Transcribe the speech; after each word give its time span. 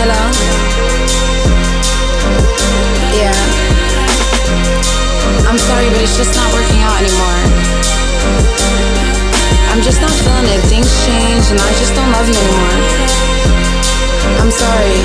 Hello? 0.00 0.22
Yeah. 3.12 3.36
I'm 5.48 5.58
sorry, 5.58 5.88
but 5.92 6.00
it's 6.00 6.16
just 6.16 6.32
not 6.32 6.48
working 6.52 6.80
out 6.80 6.96
anymore. 7.02 7.40
I'm 9.68 9.82
just 9.82 10.00
not 10.00 10.10
feeling 10.24 10.48
it. 10.48 10.60
Things 10.72 10.88
change, 11.04 11.44
and 11.52 11.60
I 11.60 11.70
just 11.76 11.92
don't 11.94 12.10
love 12.12 12.28
you 12.28 12.38
anymore. 12.40 12.76
I'm 14.40 14.50
sorry. 14.50 14.96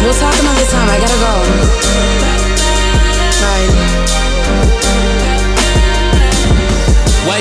We'll 0.00 0.16
talk 0.16 0.32
another 0.40 0.66
time. 0.72 0.88
I 0.88 0.96
gotta 0.96 1.18
go. 1.20 2.29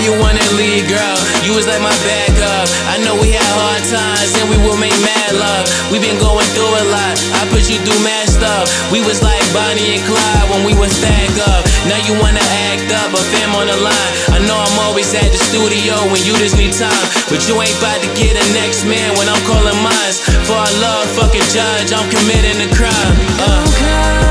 You 0.10 0.18
wanna 0.18 0.42
leave, 0.58 0.90
girl? 0.90 1.18
You 1.46 1.54
was 1.54 1.70
like 1.70 1.82
my 1.86 1.94
backup. 2.02 2.66
I 2.90 2.98
know 3.06 3.14
we 3.22 3.30
had 3.30 3.46
hard 3.62 3.86
times 3.86 4.34
and 4.42 4.50
we 4.50 4.58
will 4.58 4.78
make 4.82 4.96
mad 5.06 5.38
love. 5.38 5.70
We 5.94 6.02
been 6.02 6.18
going 6.18 6.50
through 6.58 6.74
a 6.82 6.86
lot. 6.90 7.14
I 7.38 7.46
put 7.54 7.70
you 7.70 7.78
through 7.86 8.02
mad 8.02 8.26
stuff. 8.26 8.74
We 8.90 9.06
was 9.06 9.22
like 9.22 9.46
Bonnie 9.54 10.02
and 10.02 10.04
Clyde 10.10 10.46
when 10.50 10.66
we 10.66 10.74
was 10.74 10.90
stack 10.98 11.30
up. 11.46 11.62
Now 11.86 12.02
you 12.10 12.18
wanna 12.18 12.42
act 12.74 12.90
up, 12.90 13.14
but 13.14 13.22
fam 13.30 13.54
on 13.54 13.70
the 13.70 13.78
line. 13.78 14.12
I 14.34 14.42
know 14.50 14.58
I'm 14.58 14.78
always 14.90 15.14
at 15.14 15.30
the 15.30 15.38
studio 15.38 15.94
when 16.10 16.26
you 16.26 16.34
just 16.42 16.58
need 16.58 16.74
time. 16.74 17.06
But 17.30 17.46
you 17.46 17.54
ain't 17.62 17.78
about 17.78 18.02
to 18.02 18.10
get 18.18 18.34
a 18.34 18.46
next 18.58 18.90
man 18.90 19.14
when 19.14 19.30
I'm 19.30 19.42
calling 19.46 19.78
mines. 19.78 20.26
For 20.50 20.58
our 20.58 20.74
love, 20.82 21.06
fuck 21.14 21.38
a 21.38 21.44
judge, 21.54 21.94
I'm 21.94 22.10
committing 22.10 22.58
a 22.66 22.70
crime. 22.74 23.14
Uh. 23.46 24.29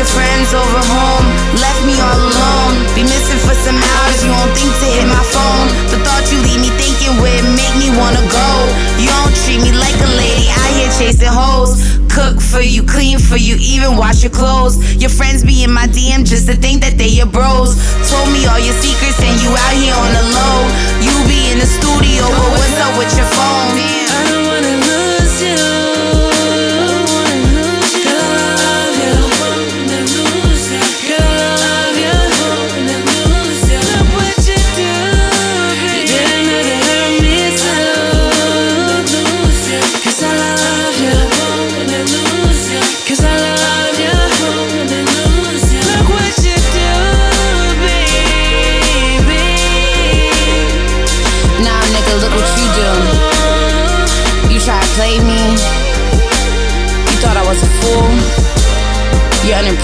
Your 0.00 0.08
friends 0.16 0.56
over 0.56 0.80
home, 0.96 1.26
left 1.60 1.84
me 1.84 1.92
all 2.00 2.16
alone. 2.16 2.72
Be 2.96 3.04
missing 3.04 3.36
for 3.44 3.52
some 3.52 3.76
hours, 3.76 4.24
you 4.24 4.32
don't 4.32 4.52
think 4.56 4.72
to 4.80 4.88
hit 4.96 5.04
my 5.04 5.24
phone. 5.28 5.68
The 5.92 6.00
thought 6.00 6.24
you 6.32 6.40
leave 6.40 6.56
me 6.64 6.72
thinking 6.80 7.20
would 7.20 7.44
make 7.52 7.76
me 7.76 7.92
wanna 8.00 8.24
go. 8.32 8.48
You 8.96 9.12
don't 9.12 9.36
treat 9.44 9.60
me 9.60 9.76
like 9.76 10.00
a 10.00 10.10
lady, 10.16 10.48
out 10.56 10.72
here 10.72 10.88
chasing 10.96 11.28
hoes. 11.28 11.84
Cook 12.08 12.40
for 12.40 12.64
you, 12.64 12.80
clean 12.80 13.20
for 13.20 13.36
you, 13.36 13.60
even 13.60 14.00
wash 14.00 14.24
your 14.24 14.32
clothes. 14.32 14.80
Your 14.96 15.12
friends 15.12 15.44
be 15.44 15.68
in 15.68 15.70
my 15.70 15.84
DM 15.84 16.24
just 16.24 16.48
to 16.48 16.56
think 16.56 16.80
that 16.80 16.96
they 16.96 17.12
your 17.20 17.28
bros. 17.28 17.76
Told 18.08 18.32
me 18.32 18.48
all 18.48 18.58
your 18.58 18.76
secrets 18.80 19.20
and 19.20 19.36
you 19.44 19.52
out 19.52 19.76
here 19.76 19.92
on 19.92 20.10
the 20.16 20.24
low. 20.32 20.56
You 21.04 21.12
be 21.28 21.52
in 21.52 21.60
the 21.60 21.68
studio, 21.68 22.24
but 22.24 22.50
what's 22.56 22.78
up 22.80 22.96
with 22.96 23.12
your 23.20 23.28
phone? 23.36 23.68
I 23.76 24.20
don't 24.32 24.48
wanna 24.48 24.74
lose 24.80 24.99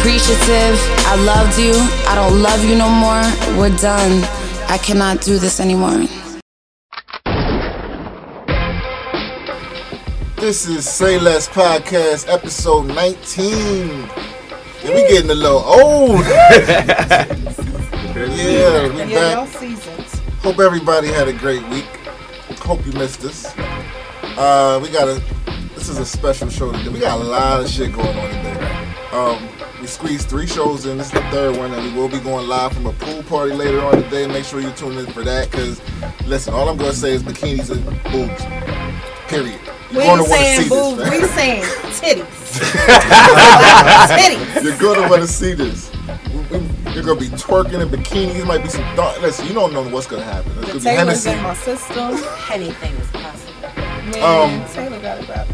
You're. 0.07 0.79
I 1.09 1.17
loved 1.25 1.59
you. 1.59 1.73
I 2.07 2.15
don't 2.15 2.41
love 2.41 2.65
you 2.65 2.77
no 2.77 2.89
more. 2.89 3.23
We're 3.59 3.77
done. 3.77 4.23
I 4.69 4.79
cannot 4.79 5.21
do 5.21 5.37
this 5.37 5.59
anymore. 5.59 6.07
This 10.37 10.69
is 10.69 10.89
Say 10.89 11.19
Less 11.19 11.49
Podcast, 11.49 12.33
episode 12.33 12.87
19. 12.87 14.09
Yeah, 14.85 14.95
we 14.95 15.09
getting 15.09 15.31
a 15.31 15.35
little 15.35 15.59
old. 15.59 16.21
yeah, 16.25 17.27
we 18.89 19.13
back. 19.13 19.49
Hope 20.39 20.61
everybody 20.61 21.09
had 21.09 21.27
a 21.27 21.33
great 21.33 21.67
week. 21.69 21.85
Hope 22.61 22.87
you 22.87 22.93
missed 22.93 23.25
us. 23.25 23.53
Uh, 24.39 24.79
we 24.81 24.89
got 24.89 25.09
a. 25.09 25.21
This 25.75 25.89
is 25.89 25.99
a 25.99 26.07
special 26.07 26.49
show 26.49 26.71
today. 26.71 26.91
We 26.91 27.01
got 27.01 27.21
a 27.21 27.25
lot 27.25 27.61
of 27.61 27.69
shit 27.69 27.93
going 27.93 28.17
on 28.17 28.29
today. 28.29 28.57
Um, 29.11 29.56
we 29.87 29.91
squeezed 29.93 30.29
three 30.29 30.49
shows 30.49 30.85
in. 30.85 30.99
This 30.99 31.07
is 31.07 31.13
the 31.13 31.21
third 31.31 31.57
one, 31.57 31.73
and 31.73 31.81
we 31.81 31.93
will 31.97 32.09
be 32.09 32.19
going 32.19 32.49
live 32.49 32.73
from 32.73 32.87
a 32.87 32.93
pool 32.95 33.23
party 33.23 33.53
later 33.53 33.81
on 33.85 34.03
today. 34.03 34.27
Make 34.27 34.45
sure 34.45 34.61
you 34.61 34.73
tune 34.73 34.99
in 34.99 35.07
for 35.07 35.23
that, 35.23 35.49
because 35.49 35.81
listen, 36.27 36.53
all 36.55 36.69
I'm 36.69 36.77
gonna 36.77 36.93
say 36.93 37.13
is 37.13 37.23
bikinis 37.23 37.71
and 37.71 37.85
boobs. 38.11 38.43
Period. 39.29 39.61
We 39.91 39.99
You're 39.99 40.03
ain't 40.03 40.19
gonna 40.19 40.23
want 40.23 40.33
saying 40.33 40.63
see 40.63 40.69
boobs, 40.69 40.97
this. 40.99 41.11
we 41.11 41.19
man. 41.21 41.29
saying 41.29 41.63
titties. 42.01 42.27
titties. 44.11 44.65
You're 44.65 44.79
gonna 44.79 45.09
want 45.09 45.23
to 45.23 45.29
see 45.29 45.53
this. 45.55 45.89
We- 46.51 46.59
we- 46.59 46.93
You're 46.93 47.05
gonna 47.05 47.21
be 47.21 47.29
twerking 47.29 47.81
in 47.81 47.89
bikinis. 47.89 48.45
Might 48.45 48.65
be 48.65 48.69
some. 48.69 48.83
Th- 48.97 49.21
listen, 49.21 49.47
you 49.47 49.55
don't 49.55 49.73
know 49.73 49.83
what's 49.89 50.09
gonna 50.09 50.25
happen. 50.25 50.51
It's 50.51 50.61
The 50.61 50.67
gonna 50.67 50.75
be 50.81 50.81
Taylor's 50.81 51.25
Hennessy. 51.25 51.31
in 51.31 51.43
my 51.45 51.55
system. 51.55 52.25
Anything 52.51 52.93
is 52.97 53.09
possible. 53.11 53.53
Man, 54.11 54.63
Um, 54.65 54.69
Taylor 54.73 54.99
got 55.01 55.19
it 55.23 55.29
back. 55.29 55.47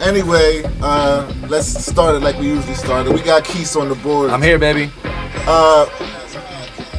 Anyway, 0.00 0.62
uh, 0.80 1.30
let's 1.48 1.68
start 1.84 2.14
it 2.16 2.20
like 2.20 2.38
we 2.38 2.46
usually 2.46 2.74
started. 2.74 3.12
We 3.12 3.20
got 3.20 3.44
Keith 3.44 3.76
on 3.76 3.88
the 3.90 3.94
board. 3.96 4.30
I'm 4.30 4.40
here, 4.42 4.58
baby. 4.58 4.90
Uh, 5.46 5.86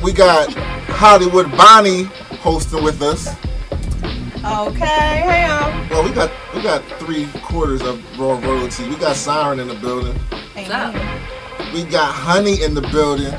we 0.03 0.13
got 0.13 0.53
Hollywood 0.53 1.49
Bonnie 1.57 2.03
hosting 2.43 2.83
with 2.83 3.01
us. 3.01 3.27
Okay, 4.43 4.85
hey 4.85 5.45
y'all. 5.47 5.89
Well, 5.89 6.03
we 6.03 6.11
got 6.13 6.31
we 6.55 6.61
got 6.61 6.83
three 6.99 7.27
quarters 7.43 7.81
of 7.81 8.01
raw 8.19 8.39
royalty. 8.39 8.87
We 8.87 8.95
got 8.95 9.15
Siren 9.15 9.59
in 9.59 9.67
the 9.67 9.75
building. 9.75 10.15
Amen. 10.55 10.93
We 11.73 11.83
got 11.83 12.13
Honey 12.13 12.61
in 12.63 12.73
the 12.75 12.81
building. 12.81 13.33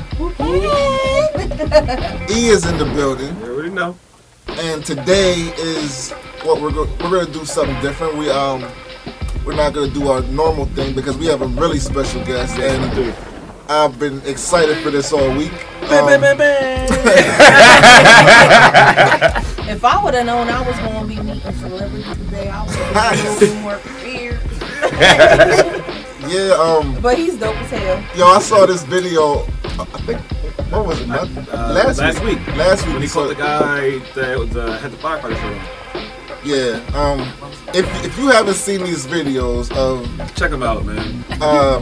E 2.29 2.47
is 2.49 2.65
in 2.65 2.77
the 2.77 2.85
building. 2.95 3.35
You 3.39 3.45
already 3.53 3.69
know. 3.69 3.97
and 4.47 4.85
today 4.85 5.33
is 5.57 6.11
what 6.43 6.61
we're 6.61 6.71
go- 6.71 6.89
we're 7.01 7.23
gonna 7.23 7.31
do 7.31 7.45
something 7.45 7.79
different. 7.81 8.15
We 8.17 8.29
um 8.29 8.65
we're 9.45 9.55
not 9.55 9.73
gonna 9.73 9.89
do 9.91 10.07
our 10.09 10.21
normal 10.23 10.65
thing 10.67 10.93
because 10.95 11.17
we 11.17 11.25
have 11.27 11.41
a 11.41 11.47
really 11.47 11.79
special 11.79 12.23
guest, 12.25 12.57
and 12.59 13.13
I've 13.69 13.97
been 13.99 14.21
excited 14.25 14.77
for 14.77 14.89
this 14.91 15.11
all 15.13 15.29
week. 15.35 15.53
Um, 15.89 16.07
If 19.65 19.83
I 19.85 20.03
would 20.03 20.13
have 20.13 20.25
known 20.25 20.49
I 20.49 20.61
was 20.67 20.77
going 20.79 21.01
to 21.01 21.07
be 21.07 21.15
meeting 21.21 21.53
celebrities 21.53 22.05
today, 22.17 22.49
I 22.49 22.63
would 22.63 22.75
have 22.75 23.17
been 23.17 23.25
a 23.25 23.39
little 23.39 23.55
more 23.61 23.77
prepared. 23.77 24.39
yeah, 26.29 26.53
um, 26.59 26.97
But 27.01 27.17
he's 27.17 27.37
dope 27.37 27.55
as 27.55 27.69
hell. 27.71 28.03
yo, 28.15 28.27
I 28.27 28.39
saw 28.39 28.65
this 28.65 28.83
video. 28.83 29.45
I 29.63 29.85
think 30.05 30.19
what 30.71 30.85
was 30.85 30.99
it? 31.01 31.07
Not- 31.07 31.27
Uh, 31.49 31.71
last, 31.73 31.99
last 31.99 32.19
week. 32.23 32.39
Last 32.55 32.83
week. 32.85 32.93
When 32.93 33.01
he 33.01 33.07
so- 33.07 33.21
caught 33.21 33.29
the 33.29 33.35
guy 33.41 33.99
that 34.15 34.37
was, 34.37 34.55
uh, 34.55 34.77
had 34.79 34.91
the 34.91 34.97
firefighter 34.97 35.35
shirt 35.35 35.57
on. 35.57 35.61
Yeah. 36.45 36.81
Um, 36.93 37.21
if 37.73 37.85
if 38.05 38.17
you 38.17 38.27
haven't 38.27 38.55
seen 38.55 38.83
these 38.83 39.05
videos 39.07 39.71
of 39.75 40.05
Check 40.35 40.51
them 40.51 40.63
out, 40.63 40.85
man. 40.85 41.23
uh, 41.41 41.81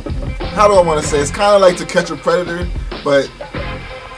how 0.55 0.67
do 0.67 0.75
I 0.75 0.81
want 0.81 1.01
to 1.01 1.07
say? 1.07 1.19
It's 1.19 1.31
kind 1.31 1.55
of 1.55 1.61
like 1.61 1.77
To 1.77 1.85
Catch 1.85 2.11
a 2.11 2.15
Predator, 2.15 2.67
but 3.03 3.29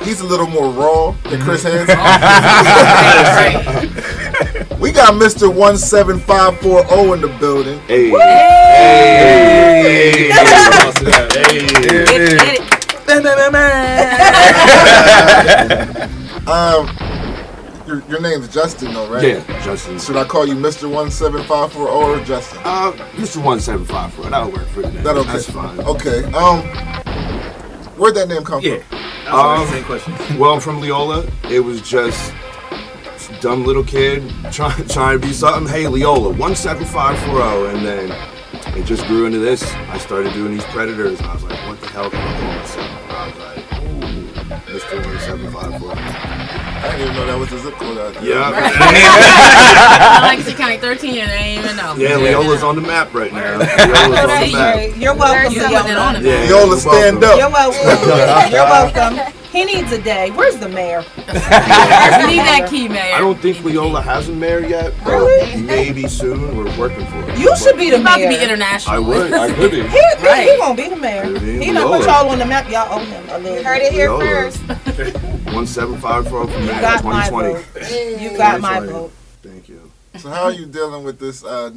he's 0.04 0.20
a 0.22 0.26
little 0.26 0.48
more 0.48 0.70
raw 0.70 1.12
than 1.30 1.42
Chris 1.42 1.64
Hansen. 1.64 1.98
we 4.80 4.92
got 4.92 5.14
Mr. 5.14 5.50
17540 5.78 7.14
in 7.14 7.22
the 7.22 7.28
building. 7.40 7.80
Hey. 7.88 8.10
Hey. 8.10 10.30
Um, 16.46 16.88
your, 17.88 18.02
your 18.08 18.22
name's 18.22 18.48
Justin, 18.48 18.94
though, 18.94 19.10
right? 19.12 19.24
Yeah, 19.24 19.62
Justin. 19.64 20.00
Should 20.00 20.18
I 20.18 20.24
call 20.26 20.48
you 20.48 20.56
Mr. 20.56 20.90
17540 21.12 21.76
or 21.92 22.24
Justin? 22.26 22.60
Uh, 22.64 22.92
Mr. 23.16 23.38
175 23.38 24.30
that'll 24.32 24.52
work 24.52 24.68
for 24.68 24.82
you. 24.82 24.90
That 25.04 25.18
okay? 25.18 25.32
That's 25.34 25.50
fine. 25.50 25.80
Okay. 25.82 26.24
Um, 26.34 26.62
where'd 27.98 28.16
that 28.16 28.28
name 28.30 28.44
come 28.44 28.62
Yeah. 28.62 28.78
from? 28.80 28.98
That 29.26 29.34
was 29.34 29.70
Um, 29.70 29.76
same 29.76 29.84
question. 29.84 30.14
Well, 30.40 30.54
I'm 30.54 30.60
from 30.60 30.80
Leola. 30.82 31.26
It 31.50 31.60
was 31.62 31.82
just 31.82 32.34
dumb 33.42 33.66
little 33.66 33.84
kid 33.84 34.24
trying 34.52 34.86
trying 34.88 35.20
to 35.20 35.28
be 35.28 35.34
something. 35.34 35.68
Hey, 35.72 35.88
Leola, 35.88 36.34
17540, 36.56 37.78
and 37.78 37.86
then 37.86 38.78
it 38.78 38.86
just 38.86 39.06
grew 39.08 39.26
into 39.26 39.40
this. 39.40 39.64
I 39.90 39.98
started 39.98 40.34
doing 40.34 40.52
these 40.54 40.64
predators, 40.66 41.20
and 41.20 41.30
I 41.30 41.34
was 41.34 41.44
like, 41.44 41.60
what 41.68 41.80
the 41.82 41.88
hell 41.88 42.10
can 42.10 42.20
I 42.20 42.40
call 42.40 42.54
myself? 42.60 42.90
And 43.04 43.12
I 43.12 43.28
was 43.28 43.38
like, 43.40 43.58
ooh, 43.84 44.74
Mr. 44.74 44.96
1754. 45.06 46.33
I 46.84 46.92
didn't 46.92 47.02
even 47.02 47.16
know 47.16 47.26
that 47.28 47.40
was 47.40 47.50
the 47.50 47.60
zip 47.60 47.76
code 47.76 47.98
out 47.98 48.14
there. 48.14 48.24
Yeah. 48.26 48.52
I 48.52 50.36
like 50.36 50.46
she 50.46 50.54
counting 50.54 50.82
13 50.82 51.18
and 51.18 51.30
they 51.32 51.36
ain't 51.36 51.64
even 51.64 51.78
know. 51.78 51.96
Yeah, 51.96 52.18
Leola's 52.18 52.62
on 52.62 52.76
the 52.76 52.82
map 52.82 53.14
right 53.14 53.32
now. 53.32 53.58
Leola's 53.58 53.72
on 54.04 54.12
the 54.12 54.52
map. 54.52 54.98
You're 54.98 55.16
welcome, 55.16 55.54
You 55.54 55.62
putting 55.62 55.92
it 55.92 55.98
on 55.98 56.16
Leola. 56.16 56.44
him. 56.44 56.50
Leola, 56.50 56.78
stand 56.78 57.22
welcome. 57.22 57.40
You're 57.40 57.50
welcome. 57.50 58.52
You're 58.52 58.68
welcome. 58.68 59.34
He 59.54 59.64
needs 59.66 59.92
a 59.92 60.02
day. 60.02 60.32
Where's 60.32 60.58
the 60.58 60.68
mayor? 60.68 61.02
First, 61.16 61.28
need 62.28 62.40
that 62.40 62.68
key, 62.70 62.88
man. 62.90 63.14
I 63.14 63.20
don't 63.20 63.40
think 63.40 63.64
Leola 63.64 64.02
has 64.02 64.28
a 64.28 64.34
mayor 64.34 64.60
yet, 64.62 64.94
but 65.04 65.12
Really? 65.14 65.62
maybe 65.62 66.08
soon. 66.08 66.58
We're 66.58 66.76
working 66.78 67.06
for 67.06 67.30
it. 67.30 67.38
You 67.38 67.56
should 67.58 67.78
be 67.78 67.92
the 67.92 67.98
He's 67.98 68.02
about 68.02 68.18
to 68.18 68.28
mayor. 68.28 68.38
be 68.40 68.44
international. 68.44 68.96
I 68.96 69.00
would. 69.00 69.32
I 69.32 69.54
could 69.54 69.70
be. 69.72 69.82
He, 69.88 69.88
he, 69.90 70.26
Right. 70.28 70.50
he 70.50 70.58
won't 70.60 70.76
be 70.78 70.90
the 70.90 70.96
mayor. 70.96 71.24
It 71.26 71.44
ain't 71.44 71.64
He 71.66 71.72
not 71.72 71.84
put 71.88 72.02
Leola. 72.02 72.06
y'all 72.24 72.30
on 72.32 72.40
the 72.40 72.46
map. 72.46 72.68
Y'all 72.70 73.00
owe 73.00 73.06
him 73.06 73.30
a 73.30 73.38
little. 73.38 73.58
You 73.60 73.64
heard 73.64 73.82
it 73.84 73.92
here 73.94 74.10
Leola. 74.12 74.52
first. 74.52 74.60
One 75.54 75.68
seven 75.68 76.00
five 76.02 76.28
four 76.28 76.48
from 76.48 76.60
You 76.62 76.68
mayor 76.72 76.82
got 76.82 77.04
my 77.04 77.30
2020. 77.30 77.54
vote. 77.54 78.22
You 78.22 78.38
got 78.38 78.60
my 78.60 78.80
vote. 78.80 79.12
Thank 79.44 79.70
you. 79.70 79.92
So 80.18 80.30
how 80.30 80.46
are 80.46 80.52
you 80.52 80.66
dealing 80.66 81.04
with 81.04 81.20
this? 81.20 81.44
Uh, 81.44 81.72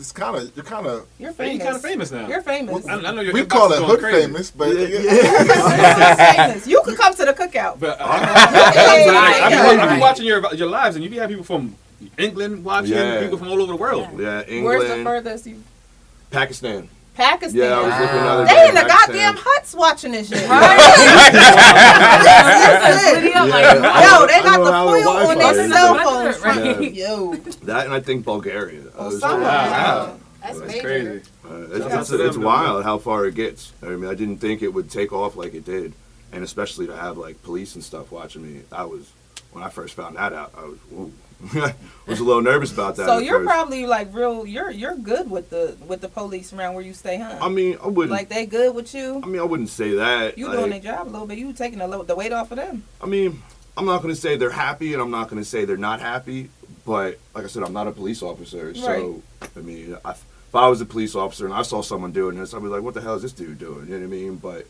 this 0.00 0.12
kind 0.12 0.34
of 0.34 0.56
you're 0.56 0.64
kind 0.64 0.86
of 0.86 1.06
You're 1.18 1.32
famous. 1.32 1.56
You're 1.58 1.64
kind 1.66 1.76
of 1.76 1.82
famous 1.82 2.10
now. 2.10 2.26
You're 2.26 2.40
famous. 2.40 2.86
I, 2.86 2.94
I 2.94 3.12
know 3.12 3.20
your 3.20 3.34
we 3.34 3.44
call 3.44 3.70
it 3.70 3.76
going 3.76 3.90
hood 3.90 4.00
crazy. 4.00 4.20
famous, 4.26 4.50
but 4.50 4.68
Yeah, 4.74 4.86
You're 4.86 5.02
famous. 6.34 6.66
You 6.66 6.80
could 6.86 6.96
come 6.96 7.14
to 7.14 7.24
the 7.26 7.34
cookout. 7.34 7.78
But 7.78 8.00
uh, 8.00 8.06
Hey, 8.72 9.06
I, 9.08 9.44
I, 9.44 9.48
be, 9.50 9.54
hey, 9.56 9.60
I 9.78 9.86
be 9.86 9.94
hey. 9.94 10.00
watching 10.00 10.24
your 10.26 10.40
your 10.54 10.68
lives, 10.70 10.96
and 10.96 11.04
you 11.04 11.10
be 11.10 11.16
having 11.18 11.36
people 11.36 11.44
from 11.44 11.76
England 12.16 12.64
watching, 12.64 12.96
Yeah. 12.96 13.20
people 13.20 13.36
from 13.36 13.48
all 13.48 13.60
over 13.60 13.72
the 13.72 13.76
world. 13.76 14.08
Yeah, 14.18 14.40
England. 14.48 14.64
Where's 14.64 14.88
the 14.88 15.04
furthest 15.04 15.46
you? 15.46 15.62
Pakistan. 16.30 16.88
Pakistan. 17.20 17.60
Yeah, 17.60 17.78
I 17.78 17.82
was 17.82 18.00
looking 18.00 18.16
the 18.16 18.30
other 18.30 18.44
They 18.46 18.68
in 18.68 18.74
the 18.74 18.84
goddamn 18.88 19.36
huts 19.38 19.74
watching 19.74 20.12
this 20.12 20.28
shit. 20.28 20.38
Video, 23.14 23.44
like, 23.44 23.64
Yeah. 23.80 24.18
Yo, 24.20 24.26
they 24.26 24.40
got 24.42 24.58
the 24.64 24.72
foil 24.72 25.08
on 25.28 25.38
their 25.38 25.68
cell 25.70 25.94
Right. 25.94 26.34
phones. 26.34 26.40
Right. 26.44 26.94
Yo. 26.94 27.34
That 27.64 27.84
and 27.86 27.94
I 27.94 28.00
think 28.00 28.24
Bulgaria. 28.24 28.84
I 28.98 29.04
was 29.06 29.20
Osama. 29.20 29.32
like, 29.32 29.42
Wow. 29.42 30.16
That's, 30.42 30.60
That's 30.60 30.80
crazy. 30.80 31.20
Uh, 31.44 31.54
it's, 31.72 31.78
Shout 31.86 32.00
it's, 32.00 32.10
it's 32.12 32.36
wild 32.38 32.84
how 32.84 32.96
far 32.96 33.26
it 33.26 33.34
gets. 33.34 33.72
I 33.82 33.88
mean, 33.88 34.10
I 34.10 34.14
didn't 34.14 34.38
think 34.38 34.62
it 34.62 34.72
would 34.72 34.90
take 34.90 35.12
off 35.12 35.36
like 35.36 35.52
it 35.52 35.66
did, 35.66 35.92
and 36.32 36.42
especially 36.42 36.86
to 36.86 36.96
have 36.96 37.18
like 37.18 37.42
police 37.42 37.74
and 37.74 37.84
stuff 37.84 38.10
watching 38.10 38.42
me. 38.42 38.62
I 38.72 38.84
was 38.84 39.12
when 39.52 39.62
I 39.62 39.68
first 39.68 39.92
found 39.94 40.16
that 40.16 40.32
out. 40.32 40.54
I 40.56 40.62
was, 40.64 40.78
whoa. 40.90 41.10
I 41.52 41.74
was 42.06 42.20
a 42.20 42.24
little 42.24 42.42
nervous 42.42 42.72
about 42.72 42.96
that. 42.96 43.06
So 43.06 43.18
you're 43.18 43.38
first. 43.38 43.48
probably 43.48 43.86
like 43.86 44.14
real. 44.14 44.46
You're 44.46 44.70
you're 44.70 44.96
good 44.96 45.30
with 45.30 45.50
the 45.50 45.76
with 45.86 46.00
the 46.00 46.08
police 46.08 46.52
around 46.52 46.74
where 46.74 46.84
you 46.84 46.92
stay, 46.92 47.18
huh? 47.18 47.38
I 47.40 47.48
mean, 47.48 47.78
I 47.82 47.88
wouldn't. 47.88 48.10
like 48.10 48.28
they 48.28 48.46
good 48.46 48.74
with 48.74 48.94
you. 48.94 49.20
I 49.22 49.26
mean, 49.26 49.40
I 49.40 49.44
wouldn't 49.44 49.70
say 49.70 49.94
that. 49.94 50.36
You 50.36 50.48
like, 50.48 50.58
doing 50.58 50.70
their 50.70 50.80
job 50.80 51.08
a 51.08 51.10
little 51.10 51.26
bit. 51.26 51.38
You 51.38 51.52
taking 51.52 51.80
a 51.80 51.86
little 51.86 52.04
the 52.04 52.14
weight 52.14 52.32
off 52.32 52.50
of 52.50 52.56
them. 52.56 52.84
I 53.00 53.06
mean, 53.06 53.42
I'm 53.76 53.86
not 53.86 54.02
going 54.02 54.14
to 54.14 54.20
say 54.20 54.36
they're 54.36 54.50
happy, 54.50 54.92
and 54.92 55.02
I'm 55.02 55.10
not 55.10 55.28
going 55.28 55.42
to 55.42 55.48
say 55.48 55.64
they're 55.64 55.76
not 55.76 56.00
happy. 56.00 56.50
But 56.84 57.18
like 57.34 57.44
I 57.44 57.46
said, 57.46 57.62
I'm 57.62 57.72
not 57.72 57.86
a 57.86 57.92
police 57.92 58.22
officer, 58.22 58.74
so 58.74 59.22
I 59.56 59.60
mean, 59.60 59.96
I, 60.04 60.10
if 60.12 60.54
I 60.54 60.68
was 60.68 60.80
a 60.80 60.86
police 60.86 61.14
officer 61.14 61.44
and 61.44 61.54
I 61.54 61.62
saw 61.62 61.82
someone 61.82 62.12
doing 62.12 62.36
this, 62.36 62.54
I'd 62.54 62.62
be 62.62 62.68
like, 62.68 62.82
"What 62.82 62.94
the 62.94 63.00
hell 63.00 63.14
is 63.14 63.22
this 63.22 63.32
dude 63.32 63.58
doing?" 63.58 63.86
You 63.86 63.98
know 63.98 64.06
what 64.06 64.16
I 64.16 64.18
mean? 64.18 64.36
But 64.36 64.66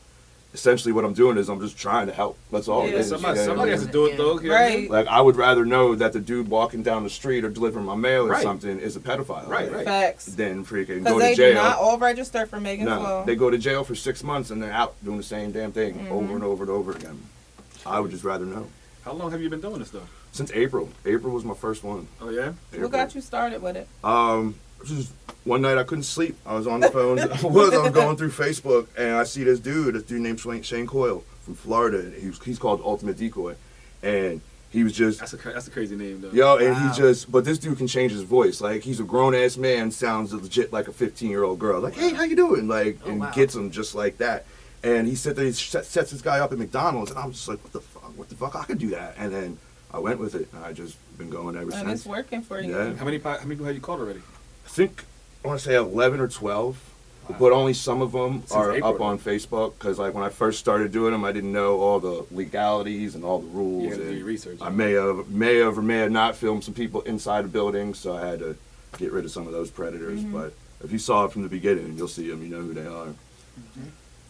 essentially, 0.53 0.93
what 0.93 1.05
I'm 1.05 1.13
doing 1.15 1.39
is 1.39 1.49
I'm 1.49 1.61
just 1.61 1.79
trying 1.79 2.07
to 2.09 2.13
help. 2.13 2.37
That's 2.51 2.67
all 2.69 2.83
it 2.83 2.91
Yeah, 2.93 2.99
is. 2.99 3.09
somebody, 3.09 3.39
you 3.41 3.47
know 3.47 3.53
what 3.55 3.61
I 3.61 3.65
mean? 3.67 3.73
has 3.73 3.87
to 3.87 3.93
do 3.93 4.07
it 4.07 4.17
though. 4.17 4.41
you 4.41 4.49
know 4.49 4.55
what 4.55 4.63
I 4.63 4.69
mean? 4.71 4.81
Right. 4.83 4.91
Like 4.91 5.07
I 5.07 5.21
would 5.21 5.37
rather 5.37 5.65
know 5.65 5.95
that 5.95 6.13
the 6.13 6.21
dude 6.21 6.49
walking 6.49 6.83
down 6.83 7.05
the 7.05 7.11
street 7.11 7.45
or 7.45 7.51
delivering 7.51 7.85
my 7.85 7.95
mail 7.95 8.25
or 8.27 8.31
Right. 8.31 8.43
something 8.43 8.79
is 8.81 8.97
a 8.97 9.01
pedophile, 9.01 9.47
Right, 9.47 9.71
right. 9.73 9.85
Facts. 9.85 10.27
Than 10.27 10.65
freaking 10.65 11.05
go 11.05 11.19
to 11.19 11.35
jail. 11.35 11.51
do 11.51 11.55
not 11.55 11.79
all 11.79 11.99
registered 11.99 12.49
for 12.51 12.59
Megan 12.61 12.87
no, 12.87 12.99
Flow. 13.01 13.25
they 13.27 13.37
go 13.37 13.51
to 13.51 13.59
jail 13.59 13.85
for 13.85 13.95
six 13.95 14.23
months 14.25 14.51
and 14.51 14.63
they're 14.63 14.73
out 14.73 14.95
doing 15.05 15.17
the 15.17 15.23
same 15.23 15.53
damn 15.53 15.73
thing 15.73 15.95
Mm-hmm. 15.95 16.13
over 16.13 16.35
and 16.35 16.45
over 16.45 16.63
and 16.65 16.71
over 16.71 16.93
again. 16.93 17.21
I 17.87 18.01
would 18.01 18.11
just 18.11 18.25
rather 18.25 18.45
know. 18.45 18.67
How 19.05 19.13
long 19.13 19.31
have 19.31 19.41
you 19.41 19.49
been 19.49 19.61
doing 19.63 19.79
this 19.79 19.91
though? 19.91 20.07
Since 20.33 20.53
April. 20.53 20.89
April 21.07 21.33
was 21.33 21.45
my 21.45 21.55
first 21.55 21.83
one. 21.83 22.07
Oh 22.21 22.29
yeah. 22.31 22.53
Who 22.73 22.89
got 22.89 23.15
you 23.15 23.21
started 23.21 23.63
with 23.63 23.77
it? 23.77 23.89
Um, 24.05 24.57
just 24.85 25.13
one 25.45 25.63
night 25.63 25.79
I 25.79 25.85
couldn't 25.85 26.05
sleep. 26.05 26.37
I 26.47 26.55
was 26.55 26.67
on 26.67 26.81
the 26.81 26.91
phone. 26.91 27.19
I 27.21 27.25
was. 27.47 27.73
I 27.75 27.79
was 27.83 27.91
going 27.93 28.17
through 28.17 28.31
Facebook 28.31 28.87
and 28.97 29.15
I 29.15 29.25
see 29.25 29.45
this 29.45 29.61
dude, 29.61 29.95
this 29.95 30.03
dude 30.05 30.21
named 30.23 30.41
Shane, 30.41 30.63
Shane 30.63 30.87
Coyle 30.87 31.25
from 31.43 31.55
Florida. 31.55 31.99
And 32.01 32.15
he's 32.15 32.43
he's 32.43 32.59
called 32.59 32.81
Ultimate 32.85 33.17
Decoy, 33.17 33.55
and 34.03 34.41
he 34.71 34.85
was 34.85 34.93
just 34.93 35.19
That's 35.21 35.33
a 35.33 35.37
that's 35.37 35.67
a 35.67 35.71
crazy 35.71 35.97
name 35.97 36.21
though. 36.21 36.31
yo, 36.31 36.57
and 36.59 36.73
Wow. 36.75 36.93
he 36.93 36.97
just. 36.97 37.31
But 37.33 37.45
this 37.45 37.59
dude 37.59 37.79
can 37.79 37.87
change 37.87 38.13
his 38.13 38.23
voice. 38.23 38.61
Like 38.61 38.83
he's 38.83 39.01
a 39.01 39.05
grown 39.05 39.35
ass 39.35 39.57
man, 39.57 39.91
sounds 39.91 40.33
legit 40.33 40.73
like 40.73 40.89
a 40.89 40.93
15 40.93 41.29
year 41.31 41.43
old 41.45 41.59
girl. 41.59 41.81
Like 41.81 41.95
hey, 41.95 42.11
how 42.15 42.23
you 42.23 42.37
doing? 42.37 42.69
Like 42.69 42.99
Oh, 43.05 43.11
and 43.11 43.21
wow. 43.21 43.31
gets 43.33 43.55
him 43.55 43.71
just 43.71 43.95
like 43.95 44.19
that. 44.19 44.45
And 44.83 45.07
he 45.07 45.15
said 45.15 45.37
that 45.37 45.45
he 45.45 45.53
set- 45.53 45.85
sets 45.85 46.11
this 46.11 46.23
guy 46.23 46.39
up 46.41 46.53
at 46.53 46.59
McDonald's, 46.59 47.11
and 47.11 47.21
I'm 47.21 47.33
just 47.33 47.47
like, 47.49 47.63
what 47.63 47.73
the 47.73 47.81
fuck? 47.81 48.17
What 48.17 48.29
the 48.31 48.35
fuck? 48.35 48.57
I 48.57 48.65
could 48.65 48.79
do 48.79 48.89
that. 48.91 49.15
And 49.19 49.31
then 49.31 49.59
I 49.93 49.99
went 49.99 50.19
with 50.21 50.35
it, 50.35 50.49
and 50.55 50.65
I 50.65 50.73
just 50.73 50.97
been 51.19 51.29
going 51.29 51.55
ever 51.57 51.65
And 51.65 51.73
since. 51.73 51.83
And 51.83 51.91
it's 51.91 52.07
working 52.07 52.41
for 52.43 52.61
you. 52.61 52.73
Yeah. 52.75 52.95
How 52.95 53.05
many 53.05 53.19
pi- 53.19 53.33
how 53.37 53.43
many 53.43 53.57
people 53.57 53.67
have 53.67 53.75
you 53.75 53.81
called 53.83 54.01
already? 54.01 54.23
I 54.81 54.87
think 54.87 55.05
I 55.45 55.49
want 55.49 55.61
to 55.61 55.65
say 55.67 55.75
11 55.75 56.21
or 56.21 56.29
12, 56.29 56.87
Wow. 57.29 57.37
but 57.39 57.53
only 57.53 57.75
some 57.75 58.01
of 58.01 58.13
them 58.13 58.41
Since 58.41 58.53
are 58.53 58.73
April, 58.77 58.95
up 58.95 59.01
on 59.03 59.19
Facebook 59.19 59.75
because 59.79 59.99
like 59.99 60.15
when 60.15 60.25
I 60.25 60.31
first 60.31 60.59
started 60.59 60.91
doing 60.91 61.13
them, 61.13 61.23
I 61.23 61.33
didn't 61.33 61.53
know 61.53 61.79
all 61.81 62.01
the 62.01 62.25
legalities 62.31 63.15
and 63.15 63.23
all 63.25 63.41
the 63.41 63.47
You 63.47 63.53
rules. 63.53 63.89
gotta 63.91 64.03
do 64.05 64.09
and 64.09 64.17
your 64.19 64.27
research. 64.27 64.59
I 64.63 64.71
may 64.71 64.93
have 64.93 65.29
may 65.29 65.57
have 65.57 65.77
or 65.79 65.83
may 65.83 65.99
have 65.99 66.11
not 66.11 66.35
filmed 66.35 66.65
some 66.65 66.73
people 66.75 67.03
inside 67.03 67.45
a 67.45 67.49
building, 67.49 67.93
so 67.95 68.17
I 68.17 68.27
had 68.27 68.39
to 68.39 68.57
get 68.99 69.13
rid 69.13 69.25
of 69.27 69.31
some 69.31 69.47
of 69.47 69.53
those 69.53 69.71
predators. 69.71 70.21
Mm-hmm. 70.21 70.33
But 70.33 70.55
if 70.83 70.91
you 70.93 70.99
saw 70.99 71.25
it 71.27 71.33
from 71.33 71.43
the 71.43 71.49
beginning, 71.49 71.95
you'll 71.99 72.09
see 72.09 72.29
them. 72.31 72.43
You 72.43 72.49
know 72.49 72.63
who 72.63 72.73
they 72.75 72.87
are. 72.87 73.09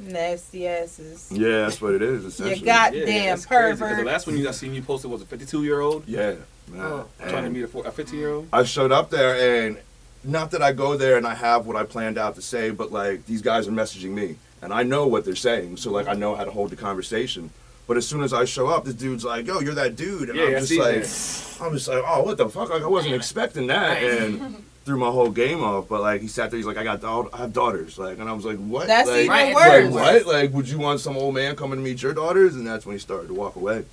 Nasty 0.01 0.67
asses. 0.67 1.31
Yeah, 1.31 1.63
that's 1.63 1.81
what 1.81 1.95
it 1.95 2.03
is. 2.03 2.23
You 2.23 2.29
Essentially. 2.29 2.65
got 2.67 2.95
Yeah, 2.95 3.05
damn 3.05 3.27
that's 3.31 3.47
crazy, 3.47 3.71
'cause 3.71 3.79
pervert. 3.81 3.99
The 3.99 4.05
last 4.05 4.27
one 4.27 4.37
you 4.37 4.49
I 4.49 4.53
seen 4.53 4.75
you 4.75 4.83
posted 4.83 5.11
was 5.11 5.23
a 5.23 5.27
52 5.27 5.63
year 5.65 5.81
old 5.81 6.05
Yeah. 6.09 6.35
man. 6.69 6.81
Oh. 6.81 7.05
trying 7.29 7.45
to 7.45 7.51
meet 7.51 7.63
a, 7.63 7.69
four- 7.69 7.87
a 7.87 7.93
15 7.93 8.19
year 8.19 8.31
old. 8.31 8.49
I 8.53 8.65
showed 8.65 8.93
up 8.93 9.11
there 9.11 9.65
and 9.67 9.79
not 10.25 10.51
that 10.51 10.63
I 10.63 10.73
go 10.73 10.97
there 10.97 11.17
and 11.17 11.27
I 11.27 11.35
have 11.35 11.67
what 11.67 11.77
I 11.77 11.85
planned 11.85 12.19
out 12.19 12.35
to 12.37 12.43
say, 12.43 12.71
but 12.71 12.93
like 12.93 13.27
these 13.27 13.43
guys 13.43 13.67
are 13.69 13.73
messaging 13.73 14.11
me 14.11 14.37
and 14.63 14.73
I 14.73 14.83
know 14.83 15.07
what 15.07 15.25
they're 15.25 15.35
saying, 15.37 15.79
so 15.79 15.91
like 15.91 16.09
I 16.09 16.15
know 16.15 16.35
how 16.35 16.45
to 16.45 16.51
hold 16.51 16.71
the 16.71 16.77
conversation. 16.77 17.51
But 17.87 17.97
as 17.97 18.07
soon 18.07 18.23
as 18.23 18.33
I 18.33 18.45
show 18.45 18.69
up, 18.69 18.85
this 18.85 18.95
dude's 18.95 19.25
like, 19.25 19.47
"Yo, 19.49 19.59
you're 19.61 19.75
that 19.75 19.97
dude," 19.97 20.29
and 20.29 20.39
Yeah, 20.39 20.45
I'm 20.45 20.57
I 20.57 20.61
just 20.61 20.73
like, 20.79 21.03
that. 21.03 21.67
I'm 21.67 21.73
just 21.75 21.89
like, 21.89 22.05
"Oh, 22.07 22.23
what 22.23 22.37
the 22.37 22.49
fuck?" 22.49 22.71
Like 22.71 22.83
I 22.83 22.87
wasn't 22.87 23.15
expecting 23.15 23.67
that, 23.67 24.01
and 24.03 24.63
threw 24.85 24.97
my 24.97 25.11
whole 25.11 25.31
game 25.31 25.61
off. 25.65 25.89
But 25.89 26.01
like 26.03 26.21
he 26.21 26.29
sat 26.29 26.51
there, 26.51 26.59
he's 26.59 26.67
like, 26.67 26.77
"I 26.77 26.85
got, 26.85 27.01
daugh- 27.01 27.31
I 27.33 27.39
have 27.39 27.53
daughters," 27.53 27.99
like, 27.99 28.21
and 28.21 28.29
I 28.29 28.33
was 28.33 28.45
like, 28.45 28.59
"What?" 28.59 28.87
That's 28.87 29.09
like, 29.09 29.23
even 29.25 29.31
Right. 29.33 29.55
worse. 29.57 29.93
like, 29.93 30.25
what? 30.25 30.27
Like, 30.33 30.53
would 30.53 30.69
you 30.69 30.79
want 30.79 31.01
some 31.01 31.17
old 31.17 31.35
man 31.35 31.57
coming 31.57 31.79
to 31.81 31.83
meet 31.83 32.01
your 32.01 32.15
daughters? 32.15 32.55
And 32.55 32.65
that's 32.65 32.87
when 32.87 32.95
he 32.95 33.01
started 33.01 33.27
to 33.27 33.35
walk 33.35 33.57
away. 33.57 33.85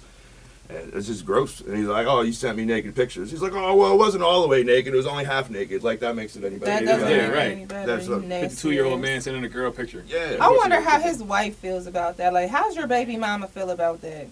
And 0.69 0.93
it's 0.93 1.07
just 1.07 1.25
gross. 1.25 1.61
And 1.61 1.77
he's 1.77 1.87
like, 1.87 2.07
"Oh, 2.07 2.21
you 2.21 2.33
sent 2.33 2.57
me 2.57 2.65
naked 2.65 2.93
pictures." 2.93 3.31
He's 3.31 3.41
like, 3.41 3.53
"Oh, 3.53 3.73
well, 3.75 3.93
it 3.93 3.97
wasn't 3.97 4.23
all 4.23 4.41
the 4.41 4.49
way 4.49 4.63
naked. 4.63 4.93
It 4.93 4.97
was 4.97 5.07
only 5.07 5.23
half 5.23 5.49
naked. 5.49 5.81
Like 5.83 5.99
that 6.01 6.15
makes 6.15 6.35
it 6.35 6.43
any 6.43 6.57
better." 6.57 6.71
That 6.71 6.83
Yeah, 6.83 6.91
doesn't 6.91 7.09
yeah, 7.09 7.17
make 7.17 7.27
it 7.29 7.33
right. 7.37 7.51
any 7.51 7.65
better. 7.65 7.87
That's 7.95 8.07
you 8.07 8.13
a 8.15 8.19
nasty 8.19 8.47
52 8.49 8.71
year 8.71 8.85
old 8.85 8.99
ass. 8.99 9.01
man 9.01 9.21
sending 9.21 9.43
a 9.45 9.49
girl 9.49 9.71
picture. 9.71 10.03
Yeah. 10.07 10.37
I 10.41 10.49
wonder 10.49 10.81
how 10.81 10.99
his 10.99 11.23
wife 11.23 11.55
feels 11.57 11.87
about 11.87 12.17
that. 12.17 12.33
Like, 12.33 12.49
how's 12.49 12.75
your 12.75 12.87
baby 12.87 13.15
mama 13.15 13.47
feel 13.47 13.69
about 13.69 14.01
that? 14.01 14.27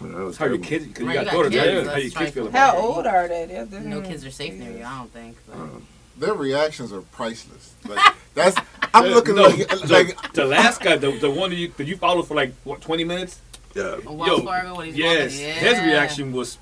You 0.00 0.06
know, 0.08 0.32
How 0.32 0.46
your 0.46 0.58
kids? 0.58 0.86
Because 0.86 1.02
you 1.02 1.06
Right, 1.08 1.14
got 1.14 1.20
you 1.20 1.26
got 1.26 1.32
daughters. 1.32 1.52
kids, 1.52 1.64
yeah, 1.66 1.72
How 1.72 1.96
your 1.96 2.00
kids 2.02 2.14
feel 2.14 2.22
trifling. 2.22 2.46
about 2.48 2.74
How 2.74 2.76
it? 2.78 2.82
old 2.82 3.06
are 3.06 3.28
they? 3.28 3.46
They're- 3.46 3.64
they're- 3.64 3.80
No 3.80 4.00
kids 4.00 4.24
are 4.24 4.30
safe 4.30 4.54
near 4.54 4.70
you, 4.72 4.84
I 4.84 4.98
don't 4.98 5.12
think. 5.12 5.36
But. 5.48 5.56
Uh, 5.56 5.66
Their 6.18 6.34
reactions 6.34 6.92
are 6.92 7.00
priceless. 7.00 7.72
Like 7.88 7.98
that's 8.34 8.56
I'm 8.92 9.06
looking 9.12 9.34
No, 9.34 9.42
like 9.44 9.68
the, 9.68 9.86
like 9.88 10.32
the 10.32 10.44
last 10.44 10.80
guy, 10.80 10.96
the, 10.96 11.10
the 11.18 11.30
one 11.30 11.50
that 11.50 11.56
you 11.56 11.72
that 11.76 11.86
you 11.88 11.96
followed 11.96 12.28
for 12.28 12.34
like 12.36 12.52
what 12.62 12.80
20 12.80 13.02
minutes. 13.02 13.40
Yeah. 13.74 13.98
Wells 14.08 14.42
Fargo 14.42 14.76
when 14.76 14.86
he's 14.86 14.96
yes, 14.96 15.32
walking. 15.38 15.54
his 15.54 15.80
reaction 15.80 16.32
was 16.32 16.58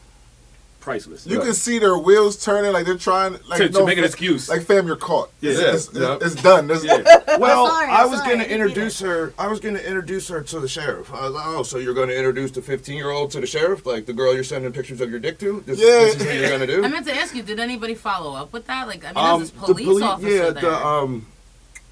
priceless. 0.81 1.26
you 1.28 1.38
can 1.38 1.54
see 1.54 1.78
their 1.78 1.97
wheels 1.97 2.42
turning, 2.42 2.73
like 2.73 2.85
they're 2.85 2.97
trying 2.99 3.37
like 3.49 3.59
to, 3.59 3.69
to 3.69 3.87
make 3.87 3.99
an 3.99 4.04
excuse. 4.04 4.49
Like 4.49 4.62
fam, 4.62 4.87
you're 4.88 4.97
caught. 4.97 5.31
It's, 5.40 5.61
Yeah. 5.61 5.75
it's, 5.75 5.90
Yeah. 5.92 6.14
it's, 6.16 6.33
it's 6.35 6.42
done. 6.42 6.66
There's, 6.66 6.85
yeah. 6.85 7.02
Well, 7.38 7.69
sorry, 7.69 7.88
I 7.88 8.04
was 8.04 8.19
sorry. 8.19 8.33
gonna 8.38 8.45
introduce 8.49 8.99
her. 9.00 9.33
I 9.38 9.47
was 9.47 9.61
gonna 9.61 9.78
introduce 9.78 10.26
her 10.28 10.42
to 10.42 10.59
the 10.59 10.66
sheriff. 10.66 11.12
I 11.14 11.23
was 11.26 11.33
like, 11.35 11.47
oh, 11.47 11.62
so 11.62 11.78
you're 11.78 11.95
gonna 11.95 12.12
introduce 12.14 12.50
the 12.50 12.62
15 12.62 12.97
year 12.97 13.11
old 13.11 13.31
to 13.31 13.40
the 13.40 13.47
sheriff, 13.47 13.87
like 13.87 14.07
the 14.07 14.12
girl 14.12 14.35
you're 14.35 14.42
sending 14.42 14.73
pictures 14.73 15.00
of 15.00 15.09
your 15.11 15.21
dick 15.21 15.38
to? 15.38 15.62
This, 15.66 15.78
Yeah. 15.78 15.87
this 15.87 16.16
is 16.16 16.26
what 16.26 16.35
you're 16.35 16.50
gonna 16.50 16.66
do. 16.66 16.85
I 16.85 16.88
meant 16.88 17.07
to 17.07 17.14
ask 17.14 17.35
you, 17.35 17.42
did 17.45 17.61
anybody 17.61 17.95
follow 17.95 18.35
up 18.35 18.52
with 18.52 18.66
that? 18.66 18.88
Like, 18.88 19.04
I 19.04 19.09
mean, 19.09 19.16
Um, 19.19 19.38
there's 19.40 19.50
this 19.52 19.61
police 19.64 19.87
poli- 19.87 20.02
officer 20.02 20.28
yeah, 20.31 20.50
there. 20.50 20.52
the 20.62 20.85
um, 20.87 21.26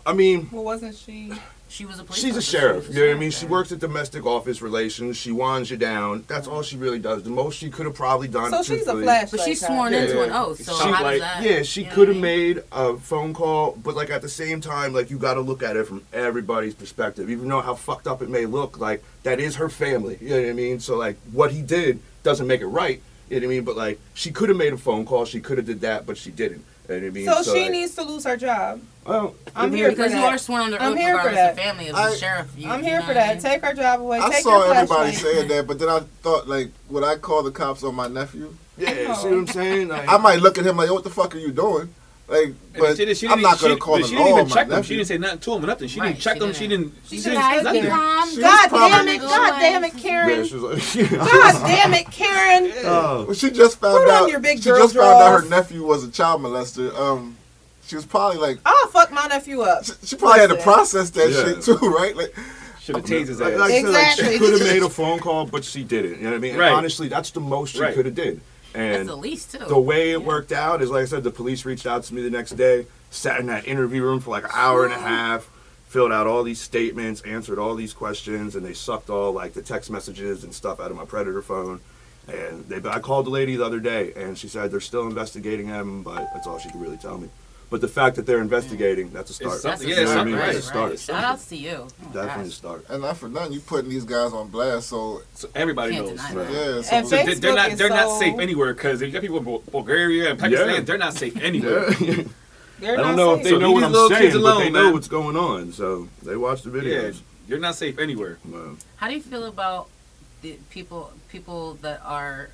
I 0.05 0.15
mean, 0.15 0.49
Well, 0.50 0.65
wasn't 0.65 0.97
she? 0.97 1.33
She 1.71 1.87
was 1.87 2.00
a 2.00 2.05
police 2.05 2.21
she's 2.21 2.37
a 2.37 2.43
sheriff. 2.43 2.85
She 2.85 2.89
was 2.89 2.97
You 2.97 3.03
know 3.03 3.09
what 3.09 3.12
I 3.12 3.17
a 3.17 3.21
mean? 3.21 3.31
sheriff 3.31 3.41
She 3.41 3.47
works 3.47 3.73
at 3.73 3.79
domestic 3.79 4.27
office 4.27 4.61
relations. 4.61 5.17
She 5.17 5.31
winds 5.31 5.71
you 5.71 5.77
down. 5.77 6.25
That's 6.27 6.49
all 6.49 6.62
she 6.62 6.77
really 6.77 6.99
does. 6.99 7.23
The 7.23 7.31
most 7.31 7.57
she 7.59 7.71
could 7.71 7.87
have 7.87 7.95
probably 7.95 8.27
done. 8.29 8.50
So 8.50 8.59
she's 8.59 8.71
a 8.71 8.75
truthfully- 8.77 9.05
flashlight. 9.05 9.31
But 9.31 9.41
she's 9.49 9.61
kind. 9.61 9.73
sworn 9.75 9.93
Yeah, 9.93 9.99
into 10.03 10.17
yeah. 10.17 10.25
an 10.25 10.33
oath, 10.33 10.62
so 10.65 10.75
She 10.75 10.83
how 10.91 11.03
like- 11.03 11.12
does 11.12 11.21
that? 11.21 11.43
Yeah, 11.43 11.62
she 11.62 11.83
you 11.83 11.87
know 11.87 11.93
could 11.95 12.09
have 12.09 12.17
I 12.17 12.21
mean? 12.21 12.23
made 12.57 12.62
a 12.73 12.97
phone 12.97 13.33
call, 13.33 13.79
but 13.83 13.95
like 13.95 14.11
at 14.11 14.21
the 14.23 14.29
same 14.29 14.61
time, 14.61 14.93
like 14.93 15.11
you 15.11 15.19
got 15.19 15.35
to 15.35 15.41
look 15.41 15.62
at 15.62 15.77
it 15.77 15.87
from 15.87 16.03
everybody's 16.12 16.75
perspective. 16.75 17.31
Even 17.31 17.49
though 17.49 17.61
how 17.61 17.75
fucked 17.75 18.07
up 18.09 18.21
it 18.21 18.29
may 18.29 18.47
look, 18.47 18.79
like 18.79 19.03
that 19.23 19.39
is 19.39 19.57
her 19.57 19.69
family. 19.69 20.19
You 20.21 20.31
know 20.31 20.41
what 20.41 20.50
I 20.50 20.53
mean? 20.53 20.81
So 20.81 20.97
like 20.97 21.17
what 21.33 21.53
he 21.53 21.62
did 21.62 22.00
doesn't 22.25 22.47
make 22.49 22.61
it 22.62 22.67
right. 22.67 23.00
You 23.29 23.39
know 23.41 23.47
what 23.47 23.53
I 23.53 23.55
mean? 23.55 23.65
But 23.65 23.77
like 23.77 24.00
she 24.15 24.33
could 24.33 24.49
have 24.49 24.59
made 24.59 24.73
a 24.73 24.77
phone 24.79 25.05
call, 25.07 25.25
she 25.25 25.41
could 25.41 25.57
have 25.59 25.67
did 25.67 25.81
that, 25.83 26.05
but 26.05 26.17
she 26.19 26.31
didn't. 26.33 26.65
You 26.89 26.97
know 26.97 27.03
what 27.03 27.07
I 27.07 27.11
mean? 27.11 27.27
So, 27.45 27.55
she 27.55 27.62
like, 27.62 27.71
needs 27.71 27.95
to 27.95 28.03
lose 28.03 28.25
her 28.25 28.37
job. 28.37 28.81
Well, 29.11 29.35
I'm 29.57 29.73
here 29.73 29.88
mean, 29.88 29.97
for 29.97 30.02
Because 30.05 30.14
you 30.14 30.25
are 30.25 30.38
sworn 30.38 30.62
under 30.62 30.81
I'm 30.81 30.93
oath 30.93 30.99
here 30.99 31.19
for 31.19 31.26
regardless 31.29 31.50
of 31.50 31.57
that. 31.57 31.62
family 31.64 31.88
of 31.88 31.97
I- 31.97 32.11
the 32.11 32.17
sheriff. 32.17 32.47
You, 32.57 32.71
I'm 32.71 32.79
you 32.79 32.85
here 32.87 33.00
know 33.00 33.07
for 33.07 33.09
what 33.09 33.17
I 33.17 33.26
that. 33.26 33.35
mean? 33.35 33.43
Take 33.43 33.64
her 33.64 33.75
job 33.75 34.00
away. 34.00 34.19
I 34.21 34.31
Take 34.31 34.43
saw 34.45 34.71
everybody 34.71 35.12
saying 35.12 35.49
that, 35.49 35.67
but 35.67 35.79
then 35.81 35.88
I 35.88 36.00
thought, 36.23 36.47
like, 36.47 36.69
would 36.88 37.02
I 37.02 37.17
call 37.17 37.43
the 37.43 37.50
cops 37.50 37.83
on 37.83 37.97
my 37.97 38.07
nephew? 38.07 38.55
Yeah, 38.79 39.12
see 39.14 39.29
what 39.31 39.35
I'm 39.38 39.47
saying? 39.49 39.88
Like, 39.88 40.09
I 40.09 40.17
might 40.17 40.40
look 40.40 40.59
at 40.59 40.64
him 40.64 40.76
like, 40.76 40.90
what 40.90 41.02
the 41.02 41.11
fuck 41.11 41.35
are 41.35 41.38
you 41.38 41.50
doing? 41.50 41.93
Like, 42.29 42.55
but 42.79 42.97
she 42.97 43.12
she 43.14 43.26
I'm 43.26 43.38
didn't- 43.40 43.59
gonna 43.59 43.75
she- 43.75 43.76
call 43.81 43.95
but 43.95 44.02
him 44.02 44.07
She 44.07 44.14
didn't 44.14 44.29
even 44.29 44.49
my 44.49 44.55
check 44.55 44.71
him. 44.71 44.83
She 44.85 44.95
didn't 44.95 45.09
say 45.09 45.19
nothing 45.19 45.38
to 45.40 45.52
him 45.55 45.64
or 45.64 45.67
nothing. 45.67 45.88
She 45.88 45.99
Right, 45.99 46.07
didn't 46.11 46.21
check 46.21 46.37
she 46.38 46.45
him. 46.45 46.52
She 46.52 46.69
didn't. 46.69 46.85
didn't. 46.85 46.95
She 47.09 47.17
She 47.17 47.23
said, 47.23 47.31
didn't 47.31 47.43
"Hi, 47.43 47.57
say 47.59 47.62
nothing. 47.64 47.88
mom." 47.88 48.40
God 48.40 48.71
damn 48.71 49.09
it! 49.09 49.21
God 49.23 49.59
damn 49.59 49.85
it, 49.85 49.97
Karen! 49.97 50.45
she 50.47 50.55
was 50.55 50.62
like, 50.95 51.11
God 51.11 51.67
damn 51.67 51.95
it, 51.95 52.11
Karen! 52.12 52.73
oh. 52.85 53.25
Well, 53.25 53.35
she 53.35 53.50
just 53.50 53.81
found 53.81 54.05
Put 54.05 54.11
on 54.14 54.23
out. 54.23 54.31
your 54.31 54.38
big 54.38 54.59
she 54.59 54.71
just 54.71 54.95
found 54.95 55.21
out 55.21 55.43
her 55.43 55.49
nephew 55.49 55.85
was 55.85 56.05
a 56.05 56.11
child 56.12 56.40
molester. 56.43 56.97
Um, 56.97 57.37
she 57.91 57.97
was 57.97 58.07
probably 58.07 58.39
like, 58.39 58.59
I'll 58.65 58.87
fuck 58.87 59.11
my 59.11 59.27
nephew 59.27 59.63
up. 59.63 59.85
she, 59.85 59.93
she 60.05 60.17
probably 60.17 60.41
had 60.41 60.51
to 60.51 60.63
process 60.63 61.11
that 61.11 61.29
Yeah. 61.31 61.45
shit 61.45 61.63
too, 61.63 61.75
right? 61.89 62.17
Like, 62.17 62.33
Should 62.81 62.95
have 62.97 63.05
tased 63.05 63.27
his 63.27 63.41
ass. 63.41 63.49
like 63.49 63.55
I 63.55 63.57
like, 63.57 63.75
Exactly. 63.75 64.33
she 64.35 64.39
could 64.39 64.53
have 64.53 64.61
made 64.73 64.83
a 64.83 64.89
phone 65.01 65.19
call, 65.19 65.45
but 65.47 65.65
she 65.65 65.83
didn't. 65.83 66.19
You 66.19 66.25
know 66.25 66.31
what 66.31 66.37
I 66.37 66.39
mean? 66.39 66.51
And 66.53 66.61
Right. 66.61 66.73
honestly, 66.73 67.09
that's 67.09 67.33
the 67.33 67.41
most 67.41 67.73
she 67.75 67.81
Right. 67.81 67.93
could 67.95 68.07
have 68.07 68.15
did. 68.15 68.41
That's 68.73 68.99
And 69.01 69.09
the 69.09 69.17
least, 69.17 69.51
too. 69.51 69.59
the 69.67 69.79
way 69.81 70.13
it 70.13 70.21
Yeah. 70.21 70.27
worked 70.27 70.53
out 70.53 70.81
is, 70.83 70.91
like 70.91 71.03
I 71.03 71.07
said, 71.07 71.25
the 71.25 71.33
police 71.33 71.65
reached 71.65 71.87
out 71.87 72.05
to 72.05 72.15
me 72.15 72.23
the 72.23 72.31
next 72.31 72.53
day, 72.53 72.87
sat 73.11 73.41
in 73.41 73.47
that 73.47 73.67
interview 73.67 74.05
room 74.05 74.21
for 74.21 74.31
like 74.31 74.45
an 74.45 74.51
hour 74.55 74.85
and 74.85 74.95
a 74.95 74.99
half, 74.99 75.49
filled 75.89 76.13
out 76.13 76.29
all 76.29 76.45
these 76.45 76.61
statements, 76.61 77.21
answered 77.23 77.59
all 77.59 77.75
these 77.75 77.93
questions, 77.93 78.55
and 78.55 78.65
they 78.65 78.73
sucked 78.73 79.11
all 79.11 79.33
like 79.33 79.55
the 79.55 79.63
text 79.63 79.91
messages 79.91 80.45
and 80.45 80.55
stuff 80.55 80.79
out 80.79 80.93
of 80.93 80.97
my 80.97 81.05
predator 81.05 81.43
phone. 81.43 81.81
And 82.29 82.65
they, 82.69 82.89
I 82.89 83.01
called 83.01 83.27
the 83.27 83.31
lady 83.31 83.57
the 83.57 83.65
other 83.67 83.81
day, 83.81 84.13
and 84.15 84.39
she 84.39 84.47
said 84.47 84.71
they're 84.71 84.79
still 84.79 85.09
investigating 85.09 85.67
him, 85.67 86.05
but 86.05 86.29
that's 86.33 86.47
all 86.47 86.61
she 86.61 86.71
could 86.71 86.81
really 86.81 86.99
tell 86.99 87.19
me. 87.19 87.29
But 87.71 87.81
the 87.81 87.89
fact 87.89 88.17
that 88.17 88.27
they're 88.27 88.41
investigating, 88.41 89.11
that's 89.12 89.31
a 89.31 89.35
start. 89.35 89.55
It's 89.55 89.62
That's 89.62 89.83
a 89.85 89.87
it's 89.89 89.95
start, 90.00 90.09
something, 90.09 90.35
right, 90.35 90.41
right, 90.41 90.53
That's 90.55 90.67
a 90.67 90.69
start. 90.69 90.91
right. 90.91 90.99
Shout 90.99 91.25
outs 91.25 91.47
to 91.50 91.57
you. 91.57 91.71
Oh, 91.87 92.05
Definitely 92.12 92.43
a 92.43 92.47
gosh. 92.47 92.55
start. 92.55 92.85
and 92.89 93.03
not 93.03 93.17
for 93.17 93.29
nothing, 93.29 93.53
you're 93.53 93.62
putting 93.62 93.91
these 93.91 94.03
guys 94.05 94.33
on 94.33 94.49
blast. 94.49 94.89
So 94.89 95.23
So 95.35 95.49
everybody 95.55 95.93
Can't 95.95 96.07
knows. 96.07 96.17
deny 96.17 96.35
Right. 96.35 96.49
that. 96.49 96.53
yeah, 96.77 96.83
so 96.83 96.97
And 96.97 97.09
So 97.09 97.17
they, 97.17 97.25
Facebook 97.25 97.41
they're 97.41 97.55
not 97.55 97.71
is 97.73 97.79
they're 97.79 97.89
not 97.89 98.09
so- 98.09 98.19
safe 98.19 98.39
anywhere 98.41 98.75
because 98.75 99.00
if 99.03 99.07
you 99.07 99.12
got 99.12 99.23
people 99.23 99.39
in 99.39 99.45
Bul- 99.45 99.62
Bulgaria 99.71 100.31
and 100.31 100.39
Pakistan. 100.41 100.69
Yeah. 100.75 100.81
They're 100.81 100.99
not 100.99 101.15
safe 101.15 101.37
anywhere. 101.41 101.93
Yeah. 102.00 102.25
They're 102.81 102.95
I 102.95 102.97
don't 102.97 103.07
not 103.09 103.17
know 103.17 103.37
safe. 103.37 103.39
if 103.39 103.45
they 103.45 103.50
So 103.50 103.59
know 103.59 103.67
leave 103.69 103.75
what 103.75 103.81
these 103.81 103.87
I'm 103.87 103.93
little 103.93 104.09
saying, 104.09 104.23
kids 104.23 104.35
but 104.35 104.41
they 104.41 104.50
alone, 104.62 104.73
know 104.73 104.85
man. 104.85 104.93
what's 104.95 105.09
going 105.09 105.37
on. 105.37 105.73
So 105.73 106.09
they 106.25 106.35
watch 106.37 106.62
the 106.62 106.71
yeah, 106.71 106.81
videos. 106.83 107.21
you're 107.47 107.59
not 107.61 107.75
safe 107.77 107.99
anywhere. 108.00 108.39
Well, 108.45 108.77
How 108.97 109.07
do 109.09 109.15
you 109.15 109.21
feel 109.23 109.45
about 109.45 109.89
the 110.43 110.59
people 110.71 111.12
people 111.29 111.75
that 111.83 112.00
are 112.05 112.49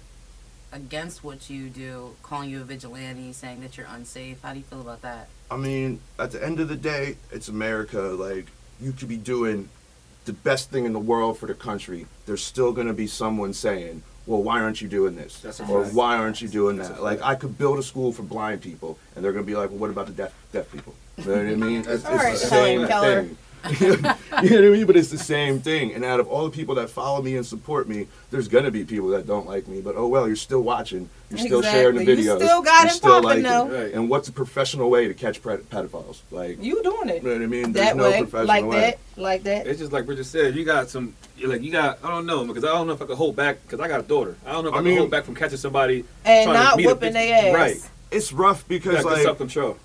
against 0.73 1.23
what 1.25 1.49
you 1.50 1.68
do, 1.68 2.14
calling 2.23 2.50
you 2.50 2.61
a 2.61 2.64
vigilante, 2.64 3.32
saying 3.32 3.61
that 3.61 3.76
you're 3.76 3.87
unsafe? 3.87 4.40
How 4.42 4.52
do 4.52 4.58
you 4.58 4.64
feel 4.64 4.80
about 4.80 5.02
that? 5.02 5.28
I 5.50 5.56
mean, 5.56 6.00
at 6.18 6.32
the 6.32 6.44
end 6.44 6.61
of 6.61 6.68
the 6.68 6.76
day, 6.76 7.16
it's 7.30 7.49
America. 7.49 8.00
Like, 8.00 8.46
you 8.80 8.92
could 8.92 9.08
be 9.08 9.16
doing 9.16 9.68
the 10.25 10.32
best 10.32 10.70
thing 10.70 10.85
in 10.85 10.92
the 10.92 10.99
world 10.99 11.38
for 11.38 11.46
the 11.46 11.54
country. 11.54 12.06
There's 12.26 12.42
still 12.42 12.73
going 12.73 12.88
to 12.88 12.92
be 12.92 13.06
someone 13.06 13.52
saying, 13.54 14.02
well, 14.26 14.42
why 14.42 14.61
aren't 14.61 14.82
you 14.82 14.88
doing 14.88 15.14
this? 15.14 15.38
That's 15.40 15.61
a 15.61 15.66
or 15.68 15.85
fact. 15.85 15.94
why 15.94 16.16
aren't 16.16 16.42
you 16.42 16.49
doing 16.49 16.76
That's 16.78 16.88
that? 16.90 17.02
Like. 17.02 17.23
I 17.23 17.37
could 17.37 17.56
build 17.56 17.78
a 17.78 17.82
school 17.82 18.12
for 18.12 18.23
blind 18.25 18.61
people, 18.61 18.99
and 19.14 19.25
they're 19.25 19.32
going 19.32 19.44
to 19.44 19.50
be 19.50 19.56
like, 19.56 19.70
well, 19.70 19.78
what 19.78 19.90
about 19.90 20.06
the 20.06 20.12
deaf, 20.12 20.35
deaf 20.52 20.70
people? 20.73 20.94
You 21.18 21.25
know 21.26 21.32
what 21.37 21.46
I 21.46 21.54
mean? 21.54 21.78
It's, 21.87 21.88
it's 21.88 22.04
All 22.04 22.16
right, 22.16 22.32
the 22.32 22.38
same 22.38 22.80
Helen 22.80 22.88
Keller. 22.88 23.23
thing. 23.23 23.38
you 23.80 23.90
know 23.96 24.02
what 24.02 24.42
I 24.42 24.61
mean? 24.70 24.87
But 24.87 24.96
it's 24.96 25.11
the 25.11 25.18
same 25.18 25.61
thing. 25.61 25.94
And 25.94 26.04
out 26.04 26.20
of 26.20 26.28
all 26.28 26.44
the 26.44 26.50
people 26.50 26.75
that 26.76 26.90
follow 26.90 27.23
me 27.23 27.37
and 27.37 27.44
support 27.44 27.88
me, 27.88 28.06
there's 28.30 28.49
gonna 28.49 28.70
be 28.70 28.85
people 28.85 29.08
that 29.08 29.26
don't 29.26 29.46
like 29.46 29.66
me. 29.68 29.80
But 29.80 29.96
oh 29.96 30.06
well, 30.06 30.26
you're 30.26 30.37
still 30.37 30.62
watching. 30.62 31.08
You're 31.30 31.38
still 31.40 31.62
sharing 31.62 31.96
the 31.96 32.02
Exactly. 32.02 32.25
You 32.25 32.30
videos. 32.30 32.37
still 32.44 32.62
got 32.62 32.82
you're 32.82 32.90
it 32.90 32.94
still 32.94 33.11
popping, 33.23 33.25
liking 33.25 33.42
though. 33.44 33.68
Right. 33.68 33.92
And 33.94 34.08
what's 34.08 34.28
a 34.28 34.32
professional 34.32 34.90
way 34.90 35.08
to 35.08 35.14
catch 35.14 35.42
pedophiles? 35.42 36.20
Like, 36.30 36.62
You 36.62 36.80
doing 36.85 37.08
it 37.08 37.23
you 37.23 37.28
know 37.28 37.35
what 37.35 37.42
I 37.42 37.46
mean? 37.46 37.73
There's 37.73 37.87
that 37.87 37.96
no 37.96 38.04
way, 38.11 38.18
professional 38.20 38.46
like 38.46 38.64
way. 38.64 38.80
that, 39.16 39.20
like 39.20 39.42
that. 39.42 39.66
It's 39.66 39.80
just 39.80 39.92
like 39.92 40.06
Bridget 40.06 40.25
said. 40.25 40.54
You 40.54 40.64
got 40.64 40.88
some. 40.88 41.14
you're 41.37 41.50
Like 41.50 41.62
you 41.62 41.73
got. 41.73 41.99
I 42.04 42.11
don't 42.11 42.26
know 42.26 42.44
because 42.44 42.62
I 42.64 42.68
don't 42.68 42.87
know 42.87 42.92
if 42.92 43.02
I 43.02 43.06
could 43.06 43.16
hold 43.16 43.35
back 43.37 43.62
because 43.62 43.80
I 43.80 43.88
got 43.88 44.00
a 44.00 44.04
daughter. 44.04 44.37
I 44.46 44.52
don't 44.52 44.62
know 44.64 44.70
if 44.70 44.76
I, 44.76 44.78
I 44.78 44.82
can 44.82 44.96
hold 44.99 45.11
back 45.11 45.25
from 45.25 45.35
catching 45.35 45.58
somebody 45.58 46.04
And 46.25 46.44
trying 46.50 46.58
to 46.58 46.64
not 46.64 46.76
meet 46.76 46.85
a 46.85 46.88
whooping 46.90 47.11
bitch. 47.11 47.12
their 47.14 47.49
ass. 47.49 47.54
Right. 47.54 47.90
It's 48.12 48.32
rough 48.32 48.64
You 48.68 48.78
because 48.78 49.02
got 49.02 49.12
like 49.12 49.23
self 49.23 49.38
control. 49.38 49.78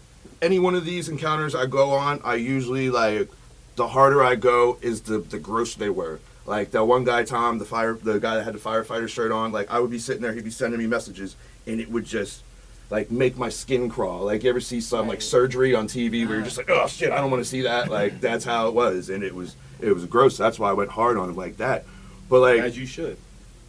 any 0.43 0.59
one 0.59 0.75
of 0.75 0.85
these 0.85 1.09
encounters 1.09 1.55
I 1.55 1.65
go 1.65 1.89
on, 1.91 2.21
I 2.23 2.35
usually 2.35 2.91
like 2.91 3.29
the 3.75 3.89
harder 3.89 4.23
I 4.23 4.35
go 4.35 4.77
is 4.81 5.01
the 5.01 5.19
the 5.19 5.39
grosser 5.39 5.79
they 5.79 5.89
were. 5.89 6.19
Like 6.45 6.71
that 6.71 6.85
one 6.85 7.03
guy, 7.03 7.23
Tom, 7.23 7.59
the 7.59 7.65
fire, 7.65 7.93
the 7.93 8.19
guy 8.19 8.35
that 8.35 8.43
had 8.43 8.53
the 8.53 8.59
firefighter 8.59 9.07
shirt 9.07 9.31
on. 9.31 9.51
Like 9.51 9.71
I 9.71 9.79
would 9.79 9.91
be 9.91 9.99
sitting 9.99 10.21
there, 10.21 10.33
he'd 10.33 10.43
be 10.43 10.49
sending 10.51 10.79
me 10.79 10.87
messages, 10.87 11.35
and 11.67 11.79
it 11.79 11.89
would 11.91 12.05
just 12.05 12.43
like 12.89 13.09
make 13.11 13.37
my 13.37 13.49
skin 13.49 13.89
crawl. 13.89 14.25
Like 14.25 14.43
you 14.43 14.49
ever 14.49 14.59
see 14.59 14.81
some 14.81 15.07
like 15.07 15.21
surgery 15.21 15.73
on 15.75 15.87
TV 15.87 16.25
where 16.25 16.35
you're 16.35 16.35
uh-huh. 16.37 16.43
just 16.43 16.57
like, 16.57 16.69
oh 16.69 16.87
shit, 16.87 17.11
I 17.11 17.21
don't 17.21 17.31
want 17.31 17.43
to 17.43 17.49
see 17.49 17.61
that. 17.61 17.89
Like 17.89 18.19
that's 18.19 18.43
how 18.43 18.67
it 18.67 18.73
was, 18.73 19.09
and 19.09 19.23
it 19.23 19.33
was 19.33 19.55
it 19.79 19.93
was 19.93 20.05
gross. 20.05 20.37
That's 20.37 20.59
why 20.59 20.69
I 20.69 20.73
went 20.73 20.91
hard 20.91 21.17
on 21.17 21.29
him 21.29 21.35
like 21.35 21.57
that. 21.57 21.85
But 22.29 22.41
like 22.41 22.59
As 22.61 22.77
you 22.77 22.85
should. 22.85 23.17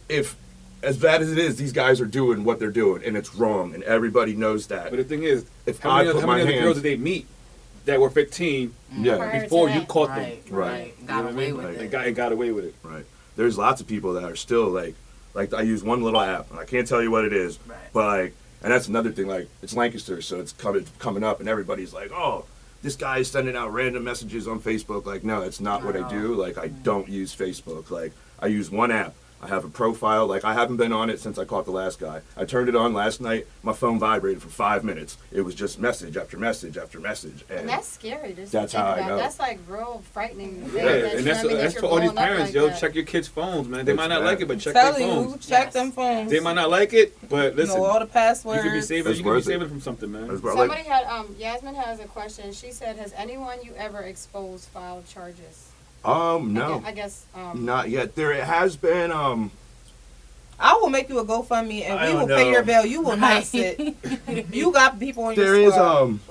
if 0.09 0.35
as 0.81 0.97
bad 0.97 1.21
as 1.21 1.31
it 1.31 1.37
is, 1.37 1.55
these 1.55 1.71
guys 1.71 2.01
are 2.01 2.05
doing 2.05 2.43
what 2.43 2.59
they're 2.59 2.69
doing, 2.69 3.03
and 3.05 3.15
it's 3.15 3.33
wrong, 3.35 3.73
and 3.73 3.83
everybody 3.83 4.35
knows 4.35 4.67
that. 4.67 4.89
But 4.89 4.97
the 4.97 5.03
thing 5.05 5.23
is, 5.23 5.45
If 5.65 5.79
how 5.79 5.91
I 5.91 6.03
many, 6.03 6.11
put 6.13 6.21
how 6.21 6.27
my 6.27 6.37
many 6.37 6.43
other 6.43 6.51
hands- 6.53 6.63
girls 6.65 6.75
did 6.77 6.83
they 6.83 6.97
meet 6.97 7.27
that 7.85 7.99
were 7.99 8.09
15 8.09 8.69
mm. 8.69 9.05
yeah, 9.05 9.41
before 9.41 9.69
you 9.69 9.81
caught 9.81 10.09
Right, 10.09 10.45
them? 10.45 10.55
Right. 10.55 10.71
right. 10.71 11.07
Got 11.07 11.17
You 11.17 11.23
know 11.23 11.27
I 11.27 11.31
away 11.31 11.45
mean? 11.45 11.57
with 11.57 11.65
Like, 11.65 11.75
it. 11.75 11.81
And 11.81 11.91
got, 11.91 12.07
and 12.07 12.15
got 12.15 12.31
away 12.31 12.51
with 12.51 12.65
it. 12.65 12.75
Right. 12.83 13.05
There's 13.35 13.57
lots 13.57 13.81
of 13.81 13.87
people 13.87 14.13
that 14.13 14.23
are 14.23 14.35
still 14.35 14.67
like, 14.69 14.95
like 15.33 15.53
I 15.53 15.61
use 15.61 15.83
one 15.83 16.03
little 16.03 16.21
app, 16.21 16.51
and 16.51 16.59
I 16.59 16.65
can't 16.65 16.87
tell 16.87 17.01
you 17.01 17.11
what 17.11 17.25
it 17.25 17.33
is, 17.33 17.59
Right. 17.65 17.77
but 17.91 18.05
like, 18.05 18.35
and 18.61 18.71
that's 18.71 18.87
another 18.87 19.11
thing. 19.11 19.27
Like, 19.27 19.49
it's 19.61 19.75
Lancaster, 19.75 20.21
so 20.21 20.39
it's 20.39 20.53
coming 20.53 20.85
coming 20.99 21.23
up, 21.23 21.39
and 21.39 21.49
everybody's 21.49 21.93
like, 21.93 22.11
oh, 22.13 22.45
this 22.81 22.95
guy 22.95 23.17
is 23.19 23.29
sending 23.31 23.55
out 23.55 23.73
random 23.73 24.03
messages 24.03 24.47
on 24.47 24.59
Facebook. 24.59 25.05
Like, 25.05 25.23
no, 25.23 25.41
it's 25.41 25.59
not 25.59 25.83
what 25.83 25.95
I 25.97 26.07
do. 26.09 26.33
Like, 26.35 26.57
I 26.57 26.67
mm. 26.69 26.83
don't 26.83 27.09
use 27.09 27.35
Facebook. 27.35 27.89
Like, 27.89 28.13
I 28.39 28.47
use 28.47 28.69
one 28.69 28.91
app. 28.91 29.15
I 29.43 29.47
have 29.49 29.65
a 29.65 29.69
profile. 29.69 30.25
Like, 30.27 30.45
I 30.45 30.53
haven't 30.53 30.77
been 30.77 30.93
on 30.93 31.09
it 31.09 31.19
since 31.19 31.37
I 31.37 31.43
caught 31.43 31.65
the 31.65 31.71
last 31.71 31.99
guy. 31.99 32.21
I 32.37 32.45
turned 32.45 32.69
it 32.69 32.75
on 32.75 32.93
last 32.93 33.19
night. 33.19 33.45
My 33.61 33.73
phone 33.73 33.99
vibrated 33.99 34.41
for 34.41 34.47
five 34.49 34.83
minutes. 34.85 35.17
It 35.31 35.41
was 35.41 35.53
just 35.53 35.79
message 35.79 36.15
after 36.15 36.37
message 36.37 36.77
after 36.77 36.99
message, 36.99 37.43
and, 37.49 37.59
And 37.61 37.69
that's 37.69 37.87
scary. 37.87 38.33
To 38.35 38.45
That's 38.45 38.71
think 38.71 38.83
how 38.83 38.93
I 38.93 39.07
know. 39.07 39.17
That's 39.17 39.39
like 39.39 39.59
real 39.67 40.01
frightening. 40.13 40.61
Yeah, 40.73 40.83
that- 40.83 41.01
that, 41.01 41.15
and 41.15 41.25
that's, 41.25 41.25
know 41.25 41.31
what 41.33 41.39
I 41.39 41.43
mean, 41.43 41.57
that 41.57 41.61
that's 41.63 41.73
you're 41.73 41.81
for 41.81 41.87
all 41.87 41.99
these 41.99 42.11
parents, 42.13 42.45
like 42.45 42.53
yo. 42.55 42.67
that. 42.67 42.79
Check 42.79 42.95
your 42.95 43.03
kids' 43.05 43.27
phones, 43.27 43.67
man. 43.67 43.85
They 43.85 43.91
It's 43.91 43.97
might 43.97 44.07
not 44.07 44.21
bad. 44.21 44.25
like 44.27 44.41
it, 44.41 44.47
but 44.47 44.59
check 44.59 44.73
their 44.73 44.83
Tell 44.91 44.99
you, 44.99 45.07
phones. 45.07 45.45
check 45.47 45.65
Yes. 45.65 45.73
them 45.73 45.91
phones. 45.91 46.31
They 46.31 46.39
might 46.39 46.53
not 46.53 46.69
like 46.69 46.93
it, 46.93 47.17
but 47.29 47.55
listen, 47.55 47.77
know 47.77 47.85
all 47.85 47.99
the 47.99 48.05
you 48.05 48.11
passwords. 48.11 48.63
could 48.63 48.71
be 48.71 48.81
saving. 48.81 49.11
It's 49.11 49.19
You 49.19 49.25
could 49.25 49.35
be 49.35 49.41
saving 49.41 49.67
from 49.67 49.81
something, 49.81 50.11
man. 50.11 50.27
That's 50.29 50.41
what 50.41 50.55
like. 50.55 50.69
Somebody 50.69 50.83
had 50.87 51.03
um 51.07 51.35
Yasmin 51.37 51.75
has 51.75 51.99
a 51.99 52.05
question. 52.05 52.53
She 52.53 52.71
said, 52.71 52.95
"Has 52.97 53.13
anyone 53.17 53.57
you 53.63 53.73
ever 53.77 53.99
exposed 53.99 54.69
filed 54.69 55.05
charges?" 55.07 55.69
Um, 56.05 56.49
I 56.57 56.59
no, 56.59 56.83
I 56.85 56.91
guess 56.91 57.25
um 57.35 57.65
not 57.65 57.89
yet. 57.89 58.15
There 58.15 58.31
it 58.31 58.43
has 58.43 58.75
been 58.75 59.11
um. 59.11 59.51
I 60.59 60.75
will 60.75 60.89
make 60.89 61.09
you 61.09 61.19
a 61.19 61.25
GoFundMe 61.25 61.81
and 61.83 61.99
I 61.99 62.05
we 62.07 62.13
don't 62.13 62.29
will 62.29 62.37
pay 62.37 62.51
your 62.51 62.63
bill. 62.63 62.85
You 62.85 63.01
will 63.01 63.17
not 63.17 63.43
sit. 63.53 63.79
You 64.51 64.71
got 64.71 64.99
people 64.99 65.23
on 65.25 65.35
your 65.35 65.45
There 65.45 65.55
is 65.55 65.73
squad. 65.73 66.01
um 66.03 66.21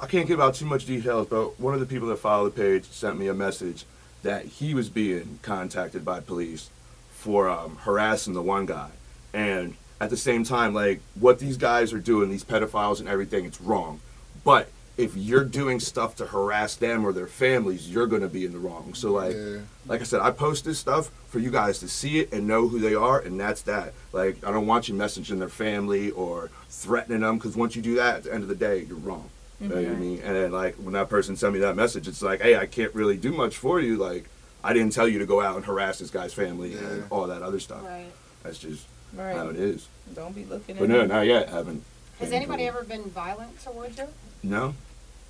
I 0.00 0.06
can't 0.06 0.26
give 0.26 0.40
out 0.40 0.54
too 0.54 0.64
much 0.64 0.86
details, 0.86 1.26
but 1.28 1.58
one 1.60 1.74
of 1.74 1.80
the 1.80 1.86
people 1.86 2.08
that 2.08 2.16
follow 2.18 2.48
the 2.48 2.50
page 2.50 2.84
sent 2.84 3.18
me 3.18 3.26
a 3.28 3.34
message 3.34 3.84
that 4.22 4.44
he 4.46 4.74
was 4.74 4.88
being 4.88 5.38
contacted 5.42 6.04
by 6.04 6.20
police 6.20 6.70
for 7.10 7.48
um, 7.48 7.76
harassing 7.82 8.32
the 8.34 8.42
one 8.42 8.66
guy, 8.66 8.90
and 9.34 9.74
at 10.00 10.10
the 10.10 10.16
same 10.16 10.44
time, 10.44 10.72
like 10.72 11.00
what 11.18 11.38
these 11.40 11.56
guys 11.56 11.92
are 11.92 11.98
doing, 11.98 12.30
these 12.30 12.44
pedophiles 12.44 13.00
and 13.00 13.08
everything, 13.08 13.44
it's 13.44 13.60
wrong. 13.60 14.00
But 14.44 14.68
if 14.96 15.14
you're 15.16 15.44
doing 15.44 15.78
stuff 15.78 16.16
to 16.16 16.26
harass 16.26 16.74
them 16.76 17.04
or 17.04 17.12
their 17.12 17.26
families, 17.26 17.90
you're 17.90 18.06
gonna 18.06 18.28
be 18.28 18.44
in 18.44 18.52
the 18.52 18.58
wrong. 18.58 18.94
So 18.94 19.12
like, 19.12 19.36
Yeah. 19.36 19.58
like 19.86 20.00
I 20.00 20.04
said, 20.04 20.20
I 20.20 20.30
post 20.30 20.64
this 20.64 20.78
stuff 20.78 21.10
for 21.28 21.38
you 21.38 21.50
guys 21.50 21.78
to 21.80 21.88
see 21.88 22.20
it 22.20 22.32
and 22.32 22.46
know 22.46 22.68
who 22.68 22.78
they 22.78 22.94
are, 22.94 23.18
and 23.20 23.38
that's 23.38 23.60
that. 23.62 23.92
Like, 24.12 24.42
I 24.44 24.50
don't 24.50 24.66
want 24.66 24.88
you 24.88 24.94
messaging 24.94 25.38
their 25.38 25.48
family 25.50 26.10
or 26.10 26.50
threatening 26.70 27.20
them, 27.20 27.36
because 27.36 27.56
once 27.56 27.76
you 27.76 27.82
do 27.82 27.94
that, 27.96 28.16
at 28.16 28.22
the 28.24 28.32
end 28.32 28.42
of 28.42 28.48
the 28.48 28.54
day, 28.54 28.86
you're 28.88 28.96
wrong. 28.96 29.28
You 29.60 29.68
know 29.68 29.74
what 29.76 29.84
I 29.84 29.88
mm-hmm. 29.88 30.00
mean? 30.00 30.20
And 30.22 30.36
then, 30.36 30.52
like, 30.52 30.76
when 30.76 30.92
that 30.94 31.08
person 31.08 31.36
sent 31.36 31.52
me 31.54 31.60
that 31.60 31.76
message, 31.76 32.08
it's 32.08 32.22
like, 32.22 32.40
hey, 32.40 32.56
I 32.56 32.66
can't 32.66 32.94
really 32.94 33.16
do 33.16 33.32
much 33.32 33.56
for 33.56 33.80
you. 33.80 33.96
Like, 33.96 34.28
I 34.64 34.72
didn't 34.72 34.92
tell 34.92 35.06
you 35.08 35.18
to 35.18 35.26
go 35.26 35.40
out 35.42 35.56
and 35.56 35.64
harass 35.64 35.98
this 35.98 36.10
guy's 36.10 36.32
family 36.34 36.74
and 36.74 37.04
all 37.10 37.26
that 37.26 37.42
other 37.42 37.60
stuff. 37.60 37.84
right. 37.84 38.06
That's 38.42 38.58
just 38.58 38.84
Right. 39.14 39.36
how 39.36 39.48
it 39.48 39.56
is. 39.56 39.88
Don't 40.14 40.34
be 40.34 40.44
looking 40.44 40.76
But 40.76 40.84
at 40.84 40.88
no, 40.90 41.02
me. 41.02 41.06
not 41.08 41.26
yet. 41.26 41.48
Haven't. 41.48 41.82
Has 42.18 42.32
anybody 42.32 42.64
ever 42.66 42.82
been 42.82 43.04
violent 43.10 43.62
towards 43.62 43.98
you? 43.98 44.08
No, 44.42 44.74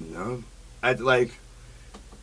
no. 0.00 0.42
I 0.82 0.92
like. 0.92 1.32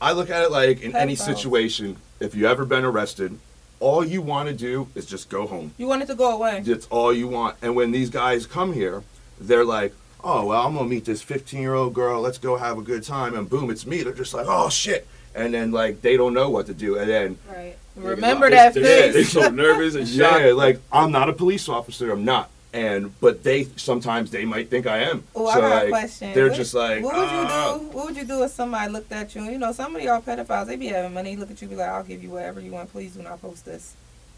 I 0.01 0.11
look 0.11 0.29
at 0.29 0.43
it 0.43 0.51
like 0.51 0.81
in 0.81 0.95
any 0.95 1.15
Pedophiles. 1.15 1.17
situation. 1.35 1.97
If 2.19 2.35
you 2.35 2.47
ever 2.47 2.65
been 2.65 2.83
arrested, 2.85 3.37
all 3.79 4.03
you 4.05 4.21
want 4.21 4.49
to 4.49 4.55
do 4.55 4.87
is 4.95 5.05
just 5.05 5.29
go 5.29 5.47
home. 5.47 5.73
You 5.77 5.87
want 5.87 6.01
it 6.03 6.07
to 6.07 6.15
go 6.15 6.31
away. 6.35 6.61
That's 6.65 6.87
all 6.87 7.13
you 7.13 7.27
want. 7.27 7.57
And 7.61 7.75
when 7.75 7.91
these 7.91 8.09
guys 8.09 8.45
come 8.45 8.73
here, 8.73 9.03
they're 9.39 9.65
like, 9.65 9.93
"Oh 10.23 10.45
well, 10.47 10.65
I'm 10.65 10.75
gonna 10.75 10.87
meet 10.87 11.05
this 11.05 11.21
15 11.21 11.59
year 11.61 11.73
old 11.73 11.93
girl. 11.93 12.21
Let's 12.21 12.37
go 12.37 12.57
have 12.57 12.77
a 12.77 12.81
good 12.81 13.03
time." 13.03 13.35
And 13.35 13.49
boom, 13.49 13.69
it's 13.69 13.85
me. 13.85 14.03
They're 14.03 14.13
just 14.13 14.33
like, 14.33 14.45
"Oh 14.47 14.69
shit!" 14.69 15.07
And 15.35 15.53
then 15.53 15.71
like 15.71 16.01
they 16.01 16.15
don't 16.17 16.33
know 16.33 16.49
what 16.49 16.65
to 16.67 16.73
do. 16.73 16.97
And 16.97 17.09
then 17.09 17.37
Right. 17.49 17.75
Remember 17.95 18.49
They're- 18.49 18.71
that 18.71 18.73
they're, 18.73 18.83
they're 18.83 19.13
face. 19.13 19.31
so 19.33 19.49
nervous 19.49 19.95
and 19.95 20.07
shocked. 20.07 20.41
yeah, 20.43 20.51
like 20.53 20.79
I'm 20.91 21.11
not 21.11 21.29
a 21.29 21.33
police 21.33 21.67
officer. 21.69 22.11
I'm 22.11 22.25
not. 22.25 22.49
And 22.73 23.17
but 23.21 23.43
they 23.43 23.65
sometimes 23.75 24.31
they 24.31 24.45
might 24.45 24.69
think 24.69 24.87
I 24.87 24.99
am. 24.99 25.23
Oh, 25.35 25.45
so 25.45 25.51
I 25.51 25.59
got 25.61 25.69
like, 25.69 25.83
a 25.85 25.89
question. 25.89 26.33
They're 26.33 26.47
What- 26.49 26.55
just 26.57 26.73
like, 26.73 27.03
what 27.03 27.15
would 27.15 27.23
"Ah." 27.27 27.73
you 27.75 27.79
do? 27.79 27.85
What 27.89 28.05
would 28.07 28.15
you 28.17 28.25
do 28.25 28.43
if 28.43 28.51
somebody 28.51 28.91
looked 28.91 29.11
at 29.11 29.35
you? 29.35 29.43
You 29.43 29.57
know, 29.59 29.71
some 29.71 29.95
of 29.95 30.01
y'all 30.01 30.21
pedophiles, 30.21 30.67
they 30.67 30.75
be 30.75 30.87
having 30.87 31.13
money. 31.13 31.35
Look 31.35 31.51
at 31.51 31.61
you, 31.61 31.67
be 31.67 31.75
like, 31.75 31.89
"I'll 31.89 32.03
give 32.03 32.23
you 32.23 32.29
whatever 32.31 32.59
you 32.59 32.71
want. 32.71 32.91
Please 32.91 33.13
do 33.15 33.21
not 33.21 33.41
post 33.41 33.65
this." 33.65 33.93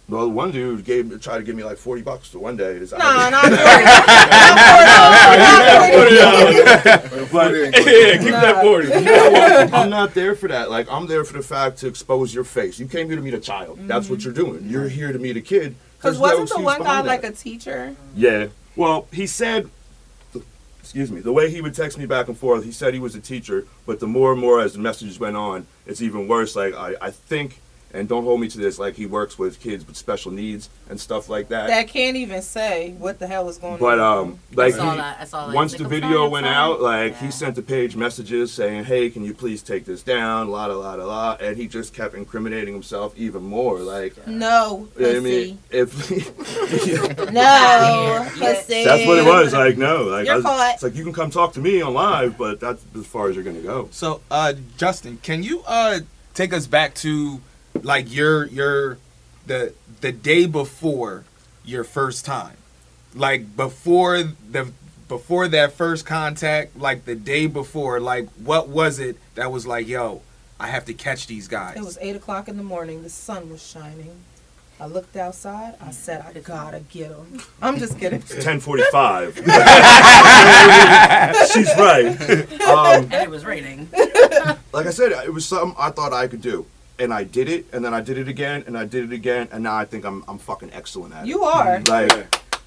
Well, 0.08 0.30
one 0.30 0.52
dude 0.52 0.86
gave 0.86 1.20
tried 1.20 1.40
to 1.40 1.44
give 1.44 1.56
me 1.56 1.64
like 1.64 1.78
forty 1.78 2.04
bucks 2.04 2.30
to 2.30 2.40
one 2.40 2.56
day. 2.58 2.76
It's- 2.76 2.92
No, 2.98 2.98
not 3.00 3.46
forty. 3.46 3.56
But 7.32 7.54
Yeah, 7.54 7.72
keep 8.18 8.32
that 8.32 8.60
40. 8.62 8.88
You 8.88 9.02
know? 9.02 9.70
I'm 9.74 9.90
not 9.90 10.14
there 10.14 10.36
for 10.36 10.48
that. 10.48 10.70
Like 10.70 10.92
I'm 10.92 11.08
there 11.08 11.24
for 11.24 11.34
the 11.34 11.42
fact 11.44 11.78
to 11.80 11.88
expose 11.88 12.34
your 12.34 12.44
face. 12.44 12.80
You 12.80 12.88
came 12.88 13.08
here 13.08 13.16
to 13.16 13.22
meet 13.22 13.34
a 13.34 13.40
child. 13.40 13.80
That's 13.88 14.10
what 14.10 14.24
you're 14.24 14.34
doing. 14.34 14.66
You're 14.70 14.88
here 14.90 15.12
to 15.12 15.20
meet 15.20 15.38
a 15.38 15.42
kid. 15.42 15.76
Because 15.98 16.20
wasn't 16.20 16.50
the 16.50 16.60
one 16.60 16.80
guy 16.80 17.02
behind 17.02 17.08
like 17.08 17.24
a 17.24 17.32
teacher? 17.32 17.96
Yeah. 18.16 18.48
Well, 18.76 19.08
he 19.12 19.26
said, 19.28 19.70
excuse 20.80 21.12
me, 21.12 21.22
the 21.22 21.32
way 21.32 21.50
he 21.50 21.62
would 21.62 21.74
text 21.74 21.98
me 21.98 22.06
back 22.06 22.28
and 22.28 22.38
forth, 22.38 22.64
he 22.64 22.72
said 22.72 22.94
he 22.94 23.00
was 23.00 23.16
a 23.16 23.20
teacher, 23.20 23.66
but 23.86 24.00
the 24.00 24.08
more 24.08 24.32
and 24.34 24.40
more 24.40 24.60
as 24.60 24.74
the 24.74 24.80
messages 24.80 25.20
went 25.20 25.36
on, 25.36 25.66
it's 25.86 26.02
even 26.02 26.28
worse. 26.28 26.56
Like, 26.56 26.74
I, 26.74 26.96
I 27.02 27.12
think, 27.12 27.60
and 27.96 28.08
don't 28.10 28.24
hold 28.24 28.42
me 28.42 28.48
to 28.50 28.58
this, 28.58 28.78
like, 28.78 28.96
he 28.96 29.06
works 29.06 29.40
with 29.40 29.60
kids 29.60 29.86
with 29.88 29.96
special 29.96 30.32
needs 30.32 30.70
and 30.90 31.00
stuff 31.00 31.30
like 31.30 31.48
that. 31.50 31.68
That 31.68 31.88
can't 31.88 32.16
even 32.18 32.42
say 32.42 32.94
what 33.00 33.20
the 33.20 33.28
hell 33.28 33.48
is 33.50 33.58
going 33.58 33.78
But 33.80 34.00
on. 34.00 34.38
But 34.52 34.62
um, 34.64 34.68
like 34.68 34.74
saw 34.76 34.92
he- 34.92 34.98
that. 34.98 35.18
I 35.22 35.24
saw 35.26 35.48
that. 35.48 35.56
once 35.56 35.74
the 35.74 35.88
video 35.88 36.28
went 36.30 36.46
sorry." 36.46 36.56
out, 36.56 36.82
like 36.82 37.14
Yeah. 37.14 37.26
he 37.26 37.32
sent 37.32 37.56
the 37.56 37.62
page 37.62 37.96
messages 37.96 38.52
saying, 38.54 38.86
"Hey, 38.86 39.10
can 39.10 39.24
you 39.24 39.34
please 39.34 39.62
take 39.64 39.86
this 39.86 40.04
down?" 40.04 40.50
La 40.50 40.66
la 40.68 40.76
la 40.76 40.94
la 40.96 41.06
la, 41.06 41.38
and 41.40 41.58
he 41.58 41.68
just 41.68 41.94
kept 41.94 42.14
incriminating 42.16 42.74
himself 42.74 43.14
even 43.18 43.44
more. 43.44 43.80
Like, 43.80 44.28
no, 44.28 44.88
I 44.96 45.00
pussy. 45.00 45.20
mean, 45.22 45.60
if 45.72 45.90
no, 47.32 48.28
pussy. 48.38 48.84
that's 48.86 49.08
what 49.08 49.18
it 49.20 49.26
was, 49.26 49.54
like 49.54 49.78
no, 49.78 50.04
like 50.04 50.26
You're 50.26 50.34
I 50.34 50.38
was- 50.38 50.46
caught. 50.46 50.74
it's 50.76 50.84
like 50.84 50.96
you 50.96 51.04
can 51.04 51.14
come 51.14 51.30
talk 51.32 51.54
to 51.54 51.60
me 51.60 51.82
on 51.82 51.94
live, 51.94 52.38
but 52.38 52.60
that's 52.60 52.84
as 52.96 53.06
far 53.06 53.30
as 53.30 53.36
you're 53.36 53.44
gonna 53.44 53.60
go. 53.62 53.88
So, 53.92 54.22
uh, 54.32 54.54
Justin, 54.78 55.20
can 55.24 55.44
you 55.44 55.64
uh 55.68 56.00
take 56.34 56.54
us 56.54 56.68
back 56.68 56.94
to 56.96 57.40
like 57.84 58.12
your 58.14 58.46
your 58.48 58.98
the 59.48 59.74
the 60.02 60.12
day 60.12 60.46
before 60.46 61.24
your 61.64 61.84
first 61.84 62.26
time, 62.26 62.58
like 63.14 63.56
before 63.56 64.24
the 64.24 64.72
before 65.08 65.48
that 65.48 65.74
first 65.74 66.06
contact, 66.06 66.78
like 66.78 67.06
the 67.06 67.16
day 67.16 67.48
before, 67.48 68.00
like 68.00 68.28
what 68.44 68.68
was 68.70 69.00
it 69.00 69.18
that 69.36 69.52
was 69.52 69.68
like, 69.68 69.88
yo, 69.88 70.22
I 70.60 70.68
have 70.68 70.86
to 70.86 70.94
catch 70.94 71.28
these 71.28 71.48
guys. 71.48 71.78
It 71.78 71.84
was 71.84 71.98
eight 72.02 72.16
o'clock 72.16 72.48
in 72.48 72.58
the 72.58 72.64
morning. 72.64 73.04
The 73.04 73.10
sun 73.10 73.50
was 73.52 73.66
shining. 73.66 74.16
I 74.78 74.88
looked 74.88 75.16
outside. 75.16 75.76
I 75.82 75.92
said, 75.92 76.22
"I 76.28 76.34
gotta 76.38 76.82
get 76.82 77.10
him." 77.12 77.40
I'm 77.62 77.80
just 77.80 77.98
kidding. 77.98 78.22
Ten 78.22 78.60
forty-five. 78.60 79.36
She's 81.54 81.70
right. 81.78 82.46
Um, 82.66 83.04
And 83.06 83.14
it 83.14 83.30
was 83.30 83.46
raining. 83.46 83.88
like 84.74 84.86
I 84.86 84.90
said, 84.90 85.12
it 85.14 85.32
was 85.34 85.46
something 85.46 85.76
I 85.80 85.92
thought 85.92 86.12
I 86.14 86.28
could 86.28 86.42
do. 86.42 86.66
And 86.98 87.14
I 87.14 87.26
did 87.26 87.50
it, 87.50 87.66
and 87.74 87.84
then 87.84 87.94
I 87.94 88.00
did 88.02 88.18
it 88.18 88.28
again, 88.30 88.64
and 88.68 88.78
I 88.78 88.86
did 88.86 89.04
it 89.04 89.14
again, 89.14 89.50
and 89.52 89.64
now 89.64 89.76
I 89.76 89.84
think 89.86 90.06
I'm 90.06 90.24
I'm 90.28 90.38
fucking 90.38 90.72
excellent 90.74 91.14
at 91.14 91.26
it. 91.26 91.28
You 91.28 91.44
are. 91.44 91.82
Like, 91.82 92.12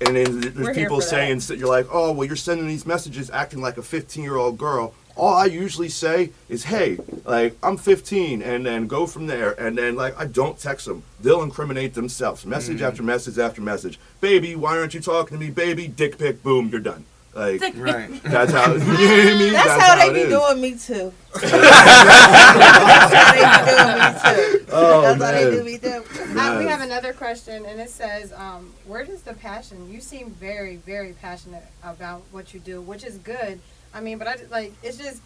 and 0.01 0.17
then 0.17 0.41
there's 0.41 0.55
We're 0.55 0.75
people 0.75 1.01
saying 1.01 1.39
that 1.49 1.57
you're 1.59 1.69
like, 1.69 1.87
oh, 1.91 2.13
well, 2.13 2.27
you're 2.27 2.37
sending 2.37 2.69
these 2.69 2.87
messages 2.87 3.31
acting 3.31 3.61
like 3.63 3.79
a 3.79 3.83
15 3.83 4.23
year 4.23 4.37
old 4.37 4.59
girl. 4.59 4.93
All 5.17 5.35
I 5.35 5.47
usually 5.47 5.89
say 5.89 6.31
is, 6.49 6.65
hey, 6.65 6.99
like 7.25 7.57
I'm 7.63 7.77
15, 7.77 8.41
and 8.43 8.65
then 8.67 8.87
go 8.87 9.07
from 9.07 9.27
there. 9.27 9.53
And 9.61 9.77
then 9.79 9.97
like 9.97 10.15
I 10.21 10.27
don't 10.27 10.59
text 10.59 10.85
them; 10.87 11.03
they'll 11.21 11.43
incriminate 11.43 11.95
themselves. 11.95 12.45
Message 12.47 12.81
Mm. 12.81 12.87
after 12.89 13.03
message 13.03 13.39
after 13.39 13.63
message. 13.63 13.99
Baby, 14.21 14.55
why 14.55 14.77
aren't 14.79 14.93
you 14.95 15.01
talking 15.01 15.39
to 15.39 15.45
me? 15.45 15.51
Baby, 15.51 15.89
dick 15.89 16.19
pic, 16.19 16.43
boom, 16.43 16.69
you're 16.69 16.81
done. 16.81 17.07
Like 17.39 17.61
Right. 17.77 18.23
that's 18.25 18.53
how 18.53 18.73
you 18.73 18.79
know 18.79 18.85
what 18.87 18.99
I 18.99 19.39
mean. 19.39 19.53
That's, 19.53 19.83
how, 19.83 19.97
they 19.97 20.13
be 20.13 20.21
is. 20.21 20.29
doing 20.29 20.61
me 20.61 20.75
too. 20.77 21.13
That's 21.35 23.15
how 23.15 23.33
they 23.33 23.43
be 23.45 23.71
doing 23.71 23.95
me 23.99 24.59
too. 24.59 24.67
Oh, 24.73 25.03
That's 25.03 25.23
how 25.23 25.33
they 25.33 25.51
do 25.51 25.65
me 25.65 25.79
too. 25.79 26.05
Uh, 26.39 26.57
we 26.59 26.67
have 26.67 26.81
another 26.81 27.13
question, 27.13 27.65
and 27.65 27.81
it 27.81 27.91
says, 27.91 28.33
um, 28.33 28.73
"Where 28.87 29.05
does 29.05 29.23
the 29.23 29.35
passion? 29.35 29.91
You 29.93 30.01
seem 30.01 30.31
very, 30.31 30.77
very 30.77 31.13
passionate 31.13 31.65
about 31.83 32.23
what 32.33 32.53
you 32.55 32.61
do, 32.61 32.81
which 32.81 33.05
is 33.05 33.19
good. 33.19 33.61
I 33.95 34.01
mean, 34.01 34.19
but 34.19 34.27
I 34.29 34.37
like 34.51 34.73
it's 34.83 34.99
just 34.99 35.23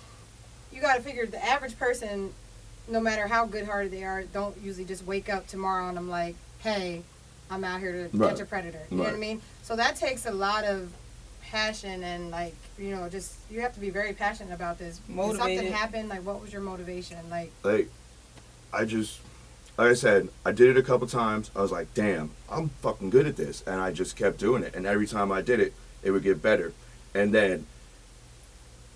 you 0.72 0.80
got 0.80 0.96
to 0.96 1.02
figure 1.02 1.26
the 1.26 1.42
average 1.44 1.78
person, 1.78 2.32
no 2.88 3.00
matter 3.00 3.26
how 3.26 3.46
good-hearted 3.46 3.90
they 3.92 4.04
are, 4.04 4.22
don't 4.24 4.56
usually 4.62 4.84
just 4.84 5.04
wake 5.06 5.28
up 5.32 5.46
tomorrow 5.46 5.88
and 5.88 5.98
I'm 5.98 6.08
like, 6.08 6.34
hey, 6.60 7.02
I'm 7.50 7.62
out 7.64 7.80
here 7.80 7.92
to 8.08 8.16
Right. 8.16 8.30
catch 8.30 8.40
a 8.40 8.46
predator. 8.46 8.80
You 8.90 8.96
know 8.98 9.02
what 9.04 9.12
I 9.12 9.18
mean? 9.18 9.42
So 9.62 9.76
that 9.76 9.96
takes 9.96 10.24
a 10.24 10.30
lot 10.30 10.64
of 10.64 10.90
passion 11.52 12.02
and 12.02 12.30
like 12.30 12.54
you 12.78 12.96
know 12.96 13.08
just 13.10 13.34
you 13.50 13.60
have 13.60 13.74
to 13.74 13.80
be 13.80 13.90
very 13.90 14.14
passionate 14.14 14.54
about 14.54 14.78
this. 14.78 14.96
Did 14.96 15.16
something 15.16 15.36
Motivated. 15.38 15.72
happen? 15.72 16.08
Like, 16.08 16.24
what 16.24 16.40
was 16.40 16.52
your 16.52 16.62
motivation? 16.62 17.18
Like, 17.30 17.52
like 17.62 17.88
I 18.72 18.86
just 18.86 19.20
like 19.78 19.88
I 19.88 19.94
said, 19.94 20.28
I 20.44 20.52
did 20.52 20.70
it 20.70 20.76
a 20.78 20.82
couple 20.82 21.06
times. 21.06 21.50
I 21.54 21.60
was 21.60 21.70
like, 21.70 21.92
damn, 21.94 22.30
I'm 22.50 22.70
fucking 22.80 23.10
good 23.10 23.26
at 23.26 23.36
this. 23.36 23.62
And 23.66 23.80
I 23.80 23.92
just 23.92 24.16
kept 24.16 24.38
doing 24.38 24.62
it. 24.62 24.74
And 24.74 24.86
every 24.86 25.06
time 25.06 25.30
I 25.30 25.42
did 25.42 25.60
it, 25.60 25.74
it 26.02 26.10
would 26.10 26.22
get 26.22 26.42
better. 26.42 26.72
And 27.14 27.34
then 27.34 27.66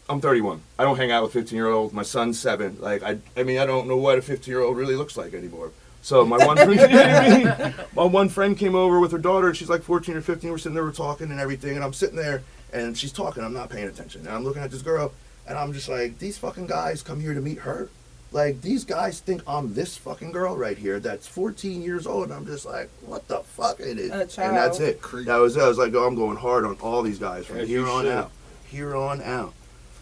I'm 0.09 0.21
31. 0.21 0.63
I 0.79 0.85
don't 0.85 0.97
hang 0.97 1.11
out 1.11 1.23
with 1.25 1.33
15 1.33 1.57
year 1.57 1.69
olds. 1.69 1.93
My 1.93 2.03
son's 2.03 2.39
seven. 2.41 2.79
Like 2.81 3.03
I, 3.03 3.19
I 3.37 3.43
mean, 3.43 3.59
I 3.59 3.67
don't 3.67 3.87
know 3.87 3.97
what 3.99 4.19
a 4.19 4.23
15 4.23 4.51
year 4.51 4.63
old 4.63 4.77
really 4.77 4.97
looks 4.97 5.17
like 5.17 5.35
anymore. 5.35 5.73
So 6.07 6.25
my 6.25 6.37
one 6.47 6.57
friend, 6.57 6.71
you 6.81 6.87
know 6.87 7.03
I 7.03 7.65
mean? 7.67 7.75
my 7.97 8.05
one 8.05 8.29
friend 8.29 8.57
came 8.57 8.77
over 8.77 9.01
with 9.01 9.11
her 9.11 9.19
daughter. 9.19 9.49
and 9.49 9.57
She's 9.57 9.69
like 9.69 9.83
14 9.83 10.17
or 10.17 10.21
15. 10.21 10.49
We're 10.53 10.57
sitting 10.59 10.75
there, 10.77 10.85
we're 10.85 10.93
talking 10.93 11.33
and 11.33 11.41
everything. 11.41 11.75
And 11.75 11.83
I'm 11.85 11.93
sitting 11.93 12.15
there, 12.15 12.45
and 12.73 12.97
she's 12.97 13.11
talking. 13.11 13.43
I'm 13.43 13.53
not 13.53 13.71
paying 13.71 13.89
attention. 13.89 14.21
And 14.21 14.31
I'm 14.31 14.45
looking 14.45 14.63
at 14.63 14.71
this 14.71 14.83
girl, 14.83 15.13
and 15.49 15.59
I'm 15.59 15.73
just 15.73 15.89
like, 15.89 16.21
these 16.21 16.39
fucking 16.39 16.69
guys 16.69 17.03
come 17.03 17.21
here 17.21 17.35
to 17.35 17.41
meet 17.41 17.59
her. 17.59 17.89
Like 18.31 18.61
these 18.61 18.85
guys 18.85 19.19
think 19.19 19.43
I'm 19.49 19.75
this 19.75 19.97
fucking 19.97 20.31
girl 20.31 20.57
right 20.57 20.79
here 20.79 21.01
that's 21.01 21.27
14 21.27 21.83
years 21.83 22.07
old. 22.07 22.27
And 22.27 22.35
I'm 22.35 22.47
just 22.47 22.67
like, 22.67 22.89
what 23.05 23.27
the 23.27 23.39
fuck 23.41 23.81
it 23.81 23.99
is? 23.99 24.11
A 24.11 24.13
And 24.13 24.57
that's 24.57 24.79
child. 24.79 24.81
it. 24.81 25.03
That 25.27 25.37
was 25.39 25.57
it. 25.57 25.63
I 25.65 25.67
was 25.69 25.79
like, 25.79 25.93
oh, 25.95 26.07
I'm 26.07 26.15
going 26.15 26.37
hard 26.37 26.65
on 26.65 26.77
all 26.77 27.03
these 27.03 27.19
guys 27.19 27.47
from 27.47 27.59
As 27.59 27.69
here 27.69 27.85
on 27.89 28.05
should. 28.05 28.13
out. 28.13 28.31
Here 28.69 28.95
on 28.95 29.23
out. 29.23 29.55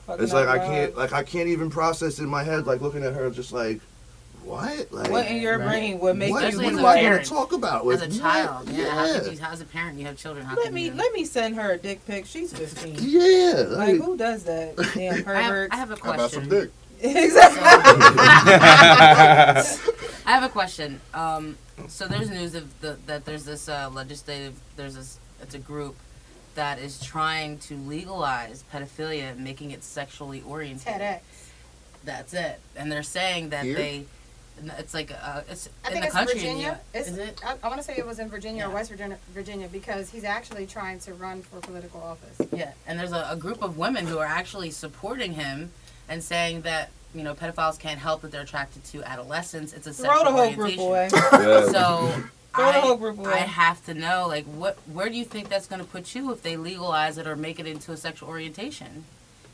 Fucking 0.06 0.22
It's 0.22 0.34
like 0.34 0.48
I 0.48 0.58
can't 0.58 0.94
like 0.98 1.14
I 1.14 1.22
can't 1.22 1.48
even 1.48 1.70
process 1.70 2.18
in 2.18 2.26
my 2.28 2.42
head 2.44 2.66
like 2.66 2.82
looking 2.82 3.04
at 3.04 3.14
her 3.14 3.30
just 3.30 3.52
like 3.52 3.80
what 4.44 4.92
like 4.92 5.10
What 5.10 5.26
in 5.26 5.40
your 5.40 5.58
brain 5.58 5.98
would 6.00 6.16
make 6.16 6.30
what, 6.30 6.42
you 6.42 6.48
Especially 6.48 6.64
what 6.64 6.74
as 6.74 6.78
do 6.78 6.84
a 6.84 7.08
I 7.08 7.10
want 7.12 7.24
to 7.24 7.30
talk 7.30 7.52
about 7.52 7.86
As 7.92 8.02
a 8.02 8.06
what? 8.06 8.18
child, 8.20 8.68
yeah. 8.70 8.84
Yeah 9.06 9.20
could 9.20 9.32
you, 9.38 9.44
as 9.44 9.60
a 9.60 9.64
parent, 9.64 9.98
you 9.98 10.06
have 10.06 10.16
children. 10.16 10.44
How 10.46 10.56
Let 10.56 10.72
me 10.72 10.86
you? 10.86 10.92
let 10.94 11.12
me 11.12 11.24
send 11.24 11.56
her 11.56 11.72
a 11.72 11.78
dick 11.78 12.04
pic. 12.06 12.26
She's 12.26 12.52
15. 12.52 12.96
yeah 13.00 13.64
Like 13.68 13.88
like, 13.88 13.96
who 14.02 14.16
does 14.16 14.44
that? 14.44 14.76
Damn 14.94 15.12
I 15.12 15.16
have, 15.16 15.24
perverts. 15.24 15.72
I 15.74 15.76
have 15.76 15.90
a 15.90 15.96
How 16.02 16.12
about 16.14 16.30
some 16.30 16.46
question. 16.48 16.48
dick? 16.48 16.70
exactly. 17.00 17.60
I 20.26 20.30
have 20.32 20.42
a 20.42 20.48
question. 20.48 21.00
Um, 21.12 21.58
so 21.88 22.06
there's 22.06 22.30
news 22.30 22.54
of 22.54 22.80
the, 22.80 22.96
that 23.06 23.24
there's 23.24 23.44
this 23.44 23.68
uh, 23.68 23.90
legislative. 23.92 24.54
There's 24.76 24.94
this. 24.94 25.18
It's 25.42 25.54
a 25.54 25.58
group 25.58 25.96
that 26.54 26.78
is 26.78 27.00
trying 27.00 27.58
to 27.58 27.76
legalize 27.76 28.62
pedophilia, 28.72 29.32
and 29.32 29.40
making 29.44 29.72
it 29.72 29.82
sexually 29.84 30.42
oriented. 30.46 30.86
TEDx. 30.86 31.20
That's 32.04 32.32
it. 32.34 32.60
And 32.76 32.90
they're 32.92 33.02
saying 33.02 33.50
that 33.50 33.64
Here? 33.64 33.74
they. 33.76 34.04
It's 34.78 34.94
like 34.94 35.10
uh, 35.10 35.42
it's 35.48 35.68
I 35.84 35.88
in 35.88 35.92
think 35.92 36.02
the 36.02 36.06
it's 36.06 36.14
country. 36.14 36.34
Virginia. 36.34 36.80
It's, 36.92 37.08
is 37.08 37.18
it? 37.18 37.40
I, 37.44 37.56
I 37.62 37.68
want 37.68 37.80
to 37.80 37.84
say 37.84 37.96
it 37.96 38.06
was 38.06 38.18
in 38.18 38.28
Virginia 38.28 38.66
or 38.66 38.70
West 38.70 38.90
Virginia, 38.90 39.18
Virginia 39.32 39.68
because 39.70 40.10
he's 40.10 40.24
actually 40.24 40.66
trying 40.66 40.98
to 41.00 41.14
run 41.14 41.42
for 41.42 41.60
political 41.60 42.00
office. 42.02 42.46
Yeah, 42.52 42.72
and 42.86 42.98
there's 42.98 43.12
a, 43.12 43.26
a 43.30 43.36
group 43.36 43.62
of 43.62 43.76
women 43.78 44.06
who 44.06 44.18
are 44.18 44.26
actually 44.26 44.70
supporting 44.70 45.32
him 45.34 45.72
and 46.08 46.22
saying 46.22 46.62
that 46.62 46.90
you 47.14 47.22
know 47.22 47.34
pedophiles 47.34 47.78
can't 47.78 47.98
help 47.98 48.22
that 48.22 48.30
they're 48.30 48.42
attracted 48.42 48.84
to 48.84 49.02
adolescents. 49.02 49.72
It's 49.72 49.86
a 49.86 49.92
sexual 49.94 50.22
Throw 50.22 50.24
the 50.24 50.36
whole 50.36 50.52
group 50.54 50.78
orientation. 50.78 51.18
away. 51.34 51.44
yeah. 51.62 51.66
So 51.72 52.12
Throw 52.54 52.64
the 52.72 52.78
I, 52.78 52.80
whole 52.80 52.96
group 52.96 53.18
away. 53.18 53.32
I 53.32 53.38
have 53.38 53.84
to 53.86 53.94
know 53.94 54.26
like 54.28 54.44
what 54.44 54.78
where 54.92 55.08
do 55.08 55.16
you 55.16 55.24
think 55.24 55.48
that's 55.48 55.66
going 55.66 55.80
to 55.80 55.86
put 55.88 56.14
you 56.14 56.30
if 56.32 56.42
they 56.42 56.56
legalize 56.56 57.18
it 57.18 57.26
or 57.26 57.34
make 57.36 57.58
it 57.58 57.66
into 57.66 57.92
a 57.92 57.96
sexual 57.96 58.28
orientation? 58.28 59.04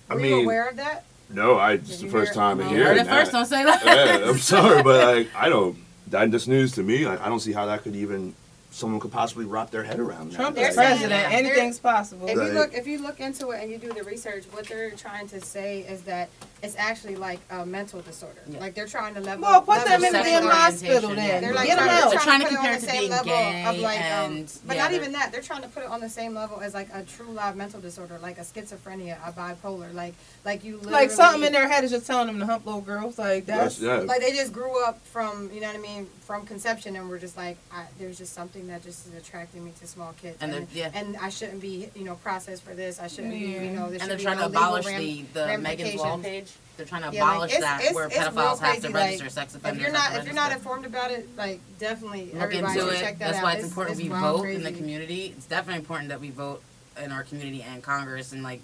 I 0.09 0.15
Were 0.15 0.21
you 0.21 0.37
mean 0.37 0.45
aware 0.45 0.69
of 0.69 0.77
that? 0.77 1.05
No 1.33 1.57
I 1.57 1.73
it's 1.75 1.99
the 1.99 2.09
first 2.09 2.35
time 2.35 2.59
no. 2.59 2.65
of 2.65 2.71
You 2.71 2.79
hearing 2.79 2.99
heard 2.99 3.07
first. 3.07 3.33
Don't 3.33 3.47
say 3.47 3.65
that. 3.65 3.85
yeah, 3.85 4.29
I'm 4.29 4.39
sorry 4.39 4.83
but 4.83 5.17
like 5.17 5.29
I 5.37 5.49
don't 5.49 5.77
that 6.09 6.31
just 6.31 6.49
news 6.49 6.73
to 6.73 6.83
me 6.83 7.07
like 7.07 7.21
I 7.21 7.29
don't 7.29 7.41
see 7.41 7.53
how 7.53 7.67
that 7.67 7.83
could 7.83 7.97
even 7.97 8.35
someone 8.71 9.01
could 9.01 9.11
possibly 9.11 9.45
wrap 9.45 9.71
their 9.71 9.83
head 9.83 9.99
around 9.99 10.33
Trump 10.33 10.57
that. 10.57 10.71
is 10.71 10.77
They're 10.77 10.87
saying 10.87 11.11
president. 11.11 11.33
Anything's 11.33 11.79
possible. 11.79 12.29
If 12.29 12.37
you 12.37 12.53
look, 12.53 12.73
if 12.73 12.87
you 12.87 13.03
look 13.03 13.21
into 13.21 13.51
it 13.51 13.63
and 13.63 13.71
you 13.71 13.79
do 13.79 13.93
the 13.93 14.05
research, 14.05 14.45
what 14.53 14.67
they're 14.67 14.91
trying 14.93 15.27
to 15.29 15.41
say 15.41 15.81
is 15.81 16.03
that 16.03 16.29
it's 16.63 16.77
actually 16.77 17.17
like 17.17 17.41
a 17.51 17.67
mental 17.67 18.01
disorder. 18.01 18.41
Yeah. 18.49 18.61
Like 18.61 18.75
they're 18.75 18.87
trying 18.87 19.15
to 19.15 19.21
level. 19.21 19.43
Well, 19.43 19.63
put 19.63 19.79
level 19.79 19.89
them 19.89 20.05
in 20.05 20.13
the 20.13 20.19
sex 20.19 20.29
damn 20.29 20.45
hospital 20.45 21.11
yeah. 21.11 21.17
then. 21.17 21.43
They're 21.43 21.55
like 21.55 21.67
Get 21.67 21.79
them 21.79 21.87
trying, 21.87 21.99
out. 21.99 22.01
they're 22.01 22.11
They're 22.11 22.19
trying, 22.21 22.41
trying 22.41 22.41
to 22.41 22.45
to 22.45 22.49
put 22.49 22.53
it 22.53 22.57
compare 22.57 22.71
on 22.71 22.77
it 22.77 22.81
the 22.81 22.87
to 22.87 22.93
same 22.93 23.01
being 23.01 23.11
level 23.11 23.33
of 23.33 23.75
gay 23.75 23.83
like, 23.83 24.01
um, 24.13 24.47
but 24.67 24.77
yeah, 24.77 24.83
not 24.83 24.93
even 24.93 25.13
that. 25.13 25.33
They're 25.33 25.43
trying 25.43 25.63
to 25.63 25.69
put 25.69 25.83
it 25.83 25.89
on 25.89 26.01
the 26.01 26.09
same 26.09 26.35
level 26.35 26.61
as 26.61 26.75
like 26.75 26.89
a 26.95 27.03
true 27.03 27.31
live 27.33 27.57
mental 27.57 27.81
disorder, 27.81 28.19
like 28.23 28.39
a 28.39 28.43
schizophrenia, 28.43 29.17
a 29.27 29.33
bipolar, 29.33 29.93
like 29.93 30.15
like 30.45 30.63
you 30.63 30.75
literally, 30.77 30.93
Like 30.93 31.11
something 31.11 31.43
in 31.43 31.53
their 31.53 31.69
head 31.69 31.83
is 31.83 31.91
just 31.91 32.07
telling 32.07 32.29
them 32.29 32.39
to 32.39 32.47
hump 32.47 32.67
little 32.67 32.81
girls. 32.81 33.19
Like 33.19 33.47
that's, 33.47 33.79
that's 33.79 33.81
yeah 33.81 34.07
Like 34.07 34.21
they 34.21 34.33
just 34.33 34.53
grew 34.53 34.85
up 34.85 35.05
from, 35.07 35.51
you 35.53 35.61
know 35.61 35.67
what 35.67 35.77
I 35.77 35.81
mean, 35.81 36.07
from 36.21 36.47
conception, 36.47 36.95
and 36.95 37.09
we're 37.09 37.19
just 37.19 37.37
like, 37.37 37.57
I, 37.73 37.87
there's 37.99 38.19
just 38.19 38.33
something 38.33 38.61
something 38.61 38.70
that 38.71 38.83
just 38.83 39.07
is 39.07 39.15
attracting 39.15 39.65
me 39.65 39.73
to 39.81 39.87
small 39.87 40.15
kids. 40.21 40.37
And 40.41 40.55
And, 40.55 40.69
yeah. 40.73 40.91
and 40.95 41.17
I 41.17 41.29
shouldn't 41.29 41.61
be, 41.61 41.89
you 41.95 42.05
know, 42.05 42.15
processed 42.17 42.63
for 42.63 42.75
this. 42.75 43.01
I 43.01 43.09
shouldn't 43.09 43.33
be, 43.33 43.39
you 43.39 43.61
know, 43.71 43.91
there 43.91 43.99
and 44.01 44.11
they're 44.11 44.19
trying 44.19 44.39
to 44.39 44.47
abolish 44.47 44.87
ram- 44.87 45.01
the 45.01 45.25
the 45.35 45.59
Megan's. 45.59 45.95
Law 45.97 46.17
page. 46.19 46.51
They're 46.77 46.87
trying 46.87 47.03
to 47.11 47.15
Yeah, 47.15 47.25
like, 47.25 47.33
abolish 47.35 47.51
it's- 47.53 47.63
that 47.65 47.81
it's- 47.81 47.95
where 47.95 48.07
it's 48.07 48.17
pedophiles 48.17 48.59
have 48.61 48.81
to 48.83 48.89
register 48.91 49.25
like, 49.25 49.33
sex 49.33 49.55
If 49.55 49.61
offenders. 49.61 49.83
you're 49.83 49.93
not 49.93 50.17
if 50.17 50.25
you're 50.25 50.35
not 50.35 50.53
informed 50.53 50.87
about 50.87 51.11
it, 51.11 51.29
like 51.37 51.61
definitely 51.79 52.27
look 52.33 52.43
everybody 52.43 52.79
into 52.79 52.91
should 52.91 52.95
it. 52.99 53.01
check 53.01 53.19
that 53.19 53.27
That's 53.27 53.39
out. 53.39 53.43
why 53.45 53.53
it's, 53.55 53.65
important 53.65 53.97
we 53.99 54.09
vote 54.09 54.45
in 54.45 54.63
the 54.63 54.73
community. 54.73 55.35
It's 55.37 55.47
definitely 55.47 55.81
important 55.81 56.09
that 56.09 56.21
we 56.21 56.31
vote 56.31 56.63
in 57.03 57.13
our 57.13 57.23
community 57.25 57.63
and 57.63 57.83
Congress 57.83 58.33
and 58.33 58.43
like 58.43 58.61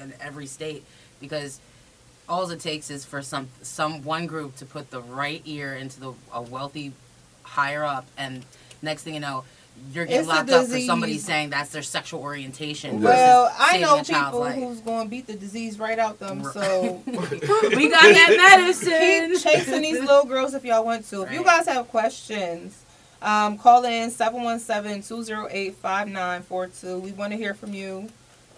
in 0.00 0.12
every 0.20 0.46
state 0.46 0.84
because 1.20 1.60
all 2.28 2.48
it 2.50 2.60
takes 2.60 2.90
is 2.90 3.04
for 3.04 3.22
some 3.22 3.48
some 3.62 4.02
one 4.04 4.26
group 4.26 4.56
to 4.56 4.66
put 4.66 4.90
the 4.90 5.00
right 5.00 5.42
ear 5.44 5.74
into 5.74 6.00
the 6.00 6.12
a 6.32 6.42
wealthy 6.42 6.92
higher 7.42 7.84
up 7.84 8.06
and 8.16 8.44
next 8.82 9.04
thing 9.04 9.14
you 9.14 9.20
know 9.20 9.44
you're 9.92 10.04
getting 10.04 10.20
It's 10.20 10.28
locked 10.28 10.50
up 10.50 10.66
for 10.66 10.78
somebody 10.80 11.16
saying 11.18 11.50
that's 11.50 11.70
their 11.70 11.82
sexual 11.82 12.20
orientation. 12.20 13.00
Well, 13.00 13.50
I 13.58 13.78
know 13.78 14.02
people 14.02 14.40
life. 14.40 14.54
who's 14.54 14.80
going 14.80 15.06
to 15.06 15.10
beat 15.10 15.26
the 15.26 15.34
disease 15.34 15.78
right 15.78 15.98
out 15.98 16.18
them. 16.18 16.44
So 16.44 17.02
we 17.06 17.88
got 17.88 18.02
that 18.02 18.58
medicine. 18.60 19.32
Keep 19.32 19.42
chasing 19.42 19.80
these 19.82 20.00
little 20.00 20.24
girls 20.26 20.52
if 20.54 20.64
y'all 20.64 20.84
want 20.84 21.08
to. 21.08 21.22
If 21.22 21.32
you 21.32 21.42
guys 21.42 21.66
have 21.66 21.88
questions, 21.88 22.84
um, 23.22 23.56
call 23.58 23.84
in 23.84 24.10
717-208-5942. 24.10 27.00
We 27.00 27.12
want 27.12 27.32
to 27.32 27.36
hear 27.38 27.54
from 27.54 27.72
you. 27.74 28.08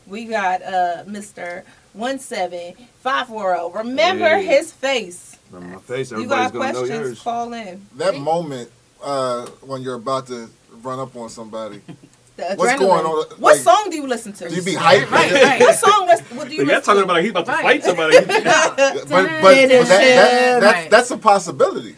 We 0.07 0.25
got 0.27 0.63
uh, 0.63 1.05
Mr. 1.07 1.63
17540. 1.95 3.59
oh. 3.61 3.71
Remember 3.75 4.29
Hey. 4.29 4.45
his 4.47 4.73
face. 4.73 5.39
Remember 5.51 5.77
my 5.77 5.83
face. 5.83 6.11
You 6.11 6.27
got 6.27 6.53
gonna 6.53 6.73
know 6.73 6.79
questions? 6.81 7.07
yours. 7.09 7.23
Call 7.23 7.53
in. 7.53 7.87
That 7.97 8.17
moment 8.17 8.71
uh, 9.05 9.47
when 9.63 9.83
you're 9.83 9.95
about 9.97 10.27
to 10.29 10.49
run 10.83 10.99
up 10.99 11.15
on 11.17 11.29
somebody. 11.31 11.81
The 12.37 12.55
What's 12.57 12.81
going 12.81 13.07
on? 13.07 13.27
What 13.39 13.57
song 13.59 13.87
do 13.91 13.97
you 13.97 14.09
listen 14.09 14.33
to? 14.33 14.49
Do 14.49 14.57
you 14.57 14.63
be 14.63 14.75
hyped? 14.75 15.09
Right, 15.09 15.31
right. 15.31 15.61
what 15.67 15.77
song? 15.77 16.09
lis- 16.09 16.21
What 16.33 16.49
do 16.49 16.55
you 16.55 16.63
You're 16.63 16.67
listen 16.67 16.83
talking 16.83 16.99
to? 16.99 17.05
about 17.05 17.15
like 17.15 17.23
he's 17.23 17.31
about 17.31 17.47
to 17.47 17.53
Right. 17.53 17.63
fight 17.63 17.85
somebody. 17.85 18.19
but 18.27 19.07
but, 19.07 19.09
but 19.09 19.55
that, 19.55 19.89
that, 19.89 20.61
that's, 20.61 20.91
that's 20.91 21.11
a 21.13 21.17
possibility. 21.17 21.95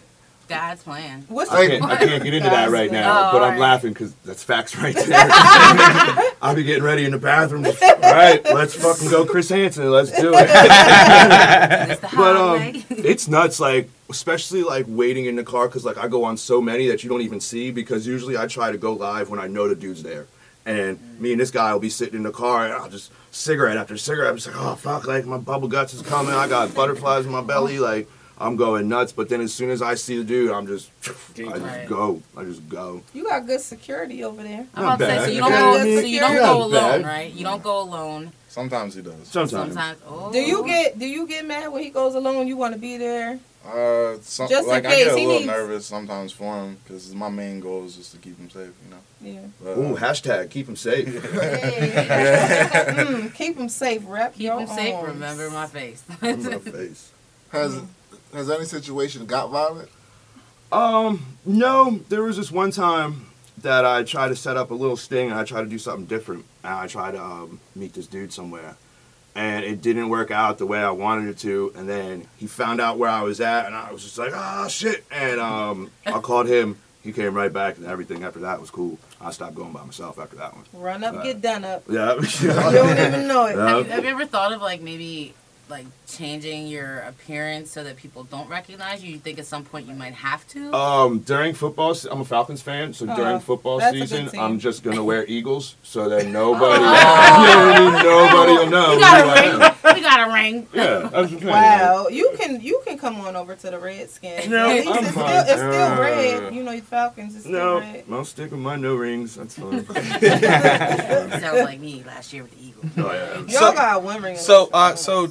God's 0.49 0.83
plan. 0.83 1.25
What's 1.29 1.51
I 1.51 1.67
can't, 1.67 1.85
I 1.85 1.97
can't 1.97 2.23
get 2.23 2.35
into 2.35 2.49
that 2.51 2.71
right 2.71 2.91
now, 2.93 3.11
Oh, 3.29 3.33
but 3.33 3.39
I'm 3.39 3.43
alright. 3.55 3.59
laughing 3.61 3.93
because 3.93 4.15
that's 4.25 4.43
facts 4.45 4.77
right 4.77 4.95
there. 5.07 5.07
I'll 6.43 6.55
be 6.55 6.63
getting 6.63 6.83
ready 6.85 7.05
in 7.05 7.11
the 7.13 7.19
bathroom. 7.19 7.65
Just, 7.65 7.83
All 7.83 7.99
right, 8.01 8.45
let's 8.45 8.75
fucking 8.75 9.11
go, 9.11 9.25
Chris 9.27 9.49
Hansen. 9.49 9.91
Let's 9.91 10.11
do 10.13 10.33
it. 10.35 12.01
but 12.17 12.37
um, 12.37 12.85
it's 12.91 13.29
nuts. 13.29 13.61
Like 13.61 13.89
especially 14.09 14.63
like 14.63 14.87
waiting 14.89 15.25
in 15.27 15.35
the 15.37 15.45
car 15.45 15.67
because 15.69 15.85
like 15.85 15.99
I 15.99 16.09
go 16.09 16.25
on 16.25 16.37
so 16.37 16.61
many 16.61 16.87
that 16.89 17.03
you 17.03 17.11
don't 17.11 17.23
even 17.23 17.41
see 17.41 17.71
because 17.71 18.07
usually 18.07 18.37
I 18.37 18.47
try 18.47 18.71
to 18.71 18.79
go 18.79 18.93
live 18.93 19.31
when 19.31 19.41
I 19.41 19.47
know 19.49 19.69
the 19.69 19.75
dude's 19.75 20.03
there. 20.03 20.27
And 20.65 20.99
me 21.21 21.31
and 21.33 21.41
this 21.41 21.51
guy 21.53 21.73
will 21.73 21.81
be 21.81 21.91
sitting 21.91 22.17
in 22.17 22.23
the 22.25 22.33
car 22.33 22.65
and 22.65 22.75
I'll 22.75 22.89
just 22.89 23.13
cigarette 23.31 23.77
after 23.77 23.97
cigarette. 23.97 24.31
I'm 24.31 24.37
just 24.37 24.49
like, 24.49 24.57
oh 24.59 24.75
fuck, 24.75 25.07
like 25.07 25.25
my 25.25 25.39
bubble 25.39 25.69
guts 25.69 25.95
is 25.95 26.03
coming. 26.03 26.35
I 26.35 26.49
got 26.49 26.75
butterflies 26.75 27.25
in 27.27 27.33
my 27.33 27.41
belly. 27.43 27.79
Like 27.79 28.09
I'm 28.39 28.57
going 28.57 28.89
nuts. 28.89 29.13
But 29.13 29.29
then 29.29 29.41
as 29.41 29.53
soon 29.55 29.71
as 29.71 29.81
I 29.83 29.95
see 29.95 30.19
the 30.19 30.25
dude, 30.25 30.51
I'm 30.51 30.67
just, 30.67 30.91
I 31.39 31.59
just 31.59 31.89
go. 31.89 32.23
I 32.37 32.45
just 32.45 32.69
go. 32.69 33.03
You 33.15 33.25
got 33.25 33.47
good 33.47 33.61
security 33.61 34.23
over 34.25 34.43
there. 34.43 34.67
I'm 34.75 34.85
about 34.85 34.99
to 34.99 35.07
say, 35.07 35.19
so 35.25 35.31
you 35.31 35.41
don't 35.41 35.51
Yeah, 35.51 35.73
go, 35.85 36.01
so 36.01 36.07
you 36.07 36.21
don't 36.21 36.37
go 36.37 36.59
alone, 36.65 36.71
bad. 36.73 37.05
right? 37.05 37.33
You 37.33 37.45
don't 37.45 37.63
go 37.63 37.81
alone. 37.83 38.33
Sometimes 38.49 38.95
he 38.95 39.03
does. 39.03 39.27
Sometimes. 39.29 39.51
Sometimes. 39.75 39.99
Oh. 40.07 40.33
Do 40.33 40.39
you 40.39 40.65
get 40.67 40.99
do 40.99 41.07
you 41.07 41.27
get 41.27 41.45
mad 41.47 41.69
when 41.73 41.83
he 41.83 41.91
goes 41.91 42.15
alone? 42.15 42.47
You 42.47 42.57
want 42.57 42.73
to 42.75 42.81
be 42.81 42.97
there? 42.97 43.39
Uh, 43.67 44.17
some, 44.23 44.49
Just 44.49 44.63
in 44.63 44.69
like 44.69 44.87
I 44.87 44.91
case 44.91 45.05
get 45.07 45.15
a 45.15 45.19
he 45.19 45.27
little 45.27 45.41
needs- 45.41 45.47
nervous 45.49 45.87
sometimes 45.87 46.31
for 46.33 46.57
him 46.63 46.77
because 46.85 47.13
my 47.15 47.29
main 47.29 47.59
goal 47.61 47.85
is 47.85 47.97
just 47.97 48.13
to 48.13 48.19
keep 48.19 48.39
him 48.39 48.49
safe, 48.49 48.71
you 48.85 48.91
know. 48.91 49.01
Yeah. 49.21 49.41
But, 49.63 49.77
Ooh, 49.77 49.97
uh, 49.97 50.01
hashtag 50.01 50.51
keep 50.51 50.69
him 50.69 50.77
safe. 50.77 51.09
Mm, 51.97 53.35
keep 53.35 53.57
him 53.57 53.69
safe. 53.69 54.03
Rep 54.07 54.35
Keep 54.35 54.43
your 54.43 54.61
him 54.61 54.69
safe. 54.69 54.95
Remember 55.03 55.51
my 55.51 55.67
face. 55.67 56.03
remember 56.23 56.51
my 56.51 56.59
face. 56.71 57.11
Has 57.51 57.81
has 58.37 58.51
any 58.51 58.65
situation 58.65 59.27
got 59.27 59.51
violent? 59.51 59.89
Um, 60.73 61.37
no, 61.45 62.01
there 62.09 62.23
was 62.23 62.37
this 62.37 62.51
one 62.51 62.71
time 62.71 63.27
that 63.59 63.85
I 63.85 64.03
tried 64.03 64.29
to 64.29 64.37
set 64.37 64.57
up 64.57 64.71
a 64.71 64.75
little 64.75 64.97
sting 64.97 65.31
and 65.31 65.39
I 65.39 65.45
tried 65.45 65.63
to 65.63 65.69
do 65.69 65.79
something 65.79 66.07
different. 66.07 66.45
And 66.63 66.75
I 66.75 66.87
tried 66.87 67.13
to 67.13 67.23
um, 67.23 67.61
meet 67.75 67.95
this 67.95 68.07
dude 68.07 68.33
somewhere. 68.33 68.77
And 69.35 69.65
it 69.65 69.83
didn't 69.83 70.09
work 70.09 70.31
out 70.31 70.59
the 70.59 70.67
way 70.67 70.79
I 70.79 70.91
wanted 70.91 71.29
it 71.29 71.39
to. 71.39 71.73
And 71.77 71.89
then 71.89 72.27
he 72.37 72.47
found 72.47 72.81
out 72.81 72.99
where 72.99 73.11
I 73.11 73.23
was 73.23 73.41
at 73.41 73.67
and 73.67 73.75
I 73.75 73.93
was 73.93 74.03
just 74.03 74.19
like, 74.19 74.33
oh 74.35 74.69
shit. 74.69 75.05
And 75.11 75.41
um, 75.41 75.91
I 76.07 76.19
called 76.21 76.49
him. 76.49 76.79
He 77.03 77.13
came 77.13 77.35
right 77.35 77.53
back 77.53 77.77
and 77.77 77.87
everything 77.87 78.25
after 78.25 78.41
that 78.41 78.61
was 78.61 78.71
cool. 78.71 78.99
I 79.21 79.31
stopped 79.31 79.55
going 79.55 79.73
by 79.73 79.85
myself 79.85 80.19
after 80.19 80.37
that 80.37 80.55
one. 80.57 80.65
Run 80.73 81.05
up, 81.05 81.15
Uh, 81.15 81.23
get 81.23 81.41
done 81.41 81.65
up. 81.65 81.85
Yeah. 81.89 82.15
You 82.17 82.49
don't 82.49 82.99
even 82.99 83.29
know 83.29 83.47
it. 83.47 83.57
have, 83.59 83.87
you, 83.87 83.93
have 83.93 84.05
you 84.05 84.11
ever 84.11 84.27
thought 84.27 84.53
of 84.53 84.61
like 84.61 84.83
maybe 84.83 85.33
like 85.69 85.87
changing 86.07 86.69
your 86.69 87.01
appearance 87.01 87.71
so 87.71 87.83
that 87.85 87.97
people 87.97 88.23
don't 88.25 88.49
recognize 88.49 89.03
you? 89.05 89.13
You 89.13 89.19
think 89.19 89.39
at 89.39 89.47
some 89.47 89.65
point 89.65 89.87
you 89.87 89.95
might 89.95 90.15
have 90.15 90.47
to? 90.49 90.73
Um, 90.75 91.19
during 91.21 91.55
football, 91.55 91.95
se- 91.95 92.09
I'm 92.11 92.21
a 92.21 92.25
Falcons 92.25 92.63
fan, 92.63 92.93
so 92.93 93.09
Uh, 93.09 93.17
during 93.17 93.41
football 93.41 93.79
that's 93.79 93.95
a 93.95 93.99
good 93.99 94.09
season, 94.09 94.29
team. 94.29 94.41
I'm 94.41 94.59
just 94.59 94.83
gonna 94.83 95.03
wear 95.03 95.25
Eagles, 95.29 95.77
so 95.83 96.09
that 96.09 96.27
nobody, 96.29 96.83
you 96.83 96.87
know 96.87 96.93
what 96.93 97.75
I 97.75 97.81
mean? 97.81 97.93
Nobody 98.05 98.53
will 98.53 98.67
know. 98.71 98.93
You 98.93 99.01
got 99.01 99.23
who 99.23 99.29
a 99.29 99.33
I 99.33 99.67
ring. 99.87 99.95
We 99.97 100.01
got 100.03 100.29
a 100.29 100.33
ring. 100.33 100.67
Yeah, 100.73 100.85
that's 100.85 101.13
what 101.13 101.15
I'm 101.23 101.29
saying. 101.39 101.47
Wow, 101.47 102.09
you 102.09 102.33
can 102.39 102.61
you 102.61 102.83
can 102.87 102.99
come 102.99 103.21
on 103.21 103.35
over 103.37 103.55
to 103.57 103.71
the 103.71 103.79
Redskins. 103.79 104.49
No, 104.49 104.69
At 104.69 104.75
least 104.77 104.89
I'm 104.89 104.99
it's 104.99 105.09
still, 105.11 105.23
fine. 105.25 105.37
it's 105.41 105.51
still 105.53 105.73
Uh, 105.93 106.01
red. 106.01 106.55
You 106.55 106.63
know, 106.63 106.73
the 106.77 106.81
Falcons 106.83 107.35
is 107.37 107.43
still 107.45 107.53
red. 107.55 107.63
No, 107.63 107.79
red. 107.81 108.05
I'll 108.19 108.25
stick 108.25 108.51
with 108.51 108.61
my 108.61 108.77
no 108.77 108.95
rings. 108.95 109.35
That's 109.37 109.55
fine. 109.59 109.85
Sounds 109.87 111.65
like 111.65 111.81
me 111.81 112.03
last 112.07 112.33
year 112.33 112.43
with 112.43 112.53
the 112.57 112.65
Eagles. 112.67 112.87
Oh 112.99 113.13
yeah. 113.13 113.61
Y'all 113.61 113.73
got 113.75 114.03
one 114.03 114.23
ring. 114.23 114.37
So, 114.37 114.69
uh, 114.73 114.95
so 114.97 115.29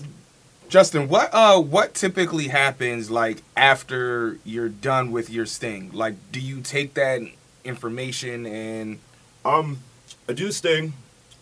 Justin, 0.70 1.08
what 1.08 1.30
uh, 1.34 1.60
what 1.62 1.94
typically 1.94 2.48
happens 2.50 3.10
like 3.12 3.44
after 3.56 4.40
you're 4.44 4.70
done 4.70 5.12
with 5.12 5.30
your 5.30 5.46
sting? 5.46 5.92
Like, 5.94 6.16
do 6.32 6.40
you 6.40 6.62
take 6.62 6.96
that 6.96 7.22
information 7.64 8.46
and 8.46 9.00
Um, 9.44 9.80
I 10.28 10.34
do 10.34 10.46
this 10.46 10.60
thing. 10.60 10.94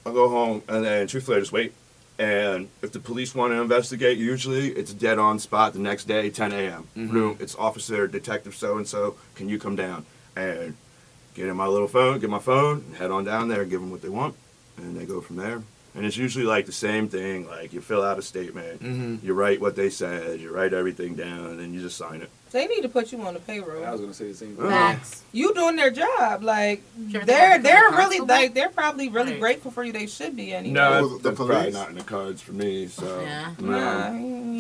I 0.06 0.12
go 0.12 0.28
home, 0.30 0.62
and 0.68 0.84
then 0.84 1.08
truthfully, 1.08 1.38
I 1.38 1.40
just 1.40 1.52
wait. 1.54 1.74
And 2.20 2.70
if 2.82 2.92
the 2.92 3.00
police 3.00 3.34
want 3.34 3.54
to 3.54 3.62
investigate, 3.62 4.18
usually 4.18 4.68
it's 4.70 4.94
dead 4.94 5.18
on 5.18 5.40
spot 5.40 5.74
the 5.74 5.80
next 5.80 6.04
day, 6.06 6.30
10 6.30 6.52
a.m. 6.52 6.88
Boom, 6.96 7.38
it's 7.40 7.56
officer, 7.56 8.08
detective 8.08 8.54
so 8.56 8.78
and 8.78 8.88
so. 8.88 9.16
Can 9.36 9.50
you 9.50 9.58
come 9.58 9.76
down 9.76 10.06
and 10.36 10.76
get 11.34 11.48
in 11.48 11.56
my 11.56 11.66
little 11.66 11.88
phone, 11.88 12.20
get 12.20 12.30
my 12.30 12.40
phone, 12.40 12.94
head 13.00 13.10
on 13.10 13.24
down 13.24 13.48
there, 13.48 13.66
give 13.66 13.80
them 13.82 13.90
what 13.90 14.02
they 14.02 14.10
want, 14.10 14.36
and 14.78 14.96
they 14.96 15.06
go 15.06 15.22
from 15.22 15.38
there. 15.38 15.64
And 15.96 16.06
it's 16.06 16.18
usually 16.18 16.46
like 16.46 16.66
the 16.66 16.72
same 16.72 17.08
thing. 17.08 17.48
Like 17.48 17.72
you 17.72 17.80
fill 17.82 18.02
out 18.04 18.18
a 18.18 18.22
statement, 18.24 18.82
Mhm. 18.82 19.24
you 19.24 19.34
write 19.34 19.62
what 19.62 19.76
they 19.76 19.90
said, 19.92 20.40
you 20.40 20.52
write 20.52 20.74
everything 20.74 21.14
down, 21.16 21.46
and 21.46 21.60
then 21.60 21.74
you 21.74 21.82
just 21.82 21.98
sign 21.98 22.22
it. 22.22 22.30
They 22.52 22.66
need 22.68 22.82
to 22.82 22.90
put 22.90 23.12
you 23.12 23.20
on 23.22 23.34
the 23.36 23.40
payroll. 23.40 23.84
I 23.86 23.92
was 23.92 24.02
gonna 24.02 24.14
say 24.14 24.28
the 24.30 24.34
same 24.36 24.56
thing. 24.56 24.68
Max, 24.70 25.22
You 25.32 25.54
doing 25.54 25.76
their 25.76 25.92
job. 25.92 26.44
Like 26.44 26.82
Sure, 27.12 27.22
they're 27.26 27.26
they're 27.26 27.60
they're 27.60 27.90
really 27.92 28.18
constable? 28.18 28.28
like 28.28 28.54
they're 28.54 28.70
probably 28.70 29.10
really 29.10 29.32
Right. 29.34 29.40
grateful 29.42 29.72
for 29.72 29.84
you. 29.84 29.92
They 29.92 30.08
should 30.08 30.36
be 30.36 30.54
anyway. 30.54 30.74
No, 30.74 31.18
the 31.18 31.30
that's 31.30 31.36
probably 31.38 31.72
not 31.72 31.90
in 31.90 31.96
the 31.96 32.04
cards 32.04 32.42
for 32.42 32.54
me. 32.54 32.88
So 32.88 33.22
Yeah. 33.22 33.52
no. 33.60 33.68
Nah, 33.70 34.10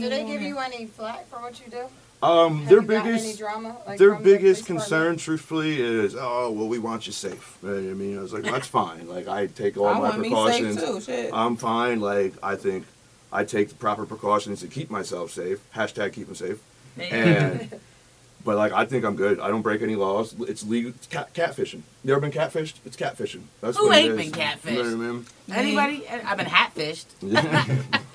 Do 0.01 0.09
they 0.09 0.23
give 0.25 0.41
you 0.41 0.57
any 0.59 0.85
flack 0.87 1.29
for 1.29 1.37
what 1.41 1.59
you 1.63 1.71
do? 1.71 1.83
Um, 2.23 2.59
Have 2.59 2.69
their 2.69 2.81
biggest 2.81 3.25
any 3.25 3.35
drama, 3.35 3.75
like, 3.85 3.99
their 3.99 4.15
biggest 4.15 4.65
concern, 4.65 5.17
truthfully, 5.17 5.81
is 5.81 6.15
oh 6.17 6.51
well, 6.51 6.69
we 6.69 6.79
want 6.79 7.05
you 7.05 7.11
safe. 7.11 7.57
Right? 7.61 7.73
I 7.73 7.93
mean, 7.93 8.17
I 8.17 8.21
was 8.21 8.31
like, 8.31 8.43
that's 8.43 8.67
fine. 8.67 9.09
Like 9.09 9.27
I 9.27 9.47
take 9.47 9.75
all 9.75 9.87
I 9.87 9.93
my 9.95 9.99
want 9.99 10.19
me 10.19 10.29
safe 10.29 10.33
precautions. 10.33 10.83
too, 10.83 11.01
shit. 11.01 11.31
I'm 11.33 11.57
fine. 11.57 11.99
Like 11.99 12.33
I 12.41 12.55
think 12.55 12.85
I 13.29 13.43
take 13.43 13.67
the 13.67 13.75
proper 13.75 14.05
precautions 14.05 14.61
to 14.61 14.67
keep 14.67 14.89
myself 14.89 15.31
safe. 15.31 15.59
Hashtag 15.75 16.13
keep 16.13 16.27
them 16.27 16.35
safe. 16.35 16.59
And 16.97 17.77
but 18.45 18.55
like 18.55 18.71
I 18.71 18.85
think 18.85 19.03
I'm 19.03 19.17
good. 19.17 19.41
I 19.41 19.49
don't 19.49 19.61
break 19.61 19.81
any 19.81 19.95
laws. 19.95 20.33
It's 20.47 20.63
legal. 20.65 20.91
It's 20.91 21.07
cat, 21.07 21.33
catfishing. 21.33 21.81
You 22.05 22.13
ever 22.13 22.21
been 22.21 22.31
catfished? 22.31 22.75
It's 22.85 22.95
catfishing. 22.95 23.41
That's 23.59 23.77
Who 23.77 23.87
what 23.87 23.97
it 23.97 24.01
ain't 24.05 24.11
is. 24.17 24.31
been 24.31 24.31
catfished? 24.31 24.71
You 24.71 24.83
know 24.83 24.97
what 24.97 25.07
I 25.07 25.11
mean? 25.11 25.25
Anybody? 25.51 26.07
I've 26.07 26.37
been 26.37 26.45
hatfished. 26.45 27.07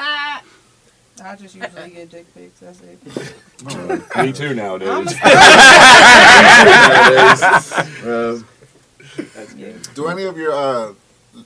I 1.20 1.36
just 1.36 1.54
usually 1.54 1.90
get 1.90 2.10
dick 2.10 2.34
pics. 2.34 2.60
That's 2.60 2.80
it. 2.80 4.16
Me 4.24 4.32
too 4.32 4.54
nowadays. 4.54 4.88
I'm 4.88 5.06
Uh, 8.04 8.38
do 9.94 10.08
any 10.08 10.24
of 10.24 10.36
your 10.36 10.52
uh, 10.52 10.92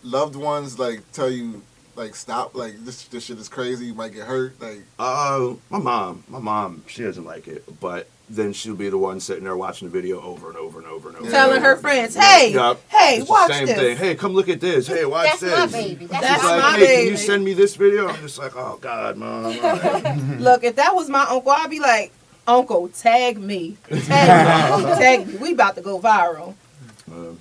loved 0.02 0.36
ones 0.36 0.78
like 0.78 1.00
tell 1.12 1.30
you 1.30 1.62
like 1.96 2.14
stop 2.14 2.54
like 2.54 2.74
this 2.84 3.04
this 3.04 3.24
shit 3.24 3.38
is 3.38 3.48
crazy 3.48 3.86
you 3.86 3.94
might 3.94 4.12
get 4.12 4.26
hurt 4.26 4.60
like 4.60 4.82
Uh, 4.98 5.54
my 5.70 5.78
mom, 5.78 6.24
my 6.28 6.38
mom, 6.38 6.82
she 6.86 7.02
doesn't 7.02 7.24
like 7.24 7.48
it, 7.48 7.64
but 7.80 8.08
then 8.30 8.52
she'll 8.52 8.74
be 8.74 8.88
the 8.88 8.96
one 8.98 9.20
sitting 9.20 9.44
there 9.44 9.56
watching 9.56 9.88
the 9.88 9.92
video 9.92 10.20
over 10.22 10.48
and 10.48 10.56
over 10.56 10.78
and 10.78 10.86
over 10.88 11.08
and 11.10 11.18
over. 11.18 11.30
Telling 11.30 11.60
her 11.62 11.76
friends, 11.76 12.14
"Hey, 12.14 12.52
yep. 12.54 12.78
hey, 12.88 13.16
It's 13.18 13.26
the 13.26 13.30
watch 13.30 13.50
same 13.52 13.66
this." 13.66 13.76
thing. 13.78 13.96
Hey, 13.96 14.14
come 14.14 14.32
look 14.32 14.48
at 14.48 14.60
this. 14.60 14.86
Hey, 14.86 15.04
watch 15.04 15.26
That's 15.26 15.40
this. 15.40 15.58
my 15.58 15.66
baby. 15.66 16.06
That's 16.06 16.22
That's 16.22 16.40
She's 16.42 16.50
like, 16.50 16.62
my 16.62 16.78
hey, 16.78 16.96
can 17.02 17.06
you 17.10 17.16
send 17.16 17.44
me 17.44 17.52
this 17.54 17.76
video? 17.76 18.08
I'm 18.08 18.20
just 18.22 18.38
like, 18.38 18.52
oh 18.56 18.78
God, 18.80 19.16
mom. 19.16 19.44
all 19.46 19.52
right." 19.52 20.16
Look, 20.38 20.64
if 20.64 20.76
that 20.76 20.94
was 20.94 21.08
my 21.10 21.22
uncle, 21.28 21.50
I'd 21.50 21.68
be 21.70 21.80
like, 21.80 22.12
Uncle, 22.46 22.88
tag 22.88 23.38
me, 23.38 23.76
tag 23.88 24.78
me, 24.84 24.84
tag 24.94 25.26
me. 25.28 25.36
We 25.36 25.52
about 25.52 25.76
to 25.76 25.80
go 25.82 26.00
viral. 26.00 26.54
Uh, 27.10 27.34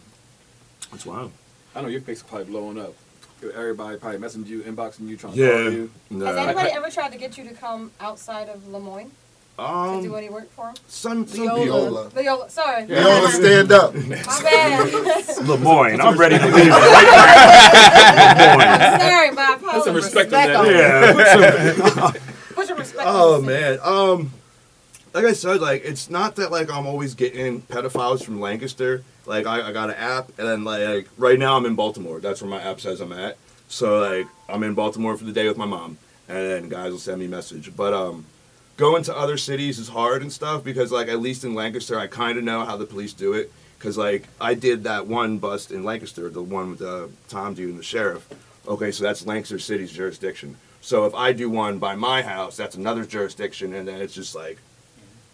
That's 0.92 1.06
wild. 1.06 1.32
I 1.76 1.82
know 1.82 1.88
your 1.88 2.02
face 2.02 2.18
is 2.18 2.24
probably 2.24 2.46
blowing 2.46 2.78
up. 2.80 2.94
Everybody 3.56 3.98
probably 3.98 4.20
messaging 4.20 4.46
you, 4.46 4.62
inboxing 4.62 5.08
you, 5.08 5.18
trying 5.18 5.34
to 5.34 5.40
Yeah. 5.40 5.48
call 5.64 5.72
you. 5.72 5.92
No. 6.12 6.26
Has 6.28 6.38
anybody 6.38 6.70
ever 6.70 6.90
tried 6.92 7.12
to 7.14 7.18
get 7.18 7.38
you 7.38 7.46
to 7.46 7.54
come 7.56 7.92
outside 8.00 8.50
of 8.50 8.68
Lemoyne 8.68 9.10
to 9.62 10.02
do 10.02 10.14
Um, 10.14 10.16
any 10.18 10.30
work 10.30 10.50
for 10.52 10.66
them? 10.66 10.76
some 10.88 11.28
some 11.28 11.42
Leola. 11.46 12.06
people. 12.10 12.24
Leola, 12.24 12.50
sorry. 12.50 12.86
Leola, 12.88 13.30
stand 13.32 13.72
up. 13.72 13.94
My 13.96 14.42
bad. 14.44 15.38
Lemoyne, 15.44 16.02
I'm 16.02 16.18
ready 16.18 16.38
to 16.38 16.46
leave. 16.46 16.68
it. 16.68 16.72
Sorry, 19.02 19.32
my 19.32 19.56
apologies. 19.58 19.72
Put 19.74 19.84
some 19.86 19.96
respect 19.96 20.34
on 20.34 20.40
Respect 20.40 20.54
that. 20.54 20.56
on 21.80 22.14
Yeah. 22.14 22.22
Put 22.56 22.68
your 22.70 22.78
respect 22.78 23.04
Oh 23.08 23.36
on 23.36 23.42
the 23.46 23.48
man. 23.52 23.80
Um 23.84 24.32
like 25.14 25.26
I 25.26 25.34
said, 25.34 25.60
like 25.62 25.84
it's 25.84 26.10
not 26.10 26.36
that 26.38 26.52
like 26.52 26.72
I'm 26.72 26.88
always 26.88 27.16
getting 27.16 27.62
pedophiles 27.64 28.24
from 28.24 28.40
Lancaster. 28.40 29.04
Like 29.26 29.46
I, 29.46 29.70
I 29.70 29.72
got 29.72 29.90
an 29.90 29.96
app 29.96 30.30
and 30.40 30.48
then 30.48 30.64
like 30.64 31.08
right 31.18 31.38
now 31.38 31.58
I'm 31.58 31.66
in 31.66 31.76
Baltimore. 31.76 32.20
That's 32.20 32.42
where 32.42 32.50
my 32.50 32.62
app 32.62 32.80
says 32.80 33.02
I'm 33.02 33.12
at. 33.12 33.38
So 33.68 34.00
like 34.00 34.28
I'm 34.50 34.64
in 34.64 34.74
Baltimore 34.74 35.18
for 35.18 35.24
the 35.26 35.34
day 35.34 35.48
with 35.48 35.58
my 35.58 35.66
mom. 35.66 35.98
And 36.30 36.38
then 36.38 36.70
guys 36.70 36.92
will 36.92 37.00
send 37.00 37.20
me 37.20 37.26
a 37.26 37.30
message. 37.30 37.76
But 37.76 37.94
um 37.94 38.26
going 38.82 39.04
to 39.04 39.16
other 39.16 39.38
cities 39.38 39.78
is 39.78 39.90
hard 39.90 40.24
and 40.24 40.34
stuff 40.34 40.64
because 40.64 40.92
like 40.92 41.08
at 41.08 41.22
least 41.22 41.44
in 41.44 41.54
Lancaster 41.54 42.00
I 42.00 42.08
kinda 42.08 42.42
know 42.42 42.66
how 42.66 42.78
the 42.78 42.88
police 42.88 43.14
do 43.14 43.34
it. 43.34 43.52
Cause 43.78 43.96
like 43.96 44.28
I 44.42 44.56
did 44.56 44.86
that 44.86 45.06
one 45.06 45.38
bust 45.38 45.70
in 45.72 45.84
Lancaster, 45.84 46.28
the 46.30 46.42
one 46.42 46.72
with 46.72 46.82
uh, 46.82 47.08
Tom 47.30 47.54
dude 47.54 47.70
and 47.70 47.78
the 47.78 47.84
sheriff. 47.84 48.28
Okay, 48.68 48.92
so 48.92 49.04
that's 49.04 49.24
Lancaster 49.24 49.60
City's 49.60 49.92
jurisdiction. 49.92 50.58
So 50.82 51.06
if 51.06 51.14
I 51.14 51.32
do 51.32 51.48
one 51.48 51.78
by 51.78 51.94
my 51.94 52.24
house, 52.24 52.58
that's 52.58 52.76
another 52.76 53.06
jurisdiction, 53.06 53.76
and 53.76 53.88
then 53.88 54.02
it's 54.02 54.16
just 54.16 54.34
like 54.34 54.58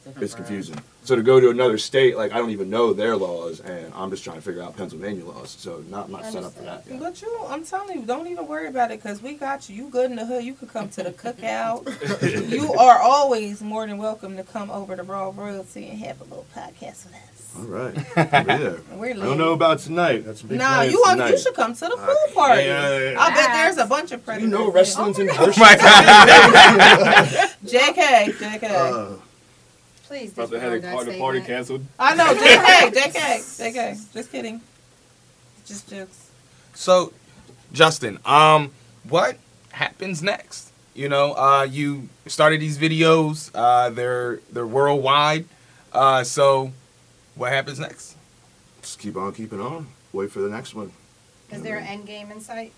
Different 0.07 0.23
it's 0.23 0.33
borough. 0.33 0.45
confusing. 0.45 0.79
So 1.03 1.15
to 1.15 1.21
go 1.23 1.39
to 1.39 1.49
another 1.49 1.77
state, 1.77 2.17
like 2.17 2.31
I 2.33 2.37
don't 2.37 2.49
even 2.49 2.69
know 2.69 2.91
their 2.93 3.15
laws, 3.15 3.59
and 3.61 3.93
I'm 3.95 4.09
just 4.09 4.23
trying 4.23 4.37
to 4.37 4.41
figure 4.41 4.61
out 4.61 4.75
Pennsylvania 4.75 5.23
laws. 5.25 5.51
So 5.57 5.83
not 5.89 6.09
not 6.09 6.25
set 6.25 6.43
up 6.43 6.53
for 6.53 6.63
that. 6.63 6.83
yet. 6.89 6.99
But 6.99 7.21
you, 7.21 7.45
I'm 7.47 7.63
telling 7.63 7.99
you, 7.99 8.05
don't 8.05 8.27
even 8.27 8.47
worry 8.47 8.67
about 8.67 8.91
it 8.91 9.01
because 9.01 9.21
we 9.21 9.33
got 9.35 9.69
you. 9.69 9.75
You 9.75 9.89
good 9.89 10.09
in 10.11 10.17
the 10.17 10.25
hood. 10.25 10.43
You 10.43 10.53
could 10.53 10.69
come 10.69 10.89
to 10.89 11.03
the 11.03 11.11
cookout. 11.11 11.85
you 12.51 12.73
are 12.73 12.99
always 12.99 13.61
more 13.61 13.85
than 13.87 13.97
welcome 13.97 14.35
to 14.37 14.43
come 14.43 14.69
over 14.69 14.95
to 14.95 15.03
Raw 15.03 15.31
Royalty 15.35 15.87
and 15.87 15.99
have 15.99 16.19
a 16.21 16.23
little 16.25 16.45
podcast 16.55 17.05
with 17.05 17.13
us. 17.15 17.53
All 17.57 17.63
right, 17.63 17.95
I'll 18.33 18.43
be 18.43 18.63
there. 18.63 18.81
We're 18.93 19.11
I 19.11 19.13
don't 19.13 19.37
know 19.37 19.53
about 19.53 19.79
tonight. 19.79 20.25
That's 20.25 20.41
some 20.41 20.49
big 20.49 20.59
Nah, 20.59 20.81
you 20.81 20.99
want, 20.99 21.17
tonight. 21.17 21.31
you 21.31 21.37
should 21.39 21.55
come 21.55 21.73
to 21.73 21.79
the 21.85 21.95
pool 21.95 22.33
party. 22.35 22.63
yeah, 22.63 22.99
yeah, 22.99 23.11
yeah. 23.13 23.19
I 23.19 23.29
bet 23.33 23.49
there's 23.53 23.77
a 23.77 23.85
bunch 23.85 24.11
of 24.11 24.19
You 24.19 24.25
predators. 24.25 24.51
know 24.51 24.63
there. 24.65 24.73
wrestling's 24.73 25.17
in 25.19 25.29
Oh 25.31 25.53
my 25.57 25.75
God. 25.75 26.27
JK, 27.65 28.33
JK. 28.33 28.63
Uh, 28.69 29.15
Please 30.07 30.31
About 30.33 30.49
to 30.51 30.59
have 30.59 30.71
that 30.71 30.81
the 30.81 30.91
party, 30.91 31.17
party 31.19 31.39
statement. 31.39 31.45
canceled. 31.45 31.85
I 31.99 32.15
know, 32.15 32.25
JK, 32.33 32.93
JK, 32.93 33.73
JK. 33.73 34.13
Just 34.13 34.31
kidding. 34.31 34.61
Just 35.65 35.89
jokes. 35.89 36.29
So, 36.73 37.11
Justin, 37.73 38.19
um, 38.25 38.71
what 39.09 39.37
happens 39.71 40.23
next? 40.23 40.71
You 40.95 41.09
know, 41.09 41.33
uh, 41.33 41.63
you 41.69 42.07
started 42.25 42.61
these 42.61 42.77
videos. 42.77 43.51
Uh, 43.53 43.89
they're 43.89 44.39
they're 44.51 44.65
worldwide. 44.65 45.45
Uh, 45.91 46.23
so, 46.23 46.71
what 47.35 47.51
happens 47.51 47.79
next? 47.79 48.15
just 48.81 48.99
keep 48.99 49.17
on 49.17 49.33
keeping 49.33 49.59
on. 49.59 49.87
Wait 50.13 50.31
for 50.31 50.39
the 50.39 50.47
next 50.49 50.73
one. 50.73 50.91
Is 51.51 51.61
there 51.61 51.77
an 51.77 51.85
end 51.85 52.07
game 52.07 52.31
in 52.31 52.39
sight? 52.39 52.71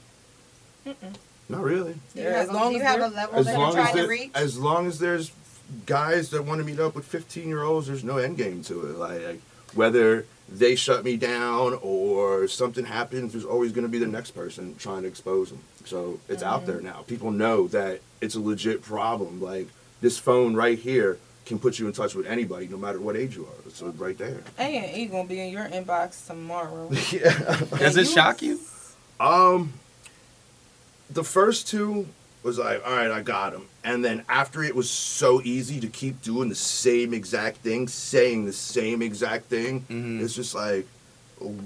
Not 1.47 1.61
really. 1.63 1.95
Yeah, 2.15 2.23
as 2.23 2.49
long 2.51 2.71
do 2.71 2.77
you 2.77 2.81
as 2.83 2.87
have 2.87 3.01
a 3.01 3.15
level 3.15 3.35
As 3.39 3.45
that 3.45 3.51
you're 3.51 3.59
long 3.59 3.69
as, 3.69 3.75
trying 3.75 3.87
to 3.95 4.01
there- 4.01 4.07
reach? 4.09 4.31
as 4.35 4.57
long 4.57 4.87
as 4.87 4.97
there's 4.99 5.29
guys 5.85 6.29
that 6.31 6.45
want 6.45 6.59
to 6.59 6.65
meet 6.65 6.79
up 6.79 6.95
with 6.95 7.05
15 7.05 7.47
year 7.47 7.63
olds, 7.63 7.87
there's 7.87 8.03
no 8.03 8.17
end 8.17 8.37
game 8.37 8.63
to 8.63 8.87
it. 8.87 8.97
Like, 8.97 9.23
like, 9.23 9.41
whether 9.73 10.25
they 10.47 10.75
shut 10.75 11.03
me 11.03 11.15
down 11.15 11.77
or 11.81 12.47
something 12.47 12.85
happens, 12.85 13.33
there's 13.33 13.45
always 13.45 13.71
going 13.71 13.85
to 13.85 13.89
be 13.89 13.99
the 13.99 14.07
next 14.07 14.31
person 14.31 14.75
trying 14.75 15.03
to 15.03 15.07
expose 15.07 15.49
them. 15.49 15.61
So 15.85 16.19
it's 16.27 16.43
out 16.43 16.65
there 16.65 16.81
now. 16.81 17.03
People 17.07 17.31
know 17.31 17.67
that 17.67 18.01
it's 18.21 18.35
a 18.35 18.39
legit 18.39 18.81
problem. 18.81 19.41
Like 19.41 19.67
this 20.01 20.17
phone 20.17 20.55
right 20.55 20.77
here 20.77 21.19
can 21.45 21.59
put 21.59 21.79
you 21.79 21.87
in 21.87 21.93
touch 21.93 22.13
with 22.15 22.27
anybody, 22.27 22.67
no 22.67 22.77
matter 22.77 22.99
what 22.99 23.15
age 23.15 23.35
you 23.35 23.45
are. 23.45 23.67
It's 23.67 23.81
right 23.81 24.17
there. 24.17 24.41
A 24.57 24.61
and 24.61 24.95
he 24.95 25.05
gonna 25.07 25.27
be 25.27 25.39
in 25.39 25.51
your 25.51 25.67
inbox 25.67 26.25
tomorrow. 26.27 26.89
yeah. 27.11 27.77
Does 27.77 27.97
it 27.97 28.07
shock 28.07 28.41
you? 28.41 28.59
Um, 29.19 29.73
the 31.09 31.23
first 31.23 31.67
two 31.67 32.07
was 32.43 32.57
like, 32.57 32.81
all 32.85 32.93
right, 32.95 33.11
I 33.11 33.21
got 33.21 33.53
him. 33.53 33.65
And 33.83 34.03
then 34.03 34.23
after 34.29 34.63
it 34.63 34.75
was 34.75 34.89
so 34.89 35.41
easy 35.43 35.79
to 35.81 35.87
keep 35.87 36.21
doing 36.21 36.49
the 36.49 36.55
same 36.55 37.13
exact 37.13 37.57
thing, 37.57 37.87
saying 37.87 38.45
the 38.45 38.53
same 38.53 39.01
exact 39.01 39.45
thing, 39.45 39.81
Mhm. 39.89 40.21
it's 40.23 40.33
just 40.33 40.55
like, 40.55 40.87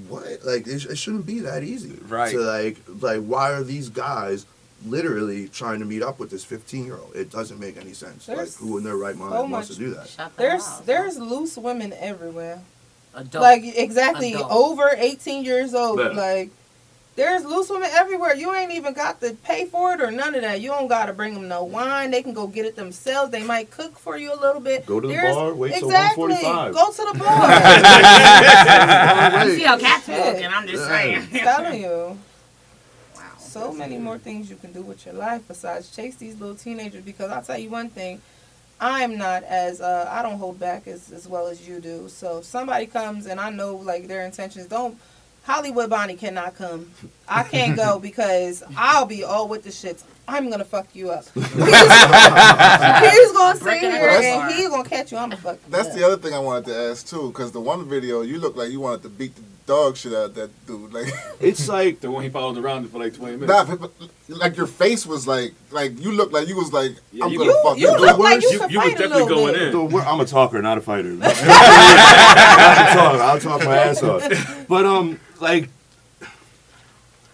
what? 0.08 0.24
Like, 0.46 0.68
it, 0.68 0.86
it 0.86 0.98
shouldn't 0.98 1.26
be 1.26 1.40
that 1.40 1.64
easy. 1.64 1.98
Right. 2.08 2.32
To 2.32 2.40
like, 2.40 2.78
like, 3.02 3.22
why 3.22 3.52
are 3.54 3.64
these 3.64 3.90
guys 3.90 4.46
literally 4.86 5.48
trying 5.48 5.80
to 5.80 5.86
meet 5.86 6.04
up 6.04 6.20
with 6.20 6.30
this 6.30 6.44
15 6.44 6.86
year 6.86 6.98
old? 6.98 7.16
It 7.16 7.32
doesn't 7.32 7.60
make 7.60 7.78
any 7.78 7.94
sense. 7.94 8.26
There's 8.26 8.60
like, 8.60 8.68
who 8.70 8.78
in 8.78 8.84
their 8.84 8.98
right 8.98 9.16
mind 9.16 9.32
so 9.32 9.46
wants 9.46 9.68
to 9.70 9.76
do 9.76 9.94
that? 9.94 10.08
Shut 10.08 10.36
the 10.36 10.42
There's 10.42 10.66
hell 10.66 10.84
there's 10.86 11.18
loose 11.20 11.58
women 11.58 11.94
everywhere. 12.00 12.62
Adult. 13.16 13.42
Like 13.44 13.62
exactly 13.64 14.34
Adult. 14.34 14.52
over 14.52 14.90
18 14.98 15.44
years 15.46 15.74
old. 15.76 16.00
Yeah. 16.00 16.08
Like 16.10 16.50
there's 17.16 17.46
loose 17.46 17.70
women 17.70 17.90
everywhere. 17.94 18.34
You 18.36 18.54
ain't 18.56 18.72
even 18.72 18.94
got 18.94 19.22
to 19.22 19.34
pay 19.44 19.66
for 19.66 19.94
it 19.94 20.02
or 20.02 20.10
none 20.10 20.34
of 20.34 20.42
that. 20.42 20.62
You 20.62 20.70
don't 20.70 20.88
got 20.88 21.06
to 21.06 21.14
bring 21.14 21.36
them 21.36 21.48
no 21.48 21.64
wine. 21.64 22.10
They 22.12 22.24
can 22.24 22.34
go 22.34 22.48
get 22.48 22.66
it 22.66 22.76
themselves. 22.76 23.32
They 23.32 23.44
might 23.44 23.70
cook 23.70 24.00
for 24.00 24.18
you 24.18 24.34
a 24.34 24.40
little 24.40 24.60
bit. 24.62 24.86
Go 24.88 25.00
to 25.00 25.08
the 25.08 25.14
There's- 25.14 25.36
bar, 25.36 25.54
wait 25.54 25.76
till 25.76 25.90
exactly. 25.90 26.34
Go 26.42 26.92
to 26.92 27.10
the 27.14 27.20
bar. 27.20 27.50
You 29.46 29.56
see 29.56 29.64
how 29.64 29.78
cats 29.78 30.06
Shit. 30.06 30.44
and 30.44 30.54
I'm 30.54 30.68
just 30.68 30.86
saying. 30.88 31.28
Telling 31.30 31.82
you. 31.82 32.18
Wow. 33.16 33.22
So 33.38 33.72
many 33.72 33.98
more 34.00 34.18
things 34.18 34.50
you 34.50 34.56
can 34.56 34.72
do 34.74 34.82
with 34.82 35.06
your 35.06 35.14
life 35.14 35.44
besides 35.48 35.96
chase 35.96 36.16
these 36.16 36.40
little 36.40 36.56
teenagers. 36.56 37.04
Because 37.04 37.30
I'll 37.30 37.44
tell 37.44 37.60
you 37.60 37.70
one 37.70 37.90
thing, 37.90 38.22
I'm 38.82 39.18
not 39.20 39.44
as 39.44 39.82
uh, 39.82 40.10
I 40.12 40.24
don't 40.24 40.40
hold 40.40 40.60
back 40.60 40.88
as 40.88 41.12
as 41.12 41.28
well 41.28 41.46
as 41.48 41.68
you 41.68 41.80
do. 41.80 42.10
So 42.10 42.40
if 42.40 42.46
somebody 42.46 42.88
comes 42.88 43.28
and 43.28 43.40
I 43.40 43.52
know 43.52 43.76
like 43.76 44.08
their 44.08 44.26
intentions, 44.26 44.66
don't. 44.66 44.98
Hollywood 45.44 45.90
Bonnie 45.90 46.16
cannot 46.16 46.56
come. 46.56 46.92
I 47.28 47.44
can't 47.44 47.76
go 47.76 48.00
because 48.10 48.64
I'll 48.78 49.06
be 49.06 49.24
all 49.24 49.48
with 49.48 49.64
the 49.64 49.70
shits. 49.70 50.04
I'm 50.26 50.50
gonna 50.50 50.64
fuck 50.64 50.88
you 50.96 51.12
up. 51.12 51.26
He's, 51.34 51.44
he's 51.54 51.54
gonna 53.34 53.56
sit 53.56 53.62
Breaking 53.64 53.92
here 53.92 54.10
and 54.10 54.54
he's 54.54 54.70
gonna 54.70 54.88
catch 54.88 55.12
you. 55.12 55.18
I'm 55.18 55.30
gonna 55.30 55.42
fuck 55.42 55.56
you 55.56 55.70
That's 55.72 55.90
up. 55.90 55.96
the 55.96 56.04
other 56.06 56.16
thing 56.18 56.34
I 56.34 56.40
wanted 56.40 56.66
to 56.68 56.76
ask 56.92 57.06
too, 57.06 57.28
because 57.28 57.52
the 57.52 57.60
one 57.60 57.90
video 57.90 58.22
you 58.22 58.40
look 58.40 58.56
like 58.56 58.72
you 58.72 58.80
wanted 58.80 59.04
to 59.04 59.10
beat 59.10 59.36
the 59.36 59.42
dog 59.66 59.98
shit 59.98 60.14
out 60.14 60.26
of 60.28 60.36
that 60.36 60.66
dude. 60.66 60.94
Like, 60.94 61.08
It's 61.42 61.68
like, 61.68 62.00
The 62.00 62.10
one 62.10 62.24
he 62.24 62.30
followed 62.30 62.58
around 62.58 62.90
for 62.90 63.00
like 63.00 63.14
20 63.16 63.36
minutes. 63.38 63.52
nah, 63.70 63.76
but- 63.76 63.92
but, 64.00 64.10
like 64.30 64.56
your 64.56 64.68
face 64.68 65.06
was 65.06 65.28
like, 65.28 65.54
like 65.72 66.00
you 66.00 66.14
looked 66.14 66.32
like 66.32 66.48
you 66.48 66.56
was 66.56 66.72
like, 66.72 66.94
Yeah, 67.12 67.26
I'm 67.26 67.32
you- 67.34 67.40
gonna 67.40 67.52
You, 67.52 67.62
fuck 67.64 67.78
you 67.78 67.92
you. 67.92 67.98
look 68.00 68.18
like 68.18 68.42
you, 68.42 68.50
You- 68.52 68.60
could 68.60 68.72
you 68.72 68.80
was 68.80 68.90
definitely 68.92 69.22
little 69.24 69.38
going 69.38 69.54
bit. 69.56 69.62
in. 69.64 69.72
So 69.74 69.84
we're- 69.84 70.06
I'm 70.06 70.22
a 70.22 70.26
talker, 70.26 70.62
not 70.62 70.78
a 70.78 70.82
fighter. 70.82 71.18
I'll 71.22 72.96
talk. 72.96 73.20
I'll 73.22 73.40
talk 73.42 73.66
my 73.66 73.78
ass 73.78 74.02
off. 74.04 74.66
But 74.70 74.86
um, 74.86 75.20
like 75.44 75.70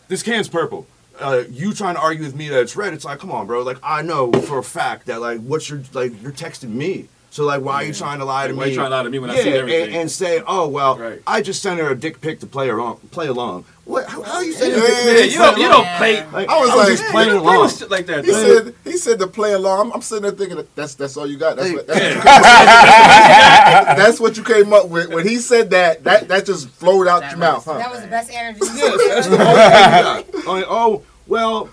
this 0.10 0.22
can's 0.24 0.50
purple. 0.50 0.86
Uh, 1.20 1.44
you 1.50 1.74
trying 1.74 1.96
to 1.96 2.02
argue 2.02 2.24
with 2.24 2.36
me 2.36 2.50
that 2.50 2.62
it's 2.62 2.76
red? 2.76 2.94
It's 2.94 3.06
like, 3.06 3.20
come 3.20 3.32
on, 3.32 3.46
bro. 3.46 3.62
Like 3.62 3.78
I 3.84 4.02
know 4.02 4.32
for 4.32 4.58
a 4.58 4.64
fact 4.64 5.06
that 5.06 5.22
like 5.22 5.40
what's 5.42 5.70
your 5.70 5.82
like 5.94 6.22
you're 6.22 6.32
texting 6.34 6.70
me. 6.70 7.08
So 7.32 7.46
like, 7.46 7.62
why 7.62 7.76
are 7.76 7.84
you 7.84 7.94
trying 7.94 8.20
to 8.20 8.26
lie 8.26 8.48
to 8.48 8.54
Like, 8.54 8.58
why 8.60 8.66
me? 8.66 8.70
you 8.72 8.76
trying 8.78 8.90
to 8.90 8.96
lie 8.98 9.04
to 9.04 9.10
me 9.10 9.20
when 9.20 9.30
I 9.30 9.36
see 9.38 9.50
everything? 9.50 9.88
And, 9.90 9.96
and 9.96 10.12
say, 10.12 10.42
oh 10.48 10.68
well, 10.68 10.98
Right. 10.98 11.22
I 11.28 11.42
just 11.42 11.62
sent 11.62 11.80
her 11.80 11.92
a 11.92 11.96
dick 11.96 12.22
pic 12.22 12.40
to 12.40 12.48
play 12.48 12.68
her 12.70 12.80
on, 12.82 12.98
play 13.12 13.28
along. 13.28 13.66
What? 13.86 14.08
How, 14.08 14.22
how 14.22 14.42
you 14.42 14.52
saying? 14.54 14.72
Yeah, 14.74 14.80
dick 14.88 15.16
yeah, 15.16 15.24
you 15.24 15.38
don't, 15.38 15.54
play 15.54 15.62
you 15.64 15.70
along? 15.70 15.84
don't 15.84 15.98
play. 15.98 16.26
Like, 16.32 16.50
I 16.50 16.60
was 16.60 16.70
I 16.70 16.76
was 16.76 16.90
like, 16.90 16.98
just 16.98 17.12
playing 17.12 17.30
Play 17.30 17.38
along. 17.40 17.62
with 17.62 17.78
shit 17.78 17.90
like 17.92 18.06
that. 18.08 18.26
He 18.26 18.32
though. 18.32 18.58
said 18.64 18.76
he 18.84 18.98
said 18.98 19.20
to 19.20 19.28
play 19.28 19.54
along. 19.54 19.88
I'm, 19.88 19.94
I'm 19.94 20.02
sitting 20.02 20.24
there 20.24 20.32
thinking 20.32 20.68
that's 20.76 20.96
that's 20.96 21.18
all 21.18 21.28
you 21.28 21.38
got. 21.38 21.56
That's, 21.58 21.70
Hey. 21.70 21.76
what, 21.76 21.88
that's, 21.88 22.00
what, 22.16 22.16
you 22.16 22.22
came, 22.24 23.98
that's 23.98 24.20
what 24.20 24.38
you 24.38 24.44
came 24.44 24.74
up 24.74 24.90
with. 24.90 25.10
When 25.14 25.28
he 25.28 25.38
said 25.38 25.70
that, 25.72 26.04
that 26.04 26.28
that 26.28 26.46
just 26.46 26.70
flowed 26.70 27.08
out 27.08 27.22
That 27.22 27.32
your 27.32 27.40
mouth, 27.40 27.66
huh? 27.66 27.78
That 27.78 27.92
was 27.92 28.02
the 28.02 28.08
best 28.08 28.32
energy. 28.34 28.60
Yes, 28.64 29.08
that's 29.08 29.28
the 29.28 29.38
whole 29.44 30.24
thing. 30.24 30.46
Like, 30.48 30.66
oh, 30.68 31.04
well, 31.28 31.70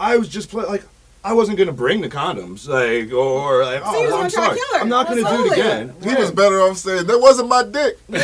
I 0.00 0.16
was 0.16 0.28
just 0.28 0.48
playing. 0.50 0.68
like, 0.68 0.84
I 1.24 1.34
wasn't 1.34 1.56
gonna 1.58 1.70
bring 1.72 2.00
the 2.00 2.08
condoms, 2.08 2.66
like, 2.66 3.12
or 3.12 3.62
like, 3.64 3.80
So 3.84 3.90
oh, 3.94 4.10
gonna 4.10 4.24
I'm 4.24 4.30
sorry. 4.30 4.58
I'm 4.74 4.88
not 4.88 5.06
gonna 5.06 5.20
do 5.20 5.26
it 5.26 5.30
Absolutely. 5.30 5.60
again. 5.60 5.94
He 6.02 6.14
was 6.20 6.32
better 6.32 6.60
off 6.62 6.78
saying 6.78 7.06
that 7.06 7.20
wasn't 7.20 7.48
my 7.48 7.62
dick. 7.62 7.96
yeah. 8.08 8.18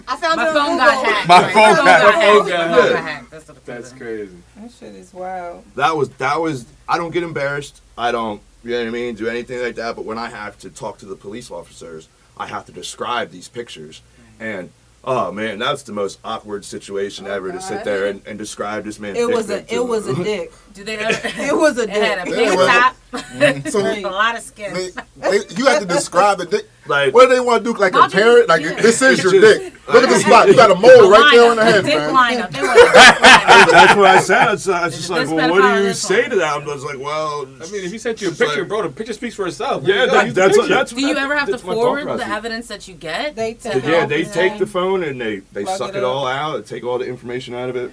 I 0.08 0.16
found 0.16 0.36
My 0.36 0.44
it 0.44 0.48
on 0.48 0.54
phone 0.54 0.76
got 0.76 1.04
Google. 1.04 1.14
hacked. 1.14 1.28
My 1.28 1.42
Right, 1.42 1.54
phone 1.54 1.74
got 1.76 1.86
hacked. 1.86 2.04
hacked. 2.04 2.14
My 2.14 2.26
phone 2.26 2.48
got 2.48 2.90
Yeah. 2.90 3.00
hacked. 3.00 3.30
That's, 3.30 3.44
the 3.44 3.52
That's 3.64 3.90
thing. 3.90 3.98
crazy. 3.98 4.36
That 4.56 4.70
shit 4.72 4.94
is 4.94 5.14
wild. 5.14 5.64
That 5.76 5.96
was 5.96 6.08
that 6.10 6.40
was. 6.40 6.66
I 6.88 6.98
don't 6.98 7.10
get 7.12 7.22
embarrassed. 7.22 7.80
I 7.96 8.12
don't, 8.12 8.42
you 8.62 8.72
know 8.72 8.78
what 8.80 8.88
I 8.88 8.90
mean, 8.90 9.14
do 9.14 9.26
anything 9.28 9.62
like 9.62 9.76
that. 9.76 9.96
But 9.96 10.04
when 10.04 10.18
I 10.18 10.28
have 10.28 10.58
to 10.58 10.68
talk 10.70 10.98
to 10.98 11.06
the 11.06 11.16
police 11.16 11.50
officers, 11.50 12.08
I 12.36 12.46
have 12.48 12.66
to 12.66 12.72
describe 12.72 13.30
these 13.30 13.48
pictures, 13.48 14.02
and 14.38 14.70
oh 15.06 15.32
man, 15.32 15.58
that's 15.58 15.82
the 15.82 15.92
most 15.92 16.18
awkward 16.24 16.64
situation 16.64 17.26
ever 17.26 17.52
to 17.52 17.60
sit 17.60 17.84
there 17.84 18.06
and, 18.06 18.22
and 18.26 18.38
describe 18.38 18.84
this 18.84 18.98
man. 18.98 19.16
It 19.16 19.28
was 19.28 19.50
a 19.50 19.72
it 19.72 19.86
was 19.86 20.06
a 20.06 20.14
dick. 20.24 20.52
Do 20.74 20.82
they 20.84 20.96
ever? 20.98 21.28
It 21.42 21.56
was 21.56 21.78
a 21.78 21.86
dick. 21.86 21.96
It 21.96 22.02
had 22.02 22.18
a 22.18 22.24
dick. 22.24 22.34
pink 22.34 22.48
Yeah, 22.50 22.56
well, 22.56 22.68
top 23.12 23.66
So 23.70 23.80
a 23.80 24.00
lot 24.02 24.36
of 24.36 24.42
skin. 24.42 24.74
they, 24.74 24.90
they, 25.16 25.36
you 25.56 25.66
have 25.66 25.80
to 25.80 25.86
describe 25.86 26.38
the 26.38 26.46
dick. 26.46 26.68
Like, 26.86 27.14
What 27.14 27.28
do 27.28 27.34
they 27.34 27.40
want 27.40 27.64
to 27.64 27.72
do? 27.72 27.78
Like 27.78 27.92
Why 27.94 28.00
don't 28.00 28.12
you 28.12 28.18
compare 28.18 28.38
it? 28.42 28.48
Like 28.48 28.62
yeah. 28.62 28.74
this 28.82 29.00
is 29.00 29.22
your 29.22 29.32
just- 29.32 29.60
dick. 29.62 29.72
Look 29.86 30.02
at 30.02 30.08
the 30.08 30.18
spot. 30.18 30.48
You 30.48 30.54
got 30.56 30.70
a 30.70 30.74
mole 30.74 31.10
right 31.10 31.30
there 31.32 31.50
on 31.50 31.56
the 31.56 31.64
head, 31.64 31.84
Dick 31.84 31.94
man. 31.94 32.14
lineup. 32.14 32.50
They 32.50 32.62
want 32.62 32.78
a 32.78 32.82
dick 32.82 32.90
lineup. 32.94 33.70
that's 33.70 33.94
what 33.96 34.06
I 34.06 34.20
said. 34.20 34.54
It's, 34.54 34.66
uh, 34.68 34.82
it's 34.86 34.96
just 34.96 35.10
like, 35.10 35.28
well, 35.28 35.50
what 35.50 35.60
do 35.78 35.84
you 35.84 35.92
say 35.94 36.22
one. 36.22 36.30
to 36.30 36.36
that? 36.36 36.56
I'm 36.56 36.64
just 36.66 36.84
like, 36.84 36.98
well, 36.98 37.42
I 37.42 37.70
mean, 37.70 37.84
if 37.84 37.92
he 37.92 37.98
sent 37.98 38.20
you 38.22 38.28
a 38.28 38.32
picture, 38.32 38.60
like- 38.60 38.68
bro, 38.68 38.82
the 38.82 38.88
picture 38.88 39.12
speaks 39.12 39.34
for 39.34 39.46
itself. 39.46 39.84
Yeah, 39.86 40.04
You 40.04 40.10
that, 40.10 40.24
use 40.26 40.34
that's 40.34 40.56
picture. 40.56 40.74
that's. 40.74 40.92
Do 40.92 41.00
you 41.00 41.16
ever 41.16 41.36
have 41.36 41.46
to 41.46 41.52
that's 41.52 41.64
my 41.64 41.74
thought 41.74 41.82
forward 42.02 42.18
the 42.18 42.26
evidence 42.26 42.66
that 42.68 42.88
you 42.88 42.94
get? 42.94 43.36
They 43.36 43.54
take 43.54 43.82
the 43.82 43.90
Yeah, 43.90 44.06
they 44.06 44.24
take 44.24 44.58
the 44.58 44.66
phone 44.66 45.04
and 45.04 45.20
they 45.20 45.40
they 45.52 45.64
suck 45.66 45.90
it 45.90 45.96
it, 45.96 46.04
all 46.04 46.26
out, 46.26 46.66
take 46.66 46.82
all 46.82 46.98
the 46.98 47.06
information 47.06 47.54
out 47.54 47.68
of 47.68 47.76
it, 47.76 47.92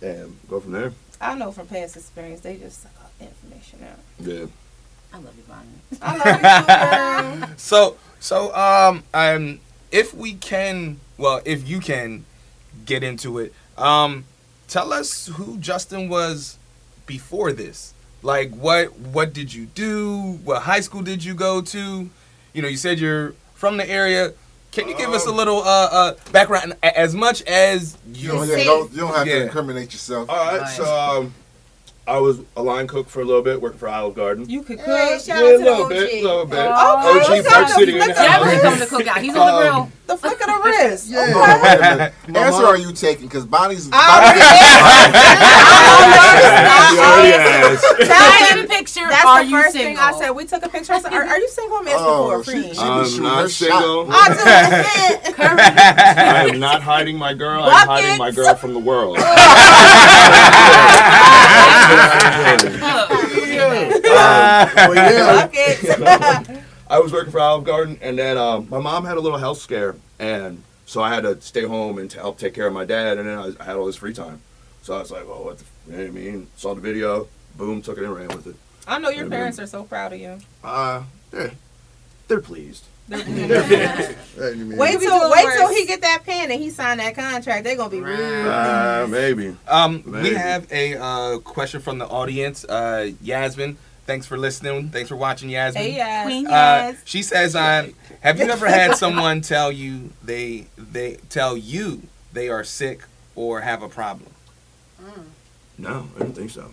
and 0.00 0.36
go 0.48 0.60
from 0.60 0.72
there. 0.72 0.92
I 1.20 1.34
know 1.34 1.52
from 1.52 1.66
past 1.66 1.96
experience, 1.96 2.40
they 2.40 2.56
just 2.56 2.82
suck 2.82 2.92
all 3.00 3.10
the 3.18 3.24
information 3.26 3.80
out. 3.84 3.98
Yeah. 4.20 4.46
I 5.12 5.18
love 5.18 5.34
you, 5.36 5.44
Bonnie. 5.48 5.68
I 6.02 6.16
love 6.16 7.38
you 7.38 7.40
too, 7.40 7.46
girl. 7.46 7.54
So 7.58 7.96
so 8.20 8.54
um 8.54 9.02
um 9.14 9.60
if 9.92 10.12
we 10.14 10.34
can 10.34 10.98
well 11.16 11.40
if 11.44 11.68
you 11.68 11.80
can 11.80 12.24
get 12.84 13.02
into 13.02 13.38
it 13.38 13.52
um 13.78 14.24
tell 14.68 14.92
us 14.92 15.26
who 15.28 15.58
Justin 15.58 16.08
was 16.08 16.58
before 17.06 17.52
this 17.52 17.94
like 18.22 18.50
what 18.54 18.98
what 18.98 19.32
did 19.32 19.52
you 19.54 19.66
do 19.66 20.38
what 20.44 20.62
high 20.62 20.80
school 20.80 21.02
did 21.02 21.22
you 21.24 21.34
go 21.34 21.60
to 21.62 22.10
you 22.52 22.62
know 22.62 22.68
you 22.68 22.76
said 22.76 22.98
you're 22.98 23.34
from 23.54 23.76
the 23.76 23.88
area 23.88 24.32
can 24.76 24.88
you 24.88 24.96
give 24.96 25.10
us 25.10 25.26
a 25.26 25.30
Um, 25.30 25.36
little 25.36 25.58
uh 25.62 25.88
uh 25.90 26.14
background 26.32 26.74
as 26.82 27.14
much 27.14 27.42
as 27.42 27.96
You 28.12 28.22
you 28.22 28.28
don't, 28.32 28.48
yeah, 28.48 28.64
don't, 28.64 28.92
you 28.92 28.98
don't 29.00 29.14
have 29.14 29.26
Yeah. 29.26 29.34
to 29.36 29.42
incriminate 29.44 29.92
yourself. 29.92 30.28
All 30.30 30.36
right, 30.58 30.68
so 30.68 30.84
um, 30.84 31.34
I 32.06 32.18
was 32.18 32.38
a 32.56 32.62
line 32.62 32.86
cook 32.86 33.08
for 33.08 33.20
a 33.20 33.24
little 33.24 33.42
bit, 33.42 33.60
working 33.60 33.78
for 33.78 33.88
Olive 33.88 34.14
Garden. 34.14 34.48
You 34.48 34.62
could 34.62 34.78
cook. 34.78 34.86
Hey, 34.96 35.18
shout 35.18 35.26
yeah, 35.26 35.34
out 35.34 35.42
a 35.46 35.52
to 35.52 35.58
the 35.58 35.64
little 35.64 35.82
OG. 35.84 35.88
bit, 35.88 36.12
a 36.12 36.22
little 36.22 36.44
bit. 36.46 36.58
Okay, 36.58 36.68
OG 36.68 37.28
let's 37.30 37.48
Park 37.48 37.68
go. 37.68 37.74
City 37.74 37.92
in 37.94 37.98
the 37.98 38.04
Let's 38.06 38.18
go. 38.20 38.24
Jeffrey's 38.26 38.52
house. 38.54 38.62
coming 38.62 38.78
to 38.80 38.86
cook 38.86 39.06
out. 39.08 39.22
He's 39.22 39.34
on 39.36 39.46
the 39.46 39.52
Um, 39.52 39.60
grill. 39.62 39.92
The 40.06 40.16
flick 40.16 40.40
of 40.40 40.46
the 40.46 40.60
wrist. 40.64 41.08
Yeah. 41.08 41.22
Okay. 41.22 41.32
Hold 41.32 41.62
wait 41.62 41.80
a 41.80 42.12
Answer 42.38 42.62
mom- 42.62 42.64
are 42.64 42.76
you 42.78 42.92
taking? 42.92 43.26
Because 43.26 43.44
Bonnie's. 43.44 43.88
I 43.92 43.94
already 44.22 44.40
She 46.92 46.98
already 47.02 47.32
has. 47.36 47.80
Tell 48.06 48.58
him 48.58 48.68
picture. 48.68 49.08
That's 49.08 49.24
are 49.26 49.42
the 49.42 49.50
you 49.50 49.56
first 49.62 49.72
single? 49.72 49.96
thing 49.96 49.98
I 49.98 50.18
said. 50.18 50.30
We 50.30 50.44
took 50.46 50.64
a 50.64 50.68
picture. 50.68 50.92
I 50.92 51.00
said, 51.00 51.12
"Are, 51.12 51.24
are 51.24 51.38
you 51.38 51.48
single? 51.48 51.78
I'm 51.78 51.88
asking 51.88 52.04
Oh, 52.06 52.28
for 52.30 52.40
a 52.40 52.44
friend." 52.44 52.64
she- 52.74 52.80
I'm 52.80 53.22
not 53.22 53.50
single. 53.50 54.06
Oh, 54.08 54.10
I 54.10 54.28
do. 54.28 54.40
I 55.42 56.46
am 56.52 56.60
not 56.60 56.82
hiding 56.82 57.16
my 57.18 57.34
girl. 57.34 57.64
I'm 57.64 57.86
hiding 57.88 58.18
my 58.18 58.30
girl 58.30 58.54
from 58.54 58.74
the 58.74 58.80
world. 58.80 59.18
Well, 64.06 64.94
yeah. 64.94 65.46
Bucket. 65.46 66.62
I 66.88 66.98
was 67.00 67.12
working 67.12 67.32
for 67.32 67.40
Olive 67.40 67.64
Garden, 67.64 67.98
and 68.00 68.18
then 68.18 68.38
um, 68.38 68.68
my 68.70 68.78
mom 68.78 69.04
had 69.04 69.16
a 69.16 69.20
little 69.20 69.38
health 69.38 69.58
scare, 69.58 69.96
and 70.18 70.62
so 70.86 71.02
I 71.02 71.12
had 71.12 71.22
to 71.24 71.40
stay 71.40 71.62
home 71.64 71.98
and 71.98 72.10
to 72.12 72.18
help 72.18 72.38
take 72.38 72.54
care 72.54 72.66
of 72.66 72.72
my 72.72 72.84
dad, 72.84 73.18
and 73.18 73.28
then 73.28 73.38
I, 73.38 73.52
I 73.60 73.64
had 73.64 73.76
all 73.76 73.86
this 73.86 73.96
free 73.96 74.14
time. 74.14 74.40
So 74.82 74.94
I 74.94 75.00
was 75.00 75.10
like, 75.10 75.24
"Oh, 75.26 75.42
what 75.44 75.58
the? 75.58 75.64
You 75.88 75.92
know 75.92 75.98
what 76.04 76.08
I 76.08 76.10
mean?" 76.12 76.46
Saw 76.56 76.74
the 76.74 76.80
video, 76.80 77.28
boom, 77.56 77.82
took 77.82 77.98
it 77.98 78.04
and 78.04 78.14
ran 78.14 78.28
with 78.28 78.46
it. 78.46 78.56
I 78.86 78.98
know 79.00 79.08
your 79.10 79.28
parents 79.28 79.58
are 79.58 79.66
so 79.66 79.82
proud 79.82 80.12
of 80.12 80.20
you. 80.20 80.38
Uh, 80.62 81.02
they're, 81.32 81.52
they're 82.28 82.40
pleased. 82.40 82.84
They're- 83.08 83.18
Hey, 84.36 84.62
Wait 84.62 85.00
till 85.00 85.30
wait 85.30 85.46
till 85.56 85.68
he 85.74 85.86
get 85.86 86.02
that 86.02 86.22
pen 86.24 86.50
and 86.50 86.60
he 86.60 86.70
sign 86.70 86.98
that 86.98 87.14
contract. 87.14 87.64
They're 87.64 87.76
gonna 87.76 87.88
be 87.90 88.00
real. 88.00 88.16
Uh, 88.50 89.06
maybe. 89.08 89.56
Um, 89.66 90.02
we 90.06 90.34
have 90.34 90.70
a 90.70 90.94
uh, 90.96 91.38
question 91.38 91.80
from 91.80 91.98
the 91.98 92.06
audience. 92.06 92.64
Uh, 92.64 93.12
Yasmin, 93.22 93.78
thanks 94.06 94.26
for 94.26 94.36
listening. 94.38 94.88
Thanks 94.90 95.08
for 95.08 95.16
watching, 95.16 95.48
Yasmin. 95.50 95.82
Hey, 95.82 95.94
yes. 95.96 96.24
Queen 96.24 96.46
Uh, 96.46 96.50
Yaz. 96.50 96.96
she 97.04 97.22
says, 97.22 97.54
um, 97.56 97.94
"Have 98.20 98.38
you 98.38 98.46
ever 98.46 98.66
had 98.68 98.96
someone 98.96 99.40
tell 99.40 99.70
you 99.70 100.10
they 100.22 100.66
they 100.76 101.16
tell 101.28 101.56
you 101.56 102.02
they 102.32 102.48
are 102.48 102.64
sick 102.64 103.02
or 103.34 103.60
have 103.62 103.82
a 103.82 103.88
problem?" 103.88 104.30
No, 105.78 106.08
I 106.16 106.20
don't 106.20 106.34
think 106.34 106.50
so. 106.50 106.70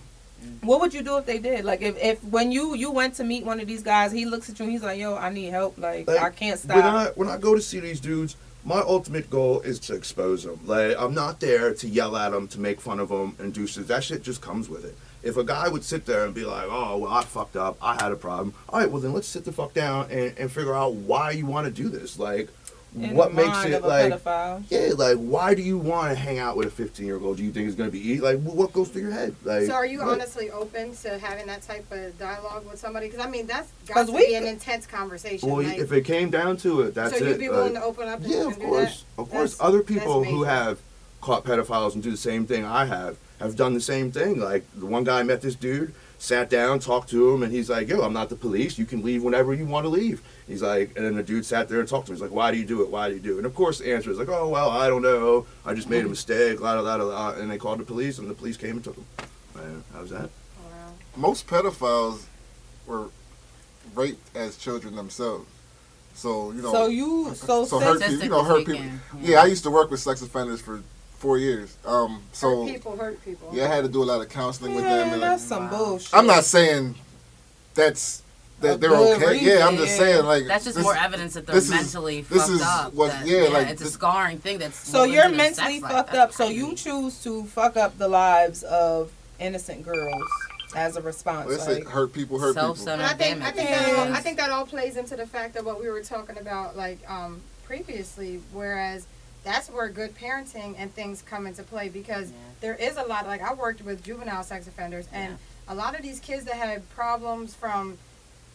What 0.62 0.80
would 0.82 0.94
you 0.94 1.02
do 1.04 1.18
if 1.18 1.26
they 1.26 1.40
did? 1.40 1.66
Like 1.66 1.82
if, 1.82 1.98
if 2.02 2.24
when 2.24 2.52
you 2.52 2.74
you 2.76 2.90
went 2.92 3.16
to 3.16 3.24
meet 3.24 3.46
one 3.46 3.60
of 3.60 3.68
these 3.68 3.84
guys, 3.84 4.12
he 4.12 4.26
looks 4.26 4.50
at 4.50 4.60
you 4.60 4.64
and 4.66 4.72
he's 4.72 4.84
like, 4.84 5.00
"Yo, 5.00 5.16
I 5.16 5.30
need 5.30 5.50
help. 5.50 5.78
Like, 5.78 6.08
Like, 6.08 6.22
I 6.22 6.30
can't 6.30 6.60
When 6.64 6.78
stop." 6.80 6.86
I 6.86 7.06
when 7.16 7.28
I 7.28 7.38
go 7.38 7.54
to 7.56 7.62
see 7.62 7.80
these 7.80 8.00
dudes, 8.00 8.36
my 8.66 8.80
ultimate 8.80 9.30
goal 9.30 9.62
is 9.62 9.80
to 9.80 9.96
expose 9.96 10.44
them. 10.44 10.60
Like 10.66 10.96
I'm 10.98 11.14
not 11.14 11.40
there 11.40 11.74
to 11.74 11.88
yell 11.88 12.16
at 12.16 12.32
them, 12.32 12.48
to 12.50 12.60
make 12.60 12.80
fun 12.82 13.00
of 13.00 13.10
them, 13.10 13.36
and 13.40 13.54
do 13.54 13.68
shit. 13.68 13.88
That 13.88 14.04
shit 14.04 14.24
just 14.24 14.42
comes 14.42 14.70
with 14.70 14.86
it. 14.86 14.98
If 15.22 15.38
a 15.38 15.44
guy 15.44 15.70
would 15.70 15.84
sit 15.84 16.06
there 16.06 16.26
and 16.26 16.34
be 16.34 16.44
like, 16.44 16.68
"Oh, 16.70 16.98
well, 16.98 17.12
I 17.12 17.24
fucked 17.24 17.56
up. 17.56 17.78
I 17.82 17.96
had 18.02 18.12
a 18.12 18.16
problem." 18.16 18.54
All 18.70 18.80
right, 18.80 18.90
well 18.90 19.02
then 19.02 19.14
let's 19.14 19.28
sit 19.28 19.46
the 19.46 19.52
fuck 19.52 19.74
down 19.74 20.10
and, 20.12 20.38
and 20.38 20.52
figure 20.52 20.76
out 20.76 20.94
why 20.96 21.32
you 21.32 21.46
want 21.46 21.66
to 21.66 21.72
do 21.72 21.90
this. 21.90 22.20
Like, 22.20 22.50
In 22.96 23.16
what 23.16 23.30
the 23.32 23.36
makes 23.38 23.48
mind 23.50 23.74
it 23.74 23.78
of 23.78 23.84
a 23.86 23.88
like? 23.88 24.14
pedophile. 24.14 24.64
Yeah, 24.70 24.92
like 24.96 25.18
why 25.18 25.56
do 25.56 25.62
you 25.64 25.78
want 25.80 26.10
to 26.10 26.16
hang 26.16 26.38
out 26.38 26.56
with 26.56 26.68
a 26.68 26.72
15 26.72 27.06
year 27.06 27.20
old? 27.20 27.38
Do 27.38 27.44
you 27.44 27.52
think 27.52 27.68
it's 27.68 27.76
gonna 27.76 27.90
be 27.90 28.00
easy? 28.00 28.22
Like, 28.22 28.40
what 28.42 28.72
goes 28.72 28.90
through 28.90 29.02
your 29.04 29.12
head? 29.12 29.36
Like, 29.44 29.66
So 29.66 29.74
are 29.74 29.86
you 29.86 30.00
what? 30.00 30.10
honestly 30.10 30.52
open 30.52 30.96
to 30.98 31.18
having 31.18 31.48
that 31.48 31.64
type 31.64 31.92
of 31.92 32.18
dialogue 32.20 32.66
with 32.70 32.78
somebody? 32.80 33.08
Because 33.10 33.26
I 33.26 33.30
mean, 33.30 33.48
that's 33.48 33.72
got 33.88 33.96
'Cause 33.96 34.08
to 34.08 34.14
we 34.14 34.28
be 34.28 34.36
an 34.36 34.46
intense 34.46 34.86
conversation. 34.86 35.50
Well, 35.50 35.64
like, 35.66 35.80
if 35.80 35.92
it 35.92 36.06
came 36.06 36.30
down 36.30 36.58
to 36.58 36.82
it, 36.82 36.94
that's 36.94 37.18
so 37.18 37.24
it. 37.26 37.30
you'd 37.30 37.40
be 37.40 37.50
willing 37.50 37.74
like- 37.74 37.82
to 37.82 37.88
open 37.88 38.08
up 38.08 38.22
and, 38.22 38.28
Yeah, 38.32 38.38
and 38.44 38.52
of 38.52 38.60
do 38.60 38.66
course, 38.66 39.04
that? 39.16 39.22
of 39.22 39.30
course. 39.32 39.52
That's- 39.54 39.58
Other 39.60 39.82
people 39.82 40.24
who 40.24 40.44
have 40.44 40.78
caught 41.22 41.46
pedophiles 41.46 41.94
and 41.96 42.04
do 42.04 42.12
the 42.12 42.18
same 42.18 42.46
thing 42.46 42.64
I 42.66 42.86
have 42.86 43.18
have 43.40 43.56
done 43.56 43.74
the 43.74 43.82
same 43.82 44.12
thing. 44.12 44.40
Like 44.40 44.66
the 44.76 44.86
one 44.86 45.04
guy 45.04 45.20
I 45.20 45.24
met 45.24 45.42
this 45.42 45.56
dude, 45.56 45.94
sat 46.24 46.50
down, 46.50 46.80
talked 46.80 47.10
to 47.10 47.32
him, 47.32 47.44
and 47.44 47.52
he's 47.52 47.70
like, 47.70 47.90
"Yo, 47.90 48.02
I'm 48.02 48.14
not 48.14 48.30
the 48.30 48.38
police. 48.38 48.78
You 48.78 48.86
can 48.86 49.04
leave 49.04 49.24
whenever 49.24 49.54
you 49.54 49.66
want 49.66 49.84
to 49.84 49.90
leave." 49.90 50.22
He's 50.48 50.62
like, 50.62 50.96
and 50.96 51.06
then 51.06 51.16
the 51.16 51.24
dude 51.24 51.46
sat 51.46 51.68
there 51.68 51.82
and 51.82 51.88
talked 51.88 52.06
to 52.06 52.14
him. 52.14 52.16
He's 52.16 52.22
like, 52.22 52.32
"Why 52.32 52.50
do 52.50 52.58
you 52.58 52.66
do 52.66 52.82
it? 52.82 52.90
Why 52.90 53.10
do 53.10 53.16
you 53.16 53.20
do 53.20 53.34
it?" 53.36 53.38
And 53.40 53.46
of 53.46 53.54
course, 53.54 53.80
the 53.80 53.94
answer 53.94 54.10
is 54.10 54.18
like, 54.18 54.30
"Oh 54.30 54.48
well, 54.48 54.70
I 54.70 54.88
don't 54.88 55.02
know. 55.02 55.46
I 55.66 55.74
just 55.74 55.90
made 55.90 56.06
a 56.06 56.08
mistake." 56.08 56.62
La 56.62 56.80
la 56.80 56.96
la 56.96 57.04
la. 57.04 57.32
And 57.32 57.52
they 57.52 57.58
called 57.58 57.80
the 57.80 57.84
police, 57.84 58.20
and 58.20 58.30
the 58.30 58.34
police 58.34 58.56
came 58.56 58.78
and 58.78 58.84
took 58.84 58.96
him. 58.96 59.06
Man, 59.54 59.84
how's 59.92 60.12
that? 60.12 60.30
Most 61.18 61.46
pedophiles 61.46 62.24
were 62.88 63.10
raped 63.94 64.36
as 64.36 64.56
children 64.58 64.96
themselves. 64.96 65.46
So 66.16 66.52
you 66.52 66.62
know. 66.62 66.72
So 66.72 66.88
you 66.88 67.36
so, 67.36 67.66
so 67.66 67.80
hurt 67.80 68.02
people. 68.02 68.24
You 68.24 68.30
know, 68.30 68.44
hurt 68.44 68.66
people. 68.66 68.76
Statistically 68.76 69.30
Yeah, 69.30 69.42
I 69.42 69.46
used 69.48 69.64
to 69.64 69.72
work 69.72 69.92
with 69.92 70.00
sex 70.00 70.22
offenders 70.22 70.62
for 70.62 70.84
four 71.24 71.38
years. 71.38 71.78
Um, 71.86 72.22
so 72.34 72.66
hurt 72.66 72.74
people 72.74 72.98
hurt 72.98 73.24
people. 73.24 73.50
yeah, 73.54 73.64
I 73.64 73.76
had 73.76 73.84
to 73.86 73.90
do 73.90 74.04
a 74.04 74.10
lot 74.12 74.20
of 74.20 74.28
counseling 74.28 74.76
with 74.76 74.84
them. 74.84 74.92
Man, 74.92 75.14
And 75.14 75.22
like, 75.22 75.32
that's 75.32 75.44
some 75.44 75.70
bullshit. 75.70 76.14
I'm 76.14 76.28
not 76.28 76.44
saying 76.44 76.96
that's 77.74 78.22
that 78.60 78.76
A 78.76 78.78
they're 78.78 78.90
good 78.90 79.24
okay. 79.24 79.40
Yeah, 79.40 79.66
I'm 79.66 79.78
just 79.78 79.96
saying 79.98 80.26
like 80.26 80.46
That's 80.48 80.66
just 80.66 80.76
this- 80.76 80.84
more 80.84 80.96
evidence 80.98 81.34
that 81.36 81.46
they're 81.48 81.56
this 81.56 81.66
is- 81.66 81.70
mentally 81.72 82.22
this 82.22 82.42
fucked 82.44 82.52
is 82.54 82.62
up. 82.62 82.94
what- 82.94 83.12
that- 83.12 83.26
yeah, 83.26 83.44
like 83.48 83.70
it's 83.70 83.82
a 83.82 83.90
scarring 83.90 84.38
thing 84.40 84.58
that's. 84.60 84.78
So 84.88 85.04
you're 85.06 85.30
mentally 85.30 85.80
sex 85.80 85.84
life. 85.84 85.92
fucked 85.94 86.14
up. 86.16 86.34
So 86.34 86.48
you 86.50 86.76
choose 86.76 87.24
to 87.24 87.46
fuck 87.46 87.78
up 87.78 87.98
the 87.98 88.10
lives 88.10 88.64
of 88.64 89.10
innocent 89.40 89.84
girls 89.86 90.24
as 90.76 90.98
a 90.98 91.02
response. 91.02 91.48
Well, 91.48 91.56
it's 91.56 91.68
like, 91.68 91.86
like 91.86 91.88
hurt 91.88 92.12
people, 92.14 92.38
hurt 92.40 92.56
people. 92.56 92.76
But 92.86 93.00
I 93.00 93.14
think 93.14 93.42
I 93.42 93.52
think 93.52 93.70
that 93.70 93.98
all, 93.98 94.14
I 94.14 94.20
think 94.20 94.38
that 94.38 94.50
all 94.50 94.66
plays 94.66 94.98
into 94.98 95.16
the 95.16 95.26
fact 95.26 95.56
of 95.56 95.66
what 95.66 95.80
we 95.80 95.88
were 95.90 96.04
talking 96.04 96.38
about 96.38 96.76
like 96.76 97.00
um, 97.10 97.42
previously. 97.66 98.42
Whereas 98.52 99.08
that's 99.44 99.70
where 99.70 99.90
good 99.90 100.16
parenting 100.16 100.76
and 100.78 100.94
things 100.94 101.22
come 101.22 101.46
into 101.48 101.64
play 101.64 101.90
because 101.90 102.32
there 102.62 102.76
is 102.76 102.98
a 102.98 103.04
lot. 103.04 103.28
Like 103.28 103.42
I 103.42 103.54
worked 103.54 103.84
with 103.84 104.04
juvenile 104.04 104.44
sex 104.44 104.68
offenders, 104.68 105.08
and 105.12 105.38
a 105.68 105.76
lot 105.76 105.96
of 105.96 106.02
these 106.02 106.20
kids 106.20 106.46
that 106.46 106.56
had 106.56 106.90
problems 106.90 107.54
from 107.54 107.98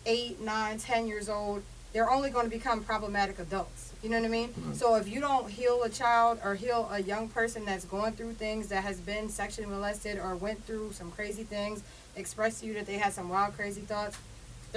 eight, 0.07 0.41
nine, 0.41 0.79
ten 0.79 1.07
years 1.07 1.29
old, 1.29 1.63
they're 1.93 2.11
only 2.11 2.31
going 2.31 2.45
to 2.45 2.51
become 2.51 2.83
problematic 2.83 3.39
adults. 3.39 3.93
You 4.03 4.11
know 4.11 4.19
what 4.19 4.27
I 4.27 4.29
mean? 4.29 4.49
Mm-hmm. 4.51 4.75
So 4.75 4.95
if 4.95 5.09
you 5.09 5.21
don't 5.21 5.51
heal 5.51 5.83
a 5.83 5.89
child 5.89 6.39
or 6.45 6.55
heal 6.55 6.89
a 6.93 7.03
young 7.03 7.29
person 7.29 7.65
that's 7.65 7.85
going 7.85 8.13
through 8.13 8.35
things 8.35 8.69
that 8.69 8.85
has 8.85 9.01
been 9.01 9.29
sexually 9.29 9.69
molested 9.69 10.19
or 10.19 10.37
went 10.37 10.65
through 10.65 10.93
some 10.93 11.11
crazy 11.11 11.43
things, 11.43 11.83
express 12.15 12.61
to 12.61 12.67
you 12.67 12.75
that 12.75 12.87
they 12.87 12.99
had 12.99 13.13
some 13.13 13.29
wild, 13.29 13.57
crazy 13.57 13.81
thoughts, 13.81 14.17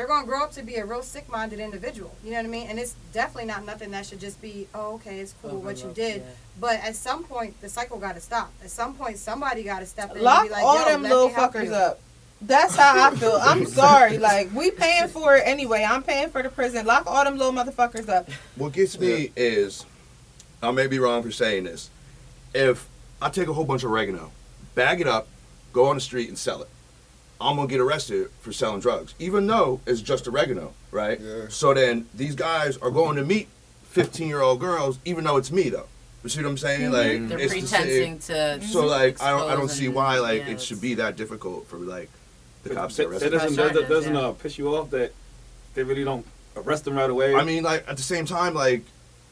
they're 0.01 0.07
going 0.07 0.23
to 0.23 0.27
grow 0.27 0.43
up 0.43 0.51
to 0.51 0.63
be 0.63 0.77
a 0.77 0.85
real 0.85 1.03
sick-minded 1.03 1.59
individual. 1.59 2.11
You 2.23 2.31
know 2.31 2.37
what 2.37 2.45
I 2.45 2.49
mean? 2.49 2.67
And 2.69 2.79
it's 2.79 2.95
definitely 3.13 3.45
not 3.45 3.63
nothing 3.67 3.91
that 3.91 4.07
should 4.07 4.19
just 4.19 4.41
be, 4.41 4.67
oh, 4.73 4.95
okay, 4.95 5.19
it's 5.19 5.35
cool 5.43 5.61
what 5.61 5.83
you 5.83 5.91
did. 5.93 6.21
yeah. 6.21 6.27
But 6.59 6.79
at 6.79 6.95
some 6.95 7.23
point, 7.23 7.61
the 7.61 7.69
cycle 7.69 7.99
got 7.99 8.15
to 8.15 8.19
stop. 8.19 8.51
At 8.63 8.71
some 8.71 8.95
point, 8.95 9.19
somebody 9.19 9.61
got 9.61 9.81
to 9.81 9.85
step 9.85 10.15
in 10.15 10.23
Lock 10.23 10.39
and 10.39 10.49
be 10.49 10.53
like, 10.55 10.63
all 10.63 10.79
Yo, 10.79 10.85
them 10.85 11.03
let 11.03 11.11
little 11.11 11.27
me 11.27 11.33
help 11.35 11.53
fuckers 11.53 11.65
you. 11.65 11.73
up. 11.75 11.99
That's 12.41 12.75
how 12.75 13.11
I 13.11 13.15
feel. 13.15 13.37
I'm 13.39 13.63
sorry. 13.67 14.17
Like 14.17 14.51
we 14.55 14.71
paying 14.71 15.07
for 15.07 15.35
it 15.35 15.43
anyway. 15.45 15.85
I'm 15.87 16.01
paying 16.01 16.29
for 16.29 16.41
the 16.41 16.49
prison. 16.49 16.87
Lock 16.87 17.05
all 17.05 17.23
them 17.23 17.37
little 17.37 17.53
motherfuckers 17.53 18.09
up. 18.09 18.27
What 18.55 18.73
gets 18.73 18.97
me 18.99 19.31
is, 19.35 19.85
I 20.63 20.71
may 20.71 20.87
be 20.87 20.97
wrong 20.97 21.21
for 21.21 21.29
saying 21.29 21.65
this. 21.65 21.91
If 22.55 22.89
I 23.21 23.29
take 23.29 23.49
a 23.49 23.53
whole 23.53 23.65
bunch 23.65 23.83
of 23.83 23.91
oregano, 23.91 24.31
bag 24.73 24.99
it 24.99 25.07
up, 25.07 25.27
go 25.73 25.85
on 25.85 25.95
the 25.95 26.01
street 26.01 26.27
and 26.29 26.37
sell 26.39 26.63
it, 26.63 26.69
I'm 27.41 27.55
gonna 27.55 27.67
get 27.67 27.79
arrested 27.81 28.29
for 28.41 28.53
selling 28.53 28.79
drugs, 28.81 29.13
even 29.19 29.47
though 29.47 29.81
it's 29.85 30.01
just 30.01 30.27
oregano, 30.27 30.73
right? 30.91 31.19
Yeah. 31.19 31.45
So 31.49 31.73
then 31.73 32.07
these 32.13 32.35
guys 32.35 32.77
are 32.77 32.91
going 32.91 33.15
to 33.17 33.23
meet 33.25 33.47
15 33.89 34.27
year 34.27 34.41
old 34.41 34.59
girls, 34.59 34.99
even 35.05 35.23
though 35.23 35.37
it's 35.37 35.51
me 35.51 35.69
though. 35.69 35.87
You 36.23 36.29
see 36.29 36.41
what 36.43 36.49
I'm 36.49 36.57
saying? 36.57 36.91
Mhm. 36.91 36.93
Like 36.93 37.29
They're 37.29 37.39
it's 37.39 37.53
the 37.53 37.61
same- 37.61 37.79
pretending 37.81 38.19
to 38.19 38.61
So 38.67 38.85
like 38.85 39.21
I 39.21 39.31
don't 39.31 39.49
I 39.49 39.55
don't 39.55 39.69
see 39.71 39.87
why 39.87 40.19
like 40.19 40.43
yeah, 40.43 40.51
it 40.53 40.61
should 40.61 40.79
be 40.79 40.93
that 40.95 41.15
difficult 41.15 41.67
for 41.67 41.77
like 41.77 42.09
the 42.63 42.75
cops 42.75 42.95
to 42.97 43.07
arrest 43.07 43.23
that 43.23 43.31
them. 43.31 43.39
doesn't, 43.39 43.55
that, 43.57 43.73
that 43.73 43.89
doesn't 43.89 44.15
uh, 44.15 44.31
piss 44.33 44.57
you 44.59 44.75
off 44.75 44.91
that 44.91 45.13
they 45.73 45.81
really 45.83 46.03
don't 46.03 46.25
arrest 46.55 46.85
them 46.85 46.93
right 46.95 47.09
away. 47.09 47.33
I 47.33 47.43
mean, 47.43 47.63
like 47.63 47.83
at 47.87 47.97
the 47.97 48.03
same 48.03 48.25
time, 48.25 48.53
like 48.53 48.83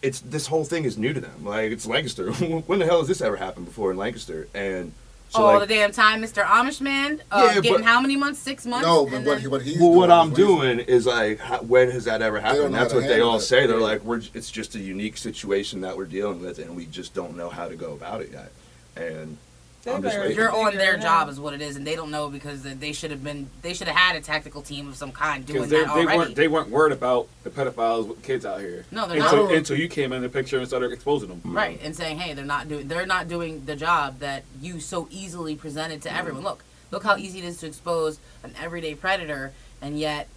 it's 0.02 0.22
this 0.22 0.48
whole 0.48 0.64
thing 0.64 0.84
is 0.86 0.98
new 0.98 1.14
to 1.14 1.20
them. 1.22 1.46
Like 1.46 1.72
it's 1.72 1.86
Lancaster. 1.86 2.32
when 2.68 2.80
the 2.80 2.86
hell 2.86 3.00
has 3.00 3.08
this 3.08 3.22
ever 3.22 3.36
happened 3.36 3.66
before 3.66 3.92
in 3.92 3.98
Lancaster? 3.98 4.48
And 4.56 4.94
so 5.30 5.44
All 5.44 5.60
like, 5.60 5.68
the 5.68 5.76
damn 5.76 5.92
time, 5.92 6.22
Mr. 6.24 6.44
Amish 6.44 6.82
man. 6.82 7.22
Uh, 7.32 7.44
Yeah, 7.54 7.62
getting 7.62 7.74
but- 7.74 7.84
how 7.84 8.02
many 8.02 8.16
months? 8.16 8.40
Six 8.40 8.66
months. 8.66 8.86
No, 8.86 9.06
but 9.06 9.24
what, 9.24 9.40
he, 9.40 9.48
what 9.48 9.62
he's 9.62 9.80
well, 9.80 9.92
what 9.94 10.08
doing 10.08 10.20
I'm 10.20 10.32
is 10.32 10.38
doing 10.38 10.80
is 10.80 11.06
like, 11.06 11.40
how, 11.40 11.62
when 11.62 11.92
has 11.92 12.06
that 12.06 12.22
ever 12.22 12.40
happened? 12.40 12.74
That's 12.74 12.94
what 12.94 13.04
they 13.04 13.22
all 13.22 13.38
it. 13.38 13.42
say. 13.42 13.68
They're 13.68 13.78
Yeah. 13.78 13.84
like, 13.84 14.04
we're. 14.04 14.22
It's 14.34 14.50
just 14.50 14.74
a 14.76 14.80
unique 14.80 15.18
situation 15.18 15.82
that 15.82 15.96
we're 15.98 16.06
dealing 16.06 16.42
with, 16.42 16.58
and 16.60 16.76
we 16.76 16.86
just 16.88 17.14
don't 17.14 17.38
know 17.38 17.50
how 17.50 17.68
to 17.68 17.76
go 17.76 17.94
about 17.94 18.22
it 18.22 18.32
yet. 18.32 18.52
And 18.96 19.06
They 19.06 19.14
I'm 19.22 19.38
just. 19.84 20.36
You're 20.36 20.52
on 20.52 20.76
their 20.76 20.98
job 20.98 21.30
is 21.30 21.40
what 21.40 21.54
it 21.54 21.62
is, 21.62 21.76
and 21.76 21.86
they 21.86 21.96
don't 21.96 22.12
know 22.12 22.30
because 22.30 22.64
they- 22.64 22.74
they 22.74 22.92
should 22.92 23.12
have 23.12 23.24
been. 23.24 23.50
They 23.62 23.74
should 23.74 23.88
have 23.88 23.96
had 23.96 24.16
a 24.16 24.22
tactical 24.22 24.62
team 24.62 24.88
of 24.88 24.96
some 24.96 25.12
kind 25.12 25.46
doing 25.46 25.60
because 25.60 25.70
they, 25.70 25.80
that 25.80 25.94
they 25.96 26.02
already. 26.02 26.18
weren't 26.18 26.36
they 26.36 26.48
weren't 26.48 26.70
worried 26.70 26.94
about 26.94 27.28
the 27.44 27.50
pedophiles 27.50 28.08
with 28.08 28.22
kids 28.24 28.46
out 28.46 28.60
here. 28.60 28.86
No, 28.92 29.08
they're 29.08 29.22
until, 29.22 29.46
not. 29.46 29.54
until 29.54 29.78
you 29.78 29.88
came 29.88 30.14
in 30.14 30.22
the 30.22 30.30
picture 30.30 30.58
and 30.58 30.68
started 30.68 30.92
exposing 30.92 31.30
them. 31.30 31.42
Right, 31.44 31.80
and 31.84 31.96
saying, 31.96 32.20
"Hey, 32.20 32.34
they're 32.34 32.46
not 32.46 32.68
doing 32.68 32.88
they're 32.88 33.06
not 33.06 33.28
doing 33.28 33.66
the 33.66 33.76
job 33.76 34.20
that 34.20 34.44
you 34.62 34.80
so 34.80 35.08
easily 35.12 35.56
presented 35.56 36.02
to 36.04 36.10
mm-hmm. 36.10 36.18
everyone. 36.18 36.44
Look, 36.44 36.64
look 36.92 37.04
how 37.04 37.18
easy 37.18 37.40
it 37.40 37.46
is 37.46 37.58
to 37.58 37.68
expose 37.68 38.20
an 38.44 38.54
everyday 38.62 38.96
predator, 38.96 39.54
and 39.82 39.98
yet 40.00 40.28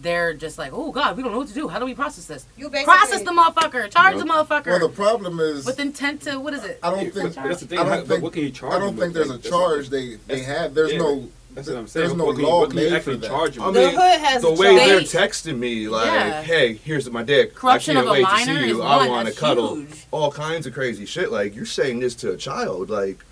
they're 0.00 0.34
just 0.34 0.58
like, 0.58 0.72
oh 0.72 0.92
God, 0.92 1.16
we 1.16 1.22
don't 1.22 1.32
know 1.32 1.38
what 1.38 1.48
to 1.48 1.54
do. 1.54 1.68
How 1.68 1.78
do 1.78 1.84
we 1.84 1.94
process 1.94 2.26
this? 2.26 2.46
You 2.56 2.68
basically 2.68 2.94
Process 2.94 3.22
the 3.22 3.30
motherfucker, 3.30 3.90
charge 3.90 4.16
the 4.16 4.24
motherfucker 4.24 4.66
Well, 4.66 4.78
the 4.80 4.88
problem 4.88 5.40
is, 5.40 5.64
with 5.66 5.78
intent 5.80 6.22
to 6.22 6.38
what 6.38 6.54
is 6.54 6.64
it? 6.64 6.78
I 6.82 6.90
don't 6.90 7.12
think. 7.12 7.34
that's 7.34 7.60
the 7.60 7.66
thing. 7.66 7.78
I 7.78 7.84
don't 7.84 8.06
think. 8.06 8.22
what 8.22 8.32
can 8.32 8.42
you 8.42 8.50
charge 8.50 8.74
I 8.74 8.78
don't 8.78 8.96
think 8.96 9.14
there's 9.14 9.30
a 9.30 9.38
charge 9.38 9.88
they 9.88 10.16
they 10.26 10.40
have. 10.40 10.74
There's 10.74 10.92
yeah, 10.92 10.98
no. 10.98 11.28
That's 11.52 11.68
what 11.68 11.76
I'm 11.76 11.86
saying. 11.86 12.06
There's 12.08 12.18
no 12.18 12.24
what 12.24 12.32
can 12.32 12.40
you, 12.40 12.50
law 12.50 12.60
what 12.60 12.70
can 12.70 12.78
you 12.80 12.84
made 12.90 12.96
actually 12.96 13.14
for 13.14 13.20
that. 13.20 13.28
charge 13.28 13.58
I 13.58 13.66
with? 13.66 13.74
The 13.74 13.80
mean, 13.80 13.90
hood 13.90 14.20
has 14.20 14.42
the 14.42 14.50
way 14.50 14.74
they're 14.76 15.00
texting 15.02 15.56
me, 15.56 15.88
like, 15.88 16.06
Yeah. 16.06 16.42
"Hey, 16.42 16.74
here's 16.74 17.08
my 17.08 17.22
dick. 17.22 17.54
Corruption 17.54 17.96
I 17.96 18.00
can't 18.02 18.08
of 18.08 18.10
a 18.10 18.22
wait 18.22 18.28
to 18.28 18.44
see 18.44 18.66
you. 18.68 18.82
I 18.82 19.08
want 19.08 19.28
to 19.28 19.34
cuddle." 19.34 19.76
huge. 19.76 20.06
All 20.10 20.32
kinds 20.32 20.66
of 20.66 20.74
crazy 20.74 21.06
shit. 21.06 21.30
Like 21.30 21.54
you're 21.54 21.64
saying 21.64 22.00
this 22.00 22.16
to 22.16 22.32
a 22.32 22.36
child. 22.36 22.90
Like 22.90 23.24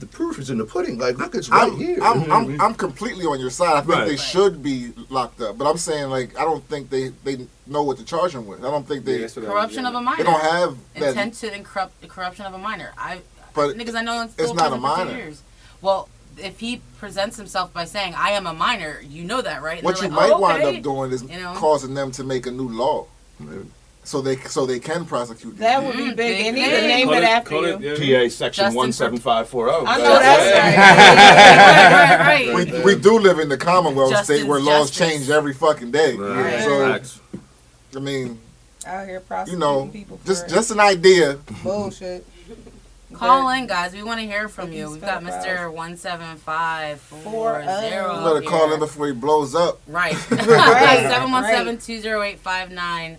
the 0.00 0.06
proof 0.06 0.38
is 0.38 0.50
in 0.50 0.58
the 0.58 0.64
pudding. 0.64 0.98
Like 0.98 1.18
look, 1.18 1.34
it's 1.34 1.48
right 1.48 1.70
I'm, 1.70 1.76
here. 1.76 1.98
I'm, 2.02 2.32
I'm, 2.32 2.60
I'm 2.60 2.74
completely 2.74 3.26
on 3.26 3.38
your 3.38 3.50
side. 3.50 3.74
I 3.76 3.80
think 3.82 3.88
Right. 3.94 4.08
they 4.08 4.16
should 4.16 4.62
be 4.62 4.92
locked 5.10 5.40
up, 5.40 5.56
but 5.58 5.68
I'm 5.68 5.76
saying 5.76 6.08
like 6.10 6.36
I 6.38 6.42
don't 6.44 6.64
think 6.64 6.90
they 6.90 7.08
they 7.24 7.46
know 7.66 7.82
what 7.82 7.98
to 7.98 8.04
charge 8.04 8.32
them 8.32 8.46
with. 8.46 8.60
I 8.64 8.70
don't 8.70 8.86
think 8.88 9.04
they 9.04 9.18
that's 9.18 9.36
what 9.36 9.44
corruption 9.46 9.82
yeah. 9.84 9.90
of 9.90 9.94
a 9.94 10.00
minor. 10.00 10.16
they 10.16 10.24
don't 10.30 10.40
have 10.42 10.76
that. 10.94 11.08
intent 11.10 11.34
to 11.34 11.54
incorrupt 11.54 12.00
the 12.00 12.08
corruption 12.08 12.46
of 12.46 12.54
a 12.54 12.58
minor. 12.58 12.92
I 12.98 13.20
But 13.54 13.76
niggas 13.76 13.94
I 13.94 14.02
know 14.02 14.22
in 14.22 14.28
it's 14.38 14.52
not 14.54 14.68
a 14.68 14.70
prison 14.70 14.70
for 14.70 14.74
two 14.76 14.80
minor. 15.04 15.16
years. 15.16 15.42
Well, 15.82 16.08
if 16.38 16.60
he 16.60 16.80
presents 16.98 17.36
himself 17.36 17.72
by 17.72 17.84
saying 17.84 18.14
I 18.16 18.30
am 18.30 18.46
a 18.46 18.54
minor, 18.54 19.00
you 19.06 19.24
know 19.24 19.42
that, 19.42 19.62
right? 19.62 19.78
And 19.78 19.84
what 19.84 20.00
you 20.00 20.08
like, 20.08 20.16
might 20.16 20.32
"Oh, 20.32 20.40
wind 20.40 20.62
up 20.62 20.82
doing 20.82 21.12
is 21.12 21.22
You 21.22 21.40
know? 21.40 21.52
causing 21.54 21.94
them 21.94 22.10
to 22.12 22.24
make 22.24 22.46
a 22.46 22.50
new 22.50 22.68
law, 22.68 23.06
so 24.10 24.20
they 24.20 24.36
so 24.36 24.66
they 24.66 24.80
can 24.80 25.04
prosecute. 25.04 25.56
That 25.58 25.78
people. 25.84 25.86
would 25.86 25.96
be 25.96 26.02
Mm, 26.12 26.16
big. 26.16 26.16
big 26.16 26.44
They 26.44 26.50
need 26.52 26.70
to 26.70 26.80
name 26.88 27.06
Call 27.06 27.16
it 27.16 27.22
after 27.24 27.50
call 27.50 27.66
you. 27.66 27.78
yeah. 27.96 28.24
PA 28.24 28.28
section 28.28 28.74
one 28.74 28.92
seven 28.92 29.18
five 29.18 29.48
four 29.48 29.68
zero. 29.68 29.84
I 29.86 29.98
know 29.98 30.18
that's 30.18 30.58
right, 30.58 32.48
right, 32.48 32.54
right. 32.56 32.84
We, 32.84 32.94
we 32.94 33.00
do 33.00 33.18
live 33.18 33.38
in 33.38 33.48
the 33.48 33.56
Commonwealth 33.56 34.10
Justice, 34.10 34.38
state 34.38 34.48
where 34.48 34.58
laws 34.60 34.90
justice. 34.90 35.08
change 35.18 35.30
every 35.30 35.54
fucking 35.54 35.92
day. 35.92 36.16
Right. 36.16 37.06
So 37.06 37.20
I 37.96 38.00
mean, 38.00 38.40
Out 38.84 39.06
here 39.06 39.22
you 39.46 39.56
know, 39.56 39.86
people 39.92 40.16
for 40.18 40.26
just 40.26 40.46
it. 40.46 40.50
just 40.50 40.70
an 40.72 40.80
idea. 40.80 41.38
bullshit. 41.62 42.26
Call 43.12 43.48
in, 43.50 43.66
guys. 43.66 43.92
We 43.92 44.04
want 44.04 44.20
to 44.20 44.26
hear 44.26 44.48
from 44.48 44.72
you. 44.72 44.90
We've 44.90 45.00
got. 45.00 45.22
Mister 45.22 45.70
One 45.70 45.96
Seven 45.96 46.36
Five 46.36 47.00
Four 47.00 47.20
Four 47.22 47.64
oh. 47.66 47.80
Zero. 47.88 48.18
You 48.18 48.24
better 48.40 48.42
call 48.48 48.72
in 48.72 48.78
before 48.78 49.06
he 49.08 49.12
blows 49.12 49.54
up. 49.54 49.80
Right. 49.88 50.14
Right. 50.30 51.06
Seven 51.10 51.30
one 51.32 51.44
seven 51.44 51.78
two 51.78 51.98
zero 52.00 52.22
eight 52.22 52.38
five 52.38 52.70
nine 52.70 53.18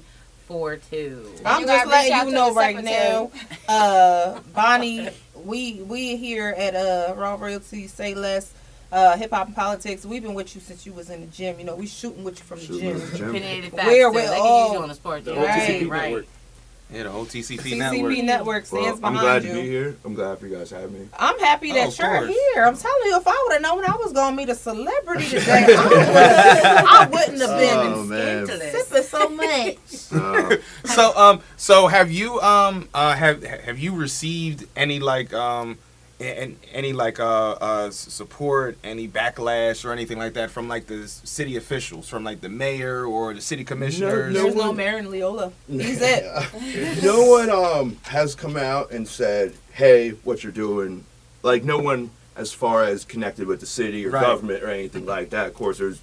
four 0.51 0.75
two. 0.77 1.25
I'm 1.45 1.61
You 1.61 1.67
just 1.67 1.87
letting 1.87 2.27
you 2.27 2.33
know 2.33 2.53
right 2.53 2.83
now, 2.83 3.31
uh, 3.69 4.39
Bonnie, 4.53 5.09
we 5.45 5.81
we 5.83 6.17
here 6.17 6.53
at 6.57 6.75
uh 6.75 7.13
Raw 7.15 7.35
Royalty 7.35 7.87
Say 7.87 8.13
Less, 8.13 8.53
uh, 8.91 9.15
Hip 9.17 9.31
Hop 9.31 9.47
and 9.47 9.55
Politics. 9.55 10.05
We've 10.05 10.21
been 10.21 10.33
with 10.33 10.53
you 10.53 10.61
since 10.61 10.85
you 10.85 10.91
was 10.93 11.09
in 11.09 11.21
the 11.21 11.27
gym. 11.27 11.57
You 11.59 11.65
know, 11.65 11.75
we 11.75 11.87
shooting 11.87 12.23
with 12.23 12.37
you 12.39 12.43
from 12.45 12.59
the 12.59 12.65
Shooting 12.65 12.97
gym. 12.97 12.99
the 13.11 13.17
gym. 13.17 13.29
Opinionated 13.29 13.71
facts. 13.71 13.85
Where 13.87 14.09
too. 14.09 14.15
we 14.15 14.21
They 14.21 14.27
can 14.27 14.39
all- 14.41 14.67
use 14.67 14.73
you 14.77 14.83
on 14.83 14.89
the 14.89 14.95
sport. 14.95 15.25
The. 15.25 15.35
Right, 15.35 15.87
right. 15.89 16.03
network. 16.09 16.25
Yeah, 16.93 17.03
the 17.03 17.09
whole 17.09 17.25
TCP 17.25 17.59
CCP 17.61 17.77
network. 17.77 18.23
Network 18.23 18.71
Well, 18.71 18.83
stands 18.83 18.99
I'm 19.03 19.13
glad 19.13 19.43
you. 19.43 19.49
to 19.49 19.55
be 19.61 19.67
here. 19.67 19.95
I'm 20.03 20.13
glad 20.13 20.39
for 20.39 20.47
you 20.47 20.57
guys 20.57 20.71
having 20.71 20.93
me. 20.93 21.07
I'm 21.17 21.39
happy 21.39 21.71
Oh, 21.71 21.75
that 21.75 21.87
of 21.87 21.97
you're 21.99 22.07
course. 22.09 22.27
here. 22.29 22.63
I'm 22.65 22.75
telling 22.75 23.01
you, 23.05 23.15
if 23.17 23.27
I 23.27 23.43
would 23.47 23.53
have 23.53 23.61
known 23.61 23.85
I 23.85 23.95
was 23.95 24.11
gonna 24.11 24.35
meet 24.35 24.49
a 24.49 24.55
celebrity 24.55 25.25
today, 25.29 25.65
I, 25.69 25.87
would, 25.87 25.97
I 25.97 27.07
wouldn't 27.09 27.41
have 27.41 27.57
been 27.59 27.93
Oh, 27.93 28.03
man. 28.03 28.47
sipping 28.47 29.03
so 29.03 29.29
much. 29.29 29.77
Uh, 30.11 30.57
So 30.85 31.15
um, 31.17 31.41
so 31.55 31.87
have 31.87 32.11
you 32.11 32.39
um 32.41 32.89
uh 32.93 33.13
have 33.15 33.41
have 33.43 33.79
you 33.79 33.95
received 33.95 34.67
any 34.75 34.99
like 34.99 35.33
um 35.33 35.77
and 36.21 36.57
any 36.73 36.93
like 36.93 37.19
uh 37.19 37.51
uh 37.51 37.89
support, 37.91 38.77
any 38.83 39.07
backlash 39.07 39.83
or 39.85 39.91
anything 39.91 40.17
like 40.17 40.33
that 40.33 40.51
from 40.51 40.67
like 40.67 40.87
the 40.87 41.07
city 41.07 41.57
officials, 41.57 42.07
from 42.07 42.23
like 42.23 42.41
the 42.41 42.49
mayor 42.49 43.05
or 43.05 43.33
the 43.33 43.41
city 43.41 43.63
commissioners? 43.63 44.33
no 44.33 44.43
There's 44.43 44.55
no 44.55 44.73
mayor 44.73 44.97
in 44.97 45.09
Leola. 45.11 45.51
He's 45.69 45.99
it. 46.01 47.03
no 47.03 47.23
one 47.29 47.49
um 47.49 47.97
has 48.03 48.35
come 48.35 48.57
out 48.57 48.91
and 48.91 49.07
said, 49.07 49.53
"Hey, 49.73 50.11
what 50.23 50.43
you're 50.43 50.51
doing." 50.51 51.05
Like 51.43 51.63
no 51.63 51.79
one, 51.79 52.11
as 52.35 52.53
far 52.53 52.83
as 52.83 53.03
connected 53.03 53.47
with 53.47 53.59
the 53.61 53.65
city 53.65 54.05
or 54.05 54.11
Right. 54.11 54.21
government 54.21 54.63
or 54.63 54.69
anything 54.69 55.05
like 55.07 55.31
that. 55.31 55.47
Of 55.47 55.53
course, 55.55 55.79
there's 55.79 55.99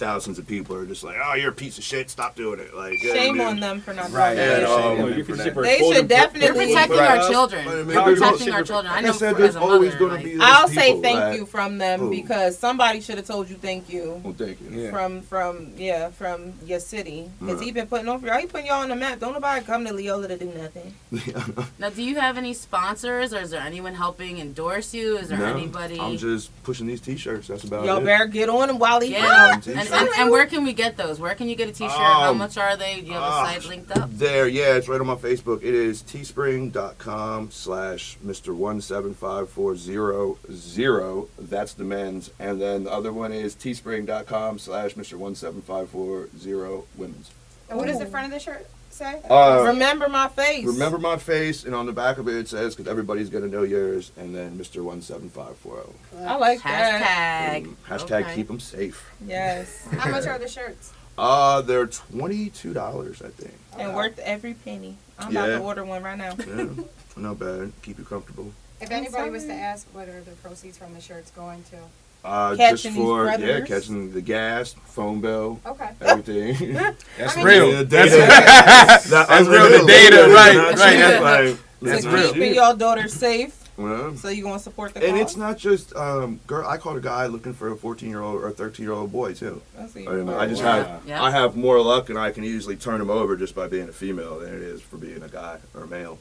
thousands 0.00 0.38
of 0.38 0.46
people 0.48 0.74
are 0.74 0.84
just 0.86 1.04
like, 1.04 1.16
"Oh, 1.24 1.34
you're 1.34 1.50
a 1.50 1.54
piece 1.54 1.78
of 1.78 1.84
shit. 1.84 2.10
Stop 2.10 2.34
doing 2.34 2.58
it." 2.58 2.74
Like, 2.74 3.00
yeah, 3.02 3.12
Shame 3.12 3.36
man. 3.36 3.46
on 3.46 3.60
them 3.60 3.80
for 3.80 3.94
not 3.94 4.10
Right. 4.10 4.34
doing 4.34 4.48
And, 4.48 4.62
that. 4.64 4.68
um, 4.70 4.96
You 4.96 4.98
know, 5.02 5.08
you 5.08 5.24
can 5.24 5.36
for 5.36 5.42
that. 5.44 5.54
They 5.62 5.78
should 5.92 6.08
definitely- 6.08 6.40
They're 6.40 6.54
protecting 6.66 6.98
Right. 6.98 7.20
our 7.20 7.28
children. 7.30 7.64
But 7.66 7.72
I 7.74 7.76
mean, 7.76 7.86
They're 7.88 8.02
protecting 8.02 8.52
our 8.52 8.62
children. 8.64 8.90
I 8.92 8.96
Like 8.96 9.04
know 9.04 9.10
I 9.10 9.12
said, 9.12 9.32
for, 9.34 9.38
there's 9.38 9.50
as 9.50 9.56
a 9.56 9.60
always 9.60 9.92
mother, 9.92 9.98
gonna 9.98 10.14
like, 10.14 10.24
be 10.24 10.32
those 10.32 10.40
I'll 10.42 10.68
say 10.68 11.00
thank 11.00 11.18
that- 11.18 11.34
you 11.36 11.46
from 11.46 11.78
them 11.78 12.00
Who? 12.00 12.10
because 12.10 12.58
somebody 12.58 13.00
should 13.02 13.18
have 13.18 13.26
told 13.26 13.48
you 13.50 13.56
thank 13.56 13.88
you 13.90 14.20
Well, 14.24 14.34
thank 14.36 14.58
you. 14.60 14.80
Yeah. 14.80 14.90
from 14.90 15.20
from 15.22 15.72
yeah 15.76 16.08
from 16.10 16.54
your 16.66 16.80
city 16.80 17.28
because 17.38 17.60
Yeah. 17.60 17.66
he 17.66 17.70
been 17.72 17.86
putting 17.86 18.08
on 18.08 18.20
for 18.20 18.26
y'all. 18.26 18.38
He 18.38 18.46
putting 18.46 18.66
y'all 18.66 18.82
on 18.82 18.88
the 18.88 18.96
map. 18.96 19.20
Don't 19.20 19.34
nobody 19.34 19.64
come 19.64 19.84
to 19.84 19.92
Leola 19.92 20.28
to 20.28 20.36
do 20.38 20.46
nothing. 20.56 20.94
Now, 21.78 21.90
do 21.90 22.02
you 22.02 22.16
have 22.16 22.36
any 22.38 22.52
sponsors, 22.54 23.32
or 23.34 23.40
is 23.40 23.50
there 23.50 23.60
anyone 23.60 23.94
helping 23.94 24.38
endorse 24.38 24.92
you? 24.94 25.16
Is 25.18 25.28
there 25.28 25.38
No, 25.38 25.46
anybody? 25.46 25.98
I'm 26.00 26.16
just 26.16 26.50
pushing 26.62 26.86
these 26.86 27.00
T-shirts. 27.00 27.48
That's 27.48 27.64
about 27.64 27.84
it. 27.84 27.86
Y'all 27.86 28.00
better 28.00 28.26
get 28.26 28.48
on 28.48 28.68
him 28.70 28.78
while 28.78 29.00
he 29.00 29.12
Yeah, 29.12 29.54
hot. 29.54 29.66
And, 29.92 30.08
and, 30.08 30.18
and 30.18 30.30
where 30.30 30.46
can 30.46 30.64
we 30.64 30.72
get 30.72 30.96
those? 30.96 31.20
Where 31.20 31.34
can 31.34 31.48
you 31.48 31.56
get 31.56 31.68
a 31.68 31.72
T-shirt? 31.72 31.90
How 31.90 32.30
Um, 32.30 32.38
much 32.38 32.56
are 32.56 32.76
they? 32.76 33.00
Do 33.00 33.06
you 33.06 33.12
have 33.12 33.22
a 33.22 33.26
ah, 33.26 33.44
site 33.44 33.64
linked 33.66 33.90
up? 33.92 34.10
There, 34.12 34.48
yeah, 34.48 34.76
it's 34.76 34.88
right 34.88 35.00
on 35.00 35.06
my 35.06 35.14
Facebook. 35.16 35.62
It 35.62 35.74
is 35.74 36.02
teespring.com 36.02 37.50
slash 37.50 38.16
Mr. 38.24 38.54
175400. 38.54 41.28
That's 41.38 41.74
the 41.74 41.84
men's. 41.84 42.30
And 42.38 42.60
then 42.60 42.84
the 42.84 42.92
other 42.92 43.12
one 43.12 43.32
is 43.32 43.54
teespring.com 43.54 44.58
slash 44.58 44.94
Mr. 44.94 45.18
17540 45.18 46.86
women's. 46.96 47.30
And 47.68 47.78
what 47.78 47.86
does 47.86 47.98
the 47.98 48.06
front 48.06 48.26
of 48.26 48.32
the 48.32 48.40
shirt 48.40 48.66
say? 49.00 49.20
Uh, 49.28 49.64
Remember 49.66 50.08
my 50.08 50.28
face. 50.28 50.64
remember 50.64 50.98
my 50.98 51.16
face, 51.16 51.64
and 51.64 51.74
on 51.74 51.86
the 51.86 51.92
back 51.92 52.18
of 52.18 52.28
it 52.28 52.34
it 52.36 52.48
says, 52.48 52.74
because 52.76 52.90
everybody's 52.90 53.30
going 53.30 53.44
to 53.44 53.50
know 53.50 53.62
yours, 53.62 54.12
and 54.16 54.34
then 54.34 54.56
Mr. 54.58 54.74
17540. 54.84 55.92
I 56.26 56.36
like 56.36 56.62
that. 56.62 57.02
Hashtag. 57.02 57.66
Um, 57.66 57.76
hashtag 57.88 58.22
Okay. 58.24 58.34
keep 58.36 58.46
them 58.46 58.60
safe. 58.60 59.10
Yes, 59.26 59.86
How 59.92 60.10
much 60.10 60.26
are 60.26 60.38
the 60.38 60.48
shirts? 60.48 60.92
Uh, 61.18 61.60
they're 61.62 61.86
$22, 61.86 62.76
I 63.24 63.28
think. 63.30 63.54
and 63.78 63.94
worth 63.94 64.18
every 64.20 64.54
penny. 64.54 64.96
I'm 65.18 65.30
about 65.32 65.46
to 65.46 65.58
order 65.58 65.84
one 65.84 66.02
right 66.02 66.16
now. 66.16 66.34
Yeah, 66.46 66.68
not 67.16 67.38
bad. 67.38 67.72
Keep 67.82 67.98
you 67.98 68.04
comfortable. 68.04 68.52
If 68.80 68.90
anybody 68.90 69.28
was 69.28 69.44
to 69.44 69.52
ask, 69.52 69.86
what 69.92 70.08
are 70.08 70.20
the 70.22 70.30
proceeds 70.42 70.78
from 70.78 70.94
the 70.94 71.00
shirts 71.02 71.30
going 71.32 71.62
to? 71.64 71.76
Uh, 72.22 72.54
Catching 72.56 72.72
just 72.76 72.84
these 72.84 72.94
for 72.96 73.26
yeah, 73.38 73.60
catching 73.60 74.12
the 74.12 74.20
gas, 74.20 74.74
phone 74.86 75.20
bill, 75.22 75.58
Okay. 75.64 75.90
everything. 76.02 76.74
That's 76.74 77.04
I 77.34 77.36
mean- 77.36 77.46
real. 77.46 77.70
Yeah, 77.72 77.82
That's, 77.84 78.10
data. 78.12 79.10
That 79.10 79.28
That's 79.28 79.48
real. 79.48 79.62
The 79.80 79.86
data, 79.86 80.16
data, 80.16 80.32
right, 80.34 80.56
right. 80.56 80.76
just 80.76 81.22
like- 81.22 81.58
That's 81.82 82.04
to 82.04 82.10
real. 82.10 82.32
keeping 82.34 82.54
your 82.54 82.74
daughter 82.74 83.08
safe, 83.08 83.56
Well, 83.78 84.14
so 84.18 84.28
you 84.28 84.42
gonna 84.42 84.58
support 84.58 84.92
the 84.92 85.02
and 85.02 85.12
cause? 85.12 85.20
it's 85.22 85.36
not 85.38 85.56
just 85.56 85.96
um, 85.96 86.40
girl. 86.46 86.68
I 86.68 86.76
caught 86.76 86.98
a 86.98 87.00
guy 87.00 87.24
looking 87.24 87.54
for 87.54 87.72
a 87.72 87.76
14 87.76 88.06
year 88.10 88.20
old 88.20 88.34
or 88.42 88.48
a 88.48 88.52
13 88.52 88.84
year 88.84 88.92
old 88.92 89.10
boy 89.10 89.32
too. 89.32 89.62
That's 89.74 89.96
I, 89.96 90.00
mean, 90.00 90.28
I 90.28 90.46
just 90.46 90.62
worse. 90.62 90.86
have 90.86 91.02
Yeah. 91.06 91.22
I 91.22 91.30
have 91.30 91.56
more 91.56 91.80
luck, 91.80 92.10
and 92.10 92.18
I 92.18 92.32
can 92.32 92.44
easily 92.44 92.76
turn 92.76 93.00
him 93.00 93.08
over 93.08 93.34
just 93.34 93.54
by 93.54 93.66
being 93.66 93.88
a 93.88 93.92
female 93.92 94.40
than 94.40 94.52
it 94.54 94.60
is 94.60 94.82
for 94.82 94.98
being 94.98 95.22
a 95.22 95.28
guy 95.28 95.56
or 95.74 95.84
a 95.84 95.86
male. 95.86 96.18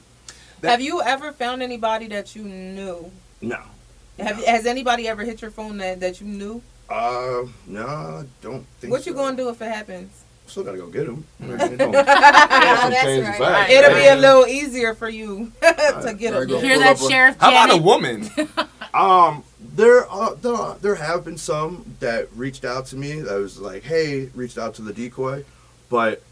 Have 0.64 0.80
you 0.80 1.02
ever 1.02 1.34
found 1.34 1.62
anybody 1.62 2.08
that 2.08 2.38
you 2.38 2.44
knew? 2.44 3.12
No. 3.42 3.60
Have 4.20 4.44
has 4.46 4.66
anybody 4.66 5.08
ever 5.08 5.24
hit 5.24 5.42
your 5.42 5.52
phone 5.52 5.78
that, 5.78 6.00
that 6.00 6.22
you 6.22 6.28
knew? 6.28 6.62
Uh, 6.90 7.46
no, 7.68 7.86
I 7.86 8.24
don't 8.42 8.66
think. 8.80 8.92
What 8.92 9.06
you 9.06 9.14
so. 9.14 9.18
gonna 9.18 9.38
do 9.38 9.50
if 9.50 9.62
it 9.62 9.72
happens? 9.72 10.24
Still 10.48 10.64
gotta 10.64 10.80
go 10.80 10.88
get 10.88 11.08
him. 11.08 11.24
that's 11.40 11.80
right. 13.40 13.70
It'll 13.70 13.94
be 13.94 14.08
a 14.08 14.16
little 14.16 14.48
easier 14.48 14.96
for 14.96 15.08
you 15.08 15.52
to 15.62 16.16
get 16.18 16.34
Right, 16.34 16.40
them. 16.40 16.50
You 16.50 16.58
hear 16.58 16.80
that, 16.80 16.98
Sheriff 16.98 17.38
How 17.40 17.52
about 17.52 17.78
a 17.78 17.82
woman? 17.82 18.28
Um, 18.94 19.44
there, 19.60 20.12
uh, 20.12 20.34
there, 20.34 20.54
are- 20.56 20.78
there 20.82 20.96
have 20.96 21.24
been 21.24 21.38
some 21.38 21.96
that 22.00 22.28
reached 22.36 22.66
out 22.66 22.88
to 22.88 22.96
me. 22.96 23.22
That 23.22 23.40
was 23.40 23.60
like, 23.60 23.84
hey, 23.84 24.30
reached 24.34 24.58
out 24.58 24.74
to 24.76 24.82
the 24.82 24.94
decoy, 24.94 25.46
but 25.90 26.24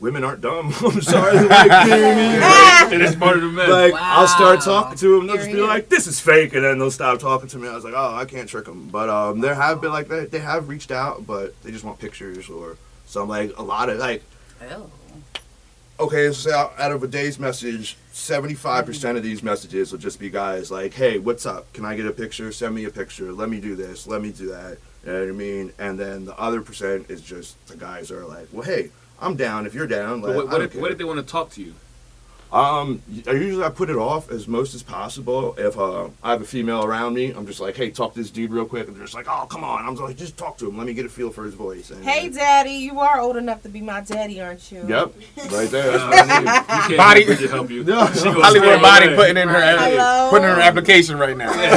women 0.00 0.24
aren't 0.24 0.40
dumb. 0.40 0.72
I'm 0.80 1.00
sorry. 1.02 1.36
Like, 1.36 1.86
you 1.86 1.90
know 1.90 2.08
what 2.08 2.16
I 2.18 2.88
mean? 2.88 2.92
and 2.94 3.02
it's 3.02 3.16
part 3.16 3.36
of 3.36 3.42
the 3.42 3.48
men. 3.48 3.70
Like 3.70 3.94
I'll 3.94 4.28
start 4.28 4.60
talking 4.60 4.96
to 4.98 5.16
them, 5.16 5.26
they'll 5.26 5.36
Here 5.36 5.44
just 5.44 5.56
be 5.56 5.62
is. 5.62 5.66
like, 5.68 5.88
"This 5.88 6.06
is 6.06 6.20
fake," 6.20 6.54
and 6.54 6.64
then 6.64 6.78
they'll 6.78 6.90
stop 6.90 7.18
talking 7.18 7.48
to 7.48 7.58
me. 7.58 7.68
I 7.68 7.74
was 7.74 7.84
like, 7.84 7.94
"Oh, 7.96 8.14
I 8.14 8.24
can't 8.24 8.48
trick 8.48 8.64
them." 8.66 8.88
But 8.88 9.08
um, 9.08 9.40
there 9.40 9.54
have 9.54 9.80
been 9.80 9.92
like 9.92 10.08
that. 10.08 10.30
They 10.30 10.38
have 10.40 10.68
reached 10.68 10.90
out, 10.90 11.26
but 11.26 11.60
they 11.62 11.70
just 11.70 11.84
want 11.84 11.98
pictures 11.98 12.48
or 12.48 12.76
some 13.06 13.28
like 13.28 13.56
a 13.58 13.62
lot 13.62 13.88
of 13.88 13.98
like. 13.98 14.22
Ew. 14.70 14.90
Okay, 16.00 16.32
so 16.32 16.52
out, 16.54 16.74
out 16.78 16.92
of 16.92 17.02
a 17.02 17.08
day's 17.08 17.40
message, 17.40 17.96
seventy-five 18.12 18.86
percent 18.86 19.16
of 19.18 19.24
these 19.24 19.42
messages 19.42 19.90
will 19.90 19.98
just 19.98 20.20
be 20.20 20.30
guys 20.30 20.70
like, 20.70 20.94
"Hey, 20.94 21.18
what's 21.18 21.44
up? 21.44 21.72
Can 21.72 21.84
I 21.84 21.96
get 21.96 22.06
a 22.06 22.12
picture? 22.12 22.52
Send 22.52 22.74
me 22.74 22.84
a 22.84 22.90
picture. 22.90 23.32
Let 23.32 23.48
me 23.50 23.60
do 23.60 23.74
this. 23.74 24.06
Let 24.06 24.22
me 24.22 24.30
do 24.30 24.48
that." 24.50 24.78
You 25.04 25.12
know 25.12 25.20
what 25.20 25.28
I 25.28 25.32
mean? 25.32 25.72
And 25.78 25.98
then 25.98 26.24
the 26.24 26.38
other 26.38 26.60
percent 26.60 27.06
is 27.08 27.20
just 27.22 27.56
the 27.66 27.76
guys 27.76 28.10
are 28.12 28.24
like, 28.26 28.46
"Well, 28.52 28.62
hey, 28.62 28.90
I'm 29.20 29.36
down. 29.36 29.66
If 29.66 29.74
you're 29.74 29.86
down, 29.86 30.20
like, 30.20 30.36
what, 30.36 30.48
what, 30.48 30.62
if, 30.62 30.74
what 30.76 30.90
if 30.90 30.98
they 30.98 31.04
want 31.04 31.18
to 31.18 31.26
talk 31.26 31.50
to 31.50 31.62
you? 31.62 31.74
Um, 32.50 33.02
I 33.26 33.32
usually 33.32 33.62
I 33.62 33.68
put 33.68 33.90
it 33.90 33.96
off 33.96 34.30
as 34.30 34.48
most 34.48 34.74
as 34.74 34.82
possible. 34.82 35.54
If 35.58 35.76
uh, 35.78 36.08
I 36.22 36.30
have 36.30 36.40
a 36.40 36.46
female 36.46 36.82
around 36.82 37.12
me, 37.12 37.30
I'm 37.30 37.44
just 37.46 37.60
like, 37.60 37.76
hey, 37.76 37.90
talk 37.90 38.14
to 38.14 38.20
this 38.20 38.30
dude 38.30 38.50
real 38.52 38.64
quick, 38.64 38.86
and 38.88 38.96
they're 38.96 39.04
just 39.04 39.14
like, 39.14 39.26
oh, 39.28 39.44
come 39.50 39.62
on. 39.64 39.84
I'm 39.86 39.94
like, 39.96 40.16
just 40.16 40.38
talk 40.38 40.56
to 40.58 40.66
him. 40.68 40.78
Let 40.78 40.86
me 40.86 40.94
get 40.94 41.04
a 41.04 41.10
feel 41.10 41.28
for 41.30 41.44
his 41.44 41.52
voice. 41.52 41.90
And, 41.90 42.02
Hey, 42.02 42.30
daddy, 42.30 42.70
you 42.72 43.00
are 43.00 43.20
old 43.20 43.36
enough 43.36 43.62
to 43.64 43.68
be 43.68 43.82
my 43.82 44.00
daddy, 44.00 44.40
aren't 44.40 44.72
you? 44.72 44.82
Yep, 44.88 45.12
right 45.50 45.68
there. 45.68 45.98
That's 45.98 46.04
what 46.04 46.30
I 46.30 46.38
need. 46.38 46.46
You 46.46 46.96
can't 46.96 46.96
Body- 46.96 47.24
help 47.48 47.68
you. 47.70 47.84
No. 47.88 48.06
She 48.12 48.24
gonna 48.24 48.40
Hollywood 48.42 48.68
stay 48.74 48.80
body 48.82 49.06
away. 49.08 49.16
putting 49.16 49.36
in 49.36 49.48
her 49.48 49.60
Hello? 49.60 50.30
putting 50.30 50.48
in 50.48 50.54
her 50.54 50.60
application 50.62 51.18
right 51.18 51.36
now. 51.36 51.52
Next 51.56 51.68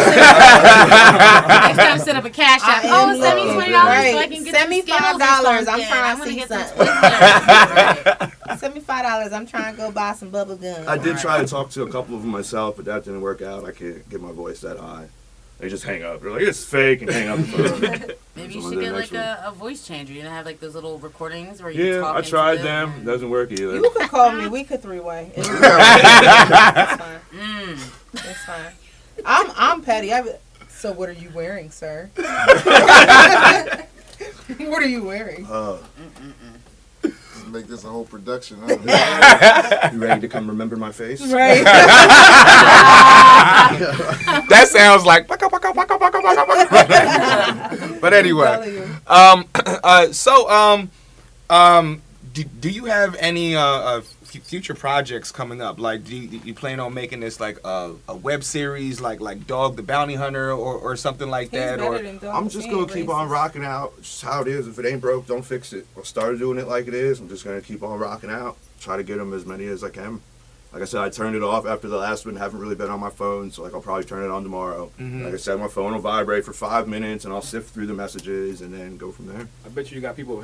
time, 1.78 2.00
set 2.00 2.16
up 2.16 2.24
a 2.26 2.30
cash 2.30 2.62
app. 2.64 2.86
I 2.86 2.90
Oh, 2.90 3.10
am 3.10 3.20
send 3.22 3.36
me 3.46 3.54
twenty 3.54 3.72
dollars 3.72 4.12
so 4.12 4.18
I 4.18 4.28
can 4.28 4.44
get 4.44 4.56
send 4.56 4.70
me 4.70 4.82
five 4.84 5.20
dollars. 5.20 5.68
I'm 5.68 5.82
something. 5.82 5.88
trying 5.88 6.18
to 6.18 6.24
see 6.28 6.36
get 6.36 6.48
some 6.50 6.64
something. 6.64 8.32
Twizzlers. 8.52 8.52
Right. 8.52 8.60
Send 8.60 8.74
me 8.76 8.80
five 8.82 9.04
dollars. 9.04 9.34
I'm 9.34 9.45
trying 9.45 9.76
to 9.76 9.82
go 9.82 9.91
buy 9.91 10.14
some 10.14 10.30
bubble 10.30 10.56
gum. 10.56 10.88
I 10.88 10.97
did 10.97 11.18
try 11.18 11.39
to 11.39 11.47
talk 11.47 11.70
to 11.72 11.84
a 11.84 11.91
couple 11.91 12.16
of 12.16 12.22
them 12.22 12.32
myself, 12.32 12.76
but 12.76 12.86
that 12.86 13.06
didn't 13.06 13.22
work 13.22 13.41
out. 13.41 13.66
I 13.66 13.72
can't 13.72 14.08
get 14.10 14.22
my 14.22 14.32
voice 14.32 14.62
that 14.62 14.78
high. 14.78 15.08
They 15.60 15.70
just 15.70 15.84
hang 15.84 16.02
up. 16.04 16.22
They're 16.22 16.32
like, 16.32 16.41
it's 16.41 16.64
fake, 16.64 17.04
and 17.04 17.12
hang 17.12 17.28
up 17.28 17.38
the 17.38 17.43
phone. 17.45 17.82
Maybe 18.36 18.54
you 18.56 18.62
should 18.64 18.80
get 18.82 18.93
like 18.93 19.14
a, 19.14 19.43
a 19.45 19.52
voice 19.52 19.86
changer. 19.86 20.12
You 20.12 20.24
know, 20.24 20.32
have 20.32 20.45
like 20.45 20.60
those 20.60 20.74
little 20.74 20.97
recordings 20.97 21.62
where 21.62 21.70
you 21.70 21.86
yeah, 21.86 21.99
talk 21.99 22.16
I 22.16 22.22
tried 22.22 22.60
it 22.60 22.64
them. 22.64 22.91
and- 22.93 23.06
Doesn't 23.06 23.30
work 23.30 23.52
either. 23.52 23.76
You 23.76 23.91
could 23.95 24.10
call 24.10 24.32
me. 24.32 24.47
We 24.47 24.64
could 24.64 24.82
three 24.82 24.99
way. 24.99 25.32
It's 25.38 25.47
fine. 25.47 27.20
Mm. 27.32 27.78
It's 28.14 28.43
fine. 28.45 28.72
I'm 29.24 29.52
I'm 29.56 29.82
petty. 29.84 30.12
I, 30.12 30.24
so 30.70 30.91
what 30.93 31.10
are 31.10 31.14
you 31.14 31.30
wearing, 31.36 31.70
sir? 31.70 32.10
what 32.16 32.26
are 34.82 34.88
you 34.88 35.04
wearing? 35.04 35.45
Uh, 35.45 35.78
make 37.52 37.68
this 37.68 37.84
a 37.84 37.89
whole 37.89 38.06
production. 38.06 38.58
Huh? 38.66 39.89
You 39.93 39.99
ready 39.99 40.22
to 40.22 40.28
come 40.28 40.47
remember 40.47 40.76
my 40.78 40.91
face? 40.91 41.22
Right. 41.22 41.64
that 44.49 44.68
sounds 44.70 45.06
like. 45.06 45.28
but 48.02 48.14
anyway, 48.14 48.88
um, 49.08 49.45
uh, 49.84 50.08
so 50.12 50.49
um, 50.49 50.89
um, 51.49 52.02
do, 52.34 52.43
do 52.43 52.70
you 52.70 52.86
have 52.86 53.16
any 53.20 53.56
uh, 53.56 53.62
uh 53.62 53.97
f- 53.97 54.16
future 54.40 54.74
projects 54.74 55.32
coming 55.32 55.62
up? 55.62 55.80
Like, 55.80 56.04
do 56.04 56.16
you, 56.16 56.40
you 56.44 56.54
plan 56.54 56.80
on 56.80 56.94
making 56.94 57.20
this 57.20 57.40
like 57.40 57.60
a, 57.66 57.94
a 58.08 58.16
web 58.16 58.44
series, 58.44 59.00
like 59.02 59.20
like 59.20 59.46
Dog 59.48 59.76
the 59.76 59.84
Bounty 59.84 60.16
Hunter, 60.16 60.52
or, 60.52 60.76
or 60.76 60.96
something 60.96 61.30
like 61.30 61.52
He's 61.52 61.60
that? 61.60 61.80
Or 61.82 61.98
than 62.02 62.18
Dog. 62.18 62.36
I'm 62.36 62.50
just 62.50 62.70
gonna 62.70 62.88
keep 62.88 63.08
racist. 63.08 63.14
on 63.16 63.30
rocking 63.30 63.64
out. 63.66 63.94
Just 64.02 64.22
how 64.24 64.42
it 64.42 64.48
is. 64.48 64.68
If 64.68 64.80
it 64.80 64.86
ain't 64.86 65.02
broke, 65.02 65.28
don't 65.28 65.44
fix 65.44 65.74
it. 65.74 65.86
I 65.98 66.04
started 66.04 66.40
doing 66.40 66.58
it 66.58 66.68
like 66.68 66.88
it 66.88 66.94
is. 66.94 67.20
I'm 67.20 67.30
just 67.30 67.44
gonna 67.46 67.62
keep 67.62 67.84
on 67.84 68.00
rocking 68.00 68.30
out. 68.30 68.58
Try 68.80 68.98
to 68.98 69.04
get 69.04 69.18
them 69.18 69.34
as 69.34 69.46
many 69.46 69.66
as 69.68 69.84
I 69.84 69.90
can. 69.90 70.22
Like 70.74 70.82
I 70.84 70.86
said, 70.86 71.02
I 71.02 71.10
turned 71.10 71.36
it 71.36 71.44
off 71.44 71.66
after 71.66 71.90
the 71.90 71.98
last 71.98 72.26
one. 72.26 72.38
Haven't 72.38 72.62
really 72.62 72.76
been 72.76 72.90
on 72.90 73.02
my 73.02 73.10
phone, 73.10 73.52
so 73.52 73.62
like 73.64 73.74
I'll 73.74 73.82
probably 73.82 74.06
turn 74.06 74.24
it 74.24 74.32
on 74.32 74.42
tomorrow. 74.44 74.90
Mhm. 75.00 75.26
Like 75.26 75.34
I 75.34 75.38
said, 75.38 75.60
my 75.60 75.68
phone 75.68 75.92
will 75.92 76.00
vibrate 76.00 76.46
for 76.46 76.54
five 76.54 76.88
minutes, 76.88 77.26
and 77.26 77.34
I'll 77.34 77.42
sift 77.42 77.74
through 77.74 77.88
the 77.88 77.94
messages 77.94 78.62
and 78.62 78.74
then 78.74 78.96
go 78.96 79.12
from 79.12 79.28
there. 79.28 79.50
I 79.66 79.70
bet 79.70 79.92
you 79.92 79.96
you 79.96 80.02
got 80.02 80.16
people 80.16 80.42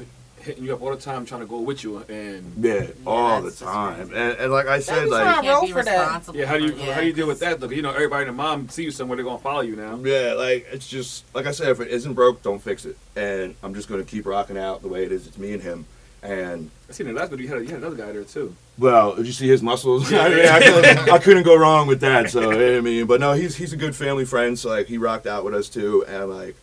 hitting 0.48 0.64
you 0.64 0.74
up 0.74 0.82
all 0.82 0.90
the 0.90 0.98
time 1.02 1.26
trying 1.26 1.42
to 1.42 1.46
go 1.48 1.60
with 1.60 1.84
you 1.84 1.98
and 2.10 2.54
Yeah, 2.60 2.88
all 3.06 3.42
the 3.42 3.52
time. 3.52 4.10
And, 4.14 4.38
and 4.38 4.52
like 4.52 4.66
I 4.68 4.80
said, 4.80 5.08
like 5.10 5.24
fine. 5.26 5.44
Can't 5.44 5.66
be 5.66 5.72
for 5.72 5.84
that. 5.84 6.24
yeah, 6.34 6.46
how 6.48 6.58
do 6.58 6.66
you 6.66 6.74
yeah, 6.74 6.94
how 6.94 7.02
do 7.02 7.08
you 7.08 7.14
deal 7.14 7.28
with 7.28 7.40
'cause- 7.40 7.52
that 7.52 7.60
though? 7.60 7.68
'Cause 7.68 7.76
You 7.76 7.84
know, 7.84 7.92
everybody 7.92 8.28
and 8.28 8.30
their 8.40 8.46
mom 8.46 8.70
see 8.70 8.84
you 8.84 8.92
somewhere, 8.92 9.16
they're 9.18 9.26
gonna 9.26 9.38
follow 9.38 9.62
you 9.62 9.76
now. 9.76 10.00
Yeah, 10.04 10.34
like 10.34 10.66
it's 10.72 10.88
just 10.88 11.24
like 11.36 11.46
I 11.46 11.52
said, 11.52 11.68
if 11.70 11.80
it 11.80 11.90
isn't 11.90 12.14
broke, 12.14 12.42
don't 12.42 12.60
fix 12.62 12.86
it. 12.86 12.98
And 13.16 13.56
I'm 13.62 13.76
just 13.76 13.88
gonna 13.88 14.04
keep 14.04 14.26
rocking 14.26 14.58
out 14.58 14.82
the 14.82 14.88
way 14.88 15.06
it 15.06 15.12
is. 15.12 15.28
It's 15.28 15.38
me 15.38 15.54
and 15.54 15.62
him. 15.62 15.86
And 16.24 16.72
I 16.90 16.94
seen 16.94 17.08
the 17.08 17.14
last 17.14 17.30
video. 17.30 17.46
You 17.46 17.54
had, 17.54 17.62
you 17.64 17.70
had 17.70 17.78
another 17.80 17.96
guy 17.96 18.12
there 18.12 18.24
too. 18.24 18.56
well, 18.80 19.16
did 19.16 19.28
you 19.28 19.34
see 19.34 19.48
his 19.48 19.62
muscles? 19.62 20.12
I, 20.12 20.30
mean, 20.30 20.46
I, 20.48 20.60
couldn't, 20.60 21.10
I 21.12 21.18
couldn't 21.20 21.44
go 21.44 21.56
wrong 21.56 21.88
with 21.88 22.00
that. 22.02 22.32
So 22.32 22.42
you 22.42 22.58
know 22.58 22.72
what 22.72 22.78
I 22.78 22.82
mean, 22.82 23.06
but 23.06 23.20
no, 23.20 23.34
he's 23.34 23.56
he's 23.56 23.72
a 23.72 23.78
good 23.78 23.96
family 23.96 24.26
friend. 24.26 24.58
So 24.58 24.70
like 24.70 24.88
he 24.88 24.98
rocked 24.98 25.28
out 25.28 25.46
with 25.46 25.54
us 25.54 25.70
too. 25.70 26.04
And 26.08 26.30
like 26.30 26.56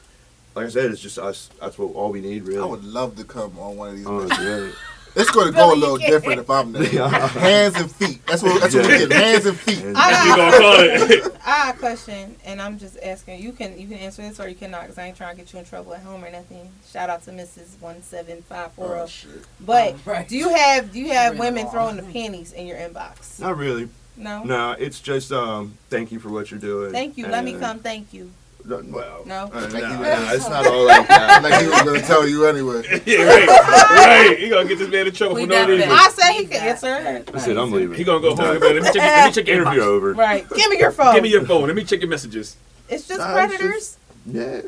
like 0.55 0.67
I 0.67 0.69
said, 0.69 0.91
it's 0.91 1.01
just 1.01 1.19
us. 1.19 1.51
That's 1.61 1.79
what 1.79 1.95
all 1.95 2.11
we 2.11 2.21
need 2.21 2.45
really. 2.45 2.61
I 2.61 2.65
would 2.65 2.85
love 2.85 3.17
to 3.17 3.25
come 3.25 3.59
on 3.59 3.77
one 3.77 3.89
of 3.91 3.97
these. 3.97 4.07
Oh, 4.07 4.27
yeah. 4.29 4.71
It's 5.17 5.31
going 5.31 5.47
to 5.47 5.53
go 5.53 5.73
a 5.73 5.77
little 5.77 5.97
different 5.97 6.41
if 6.41 6.51
I'm 6.51 6.73
there. 6.73 7.09
Hands 7.09 7.73
and 7.77 7.89
feet. 7.89 8.19
That's 8.27 8.43
what. 8.43 8.61
That's 8.61 8.75
what 8.75 8.85
we 8.89 8.99
get. 8.99 9.13
Hands 9.13 9.47
and 9.47 9.57
feet. 9.57 9.79
And- 9.85 9.97
I- 9.97 10.27
You 10.27 10.35
gonna 10.37 10.59
call 10.59 10.81
it? 10.81 11.37
I 11.47 11.67
got 11.67 11.75
a 11.77 11.79
question, 11.79 12.35
and 12.45 12.61
I'm 12.61 12.81
just 12.81 12.99
asking. 13.01 13.41
You 13.41 13.53
can 13.53 13.79
you 13.79 13.87
can 13.87 13.99
answer 13.99 14.23
this 14.23 14.41
or 14.41 14.49
you 14.49 14.57
cannot, 14.57 14.81
because 14.83 14.99
I 14.99 15.07
ain't 15.07 15.17
trying 15.17 15.37
to 15.37 15.41
get 15.41 15.53
you 15.53 15.61
in 15.61 15.67
trouble 15.67 15.95
at 15.95 16.03
home 16.03 16.25
or 16.25 16.33
nothing. 16.33 16.69
Shout 16.91 17.11
out 17.11 17.23
to 17.27 17.31
Mrs. 17.31 17.81
One 17.81 18.03
Seven 18.03 18.43
Five 18.43 18.73
Four 18.73 18.87
Oh 18.87 19.07
Zero. 19.07 19.07
shit. 19.07 19.31
But 19.61 19.95
Oh, 19.95 19.99
right. 20.11 20.27
do 20.29 20.37
you 20.37 20.49
have 20.49 20.91
do 20.93 20.99
you 20.99 21.13
have 21.13 21.37
Bring 21.37 21.43
it 21.43 21.45
women 21.47 21.67
on. 21.67 21.71
throwing 21.71 21.97
the 21.97 22.03
panties 22.03 22.51
in 22.53 22.67
your 22.67 22.79
inbox? 22.79 23.39
Not 23.39 23.57
really. 23.57 23.89
No. 24.17 24.43
No, 24.43 24.73
it's 24.73 24.99
just 24.99 25.31
um, 25.31 25.79
thank 25.91 26.11
you 26.11 26.19
for 26.19 26.31
what 26.31 26.51
you're 26.51 26.59
doing. 26.59 26.91
Thank 26.91 27.17
you. 27.19 27.29
Let 27.29 27.45
me 27.45 27.53
come. 27.57 27.79
Thank 27.79 28.13
you. 28.13 28.33
Well, 28.67 29.23
No? 29.27 29.51
uh, 29.53 29.61
Like 29.73 29.73
no, 29.73 29.79
you- 30.01 30.35
it's 30.37 30.49
not 30.49 30.67
all 30.67 30.87
like 30.87 31.07
that. 31.09 31.43
Like 31.43 31.61
he 31.63 31.69
was 31.69 31.83
going 31.83 32.01
to 32.01 32.07
tell 32.07 32.27
you 32.27 32.47
anyway. 32.47 32.83
yeah, 33.07 33.23
right. 33.25 33.49
right. 33.49 34.41
You 34.41 34.49
gonna 34.49 34.67
get 34.69 34.79
this 34.79 34.89
man 34.91 35.07
in 35.07 35.13
trouble 35.13 35.35
We 35.35 35.43
for 35.43 35.49
no 35.49 35.67
reason. 35.69 35.89
I 35.91 36.09
said 36.11 36.33
he 36.33 36.39
Leave 36.41 36.51
could 36.51 36.61
that. 36.61 36.85
answer. 36.85 37.25
I 37.35 37.39
said 37.39 37.57
I'm 37.59 37.71
leaving. 37.73 37.97
He 37.97 38.05
gonna 38.05 38.21
go 38.21 38.35
home. 38.35 38.59
Let 38.61 38.75
me 38.77 38.81
check. 38.83 38.95
Let 38.97 39.27
me 39.27 39.33
check 39.33 39.47
your 39.49 39.57
Interview 39.63 39.81
inbox. 39.81 39.85
over. 39.87 40.13
Right. 40.15 40.49
Give 40.49 40.71
me 40.71 40.79
your 40.79 40.93
phone. 40.93 41.15
Give 41.15 41.23
me 41.23 41.29
your 41.31 41.45
phone. 41.45 41.67
Let 41.67 41.77
me 41.77 41.85
check 41.85 42.01
your 42.01 42.09
messages. 42.09 42.57
It's 42.89 43.07
just 43.07 43.21
Nah, 43.21 43.37
it's 43.37 43.57
predators. 43.57 43.97
Yeah. 44.27 44.61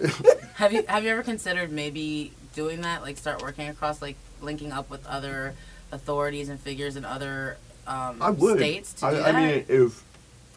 Have 0.55 0.73
you 0.75 0.85
have 0.89 1.03
you 1.05 1.11
ever 1.11 1.23
considered 1.23 1.73
maybe 1.73 2.33
doing 2.55 2.83
that? 2.83 3.01
Like 3.03 3.17
start 3.17 3.41
working 3.41 3.69
across 3.69 4.03
like 4.03 4.17
linking 4.43 4.73
up 4.73 4.91
with 4.91 5.07
other 5.07 5.55
authorities 5.93 6.51
and 6.51 6.61
figures 6.61 6.97
in 6.97 7.05
other 7.07 7.57
um, 7.87 8.21
I 8.21 8.29
would. 8.31 8.59
states 8.59 8.93
to 8.95 9.07
I, 9.07 9.11
do 9.15 9.21
I 9.23 9.33
mean, 9.33 9.65
if 9.69 10.05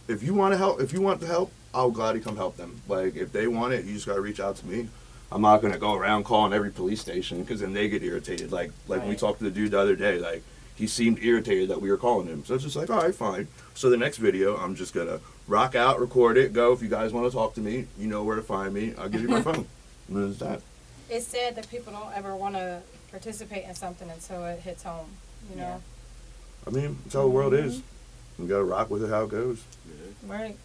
if 0.10 0.24
you 0.24 0.34
want 0.34 0.54
to 0.54 0.58
help, 0.58 0.82
if 0.82 0.92
you 0.92 1.00
want 1.02 1.22
to 1.22 1.28
help, 1.28 1.52
I'll 1.74 1.92
gladly 1.92 2.22
come 2.22 2.36
help 2.36 2.58
them. 2.58 2.82
Like 2.88 3.16
if 3.16 3.32
they 3.32 3.48
want 3.48 3.74
it, 3.74 3.86
you 3.86 3.94
just 3.94 4.08
gotta 4.08 4.22
reach 4.22 4.40
out 4.40 4.56
to 4.58 4.66
me. 4.66 4.88
I'm 5.32 5.42
not 5.42 5.62
gonna 5.62 5.78
go 5.78 5.94
around 5.94 6.24
calling 6.24 6.54
every 6.54 6.72
police 6.72 7.02
station 7.02 7.42
because 7.42 7.62
then 7.62 7.74
they 7.74 7.90
get 7.90 8.04
irritated. 8.04 8.52
Like 8.52 8.72
like 8.88 9.06
we 9.06 9.16
talked 9.16 9.40
to 9.40 9.46
the 9.46 9.52
dude 9.52 9.72
the 9.72 9.80
other 9.80 9.96
day, 9.96 10.20
like 10.20 10.44
he 10.76 10.88
seemed 10.88 11.20
irritated 11.22 11.70
that 11.70 11.82
we 11.82 11.92
were 11.92 11.98
calling 11.98 12.28
him. 12.28 12.46
So 12.46 12.56
it's 12.56 12.64
just 12.64 12.76
like, 12.76 12.90
all 12.90 13.02
right, 13.02 13.14
fine. 13.14 13.48
So 13.74 13.90
the 13.90 13.98
next 13.98 14.18
video, 14.18 14.56
I'm 14.56 14.76
just 14.76 14.94
gonna 14.94 15.20
rock 15.48 15.76
out, 15.76 16.00
record 16.00 16.38
it, 16.38 16.54
go. 16.54 16.72
If 16.72 16.82
you 16.82 16.88
guys 16.88 17.12
want 17.12 17.30
to 17.30 17.36
talk 17.36 17.54
to 17.56 17.62
me, 17.62 17.86
you 18.00 18.08
know 18.08 18.24
where 18.24 18.38
to 18.38 18.42
find 18.42 18.74
me. 18.74 18.94
I'll 18.98 19.10
give 19.10 19.22
you 19.22 19.28
my 19.28 19.42
phone. 19.50 19.68
And 20.08 20.30
that's 20.30 20.40
that. 20.40 20.62
It's 21.10 21.28
sad 21.28 21.56
that 21.56 21.70
people 21.70 21.92
don't 21.92 22.16
ever 22.16 22.36
want 22.36 22.56
to 22.56 22.82
participate 23.12 23.66
in 23.66 23.76
something 23.76 24.10
until 24.10 24.46
it 24.46 24.60
hits 24.62 24.84
home. 24.84 25.10
You 25.52 25.58
know. 25.58 25.64
Yeah. 25.64 25.78
I 26.68 26.70
mean, 26.72 26.98
that's 27.04 27.16
how 27.16 27.24
the 27.24 27.28
world 27.28 27.54
is. 27.54 27.78
Mm-hmm. 27.78 28.44
You 28.44 28.50
gotta 28.50 28.64
rock 28.64 28.90
with 28.90 29.04
it 29.04 29.10
how 29.10 29.24
it 29.24 29.30
goes. 29.30 29.62
Right. 30.26 30.56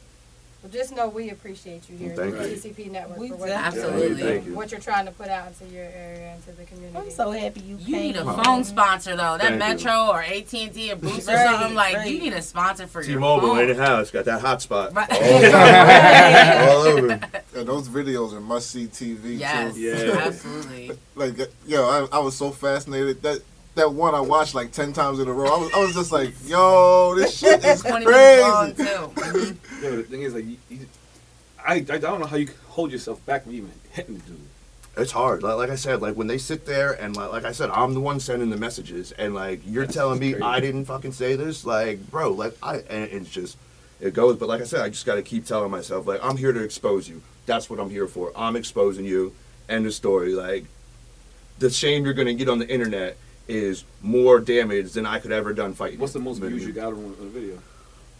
Well, 0.64 0.72
just 0.72 0.96
know 0.96 1.08
we 1.10 1.28
appreciate 1.28 1.90
you 1.90 1.96
here 1.98 2.16
Thank 2.16 2.36
at 2.36 2.42
the 2.44 2.48
you. 2.48 2.56
TCP 2.56 2.90
Network 2.90 3.18
We 3.18 3.28
for 3.28 3.34
what, 3.36 3.50
Absolutely. 3.50 4.22
Thank 4.22 4.46
you. 4.46 4.54
what 4.54 4.70
you're 4.70 4.80
trying 4.80 5.04
to 5.04 5.12
put 5.12 5.28
out 5.28 5.48
into 5.48 5.66
your 5.66 5.84
area, 5.84 6.34
into 6.36 6.52
the 6.52 6.64
community. 6.64 6.96
I'm 6.96 7.10
so 7.10 7.32
happy 7.32 7.60
you, 7.60 7.76
You 7.76 7.84
came. 7.92 8.00
need 8.00 8.16
a 8.16 8.22
Oh. 8.24 8.42
phone 8.42 8.64
sponsor 8.64 9.10
though. 9.10 9.36
That 9.36 9.40
Thank 9.40 9.52
you. 9.52 9.58
Metro 9.58 10.06
or 10.10 10.22
AT 10.22 10.54
and 10.64 10.72
T 10.72 10.90
or 10.90 10.96
Boost 10.96 11.28
or 11.28 11.34
Right, 11.34 11.50
something 11.50 11.74
like 11.74 11.96
right. 11.96 12.10
you 12.10 12.18
need 12.18 12.32
a 12.32 12.40
sponsor 12.40 12.86
for 12.86 13.02
your 13.02 13.18
T-Mobile 13.18 13.48
phone. 13.48 13.68
in 13.68 13.76
the 13.76 13.84
house 13.86 14.10
got 14.10 14.24
that 14.24 14.40
hotspot 14.40 14.94
Right. 14.96 15.10
all, 15.12 16.68
all 16.70 16.82
over. 16.86 17.20
And 17.56 17.68
those 17.68 17.86
videos 17.90 18.32
are 18.32 18.40
must 18.40 18.70
see 18.70 18.86
TV 18.86 19.38
Yes, 19.38 19.74
too. 19.74 19.80
Yeah. 19.82 20.14
absolutely. 20.24 20.92
Like 21.14 21.36
yo, 21.66 21.84
I, 22.10 22.16
I 22.16 22.18
was 22.20 22.34
so 22.38 22.50
fascinated 22.52 23.20
that. 23.20 23.42
That 23.74 23.92
one 23.92 24.14
I 24.14 24.20
watched 24.20 24.54
like 24.54 24.70
ten 24.70 24.92
times 24.92 25.18
in 25.18 25.26
a 25.28 25.32
row. 25.32 25.46
I 25.52 25.58
was, 25.58 25.72
I 25.74 25.78
was 25.80 25.94
just 25.94 26.12
like, 26.12 26.32
"Yo, 26.46 27.14
this 27.16 27.36
shit 27.38 27.64
is 27.64 27.80
20 27.82 28.06
minutes 28.06 28.42
long 28.42 28.74
crazy." 28.74 28.90
too. 28.90 29.10
Mhm. 29.14 29.56
Yeah, 29.82 29.90
the 29.96 30.02
thing 30.04 30.22
is, 30.22 30.32
like, 30.34 30.44
you, 30.46 30.56
you, 30.70 30.86
I, 31.66 31.74
I 31.74 31.80
don't 31.80 32.20
know 32.20 32.26
how 32.26 32.36
you 32.36 32.48
hold 32.68 32.92
yourself 32.92 33.24
back 33.26 33.42
from 33.44 33.52
even 33.54 33.70
hitting 33.90 34.14
the 34.14 34.20
dude. 34.22 34.40
It's 34.96 35.10
hard. 35.10 35.42
Like, 35.42 35.56
like 35.56 35.70
I 35.70 35.74
said, 35.74 36.00
like 36.00 36.14
when 36.14 36.28
they 36.28 36.38
sit 36.38 36.66
there 36.66 36.92
and 36.92 37.16
like, 37.16 37.32
like 37.32 37.44
I 37.44 37.50
said, 37.52 37.68
I'm 37.70 37.94
the 37.94 38.00
one 38.00 38.20
sending 38.20 38.48
the 38.50 38.56
messages, 38.56 39.10
and 39.12 39.34
like 39.34 39.60
you're 39.66 39.86
telling 39.86 40.20
me 40.20 40.30
crazy. 40.32 40.44
I 40.44 40.60
didn't 40.60 40.84
fucking 40.84 41.12
say 41.12 41.34
this, 41.34 41.64
like 41.66 42.08
bro, 42.10 42.30
like 42.30 42.56
I, 42.62 42.76
and 42.76 43.10
it's 43.10 43.28
just 43.30 43.56
it 44.00 44.14
goes. 44.14 44.36
But 44.36 44.48
like 44.48 44.60
I 44.60 44.64
said, 44.64 44.80
I 44.82 44.88
just 44.88 45.04
got 45.04 45.16
to 45.16 45.22
keep 45.22 45.46
telling 45.46 45.72
myself, 45.72 46.06
like 46.06 46.20
I'm 46.22 46.36
here 46.36 46.52
to 46.52 46.62
expose 46.62 47.08
you. 47.08 47.22
That's 47.46 47.68
what 47.68 47.80
I'm 47.80 47.90
here 47.90 48.06
for. 48.06 48.30
I'm 48.36 48.54
exposing 48.54 49.04
you. 49.04 49.34
End 49.68 49.84
of 49.84 49.94
story. 49.94 50.32
Like 50.32 50.64
the 51.58 51.70
shame 51.70 52.04
you're 52.04 52.14
gonna 52.14 52.34
get 52.34 52.48
on 52.48 52.60
the 52.60 52.68
internet 52.68 53.16
is 53.48 53.84
more 54.02 54.40
damage 54.40 54.92
than 54.92 55.06
I 55.06 55.18
could 55.18 55.32
ever 55.32 55.52
done 55.52 55.74
fighting. 55.74 55.98
What's 55.98 56.12
the 56.12 56.18
most 56.18 56.38
views 56.38 56.64
you 56.64 56.72
got 56.72 56.92
on 56.92 57.16
a 57.20 57.24
video? 57.24 57.58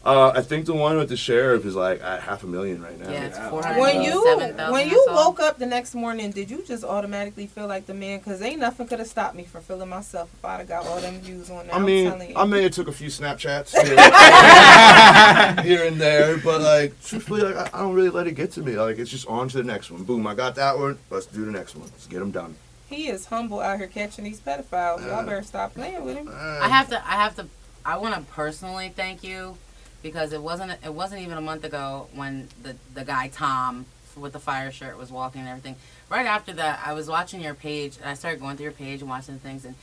Uh, 0.05 0.33
I 0.37 0.43
think 0.43 0.67
the 0.67 0.75
one 0.75 0.99
with 0.99 1.09
the 1.09 1.17
sheriff 1.17 1.65
is 1.65 1.75
like 1.75 2.03
at 2.03 2.21
half 2.21 2.45
a 2.45 2.47
million 2.47 2.83
right 2.83 2.99
now. 3.01 3.11
Yeah, 3.11 3.25
it's 3.25 3.39
400 3.39 3.81
When 3.81 4.03
you 4.03 4.23
7,000 4.23 4.71
when 4.71 4.91
you 4.91 5.03
woke 5.09 5.41
up 5.41 5.59
the 5.59 5.65
next 5.65 5.95
morning, 5.95 6.31
did 6.31 6.51
you 6.51 6.63
just 6.63 6.85
automatically 6.85 7.47
feel 7.47 7.67
like 7.67 7.87
the 7.87 7.95
man? 7.95 8.21
Cause 8.21 8.43
ain't 8.43 8.61
nothing 8.61 8.87
could 8.87 8.99
have 8.99 9.09
stopped 9.09 9.35
me 9.35 9.45
from 9.45 9.63
feeling 9.63 9.89
myself 9.89 10.29
if 10.35 10.45
I'd 10.45 10.59
have 10.59 10.69
got 10.69 10.87
all 10.87 11.01
them 11.01 11.21
views 11.21 11.49
on 11.49 11.67
there. 11.67 11.75
I 11.75 11.79
mean. 11.79 12.35
I 12.37 12.45
may 12.45 12.65
have 12.65 12.73
took 12.73 12.89
a 12.89 12.93
few 12.93 13.09
Snapchats 13.09 13.71
here, 15.65 15.65
here 15.65 15.87
and 15.87 15.99
there, 15.99 16.37
but 16.37 16.61
like 16.61 17.03
truthfully, 17.03 17.41
like 17.41 17.57
I, 17.57 17.79
I 17.79 17.81
don't 17.81 17.95
really 17.95 18.11
let 18.11 18.27
it 18.27 18.33
get 18.33 18.51
to 18.53 18.61
me. 18.63 18.77
Like 18.77 18.99
it's 18.99 19.11
just 19.11 19.27
on 19.27 19.49
to 19.49 19.57
the 19.57 19.65
next 19.65 19.91
one. 19.91 20.05
Boom, 20.05 20.27
I 20.27 20.35
got 20.35 20.55
that 20.57 20.79
one. 20.79 20.99
Let's 21.09 21.25
do 21.25 21.47
the 21.47 21.51
next 21.53 21.77
one. 21.77 21.85
Let's 21.89 22.07
get 22.07 22.19
them 22.19 22.31
done. 22.31 22.57
He 22.95 23.09
is 23.09 23.27
humble 23.27 23.61
out 23.61 23.79
here 23.79 23.87
catching 23.89 24.25
these 24.25 24.41
pedophiles. 24.41 25.05
Y'all 25.07 25.25
better 25.25 25.43
stop 25.43 25.75
playing 25.75 26.05
with 26.05 26.17
him. 26.17 26.29
I 26.33 26.69
have 26.69 26.89
to. 26.91 26.97
I 27.07 27.13
have 27.17 27.37
to. 27.37 27.47
I 27.85 27.97
want 27.99 28.15
to 28.15 28.21
personally 28.33 28.89
thank 28.95 29.23
you 29.23 29.57
because 30.03 30.33
it 30.33 30.41
wasn't. 30.43 30.73
It 30.85 30.95
wasn't 30.95 31.23
even 31.23 31.37
a 31.39 31.41
month 31.43 31.65
ago 31.65 32.09
when 32.15 32.49
the 32.63 32.77
the 32.95 33.05
guy 33.05 33.29
Tom 33.29 33.87
with 34.17 34.33
the 34.33 34.39
fire 34.39 34.71
shirt 34.71 34.97
was 34.97 35.11
walking 35.11 35.41
and 35.41 35.51
everything. 35.51 35.77
Right 36.09 36.27
after 36.27 36.53
that, 36.55 36.81
I 36.87 36.93
was 36.93 37.09
watching 37.09 37.41
your 37.41 37.55
page 37.55 37.97
and 37.97 38.09
I 38.09 38.15
started 38.15 38.41
going 38.41 38.57
through 38.57 38.65
your 38.65 38.73
page 38.73 39.01
and 39.01 39.11
watching 39.11 39.39
things 39.39 39.65
and 39.65 39.75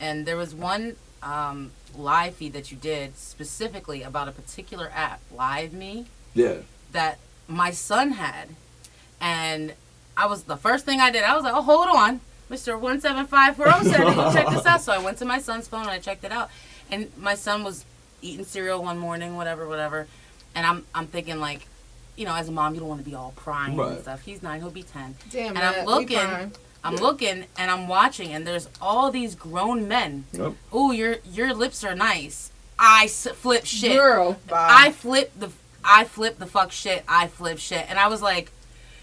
and 0.00 0.26
there 0.26 0.36
was 0.36 0.54
one 0.54 0.94
um, 1.22 1.70
live 1.96 2.34
feed 2.34 2.52
that 2.52 2.70
you 2.70 2.76
did 2.76 3.16
specifically 3.16 4.02
about 4.02 4.28
a 4.28 4.32
particular 4.32 4.92
app, 4.94 5.20
Live 5.34 5.72
Me, 5.72 6.06
Yeah. 6.34 6.58
that 6.92 7.18
my 7.48 7.70
son 7.72 8.12
had, 8.12 8.50
and 9.20 9.72
I 10.16 10.26
was 10.26 10.44
the 10.44 10.56
first 10.56 10.84
thing 10.84 11.00
I 11.00 11.10
did. 11.10 11.24
I 11.24 11.34
was 11.34 11.42
like, 11.44 11.54
"Oh, 11.54 11.62
hold 11.62 11.88
on, 11.88 12.20
Mister 12.48 12.76
One 12.78 13.00
Seven 13.00 13.26
Five 13.26 13.56
Four 13.56 13.66
Zero 13.66 13.82
said 13.84 14.06
that 14.06 14.16
you 14.16 14.32
check 14.32 14.48
this 14.54 14.66
out." 14.66 14.80
So 14.82 14.92
I 14.92 14.98
went 14.98 15.18
to 15.18 15.24
my 15.24 15.38
son's 15.38 15.68
phone 15.68 15.82
and 15.82 15.90
I 15.90 15.98
checked 15.98 16.24
it 16.24 16.32
out, 16.32 16.50
and 16.90 17.10
my 17.18 17.34
son 17.34 17.64
was 17.64 17.84
eating 18.22 18.44
cereal 18.44 18.82
one 18.82 18.98
morning, 18.98 19.36
whatever, 19.36 19.66
whatever, 19.68 20.06
and 20.54 20.66
I'm 20.66 20.84
I'm 20.94 21.06
thinking 21.06 21.38
like, 21.40 21.66
you 22.16 22.24
know, 22.24 22.34
as 22.34 22.48
a 22.48 22.52
mom, 22.52 22.74
you 22.74 22.80
don't 22.80 22.88
want 22.88 23.02
to 23.04 23.08
be 23.08 23.14
all 23.14 23.32
prying 23.36 23.76
Right. 23.76 23.92
and 23.92 24.00
stuff. 24.02 24.22
He's 24.22 24.42
nine, 24.42 24.60
he'll 24.60 24.70
be 24.70 24.82
ten, 24.82 25.14
Damn, 25.30 25.56
and 25.56 25.58
I'm 25.64 25.84
looking. 25.84 26.52
I'm 26.84 26.94
looking 26.94 27.44
and 27.58 27.70
I'm 27.72 27.88
watching, 27.88 28.32
and 28.32 28.46
there's 28.46 28.68
all 28.80 29.10
these 29.10 29.34
grown 29.34 29.88
men. 29.88 30.24
Yep. 30.32 30.52
Ooh, 30.74 30.92
your 30.92 31.16
your 31.30 31.52
lips 31.52 31.82
are 31.84 31.94
nice. 31.96 32.52
I 32.78 33.06
s- 33.06 33.26
flip 33.34 33.64
shit. 33.66 33.96
Girl, 33.96 34.38
I 34.52 34.92
flip 34.92 35.32
the 35.36 35.50
I 35.84 36.04
flip 36.04 36.38
the 36.38 36.46
fuck 36.46 36.70
shit. 36.70 37.02
I 37.08 37.26
flip 37.26 37.58
shit, 37.58 37.84
and 37.90 37.98
I 37.98 38.06
was 38.06 38.22
like, 38.22 38.52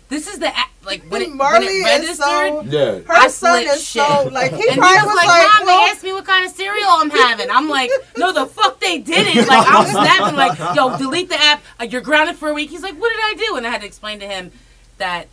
this 0.09 0.27
is 0.27 0.39
the 0.39 0.47
a- 0.47 0.85
like 0.85 1.03
when 1.09 1.21
it, 1.23 1.29
when 1.29 1.37
Marley 1.37 1.65
it 1.65 1.69
is 1.69 1.83
registered. 1.85 2.17
so- 2.19 2.61
Yeah. 2.67 2.99
Her 2.99 3.13
I 3.13 3.27
son 3.27 3.63
flipped 3.63 3.75
is 3.77 3.87
so 3.87 4.29
like 4.31 4.51
he 4.53 4.63
and 4.69 4.73
he 4.75 4.79
was, 4.79 5.05
was 5.05 5.15
like, 5.15 5.27
like, 5.27 5.47
"Mom, 5.57 5.65
well, 5.67 5.85
they 5.85 5.91
asked 5.91 6.03
me 6.03 6.13
what 6.13 6.25
kind 6.25 6.45
of 6.45 6.51
cereal 6.51 6.87
I'm 6.89 7.09
having." 7.09 7.49
I'm 7.49 7.67
like, 7.69 7.89
"No, 8.17 8.31
the 8.31 8.45
fuck 8.45 8.79
they 8.79 8.99
didn't." 8.99 9.47
Like 9.47 9.67
I'm 9.67 9.87
snapping, 9.87 10.35
like, 10.35 10.57
"Yo, 10.75 10.97
delete 10.97 11.29
the 11.29 11.41
app. 11.41 11.63
Uh, 11.79 11.85
you're 11.85 12.01
grounded 12.01 12.35
for 12.35 12.49
a 12.49 12.53
week." 12.53 12.69
He's 12.69 12.83
like, 12.83 12.95
"What 12.99 13.09
did 13.09 13.19
I 13.19 13.45
do?" 13.47 13.55
And 13.57 13.65
I 13.65 13.71
had 13.71 13.81
to 13.81 13.87
explain 13.87 14.19
to 14.19 14.27
him 14.27 14.51
that 14.99 15.27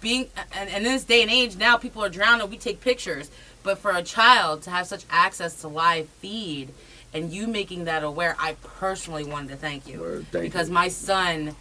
being 0.00 0.28
and, 0.56 0.68
and 0.70 0.86
in 0.86 0.92
this 0.92 1.04
day 1.04 1.22
and 1.22 1.30
age 1.30 1.56
now 1.56 1.76
people 1.76 2.04
are 2.04 2.08
drowning. 2.08 2.48
We 2.48 2.56
take 2.56 2.80
pictures, 2.80 3.30
but 3.64 3.78
for 3.78 3.90
a 3.90 4.02
child 4.02 4.62
to 4.62 4.70
have 4.70 4.86
such 4.86 5.04
access 5.10 5.60
to 5.62 5.68
live 5.68 6.08
feed 6.20 6.68
and 7.12 7.32
you 7.32 7.46
making 7.48 7.84
that 7.86 8.04
aware, 8.04 8.36
I 8.38 8.54
personally 8.62 9.24
wanted 9.24 9.48
to 9.48 9.56
thank 9.56 9.88
you 9.88 10.00
Word, 10.00 10.26
thank 10.30 10.44
because 10.44 10.68
you. 10.68 10.74
my 10.74 10.88
son 10.88 11.56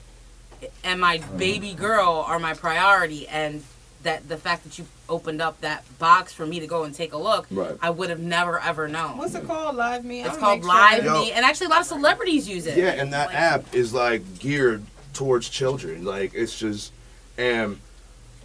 and 0.83 0.99
my 0.99 1.17
baby 1.37 1.73
girl 1.73 2.23
are 2.27 2.39
my 2.39 2.53
priority 2.53 3.27
and 3.27 3.63
that 4.03 4.27
the 4.29 4.37
fact 4.37 4.63
that 4.63 4.77
you 4.77 4.85
opened 5.09 5.41
up 5.41 5.59
that 5.61 5.83
box 5.99 6.31
for 6.33 6.45
me 6.45 6.59
to 6.59 6.67
go 6.67 6.83
and 6.83 6.93
take 6.93 7.13
a 7.13 7.17
look 7.17 7.47
Right. 7.49 7.75
i 7.81 7.89
would 7.89 8.09
have 8.09 8.19
never 8.19 8.59
ever 8.59 8.87
known 8.87 9.17
what's 9.17 9.35
it 9.35 9.45
called? 9.47 9.75
Live 9.75 10.05
Me. 10.05 10.21
it's 10.21 10.29
I'll 10.31 10.37
called 10.37 10.59
make 10.63 10.71
sure 10.71 11.03
live 11.03 11.21
me 11.25 11.31
and 11.31 11.43
actually 11.45 11.67
a 11.67 11.69
lot 11.69 11.81
of 11.81 11.87
celebrities 11.87 12.47
use 12.47 12.65
it 12.67 12.77
Yeah, 12.77 12.91
and 12.91 13.11
that 13.13 13.27
Like, 13.27 13.35
app 13.35 13.73
is 13.75 13.93
like 13.93 14.39
geared 14.39 14.83
towards 15.13 15.49
children. 15.49 16.05
Like 16.05 16.33
it's 16.35 16.57
just, 16.57 16.91
and 17.39 17.79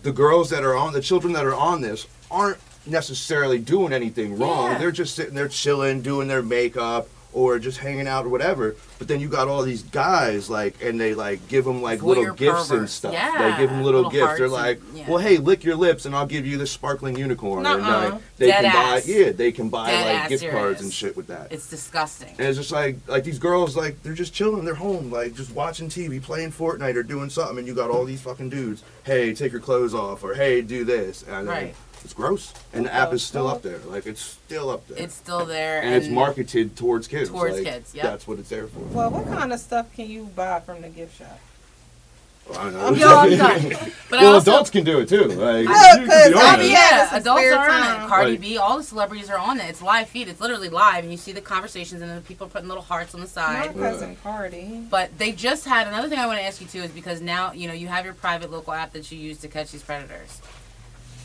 the 0.03 0.13
girls 0.13 0.49
that 0.51 0.65
are 0.65 0.75
on, 0.75 0.95
the 0.95 1.03
children 1.03 1.35
that 1.35 1.45
are 1.45 1.55
on 1.55 1.83
this 1.83 2.07
aren't 2.31 2.57
necessarily 2.87 3.59
doing 3.59 3.93
anything 3.93 4.39
wrong. 4.39 4.73
Yeah. 4.73 4.79
They're 4.79 4.91
just 4.91 5.15
sitting 5.15 5.35
there 5.35 5.49
chilling, 5.49 6.01
doing 6.01 6.29
their 6.29 6.43
makeup 6.43 7.09
or 7.33 7.59
just 7.59 7.79
hanging 7.79 8.07
out 8.07 8.25
or 8.27 8.29
whatever. 8.29 8.77
But 8.99 9.09
then 9.09 9.21
you 9.21 9.29
got 9.29 9.49
all 9.49 9.63
these 9.63 9.83
guys 9.83 10.51
like, 10.51 10.83
and 10.83 11.01
they 11.01 11.15
like 11.15 11.47
give 11.49 11.65
them 11.65 11.83
like 11.83 12.03
little 12.03 12.33
gifts 12.35 12.71
and 12.71 12.89
stuff. 12.89 13.13
Yeah, 13.13 13.53
They 13.57 13.63
give 13.63 13.71
them 13.71 13.83
little, 13.83 14.03
little 14.03 14.11
gifts. 14.11 14.39
They're 14.39 14.49
like, 14.49 14.79
and- 14.81 14.99
yeah. 14.99 15.09
well, 15.09 15.19
hey, 15.19 15.39
lick 15.39 15.65
your 15.65 15.77
lips 15.77 16.05
and 16.07 16.15
I'll 16.15 16.27
give 16.27 16.47
you 16.47 16.59
this 16.59 16.71
sparkling 16.71 17.17
unicorn. 17.17 17.65
And 17.67 17.83
Nuh-uh. 17.83 18.11
like, 18.11 18.23
they 18.37 18.47
Dead 18.49 18.65
can 18.65 18.73
buy, 18.73 19.03
yeah, 19.07 19.33
they 19.33 19.53
can 19.53 19.69
buy 19.69 19.91
Dead 19.91 20.07
like 20.07 20.17
ass 20.25 20.29
gift 20.31 20.51
cards 20.51 20.83
and 20.83 20.93
shit 20.93 21.17
with 21.17 21.27
that. 21.29 21.51
it's 21.53 21.69
disgusting 21.69 22.29
And 22.39 22.49
it's 22.49 22.59
just 22.59 22.73
like 22.73 22.97
like 23.07 23.25
these 23.25 23.39
girls 23.39 23.77
like 23.77 24.03
they're 24.03 24.13
just 24.15 24.35
chilling, 24.35 24.65
they're 24.65 24.75
home, 24.75 25.11
like 25.11 25.35
just 25.35 25.53
watching 25.53 25.89
TV, 25.89 26.23
playing 26.23 26.53
Fortnite 26.53 26.95
or 26.97 27.03
doing 27.03 27.31
something, 27.31 27.59
and 27.59 27.67
you 27.67 27.75
got 27.75 27.91
all 27.91 28.05
these 28.05 28.21
fucking 28.21 28.51
dudes. 28.51 28.83
Hey, 29.05 29.33
take 29.35 29.53
your 29.53 29.61
clothes 29.61 29.95
off, 29.95 30.23
or 30.23 30.35
hey, 30.35 30.61
do 30.63 30.85
this. 30.85 31.23
And 31.23 31.47
then 31.49 31.55
Right. 31.55 31.75
It's 32.05 32.15
gross, 32.15 32.53
and 32.73 32.85
the 32.87 32.93
app 32.93 33.13
is 33.13 33.23
still 33.23 33.47
up 33.47 33.63
there. 33.63 33.79
Like 33.87 34.07
it's 34.07 34.21
still 34.21 34.71
up 34.71 34.87
there. 34.89 34.99
it's 34.99 35.15
still 35.15 35.45
there 35.47 35.83
and, 35.83 35.95
it's 35.95 36.09
marketed 36.09 36.77
towards 36.77 37.07
kids. 37.09 37.31
Towards 37.31 37.57
like, 37.57 37.65
kids, 37.65 37.95
yep. 37.95 38.05
That's 38.05 38.27
what 38.27 38.39
it's 38.39 38.49
there 38.49 38.67
for. 38.67 38.81
Well, 38.81 39.11
what 39.11 39.27
kind 39.27 39.53
of 39.53 39.61
stuff 39.61 39.93
can 39.95 40.09
you 40.11 40.25
buy 40.35 40.61
from 40.61 40.83
the 40.83 40.89
gift 40.89 41.19
shop? 41.19 41.39
I 42.51 42.65
don't 42.65 42.73
know. 42.75 42.87
I'm 42.87 42.97
Yo, 42.97 43.07
I'm 43.09 43.39
done. 43.39 43.69
But 44.11 44.19
I 44.19 44.23
well, 44.25 44.35
also- 44.35 44.51
adults 44.51 44.71
can 44.71 44.83
do 44.83 44.99
it 44.99 45.09
too. 45.09 45.27
Like, 45.27 45.65
Look, 45.65 45.69
you 45.69 45.69
can 45.69 46.09
'cause 46.09 46.29
be 46.29 46.35
on 46.35 46.41
I'll 46.45 46.61
it. 46.61 46.71
yeah, 46.71 47.09
some 47.09 47.19
adults 47.21 47.41
spare 47.43 47.55
are 47.57 47.71
on 47.71 47.83
time. 47.83 48.05
it. 48.05 48.09
Cardi 48.09 48.31
Right. 48.33 48.41
B, 48.41 48.59
all 48.59 48.77
the 48.79 48.83
celebrities 48.83 49.31
are 49.31 49.39
on 49.39 49.61
it. 49.61 49.69
It's 49.71 49.81
live 49.81 50.09
feed. 50.09 50.27
It's 50.27 50.41
literally 50.41 50.69
live, 50.69 51.05
and 51.05 51.13
you 51.13 51.17
see 51.19 51.31
the 51.31 51.41
conversations, 51.41 52.03
and 52.03 52.11
then 52.11 52.21
people 52.23 52.49
putting 52.49 52.67
little 52.67 52.83
hearts 52.83 53.15
on 53.15 53.21
the 53.21 53.27
My 53.27 53.31
side. 53.33 53.75
cousin 53.79 54.17
Cardi. 54.25 54.83
But 54.91 55.17
they 55.19 55.31
just 55.31 55.67
had 55.67 55.87
another 55.87 56.09
thing 56.09 56.19
I 56.19 56.27
want 56.27 56.41
to 56.41 56.45
ask 56.45 56.61
you 56.61 56.67
too 56.67 56.81
is 56.83 56.91
because 56.91 57.21
now 57.21 57.53
you 57.53 57.69
know 57.69 57.75
you 57.75 57.87
have 57.87 58.05
your 58.05 58.15
private 58.15 58.51
local 58.51 58.73
app 58.73 58.93
that 58.95 59.13
you 59.13 59.19
use 59.19 59.39
to 59.39 59.49
catch 59.49 59.71
these 59.71 59.83
predators. 59.83 60.41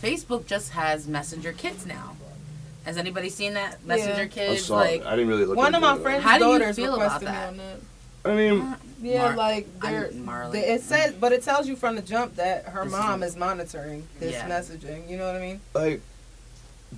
Facebook 0.02 0.46
just 0.46 0.72
has 0.72 1.08
Messenger 1.08 1.54
Kids 1.54 1.86
now. 1.86 2.16
Has 2.86 2.98
anybody 2.98 3.30
seen 3.30 3.54
that 3.56 3.84
Messenger 3.86 4.14
Yeah. 4.16 4.22
I 4.24 4.28
Kids? 4.28 4.66
saw 4.66 4.76
Like, 4.78 5.02
it. 5.02 5.08
I 5.08 5.12
didn't 5.16 5.28
really 5.28 5.46
look. 5.46 5.58
One 5.58 5.76
of 5.76 5.82
my 5.82 5.96
it. 5.96 6.02
friend's 6.02 6.24
How 6.24 6.38
do 6.38 6.46
you 6.46 6.52
daughters 6.60 6.76
feel 6.76 6.96
about 6.96 7.22
requested 7.22 7.28
me 7.28 7.34
that? 7.34 7.48
on 7.50 7.58
that. 7.58 7.80
I 8.26 8.36
mean, 8.36 8.76
Yeah, 9.02 9.22
Mar- 9.28 9.36
like 9.38 9.68
I'm 9.82 9.92
they're, 10.26 10.50
they- 10.52 10.66
it 10.74 10.82
says, 10.82 11.14
but 11.14 11.32
it 11.32 11.44
tells 11.44 11.68
you 11.68 11.76
from 11.76 11.96
the 11.96 12.02
jump 12.02 12.36
that 12.36 12.66
her 12.66 12.84
This 12.84 12.94
is- 12.94 13.00
mom 13.00 13.24
is 13.24 13.36
monitoring 13.36 14.08
this 14.20 14.34
Yeah. 14.34 14.50
messaging. 14.50 15.10
You 15.10 15.18
know 15.18 15.26
what 15.28 15.36
I 15.36 15.40
mean? 15.40 15.62
like 15.74 16.02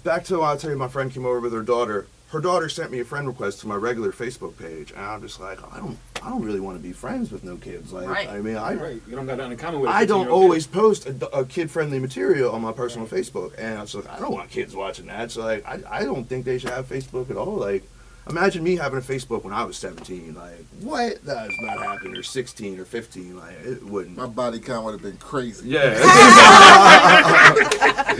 back 0.04 0.24
to 0.26 0.41
I'll 0.41 0.58
tell 0.58 0.70
you 0.70 0.78
my 0.78 0.88
friend 0.88 1.12
came 1.12 1.26
over 1.26 1.39
with 1.39 1.54
her 1.54 1.62
daughter. 1.64 2.08
Her 2.30 2.39
daughter 2.39 2.70
sent 2.70 2.91
me 2.91 3.00
a 3.00 3.06
friend 3.06 3.28
request 3.28 3.60
to 3.62 3.68
my 3.68 3.76
regular 3.76 4.12
Facebook 4.12 4.58
page, 4.58 4.91
and 4.91 5.04
I'm 5.04 5.22
just 5.22 5.39
like, 5.39 5.60
I 5.74 5.78
don't, 5.78 5.97
I 6.24 6.30
don't 6.30 6.43
really 6.43 6.59
want 6.59 6.78
to 6.78 6.84
be 6.84 6.91
friends 6.91 7.32
with 7.32 7.43
no 7.43 7.55
kids. 7.57 7.91
Like, 7.93 8.07
Right. 8.07 8.30
I 8.30 8.39
mean, 8.41 8.57
I, 8.57 8.74
right. 8.76 9.01
You 9.07 9.15
don't 9.15 9.26
got 9.26 9.38
nothing 9.38 9.53
in 9.53 9.57
common 9.57 9.80
with. 9.82 9.89
a 9.89 9.93
I 9.93 10.05
don't 10.05 10.26
15-year-old 10.26 10.43
always 10.43 10.67
post 10.67 11.05
a, 11.07 11.38
a 11.38 11.45
kid-friendly 11.45 11.99
material 11.99 12.51
on 12.51 12.61
my 12.61 12.72
personal 12.72 13.07
Facebook, 13.07 13.53
and 13.57 13.78
I 13.78 13.82
was 13.82 13.95
like, 13.95 14.09
I 14.09 14.20
don't 14.20 14.34
want 14.34 14.49
kids 14.49 14.76
watching 14.76 15.07
that. 15.07 15.32
So 15.32 15.41
like, 15.43 15.65
I, 15.67 15.80
I 15.89 16.03
don't 16.03 16.26
think 16.26 16.45
they 16.45 16.57
should 16.57 16.72
have 16.72 16.88
Facebook 16.88 17.30
at 17.30 17.38
all. 17.38 17.55
Like, 17.55 17.84
imagine 18.30 18.63
me 18.63 18.76
having 18.76 18.99
a 18.99 19.01
Facebook 19.01 19.43
when 19.43 19.53
I 19.53 19.63
was 19.63 19.78
17. 19.78 20.36
Like, 20.36 20.65
what? 20.82 21.24
That 21.26 21.47
is 21.49 21.57
not 21.61 21.80
happening. 21.80 22.17
Or 22.17 22.24
16 22.24 22.80
or 22.80 22.86
15. 22.86 23.38
Like, 23.38 23.55
it 23.63 23.84
wouldn't. 23.84 24.17
My 24.17 24.28
body 24.28 24.59
count 24.59 24.86
would 24.86 24.93
have 24.93 25.01
been 25.01 25.17
crazy. 25.17 25.70
Yeah. 25.70 25.97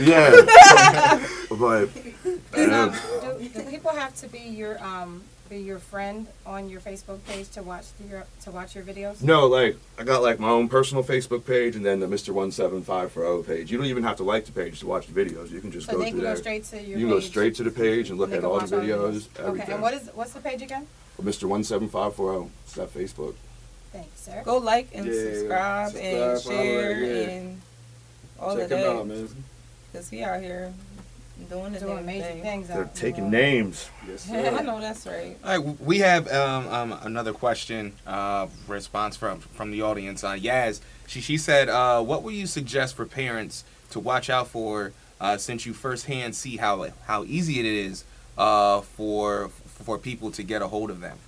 yeah. 0.00 1.26
but 1.50 1.88
um, 2.72 2.92
do, 3.38 3.48
do 3.48 3.62
people 3.70 3.90
have 3.90 4.14
to 4.16 4.28
be 4.28 4.38
your 4.38 4.82
um 4.82 5.22
be 5.50 5.58
your 5.58 5.78
friend 5.80 6.28
on 6.46 6.70
your 6.70 6.80
Facebook 6.80 7.18
page 7.26 7.50
to 7.50 7.62
watch 7.62 7.86
your 8.08 8.24
to 8.44 8.50
watch 8.52 8.74
your 8.76 8.84
videos? 8.84 9.20
no, 9.22 9.46
like 9.48 9.76
I 9.98 10.04
got 10.04 10.22
like 10.22 10.38
my 10.38 10.48
own 10.48 10.68
personal 10.68 11.02
Facebook 11.02 11.44
page 11.44 11.74
and 11.76 11.84
then 11.84 11.98
the 12.00 12.06
Mr. 12.06 12.30
One 12.30 12.52
Seven 12.52 12.82
Five 12.82 13.10
for 13.12 13.24
O 13.24 13.42
page. 13.42 13.70
You 13.70 13.76
don't 13.76 13.88
even 13.88 14.04
have 14.04 14.16
to 14.18 14.22
like 14.22 14.46
the 14.46 14.52
page 14.52 14.78
to 14.80 14.86
watch 14.86 15.08
the 15.08 15.12
videos. 15.24 15.50
You 15.50 15.60
can 15.60 15.72
just 15.72 15.86
So 15.88 15.94
go 15.94 15.98
they 15.98 16.10
can 16.10 16.18
go 16.18 16.24
there. 16.24 16.36
straight 16.36 16.64
to 16.66 16.76
your 16.80 16.98
you 16.98 17.06
can 17.06 17.08
go 17.10 17.20
page 17.20 17.28
straight 17.28 17.54
to 17.56 17.64
the 17.64 17.70
page 17.72 18.10
and 18.10 18.18
look 18.18 18.30
and 18.30 18.38
at 18.38 18.44
all 18.44 18.60
the 18.60 18.64
watch 18.64 18.72
all 18.72 18.78
videos, 18.80 19.26
Okay, 19.36 19.48
everything. 19.48 19.72
and 19.74 19.82
what 19.82 19.92
is 19.92 20.08
what's 20.14 20.32
the 20.32 20.40
page 20.40 20.62
again? 20.62 20.86
Mr. 21.20 21.44
One 21.44 21.64
Seven 21.64 21.88
Five 21.88 22.14
Four 22.14 22.32
O. 22.32 22.36
Oh. 22.36 22.50
It's 22.64 22.74
that 22.74 22.94
Facebook. 22.94 23.34
Thanks, 23.92 24.20
sir. 24.20 24.42
Go 24.44 24.58
like 24.58 24.88
and 24.94 25.04
Yeah, 25.04 25.12
subscribe, 25.12 25.94
and 25.96 26.38
subscribe, 26.38 26.40
follow, 26.42 26.64
share 26.64 27.00
yeah. 27.00 27.28
and 27.28 27.60
all 28.38 28.56
Check 28.56 28.70
of 28.70 28.78
him 28.78 28.96
out, 28.98 29.06
man. 29.08 29.28
Cause 29.92 30.08
he 30.08 30.22
out 30.22 30.40
here 30.40 30.72
doing 31.48 31.72
the 31.72 31.80
Doing 31.80 31.96
damn 31.96 32.06
major 32.06 32.24
thing. 32.26 32.42
things 32.42 32.68
They're 32.68 32.90
taking 32.94 33.30
the 33.30 33.36
world. 33.36 33.44
names. 33.44 33.90
Yes, 34.08 34.20
sir. 34.28 34.56
I 34.58 34.62
know 34.62 34.80
that's 34.80 35.06
right. 35.06 35.36
All 35.44 35.58
right, 35.58 35.80
we 35.80 35.98
have 36.00 36.30
um, 36.32 36.68
um, 36.68 36.92
another 37.02 37.32
question 37.32 37.92
uh, 38.06 38.46
response 38.68 39.16
from 39.16 39.40
from 39.40 39.70
the 39.70 39.82
audience. 39.82 40.22
Uh, 40.24 40.32
Yaz, 40.32 40.80
she 41.06 41.20
she 41.20 41.36
said, 41.36 41.68
uh, 41.68 42.02
"What 42.02 42.22
would 42.22 42.34
you 42.34 42.46
suggest 42.46 42.96
for 42.96 43.06
parents 43.06 43.64
to 43.90 44.00
watch 44.00 44.28
out 44.30 44.48
for 44.48 44.92
uh, 45.20 45.36
since 45.36 45.66
you 45.66 45.72
firsthand 45.74 46.34
see 46.34 46.56
how 46.58 46.86
how 47.06 47.24
easy 47.24 47.58
it 47.60 47.66
is 47.66 48.04
uh, 48.38 48.80
for 48.80 49.48
for 49.66 49.98
people 49.98 50.30
to 50.32 50.42
get 50.42 50.62
a 50.62 50.68
hold 50.68 50.90
of 50.90 51.00
them?" 51.00 51.18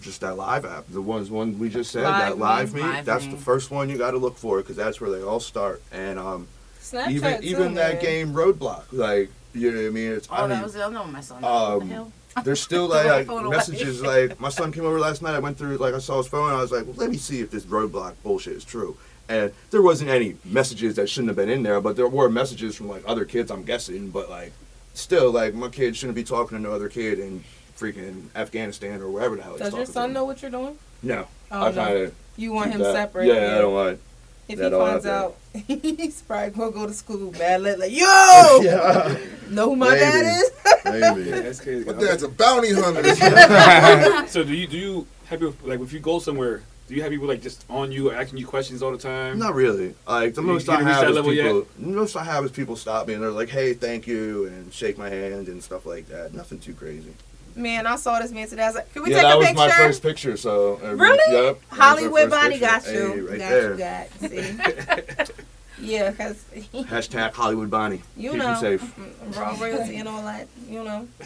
Just 0.00 0.20
that 0.20 0.36
live 0.36 0.66
app, 0.66 0.84
the 0.90 1.00
ones 1.00 1.30
one 1.30 1.58
we 1.58 1.70
just 1.70 1.90
said, 1.90 2.02
Live 2.02 2.20
that 2.20 2.38
live 2.38 2.74
Me, 2.74 2.82
me. 2.82 2.86
Live 2.88 3.04
that's 3.06 3.24
Me. 3.24 3.30
the 3.30 3.38
first 3.38 3.70
one 3.70 3.88
you 3.88 3.96
got 3.96 4.10
to 4.10 4.18
look 4.18 4.36
for 4.36 4.58
because 4.58 4.76
that's 4.76 5.00
where 5.00 5.08
they 5.10 5.22
all 5.22 5.40
start. 5.40 5.80
And 5.92 6.18
um, 6.18 6.46
Snapchat 6.84 7.10
even 7.10 7.44
even 7.44 7.74
that 7.74 7.94
man. 7.94 8.02
game 8.02 8.32
Roblox, 8.34 8.84
like 8.92 9.30
You 9.54 9.70
know 9.70 9.80
what 9.82 9.86
I 9.86 9.90
mean? 9.90 10.12
It's, 10.12 10.28
Oh, 10.30 10.34
I 10.34 10.40
mean, 10.42 10.50
that 10.50 10.64
was 10.64 10.74
the 10.74 10.84
other 10.84 10.98
one 10.98 11.12
my 11.12 11.20
son. 11.20 11.42
um, 11.44 12.12
there's 12.44 12.60
still 12.68 12.88
like, 12.88 13.26
like, 13.28 13.44
messages 13.48 14.02
like 14.02 14.38
my 14.40 14.48
son 14.48 14.72
came 14.72 14.84
over 14.84 14.98
last 14.98 15.22
night. 15.22 15.34
I 15.34 15.38
went 15.38 15.56
through 15.58 15.76
like 15.78 15.94
I 15.94 15.98
saw 15.98 16.18
his 16.18 16.26
phone. 16.26 16.48
and 16.48 16.56
I 16.58 16.60
was 16.60 16.72
like, 16.72 16.84
well, 16.86 16.96
let 16.96 17.10
me 17.10 17.16
see 17.16 17.40
if 17.40 17.50
this 17.50 17.64
Roblox 17.64 18.14
bullshit 18.22 18.54
is 18.54 18.64
true. 18.64 18.96
And 19.28 19.52
there 19.70 19.80
wasn't 19.80 20.10
any 20.10 20.36
messages 20.44 20.96
that 20.96 21.08
shouldn't 21.08 21.28
have 21.28 21.36
been 21.36 21.48
in 21.48 21.62
there, 21.62 21.80
but 21.80 21.96
there 21.96 22.08
were 22.08 22.28
messages 22.28 22.76
from 22.76 22.88
like 22.88 23.02
other 23.06 23.24
kids. 23.24 23.50
I'm 23.50 23.62
guessing, 23.64 24.10
but 24.10 24.28
like 24.28 24.52
still, 24.92 25.30
like 25.30 25.54
my 25.54 25.68
kid 25.68 25.96
shouldn't 25.96 26.16
be 26.16 26.24
talking 26.24 26.58
to 26.58 26.62
no 26.62 26.72
other 26.72 26.88
kid 26.90 27.18
in 27.18 27.42
freaking 27.78 28.24
Afghanistan 28.36 29.00
or 29.00 29.08
wherever 29.08 29.34
the 29.36 29.42
hell 29.42 29.52
he's 29.52 29.62
Does 29.62 29.74
your 29.74 29.86
son 29.86 30.08
to. 30.10 30.14
know 30.14 30.24
what 30.24 30.42
you're 30.42 30.50
doing? 30.50 30.76
No, 31.02 31.26
Oh, 31.50 31.66
I 31.66 31.70
no. 31.70 31.74
kind 31.84 31.96
of. 31.98 32.14
You 32.36 32.52
want 32.52 32.72
him 32.72 32.80
that- 32.80 32.92
separate? 32.94 33.26
Yeah, 33.28 33.56
I 33.56 33.60
don't 33.60 33.72
want. 33.74 34.00
If 34.46 34.58
that 34.58 34.72
he 34.72 34.74
all 34.74 34.86
finds 34.86 35.06
out 35.06 35.24
out, 35.24 35.36
he's 35.66 36.20
probably 36.22 36.50
gonna 36.50 36.70
go 36.72 36.86
to 36.86 36.92
school 36.92 37.32
mad, 37.32 37.62
like, 37.62 37.78
like, 37.78 37.92
yo, 37.92 38.04
Yeah. 38.62 39.16
know 39.50 39.70
who 39.70 39.76
my 39.76 39.88
Maybe. 39.90 40.00
dad 40.00 40.24
is? 40.42 40.50
Maybe. 40.84 41.30
Yeah, 41.30 41.40
that's 41.40 41.60
crazy. 41.60 41.84
My 41.84 41.92
dad's 41.94 42.22
a 42.22 42.28
bounty 42.28 42.72
hunter. 42.74 44.26
so 44.28 44.44
do 44.44 44.54
you 44.54 44.66
do 44.66 44.76
you 44.76 45.06
have 45.26 45.40
people 45.40 45.54
like 45.68 45.80
if 45.80 45.92
you 45.92 46.00
go 46.00 46.18
somewhere? 46.18 46.62
Do 46.86 46.94
you 46.94 47.00
have 47.00 47.10
people 47.10 47.26
like 47.26 47.40
just 47.40 47.64
on 47.70 47.90
you 47.90 48.10
asking 48.10 48.38
you 48.38 48.46
questions 48.46 48.82
all 48.82 48.92
the 48.92 48.98
time? 48.98 49.38
Not 49.38 49.54
really. 49.54 49.94
Like 50.06 50.34
the 50.34 50.42
You- 50.42 50.46
most 50.48 50.66
you 50.66 50.74
I 50.74 50.82
have 50.82 51.00
that 51.00 51.10
is 51.10 51.16
level 51.16 51.32
yet? 51.32 51.64
Most 51.78 52.14
I 52.14 52.24
have 52.24 52.44
is 52.44 52.50
people 52.50 52.76
stop 52.76 53.08
me 53.08 53.14
and 53.14 53.22
they're 53.22 53.30
like, 53.30 53.48
"Hey, 53.48 53.72
thank 53.72 54.06
you," 54.06 54.46
and 54.48 54.70
shake 54.72 54.98
my 54.98 55.08
hand 55.08 55.48
and 55.48 55.62
stuff 55.62 55.86
like 55.86 56.08
that. 56.08 56.34
Nothing 56.34 56.58
too 56.58 56.74
crazy. 56.74 57.14
Man, 57.56 57.86
I 57.86 57.96
saw 57.96 58.18
this 58.18 58.32
man 58.32 58.48
today. 58.48 58.62
I 58.64 58.66
was 58.66 58.74
like, 58.76 58.92
can 58.92 59.02
we 59.04 59.10
yeah, 59.12 59.22
take 59.22 59.24
a 59.26 59.38
picture? 59.38 59.54
that 59.54 59.54
was 59.54 59.68
my 59.68 59.76
first 59.76 60.02
picture. 60.02 60.36
So 60.36 60.80
every- 60.82 60.96
Really? 60.96 61.32
Yep. 61.34 61.60
that 61.60 61.70
was 61.70 61.78
our 61.80 61.86
Hollywood 61.88 62.30
Bonnie 62.30 62.58
picture. 62.58 62.66
got 62.66 62.86
you. 62.88 63.12
Hey, 63.12 63.20
right 63.20 63.38
got 63.38 63.48
there. 63.48 63.72
you, 63.72 64.58
got. 64.58 65.26
See? 65.28 65.32
yeah, 65.92 66.10
because 66.10 66.44
Hashtag 66.74 67.32
Hollywood 67.32 67.70
Bonnie. 67.70 68.02
you 68.16 68.30
Keep 68.30 68.38
know, 68.40 68.54
safe. 68.60 68.94
raw 69.36 69.56
royalty 69.60 69.96
and 69.96 70.08
all 70.08 70.22
that. 70.22 70.48
You 70.68 70.82
know. 70.84 71.06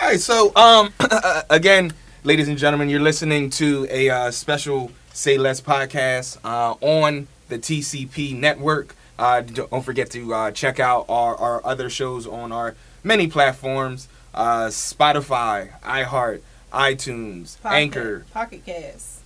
All 0.00 0.08
right, 0.08 0.20
so 0.20 0.52
um, 0.56 0.92
again, 1.50 1.92
ladies 2.24 2.48
and 2.48 2.58
gentlemen, 2.58 2.88
you're 2.88 3.00
listening 3.00 3.50
to 3.50 3.86
a 3.90 4.10
uh, 4.10 4.30
special 4.32 4.90
Say 5.12 5.38
Less 5.38 5.60
podcast 5.60 6.38
uh, 6.44 6.74
on 6.80 7.28
the 7.48 7.58
TCP 7.58 8.36
network. 8.36 8.96
Uh, 9.18 9.42
don't 9.42 9.84
forget 9.84 10.10
to 10.10 10.34
uh, 10.34 10.50
check 10.50 10.80
out 10.80 11.06
our, 11.08 11.36
our 11.36 11.64
other 11.64 11.88
shows 11.88 12.26
on 12.26 12.50
our 12.50 12.74
many 13.04 13.26
platforms: 13.28 14.08
uh, 14.34 14.66
Spotify, 14.66 15.78
iHeart, 15.82 16.40
iTunes, 16.72 17.60
Pocket, 17.60 17.76
Anchor. 17.76 18.24
Pocket 18.32 18.64
Cast. 18.64 19.18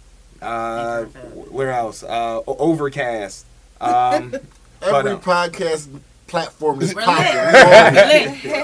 Uh, 0.43 1.05
where 1.05 1.71
else? 1.73 2.03
Uh, 2.03 2.41
Overcast. 2.47 3.45
Um, 3.79 4.31
but, 4.31 4.43
Every 4.81 5.11
uh, 5.13 5.19
podcast 5.19 6.01
platform 6.29 6.81
is 6.81 6.95
We're 6.95 7.03
popping. 7.03 7.35
lit. 7.35 7.53
We 7.53 7.59
on 7.61 7.95
We're 7.95 8.01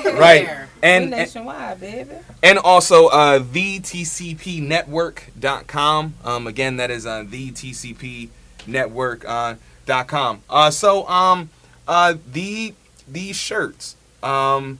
it. 0.00 0.04
lit. 0.06 0.14
right. 0.18 0.48
we 0.48 0.54
And, 0.82 1.04
and 1.04 1.10
nationwide, 1.10 1.78
baby. 1.80 2.10
and 2.42 2.58
also 2.58 3.08
uh, 3.08 3.40
thetcpnetwork.com. 3.40 6.14
Um, 6.24 6.46
again, 6.46 6.76
that 6.78 6.90
is 6.90 7.04
uh, 7.06 7.24
thetcpnetwork.com. 7.24 9.58
Uh, 9.88 10.04
com. 10.04 10.40
uh, 10.48 10.70
so 10.70 11.06
um, 11.08 11.50
uh, 11.86 12.14
the 12.32 12.72
these 13.06 13.36
shirts. 13.36 13.96
Um, 14.22 14.78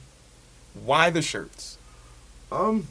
why 0.85 1.09
the 1.09 1.21
shirts? 1.21 1.77
Um, 2.51 2.87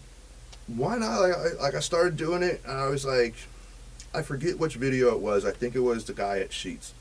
why 0.67 0.97
not? 0.99 1.21
Like 1.21 1.33
I, 1.37 1.63
like 1.63 1.75
I 1.75 1.81
started 1.81 2.17
doing 2.17 2.43
it, 2.43 2.61
and 2.67 2.77
I 2.79 2.89
was 2.89 3.05
like, 3.05 3.35
I 4.15 4.23
forget 4.23 4.59
which 4.59 4.75
video 4.77 5.09
it 5.15 5.21
was. 5.21 5.45
I 5.45 5.51
think 5.53 5.75
it 5.75 5.81
was 5.81 6.05
the 6.05 6.13
guy 6.15 6.39
at 6.41 6.51
Sheetz, 6.51 6.93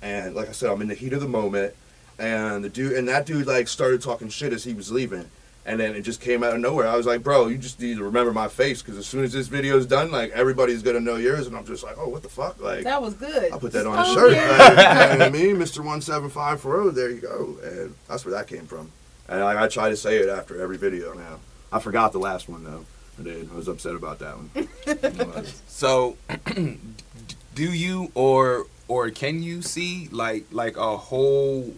and 0.00 0.34
like 0.34 0.48
I 0.48 0.52
said, 0.52 0.70
I'm 0.70 0.80
in 0.82 0.88
the 0.88 0.94
heat 0.94 1.12
of 1.12 1.20
the 1.20 1.28
moment, 1.28 1.74
and 2.18 2.64
the 2.64 2.68
dude 2.68 2.92
and 2.92 3.08
that 3.08 3.26
dude 3.26 3.46
like 3.46 3.68
started 3.68 4.02
talking 4.02 4.28
shit 4.28 4.52
as 4.52 4.64
he 4.64 4.74
was 4.74 4.90
leaving, 4.90 5.30
and 5.64 5.78
then 5.80 5.94
it 5.94 6.02
just 6.02 6.20
came 6.20 6.42
out 6.42 6.54
of 6.54 6.60
nowhere. 6.60 6.88
I 6.88 6.96
was 6.96 7.06
like, 7.06 7.22
bro, 7.22 7.48
you 7.48 7.56
just 7.58 7.80
need 7.80 7.96
to 7.98 8.04
remember 8.04 8.32
my 8.32 8.48
face 8.48 8.82
because 8.82 8.98
as 8.98 9.06
soon 9.06 9.24
as 9.24 9.32
this 9.32 9.48
video's 9.48 9.86
done, 9.86 10.10
like 10.10 10.30
everybody's 10.32 10.82
gonna 10.82 11.00
know 11.00 11.16
yours, 11.16 11.46
and 11.46 11.56
I'm 11.56 11.64
just 11.66 11.84
like, 11.84 11.96
oh, 11.98 12.08
what 12.08 12.22
the 12.22 12.28
fuck, 12.28 12.60
like. 12.60 12.84
That 12.84 13.00
was 13.02 13.14
good. 13.14 13.52
I 13.52 13.58
put 13.58 13.72
that 13.72 13.86
on 13.86 13.98
Oh, 13.98 14.10
a 14.12 14.14
shirt. 14.14 14.32
yeah. 14.32 14.48
Like, 14.58 15.12
you 15.12 15.18
know 15.18 15.24
what 15.24 15.28
I 15.28 15.30
mean? 15.30 15.56
Mr. 15.56 15.82
17540, 15.82 16.90
there 16.94 17.10
you 17.10 17.20
go. 17.20 17.56
And 17.64 17.94
that's 18.08 18.24
where 18.24 18.34
that 18.34 18.46
came 18.48 18.66
from. 18.66 18.90
And 19.28 19.40
like, 19.40 19.56
I 19.56 19.68
try 19.68 19.88
to 19.88 19.96
say 19.96 20.18
it 20.18 20.28
after 20.28 20.60
every 20.60 20.76
video 20.78 21.14
now. 21.14 21.38
I 21.72 21.78
forgot 21.78 22.12
the 22.12 22.18
last 22.18 22.48
one, 22.48 22.64
though. 22.64 22.84
I 23.18 23.22
did. 23.22 23.50
I 23.52 23.56
was 23.56 23.68
upset 23.68 23.94
about 23.94 24.18
that 24.20 24.36
one. 24.36 25.44
So, 25.66 26.16
do 27.54 27.72
you 27.72 28.10
or 28.14 28.66
or 28.88 29.10
can 29.10 29.42
you 29.42 29.62
see 29.62 30.08
like 30.10 30.46
like 30.50 30.76
a 30.76 30.96
whole 30.96 31.74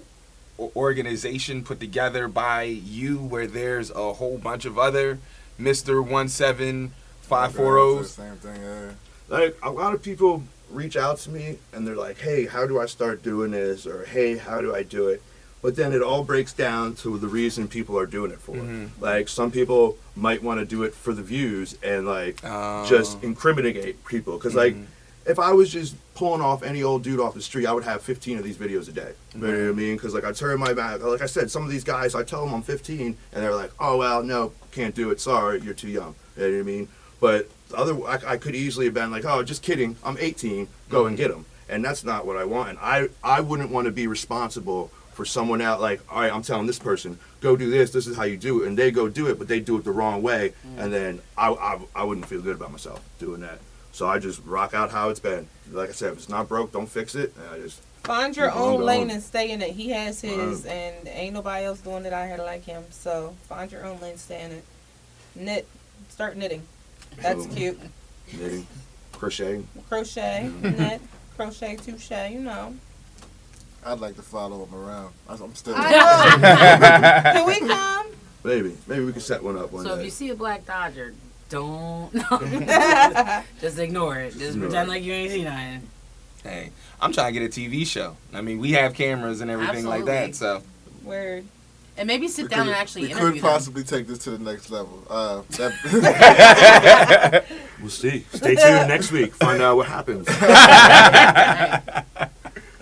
organization 0.59 1.63
put 1.65 1.81
together 1.81 2.29
by 2.29 2.63
you 2.65 3.19
where 3.19 3.47
there's 3.47 3.91
a 3.91 4.15
whole 4.15 4.39
bunch 4.39 4.65
of 4.65 4.79
other 4.79 5.19
Mister 5.59 6.03
One 6.03 6.29
Seven 6.29 6.93
Five 7.23 7.55
Four 7.55 7.79
O's? 7.79 8.13
Same 8.13 8.37
thing. 8.37 8.61
Yeah. 8.63 8.91
like, 9.29 9.57
a 9.63 9.71
lot 9.71 9.95
of 9.95 10.03
people 10.03 10.43
reach 10.71 10.97
out 10.97 11.19
to 11.19 11.31
me 11.31 11.59
and 11.73 11.87
they're 11.87 11.97
like, 11.97 12.19
hey, 12.19 12.47
how 12.47 12.67
do 12.67 12.81
I 12.81 12.87
start 12.87 13.23
doing 13.23 13.53
this? 13.53 13.87
Or, 13.87 14.05
hey, 14.05 14.37
how 14.37 14.61
do 14.61 14.75
I 14.75 14.83
do 14.83 15.09
it? 15.09 15.23
But 15.65 15.77
then 15.77 15.95
it 15.95 16.03
all 16.03 16.25
breaks 16.25 16.53
down 16.53 16.95
to 16.97 17.17
the 17.17 17.27
reason 17.27 17.69
people 17.69 17.99
are 17.99 18.05
doing 18.05 18.31
it 18.31 18.39
for. 18.39 18.55
Mhm. 18.55 18.91
Like, 19.01 19.31
some 19.31 19.51
people 19.51 19.97
might 20.15 20.43
want 20.43 20.61
to 20.61 20.67
do 20.67 20.83
it 20.83 20.95
for 20.95 21.15
the 21.15 21.23
views 21.23 21.79
and, 21.83 22.07
like, 22.07 22.41
Oh. 22.45 22.85
just 22.87 23.17
incriminate 23.23 24.05
people. 24.05 24.35
Because, 24.35 24.55
like, 24.55 24.75
mm-hmm. 24.75 24.85
if 25.25 25.39
I 25.39 25.53
was 25.53 25.71
just 25.71 25.95
pulling 26.15 26.43
off 26.43 26.63
any 26.63 26.83
old 26.83 27.03
dude 27.03 27.19
off 27.19 27.33
the 27.33 27.41
street, 27.41 27.65
I 27.65 27.73
would 27.73 27.85
have 27.85 28.03
15 28.03 28.37
of 28.37 28.45
these 28.45 28.59
videos 28.59 28.91
a 28.91 28.93
day. 28.93 29.13
You 29.35 29.41
know 29.41 29.47
what 29.47 29.55
I 29.55 29.59
mm-hmm. 29.59 29.79
mean? 29.79 29.97
Because 29.97 30.13
like 30.13 30.27
I 30.27 30.33
turn 30.33 30.61
my 30.61 30.75
back, 30.75 31.03
like 31.03 31.23
I 31.23 31.27
said, 31.27 31.51
some 31.51 31.63
of 31.63 31.71
these 31.71 31.83
guys, 31.83 32.15
I 32.15 32.25
tell 32.25 32.45
them 32.45 32.55
I'm 32.55 32.61
15, 32.63 33.17
and 33.33 33.43
they're 33.43 33.55
like, 33.55 33.73
"Oh 33.81 33.97
well, 33.97 34.23
no, 34.23 34.53
can't 34.71 34.95
do 34.95 35.11
it. 35.13 35.19
Sorry, 35.19 35.63
you're 35.63 35.73
too 35.73 35.89
young." 35.89 36.15
You 36.37 36.43
know 36.43 36.53
what 36.53 36.61
I 36.61 36.63
mean? 36.63 36.89
But 37.21 37.49
the 37.71 37.79
other, 37.79 37.95
I, 38.07 38.35
I 38.35 38.37
could 38.37 38.55
easily 38.55 38.85
have 38.85 38.95
been 38.95 39.11
like, 39.11 39.25
"Oh, 39.25 39.43
just 39.43 39.63
kidding. 39.63 39.97
I'm 40.05 40.19
18. 40.21 40.69
Go 40.91 41.07
and 41.07 41.17
mm-hmm. 41.17 41.23
get 41.23 41.31
them." 41.33 41.47
And 41.71 41.83
that's 41.83 42.05
not 42.05 42.27
what 42.27 42.37
I 42.37 42.45
want. 42.45 42.69
And 42.69 42.79
I, 42.83 43.09
I 43.23 43.41
wouldn't 43.41 43.71
want 43.71 43.87
to 43.87 43.91
be 43.91 44.07
responsible 44.07 44.91
for 45.15 45.25
someone 45.25 45.61
out 45.61 45.81
like, 45.81 46.01
all 46.13 46.21
right, 46.21 46.33
I'm 46.33 46.43
telling 46.43 46.67
this 46.67 46.79
person, 46.79 47.19
go 47.41 47.57
do 47.57 47.71
this. 47.71 47.91
This 47.93 48.07
is 48.07 48.17
how 48.17 48.25
you 48.25 48.37
do 48.37 48.63
it, 48.63 48.69
and 48.69 48.77
they 48.77 48.91
go 48.91 49.09
do 49.09 49.29
it, 49.29 49.39
but 49.39 49.49
they 49.49 49.61
do 49.61 49.77
it 49.79 49.85
the 49.85 49.93
wrong 49.93 50.23
way, 50.23 50.53
and 50.77 50.93
then 50.93 51.21
I, 51.39 51.51
I, 51.51 51.79
I 51.95 52.05
wouldn't 52.05 52.27
feel 52.27 52.41
good 52.43 52.57
about 52.57 52.73
myself 52.73 53.01
doing 53.19 53.41
that. 53.41 53.59
So 53.93 54.09
I 54.09 54.19
just 54.19 54.45
rock 54.45 54.75
out 54.75 54.91
how 54.91 55.09
it's 55.11 55.21
been. 55.21 55.47
Like 55.71 55.89
I 55.89 55.93
said, 55.93 56.13
if 56.13 56.19
it's 56.19 56.29
not 56.29 56.49
broke, 56.49 56.73
don't 56.73 56.89
fix 56.89 57.15
it. 57.15 57.33
And 57.37 57.49
I 57.49 57.59
just 57.65 57.81
Find 58.03 58.37
your 58.37 58.53
own 58.53 58.83
lane 58.83 59.09
and 59.09 59.23
stay 59.23 59.51
in 59.51 59.63
it. 59.63 59.71
He 59.71 59.89
has 59.91 60.21
his, 60.21 60.65
Right. 60.65 60.73
and 60.73 61.09
ain't 61.09 61.33
nobody 61.33 61.65
else 61.65 61.81
doing 61.81 62.05
it 62.05 62.13
out 62.13 62.27
here 62.29 62.37
like 62.39 62.65
him. 62.65 62.83
So 62.91 63.35
find 63.49 63.71
your 63.73 63.87
own 63.87 63.99
lane, 64.01 64.19
stay 64.19 64.43
in 64.43 64.51
it. 64.51 64.65
Knit, 65.37 65.67
start 66.11 66.37
knitting. 66.37 66.63
That's 67.23 67.47
Boom. 67.47 67.55
cute. 67.55 67.81
knitting, 68.33 68.67
crocheting. 69.13 69.69
Crochet, 69.89 70.51
Mhm. 70.53 70.77
knit, 70.79 71.01
crochet, 71.37 71.77
touche. 71.77 72.11
You 72.31 72.41
know. 72.41 72.75
I'd 73.87 74.01
like 74.01 74.17
to 74.17 74.23
follow 74.23 74.65
him 74.65 74.75
around. 74.75 75.13
I'm 75.29 75.41
I'm 75.43 75.55
still. 75.55 75.75
I 75.77 75.91
know. 75.91 77.33
Can 77.33 77.47
we 77.47 77.61
come? 77.69 78.07
Maybe, 78.43 78.77
maybe 78.87 79.05
we 79.05 79.13
can 79.13 79.23
set 79.23 79.43
one 79.43 79.57
up 79.57 79.73
one 79.73 79.85
So 79.85 79.95
if 79.99 80.05
you 80.05 80.11
see 80.11 80.29
a 80.31 80.35
black 80.35 80.67
Dodger, 80.67 81.15
don't. 81.49 82.13
Just 83.61 83.79
ignore 83.79 84.19
it. 84.19 84.33
Just 84.33 84.51
Ignore 84.57 84.69
pretend 84.69 84.89
it. 84.89 84.93
like 84.93 85.03
you 85.03 85.13
ain't 85.15 85.33
seen 85.33 85.45
nothing. 85.45 85.83
Hey, 86.43 86.71
I'm 87.01 87.11
trying 87.13 87.33
to 87.33 87.41
get 87.41 87.47
a 87.47 87.61
TV 87.61 87.87
show. 87.87 88.17
I 88.35 88.43
mean, 88.43 88.59
we 88.59 88.73
have 88.73 88.93
cameras 88.93 89.41
and 89.41 89.51
everything 89.51 89.87
like 89.87 90.05
that. 90.05 90.35
So 90.35 90.63
Word. 91.03 91.47
And 91.97 92.07
maybe 92.09 92.27
sit 92.29 92.43
We 92.45 92.49
down 92.49 92.65
could- 92.67 92.73
and 92.73 92.77
actually 92.77 93.03
we 93.03 93.11
interview 93.13 93.27
could 93.29 93.35
them. 93.37 93.51
possibly 93.51 93.85
take 93.85 94.07
this 94.09 94.19
to 94.25 94.31
the 94.33 94.39
next 94.39 94.69
level. 94.71 95.03
Uh, 95.09 95.43
that 95.57 97.45
We'll 97.81 97.89
see. 97.91 98.27
Stay 98.35 98.57
tuned 98.57 98.89
next 98.89 99.11
week. 99.13 99.33
Find 99.35 99.63
out 99.63 99.77
what 99.77 99.87
happens. 99.87 100.27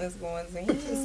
Let's 0.03 0.17
go 0.17 0.35
and 0.37 0.49
see. 0.51 0.61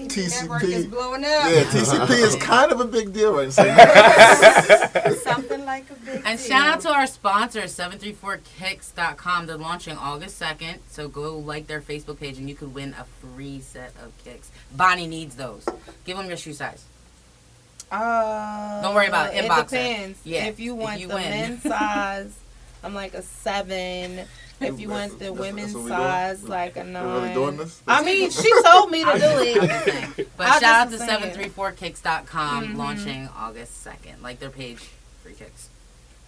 TCP 0.07 0.41
network 0.41 0.63
is 0.63 0.85
blowing 0.87 1.23
up. 1.23 1.29
Yeah, 1.29 1.63
TCP 1.65 2.09
is 2.09 2.35
kind 2.39 2.71
of 2.71 2.79
a 2.79 2.85
big 2.85 3.13
deal 3.13 3.31
right 3.35 3.55
now. 3.57 5.13
Something 5.21 5.65
like 5.65 5.87
a 5.91 5.93
big 5.93 6.07
And 6.15 6.23
deal. 6.23 6.25
And 6.25 6.39
shout 6.39 6.67
out 6.67 6.81
to 6.81 6.89
our 6.89 7.05
sponsor, 7.05 7.61
734kicks.com. 7.61 9.45
They're 9.45 9.55
launching 9.57 9.95
August 9.97 10.41
2nd, 10.41 10.79
so 10.89 11.07
go 11.07 11.37
like 11.37 11.67
their 11.67 11.79
Facebook 11.81 12.19
page 12.19 12.39
and 12.39 12.49
you 12.49 12.55
could 12.55 12.73
win 12.73 12.95
a 12.99 13.03
free 13.21 13.59
set 13.61 13.93
of 14.03 14.11
kicks. 14.23 14.49
Bonnie 14.75 15.05
needs 15.07 15.35
those. 15.35 15.63
Give 16.05 16.17
them 16.17 16.27
your 16.27 16.37
shoe 16.37 16.53
size. 16.53 16.83
Uh, 17.91 18.81
Don't 18.81 18.95
worry 18.95 19.07
about 19.07 19.31
it. 19.33 19.37
It 19.37 19.49
Inbox 19.49 19.55
her. 19.57 19.63
depends. 19.63 20.19
Yeah, 20.25 20.45
If 20.47 20.59
you 20.59 20.73
if 20.73 20.79
want 20.81 20.99
you 20.99 21.07
the 21.07 21.15
win. 21.15 21.29
men's 21.29 21.61
size, 21.61 22.33
I'm 22.83 22.93
like 22.95 23.13
a 23.13 23.21
seven. 23.21 24.25
If 24.59 24.79
you 24.79 24.89
want 24.89 25.13
the 25.19 25.25
That's- 25.25 25.39
women's 25.39 25.73
that's 25.73 25.83
what 25.83 25.87
doing? 25.89 25.99
size, 25.99 26.43
like 26.43 26.77
a 26.77 26.83
nine. 26.83 27.05
really 27.05 27.33
doing 27.33 27.57
this? 27.57 27.81
I 27.87 28.03
mean, 28.03 28.29
she 28.31 28.51
told 28.63 28.89
me 28.91 29.03
to 29.05 29.11
do 29.11 29.19
it. 29.21 30.27
But 30.37 30.47
I 30.47 30.59
shout 30.59 30.63
out 30.63 30.91
to 30.91 30.97
just 30.97 31.05
saying. 31.05 31.51
734kicks.com, 31.51 32.69
Mhm. 32.69 32.75
launching 32.77 33.29
August 33.37 33.85
2nd. 33.85 34.21
Like 34.21 34.39
their 34.39 34.49
page, 34.49 34.79
free 35.23 35.33
kicks. 35.33 35.69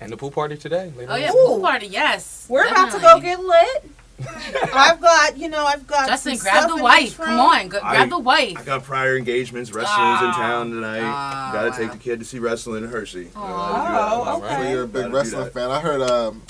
and 0.02 0.12
the 0.12 0.18
pool 0.18 0.32
party 0.32 0.58
today. 0.58 0.92
later 0.96 1.12
Oh, 1.12 1.16
on. 1.16 1.22
yeah, 1.22 1.32
pool 1.32 1.60
party, 1.60 1.88
yes. 1.88 2.46
We're 2.50 2.68
about 2.68 2.92
to 2.94 3.00
go 3.00 3.20
get 3.20 3.40
lit. 3.40 3.90
I've 4.74 5.00
got, 5.00 5.38
you 5.38 5.48
know, 5.48 5.66
I've 5.66 5.88
got. 5.88 6.08
Justin, 6.10 6.36
some 6.36 6.44
grab 6.44 6.64
stuff 6.66 6.78
the 6.78 6.84
wife. 6.84 7.18
Come 7.18 7.40
on, 7.40 7.68
go, 7.70 7.80
grab 7.80 7.96
I- 7.96 8.10
the 8.10 8.20
wife. 8.20 8.58
I 8.58 8.64
got 8.64 8.84
prior 8.84 9.16
engagements. 9.18 9.72
Wrestling's 9.72 10.22
in 10.22 10.28
Oh. 10.30 10.34
town 10.34 10.70
tonight. 10.72 11.00
Oh, 11.00 11.54
Gotta 11.54 11.70
wow. 11.72 11.78
take 11.78 11.92
the 11.94 11.98
kid 11.98 12.20
to 12.20 12.26
see 12.26 12.38
wrestling 12.38 12.84
in 12.84 12.90
Hershey. 12.90 13.30
Oh, 13.36 14.42
So 14.48 14.62
you're 14.70 14.84
a 14.84 14.88
big 14.88 15.04
Gotta 15.04 15.16
wrestling 15.16 15.50
fan. 15.52 15.72
I 15.72 15.80
heard. 15.80 16.02
Um, 16.02 16.44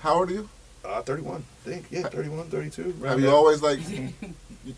how 0.00 0.14
old 0.14 0.30
are 0.30 0.34
you? 0.34 0.48
Uh, 0.88 1.02
31, 1.02 1.44
I 1.66 1.68
think. 1.68 1.84
Yeah, 1.90 2.02
31, 2.08 2.46
32. 2.48 2.82
Have 2.82 3.02
around 3.02 3.22
you 3.22 3.30
always 3.30 3.60
like? 3.60 3.78
you, 3.90 4.08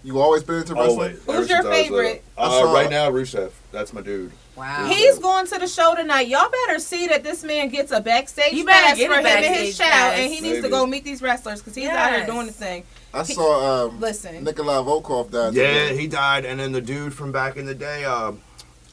you 0.02 0.18
always 0.20 0.42
been 0.42 0.56
into 0.56 0.74
wrestling? 0.74 0.90
Always. 0.90 1.22
Who's 1.24 1.28
Ever 1.28 1.36
your 1.36 1.46
since 1.46 1.66
I 1.66 1.68
was 1.68 1.90
little. 1.90 1.98
favorite? 2.04 2.24
I 2.36 2.60
Uh, 2.60 2.72
right 2.74 2.90
now, 2.90 3.10
Rusev. 3.10 3.52
That's 3.70 3.92
my 3.92 4.00
dude. 4.00 4.32
Wow. 4.56 4.86
He's 4.88 5.18
going 5.20 5.46
to 5.46 5.58
the 5.58 5.68
show 5.68 5.94
tonight. 5.94 6.26
Y'all 6.26 6.50
better 6.66 6.80
see 6.80 7.06
that 7.06 7.22
this 7.22 7.44
man 7.44 7.68
gets 7.68 7.92
a 7.92 8.00
backstage 8.00 8.52
You 8.52 8.64
better 8.66 8.88
pass 8.88 8.96
get 8.96 9.08
for 9.10 9.18
him 9.20 9.26
and 9.26 9.44
his 9.54 9.78
child, 9.78 9.90
pass. 9.90 10.18
and 10.18 10.32
he 10.32 10.40
needs 10.40 10.62
to 10.62 10.68
go 10.68 10.84
meet 10.84 11.04
these 11.04 11.22
wrestlers 11.22 11.60
because 11.60 11.76
he's 11.76 11.88
out 11.88 12.12
here 12.12 12.26
doing 12.26 12.46
the 12.46 12.52
thing. 12.52 12.82
I 13.14 13.22
saw 13.22 13.86
um, 13.86 14.00
Listen, 14.00 14.42
Nikolai 14.44 14.82
Volkov 14.82 15.30
died. 15.30 15.54
Yeah, 15.54 15.88
today. 15.88 15.96
he 15.96 16.06
died. 16.08 16.44
And 16.44 16.58
then 16.60 16.72
the 16.72 16.80
dude 16.80 17.14
from 17.14 17.32
back 17.32 17.56
in 17.56 17.66
the 17.66 17.74
day, 17.74 18.04
um, 18.04 18.40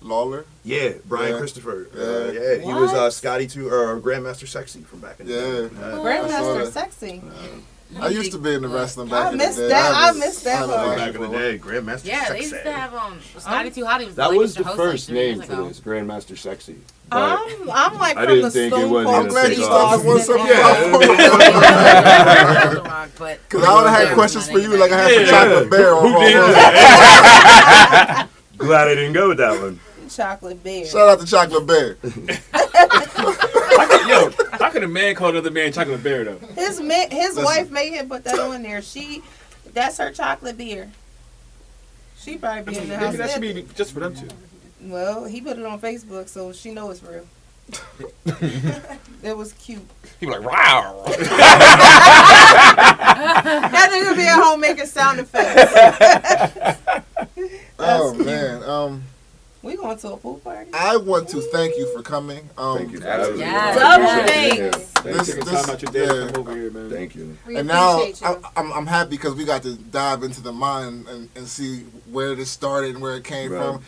Lawler. 0.01 0.45
yeah, 0.63 0.93
Brian 1.05 1.33
Yeah. 1.33 1.37
Christopher. 1.39 1.87
Yeah. 1.95 2.03
Uh, 2.03 2.31
yeah, 2.31 2.55
he 2.65 2.73
was 2.73 2.93
uh, 2.93 3.09
Scotty 3.09 3.47
too, 3.47 3.69
or 3.69 3.99
Grandmaster 3.99 4.47
Sexy 4.47 4.81
from 4.81 4.99
back 4.99 5.19
in 5.19 5.27
the 5.27 5.33
Yeah. 5.33 5.41
day. 5.41 5.65
I 5.65 5.69
saw 5.91 6.03
Grandmaster 6.03 6.63
that. 6.65 6.73
sexy. 6.73 7.21
I 8.01 8.09
used 8.09 8.33
to 8.33 8.37
be 8.37 8.53
in 8.53 8.61
the 8.61 8.67
wrestling 8.67 9.07
back 9.07 9.27
I 9.27 9.31
in 9.31 9.37
the 9.37 9.45
day. 9.45 9.67
that. 9.69 9.91
I 9.93 10.05
haven't- 10.07 10.19
missed 10.19 10.43
that 10.43 10.57
haven't 10.57 10.75
part. 10.75 10.87
watched 10.87 10.99
Back 10.99 11.07
in 11.07 11.13
the 11.13 11.19
for 11.19 11.25
a 11.25 11.29
while. 11.29 11.39
day, 11.39 11.57
Grandmaster 11.57 12.05
Yeah, 12.05 12.19
Sexy. 12.25 12.33
they 12.33 12.39
used 12.41 12.63
to 12.65 12.71
have 12.73 12.93
um 12.93 13.19
Scotty 13.37 13.69
Too 13.71 13.85
Hot. 13.85 14.01
He 14.01 14.07
was 14.07 14.15
That 14.15 14.33
was 14.33 14.55
Mr. 14.55 14.57
the 14.57 14.63
first 14.75 15.07
like, 15.09 15.13
name 15.15 15.35
years 15.37 15.47
for 15.47 15.53
ago. 15.53 15.67
this, 15.69 15.79
Grandmaster 15.79 16.37
Sexy. 16.37 16.75
But 17.09 17.17
I'm, 17.17 17.69
I'm 17.71 17.93
like 17.97 18.17
I 18.17 18.25
from 18.25 18.35
didn't 18.35 18.43
the 18.43 18.51
think 18.51 18.73
it 18.73 18.77
Stone 18.77 18.89
wasn't 18.91 19.13
Cold 19.13 19.23
I'm 19.23 19.27
glad 19.29 19.49
you 19.51 19.55
Take 19.55 19.65
started 19.65 20.05
with 20.05 20.07
one 20.07 20.21
something. 20.21 20.47
era. 20.47 20.91
The 22.75 22.81
Rock, 22.83 23.09
but 23.17 23.39
Because 23.47 23.63
I 23.63 23.73
would 23.75 23.87
have 23.89 24.07
had 24.07 24.13
questions 24.15 24.49
for 24.49 24.59
you 24.59 24.75
like 24.77 24.91
I 24.91 24.97
had 24.97 25.13
for 25.15 25.21
Yeah. 25.21 25.31
Chocolate 25.31 25.69
Bear 25.71 25.95
on 25.95 26.11
Who 26.11 26.19
did 26.19 26.35
that? 26.35 28.27
Glad 28.57 28.87
I 28.89 28.95
didn't 28.95 29.13
go 29.13 29.29
with 29.29 29.37
that 29.37 29.61
one. 29.61 29.79
Chocolate 30.09 30.63
bear. 30.63 30.85
Shout 30.85 31.09
out 31.09 31.19
to 31.19 31.25
Chocolate 31.25 31.65
Bear. 31.67 31.97
Yo, 34.07 34.31
how 34.51 34.69
can 34.69 34.83
a 34.83 34.87
man 34.87 35.15
call 35.15 35.29
another 35.29 35.51
man 35.51 35.71
chocolate 35.73 36.01
bear 36.03 36.23
though? 36.23 36.37
His 36.55 36.79
ma- 36.79 37.07
his 37.09 37.35
Listen. 37.35 37.43
wife 37.43 37.69
made 37.71 37.91
him 37.93 38.07
put 38.07 38.23
that 38.23 38.39
on 38.39 38.63
there. 38.63 38.81
She, 38.81 39.21
that's 39.73 39.97
her 39.97 40.11
chocolate 40.11 40.57
beer. 40.57 40.89
She 42.17 42.37
probably 42.37 42.73
be 42.73 42.79
in 42.79 42.87
the 42.89 42.97
house. 42.97 43.05
Maybe 43.13 43.17
that 43.17 43.29
should 43.31 43.41
be 43.41 43.65
just 43.75 43.91
for 43.93 43.99
them 43.99 44.15
two. 44.15 44.27
Well, 44.81 45.25
he 45.25 45.41
put 45.41 45.57
it 45.59 45.65
on 45.65 45.79
Facebook, 45.81 46.29
so 46.29 46.53
she 46.53 46.71
know 46.71 46.89
it's 46.91 47.03
real. 47.03 47.25
it 49.23 49.35
was 49.35 49.51
cute. 49.53 49.85
He 50.21 50.25
be 50.25 50.31
like, 50.31 50.41
wow. 50.43 51.03
That 52.77 53.89
nigga 53.91 54.15
be 54.15 54.23
at 54.23 54.41
home 54.41 54.61
making 54.61 54.85
sound 54.85 55.19
effects. 55.19 55.73
Oh 57.79 58.11
cute. 58.15 58.25
man. 58.25 58.63
Um, 58.63 59.03
We 59.67 59.75
going 59.75 59.97
to 59.97 60.13
a 60.13 60.17
pool 60.17 60.35
party? 60.39 60.71
I 60.73 60.95
want 60.95 61.27
to 61.29 61.41
thank 61.41 61.75
you 61.75 61.93
for 61.93 62.01
coming. 62.01 62.49
Um, 62.57 62.77
Thank 62.77 62.91
you 62.93 62.99
for 63.01 63.05
having 63.07 63.33
me. 63.33 63.39
Yes. 63.39 63.77
I 63.77 63.97
Double 63.97 64.05
appreciate 64.21 64.31
thanks. 64.31 64.57
here. 64.57 64.71
Thanks 64.71 65.03
This- 65.03 65.27
for 65.27 65.41
taking 65.41 65.53
this- 65.53 65.61
time 65.65 65.69
out 65.75 65.81
your 65.81 65.91
day 65.91 65.99
yeah. 66.05 66.07
to 66.27 66.31
come 66.31 66.41
over 66.47 66.55
here, 66.55 66.71
man. 66.71 66.89
Thank 66.89 67.15
you. 67.15 67.37
We 67.45 67.57
and 67.57 67.67
now 67.67 68.01
you. 68.01 68.13
I, 68.23 68.37
I'm, 68.55 68.71
I'm 68.71 68.87
happy 68.87 69.09
because 69.11 69.35
we 69.35 69.43
got 69.43 69.63
to 69.63 69.75
dive 69.75 70.23
into 70.23 70.41
the 70.41 70.53
mind 70.53 71.07
and, 71.09 71.29
and 71.35 71.47
see 71.49 71.79
where 72.09 72.33
this 72.33 72.49
started 72.49 72.91
and 72.91 73.01
where 73.01 73.15
it 73.17 73.25
came 73.25 73.51
Right. 73.51 73.61
from. 73.61 73.83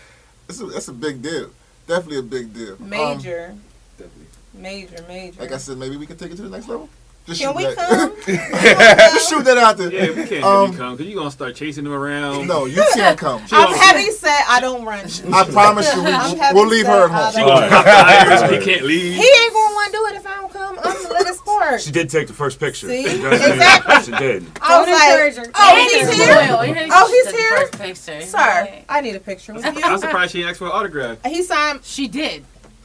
It's 0.50 0.60
a, 0.60 0.66
that's 0.66 0.90
a 0.90 0.94
big 0.94 1.22
deal. 1.22 1.50
Definitely 1.88 2.18
a 2.20 2.24
big 2.24 2.54
deal. 2.54 2.74
Um, 2.74 2.90
Major, 2.90 3.56
Definitely. 3.98 4.26
major, 4.54 5.06
major. 5.08 5.40
like 5.42 5.54
I 5.54 5.58
said, 5.58 5.78
maybe 5.78 5.96
we 5.96 6.06
can 6.06 6.18
take 6.18 6.32
it 6.32 6.36
to 6.36 6.42
the 6.42 6.50
next 6.50 6.68
level. 6.68 6.90
Just 7.30 7.42
Can 7.42 7.56
we 7.56 7.64
that. 7.64 7.76
come? 7.76 8.16
Just 8.26 9.30
shoot 9.30 9.46
that 9.46 9.58
out 9.60 9.78
there. 9.78 9.94
Yeah, 9.94 10.10
we 10.20 10.26
can't 10.28 10.44
Um, 10.44 10.72
you 10.72 10.78
come 10.78 10.96
because 10.96 11.08
you're 11.12 11.20
gonna 11.20 11.30
start 11.30 11.54
chasing 11.56 11.84
them 11.84 11.94
around. 11.94 12.48
No, 12.48 12.66
you 12.66 12.84
can't 12.96 13.18
come. 13.20 13.40
I'm 13.52 13.72
heavy 13.78 14.10
set. 14.10 14.44
I 14.48 14.60
don't 14.60 14.84
run. 14.84 15.06
I 15.32 15.44
promise 15.46 15.94
you, 15.96 16.04
we, 16.04 16.12
we'll 16.54 16.66
leave 16.68 16.88
her 16.88 17.06
at 17.06 17.12
home. 17.12 17.32
She 17.32 17.40
gonna 17.48 17.70
pop 17.70 17.86
tires. 17.86 18.50
He 18.52 18.66
can't 18.66 18.84
leave. 18.86 19.14
He 19.16 19.22
ain't 19.22 19.54
gonna 19.54 19.76
want 19.76 19.92
to 19.92 19.98
do 19.98 20.06
it 20.08 20.16
if 20.16 20.26
I 20.26 20.36
don't 20.38 20.52
come. 20.52 20.80
I'm 20.84 21.04
the 21.04 21.10
little 21.10 21.34
sport. 21.36 21.82
She 21.82 21.92
did 21.92 22.10
take 22.10 22.26
the 22.28 22.34
first 22.34 22.60
picture. 22.60 22.88
See? 22.88 23.06
Exactly. 23.06 23.96
She 24.14 24.20
did. 24.20 24.46
I 24.62 24.80
was 24.80 24.88
Don't 24.88 25.38
like, 25.38 25.46
her. 25.48 25.52
oh, 25.56 25.76
he's 25.76 26.10
he's 26.10 26.18
here. 26.18 26.36
loyal. 26.36 26.62
He 26.64 26.90
Oh, 26.92 27.08
he's 27.08 27.30
here? 27.38 27.58
first 27.58 27.74
picture. 27.80 28.22
Sir, 28.26 28.84
I 28.90 29.02
need 29.02 29.16
a 29.16 29.20
picture 29.20 29.54
with 29.54 29.64
I'm 29.66 30.00
surprised 30.00 30.32
she 30.32 30.40
didn't 30.40 30.50
ask 30.52 30.58
for 30.60 30.66
an 30.66 30.72
autograph. 30.72 31.24
He 31.26 31.44
signed. 31.44 31.82
She 31.84 32.08
did. 32.08 32.44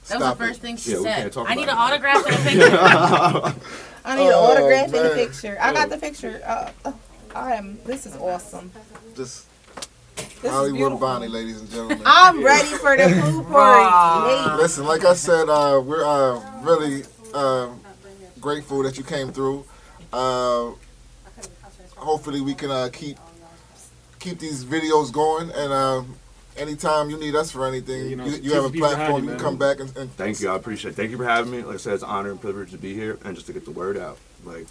That 0.08 0.16
was 0.18 0.22
Stop 0.24 0.38
the 0.38 0.44
it. 0.44 0.48
first 0.48 0.60
thing 0.60 0.76
she 0.76 0.90
Yeah, 0.92 0.98
we 0.98 1.02
said. 1.04 1.16
can't 1.16 1.32
talk 1.32 1.50
I 1.50 1.54
need 1.54 1.62
an 1.68 1.70
autograph 1.70 2.26
and 2.26 2.34
a 2.34 2.38
picture. 2.50 2.78
I 4.04 4.16
need 4.16 4.26
an 4.26 4.32
Oh, 4.34 4.50
autograph 4.52 4.86
and 4.94 5.06
a 5.06 5.14
picture. 5.14 5.56
I 5.60 5.72
got 5.72 5.88
the 5.88 5.96
picture. 5.98 6.40
Uh, 6.44 6.70
uh, 6.84 6.92
I 7.34 7.54
am. 7.54 7.78
This 7.84 8.04
is 8.06 8.14
awesome. 8.16 8.70
Just 9.16 9.46
This 10.16 10.44
is 10.44 10.50
Hollywood 10.50 10.76
beautiful. 10.78 10.98
Bonnie, 10.98 11.28
ladies 11.28 11.60
and 11.60 11.70
gentlemen. 11.70 12.02
I'm 12.04 12.44
ready 12.44 12.68
for 12.68 12.96
the 12.96 13.08
pool 13.32 13.44
party. 13.44 14.56
Listen, 14.62 14.84
like 14.84 15.04
I 15.04 15.14
said, 15.14 15.48
uh, 15.48 15.80
we're 15.84 16.04
uh, 16.04 16.40
really 16.62 17.04
uh, 17.32 17.68
grateful 18.40 18.82
that 18.82 18.98
you 18.98 19.04
came 19.04 19.32
through. 19.32 19.64
Uh, 20.12 20.72
hopefully, 21.96 22.40
we 22.42 22.54
can 22.54 22.70
uh, 22.70 22.90
keep 22.92 23.16
keep 24.20 24.38
these 24.38 24.64
videos 24.64 25.10
going. 25.10 25.50
And 25.50 25.72
uh, 25.72 26.02
anytime 26.56 27.10
you 27.10 27.18
need 27.18 27.34
us 27.34 27.50
for 27.50 27.66
anything, 27.66 28.02
you 28.04 28.08
you, 28.10 28.16
know, 28.16 28.24
you, 28.26 28.38
keep 28.38 28.52
have 28.52 28.64
a 28.64 28.68
the 28.68 28.72
people 28.72 28.88
behind 28.88 28.96
platform. 28.96 29.24
you, 29.24 29.30
You, 29.30 29.36
can 29.36 29.44
come 29.44 29.56
back 29.56 29.80
and, 29.80 29.96
and 29.96 30.12
Thank 30.16 30.40
you. 30.40 30.50
I 30.50 30.56
appreciate 30.56 30.92
it. 30.92 30.94
Thank 30.96 31.10
you 31.10 31.16
for 31.16 31.24
having 31.24 31.50
me. 31.52 31.62
Like 31.62 31.74
I 31.74 31.78
said, 31.78 31.94
it's 31.94 32.02
an 32.02 32.08
honor 32.10 32.30
and 32.30 32.40
privilege 32.40 32.70
to 32.72 32.78
be 32.78 32.94
here 32.94 33.18
and 33.24 33.34
just 33.34 33.46
to 33.48 33.52
get 33.52 33.64
the 33.64 33.70
word 33.70 33.96
out. 33.96 34.18
Like, 34.44 34.66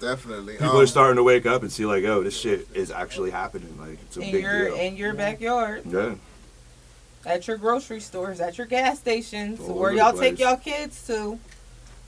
definitely. 0.00 0.54
people 0.54 0.70
Um, 0.70 0.76
are 0.82 0.86
starting 0.86 1.16
to 1.16 1.22
wake 1.22 1.46
up 1.46 1.62
and 1.62 1.70
see, 1.72 1.86
like, 1.86 2.04
oh, 2.04 2.22
this 2.22 2.38
shit 2.38 2.66
is 2.74 2.90
actually 2.90 3.30
happening. 3.30 3.76
Like, 3.80 3.98
it's 4.02 4.16
a 4.16 4.20
In 4.20 4.32
big 4.32 4.42
your 4.42 4.64
deal. 4.68 4.76
in 4.76 4.96
your 4.96 5.14
backyard, 5.14 5.82
yeah. 5.86 6.14
at 7.26 7.46
your 7.46 7.56
grocery 7.56 8.00
stores, 8.00 8.40
at 8.40 8.58
your 8.58 8.66
gas 8.66 8.98
stations, 8.98 9.60
All 9.60 9.74
where 9.74 9.92
y'all 9.92 10.12
take 10.16 10.38
y'all 10.38 10.56
kids 10.56 11.06
to. 11.06 11.38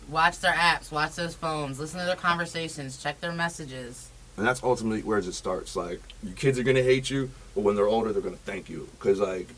Watch 0.09 0.41
their 0.41 0.53
apps. 0.55 0.91
Watch 0.91 1.15
those 1.15 1.37
phones. 1.37 1.79
Listen 1.79 2.01
to 2.01 2.07
their 2.07 2.17
conversations. 2.17 3.01
Check 3.01 3.21
their 3.21 3.31
messages. 3.31 4.10
And 4.41 4.49
that's 4.49 4.63
ultimately 4.63 5.03
where 5.03 5.19
it 5.19 5.31
starts. 5.35 5.77
Like, 5.77 6.01
your 6.23 6.33
kids 6.33 6.59
are 6.59 6.63
going 6.63 6.77
to 6.77 6.83
hate 6.83 7.11
you, 7.11 7.31
but 7.55 7.61
when 7.61 7.77
they're 7.77 7.87
older, 7.87 8.11
they're 8.11 8.23
going 8.23 8.35
to 8.35 8.41
thank 8.41 8.71
you. 8.71 8.89
Because, 8.99 9.21
like, 9.21 9.49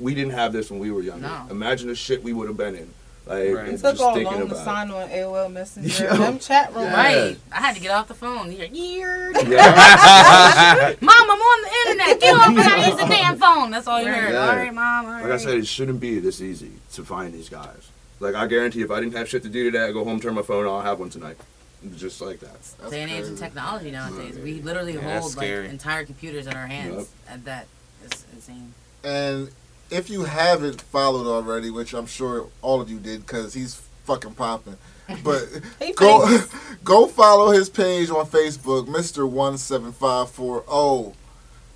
we 0.00 0.14
didn't 0.14 0.32
have 0.32 0.54
this 0.54 0.70
when 0.70 0.80
we 0.80 0.90
were 0.90 1.02
younger. 1.02 1.28
No. 1.28 1.48
Imagine 1.50 1.88
the 1.88 1.94
shit 1.94 2.22
we 2.22 2.32
would 2.32 2.48
have 2.48 2.56
been 2.56 2.74
in. 2.74 2.94
Like, 3.26 3.54
Right. 3.54 3.68
It 3.68 3.72
took 3.72 3.80
just 3.82 4.00
all 4.00 4.14
thinking 4.14 4.32
long 4.32 4.48
to 4.48 4.54
about 4.54 4.64
sign 4.64 4.90
on 4.90 5.06
AOL 5.10 5.52
Messenger. 5.52 6.04
Yeah. 6.04 6.16
Them 6.16 6.38
chat 6.38 6.74
rooms. 6.74 6.86
Yeah. 6.92 6.94
Right. 6.96 7.38
I 7.52 7.60
had 7.60 7.74
to 7.74 7.82
get 7.82 7.90
off 7.90 8.08
the 8.08 8.14
phone. 8.14 8.50
You're 8.50 8.62
like, 8.62 8.74
"Year." 8.74 9.32
Yeah. 9.32 10.94
Mom, 11.02 11.14
I'm 11.14 11.30
on 11.30 11.62
the 11.62 11.90
internet. 11.90 12.20
Get 12.20 12.34
off 12.34 12.48
and 12.48 12.58
I 12.58 12.88
use 12.88 12.96
the 12.98 13.04
damn 13.06 13.36
phone. 13.36 13.70
That's 13.70 13.86
all 13.86 14.00
you 14.00 14.08
heard. 14.08 14.32
Yeah. 14.32 14.48
All 14.48 14.56
right, 14.56 14.72
mom. 14.72 15.04
All 15.04 15.12
right. 15.12 15.24
Like 15.24 15.32
I 15.32 15.36
said, 15.36 15.58
it 15.58 15.66
shouldn't 15.66 16.00
be 16.00 16.20
this 16.20 16.40
easy 16.40 16.72
to 16.94 17.04
find 17.04 17.34
these 17.34 17.50
guys. 17.50 17.90
Like 18.18 18.34
I 18.34 18.46
guarantee, 18.46 18.80
if 18.80 18.90
I 18.90 18.98
didn't 19.00 19.14
have 19.14 19.28
shit 19.28 19.42
to 19.42 19.50
do 19.50 19.70
today, 19.70 19.84
I 19.84 19.92
go 19.92 20.04
home, 20.04 20.20
turn 20.20 20.34
my 20.34 20.42
phone 20.42 20.64
on, 20.64 20.72
I'll 20.76 20.80
have 20.80 20.98
one 20.98 21.10
tonight. 21.10 21.36
Just 21.96 22.20
like 22.20 22.38
that. 22.40 22.52
that's 22.62 22.90
day 22.90 23.02
and 23.02 23.10
age 23.10 23.26
and 23.26 23.36
technology 23.36 23.90
nowadays. 23.90 24.38
We 24.38 24.60
literally 24.60 24.94
Yeah, 24.94 25.18
hold 25.20 25.36
like 25.36 25.48
entire 25.48 26.04
computers 26.04 26.46
in 26.46 26.54
our 26.54 26.66
hands. 26.66 27.10
And 27.28 27.44
that 27.44 27.66
is 28.04 28.24
insane. 28.32 28.72
And 29.02 29.50
if 29.90 30.08
you 30.08 30.24
haven't 30.24 30.80
followed 30.80 31.26
already, 31.26 31.70
which 31.70 31.92
I'm 31.92 32.06
sure 32.06 32.46
all 32.62 32.80
of 32.80 32.88
you 32.88 32.98
did, 32.98 33.26
because 33.26 33.52
he's 33.54 33.74
fucking 34.04 34.34
popping. 34.34 34.76
But 35.24 35.42
He 35.80 35.92
go 35.92 36.26
famous. 36.26 36.48
go 36.84 37.06
follow 37.06 37.50
his 37.50 37.68
page 37.68 38.08
on 38.10 38.24
Facebook, 38.26 38.86
Mr. 38.86 39.28
One 39.28 39.58
Seven 39.58 39.92
Five 39.92 40.30
Four 40.30 40.64
Oh, 40.68 41.12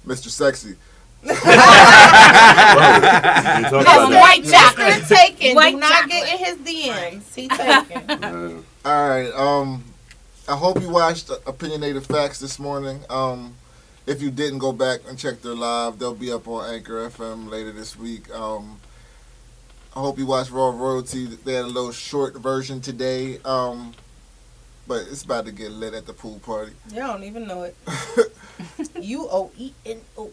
Mr. 0.07 0.29
Sexy. 0.29 0.77
Whoa. 1.23 1.33
You 3.59 3.63
talk 3.65 3.83
about 3.83 4.11
white 4.13 4.45
chocolate. 4.45 5.05
Taken. 5.09 5.55
White 5.57 5.73
Do 5.75 5.81
not 5.81 5.91
chocolate. 5.93 6.11
get 6.11 6.41
in 6.41 6.47
his 6.47 6.57
DMs. 6.87 7.35
He 7.35 7.49
taken. 7.49 8.11
Uh, 8.25 8.63
All 8.85 9.09
right. 9.09 9.33
Um, 9.35 9.85
I 10.49 10.57
hope 10.57 10.81
you 10.81 10.89
watched 10.89 11.29
Opinionated 11.45 12.07
Facts 12.07 12.39
this 12.39 12.61
morning. 12.61 13.01
Um, 13.11 13.55
if 14.07 14.23
you 14.23 14.31
didn't, 14.31 14.59
go 14.59 14.73
back 14.73 15.01
and 15.09 15.19
check 15.19 15.43
their 15.43 15.57
live. 15.57 15.99
They'll 15.99 16.15
be 16.15 16.31
up 16.31 16.47
on 16.47 16.73
Anchor 16.73 17.09
FM 17.11 17.51
later 17.51 17.73
this 17.73 17.97
week. 17.99 18.33
Um, 18.33 18.79
I 19.97 20.01
hope 20.01 20.19
you 20.19 20.27
watched 20.27 20.53
Raw 20.53 20.71
Royalty. 20.71 21.27
They 21.27 21.55
had 21.55 21.65
a 21.65 21.69
little 21.69 21.91
short 21.91 22.37
version 22.37 22.81
today. 22.81 23.41
Um, 23.45 23.93
but 24.87 25.09
it's 25.11 25.25
about 25.25 25.47
to 25.47 25.53
get 25.53 25.73
lit 25.73 25.95
at 25.95 26.07
the 26.07 26.13
pool 26.13 26.39
party. 26.39 26.73
You 26.91 26.97
don't 26.97 27.25
even 27.25 27.49
know 27.49 27.65
it. 27.65 27.77
U 29.01 29.27
O 29.29 29.51
E 29.59 29.73
N 29.85 30.01
O. 30.17 30.31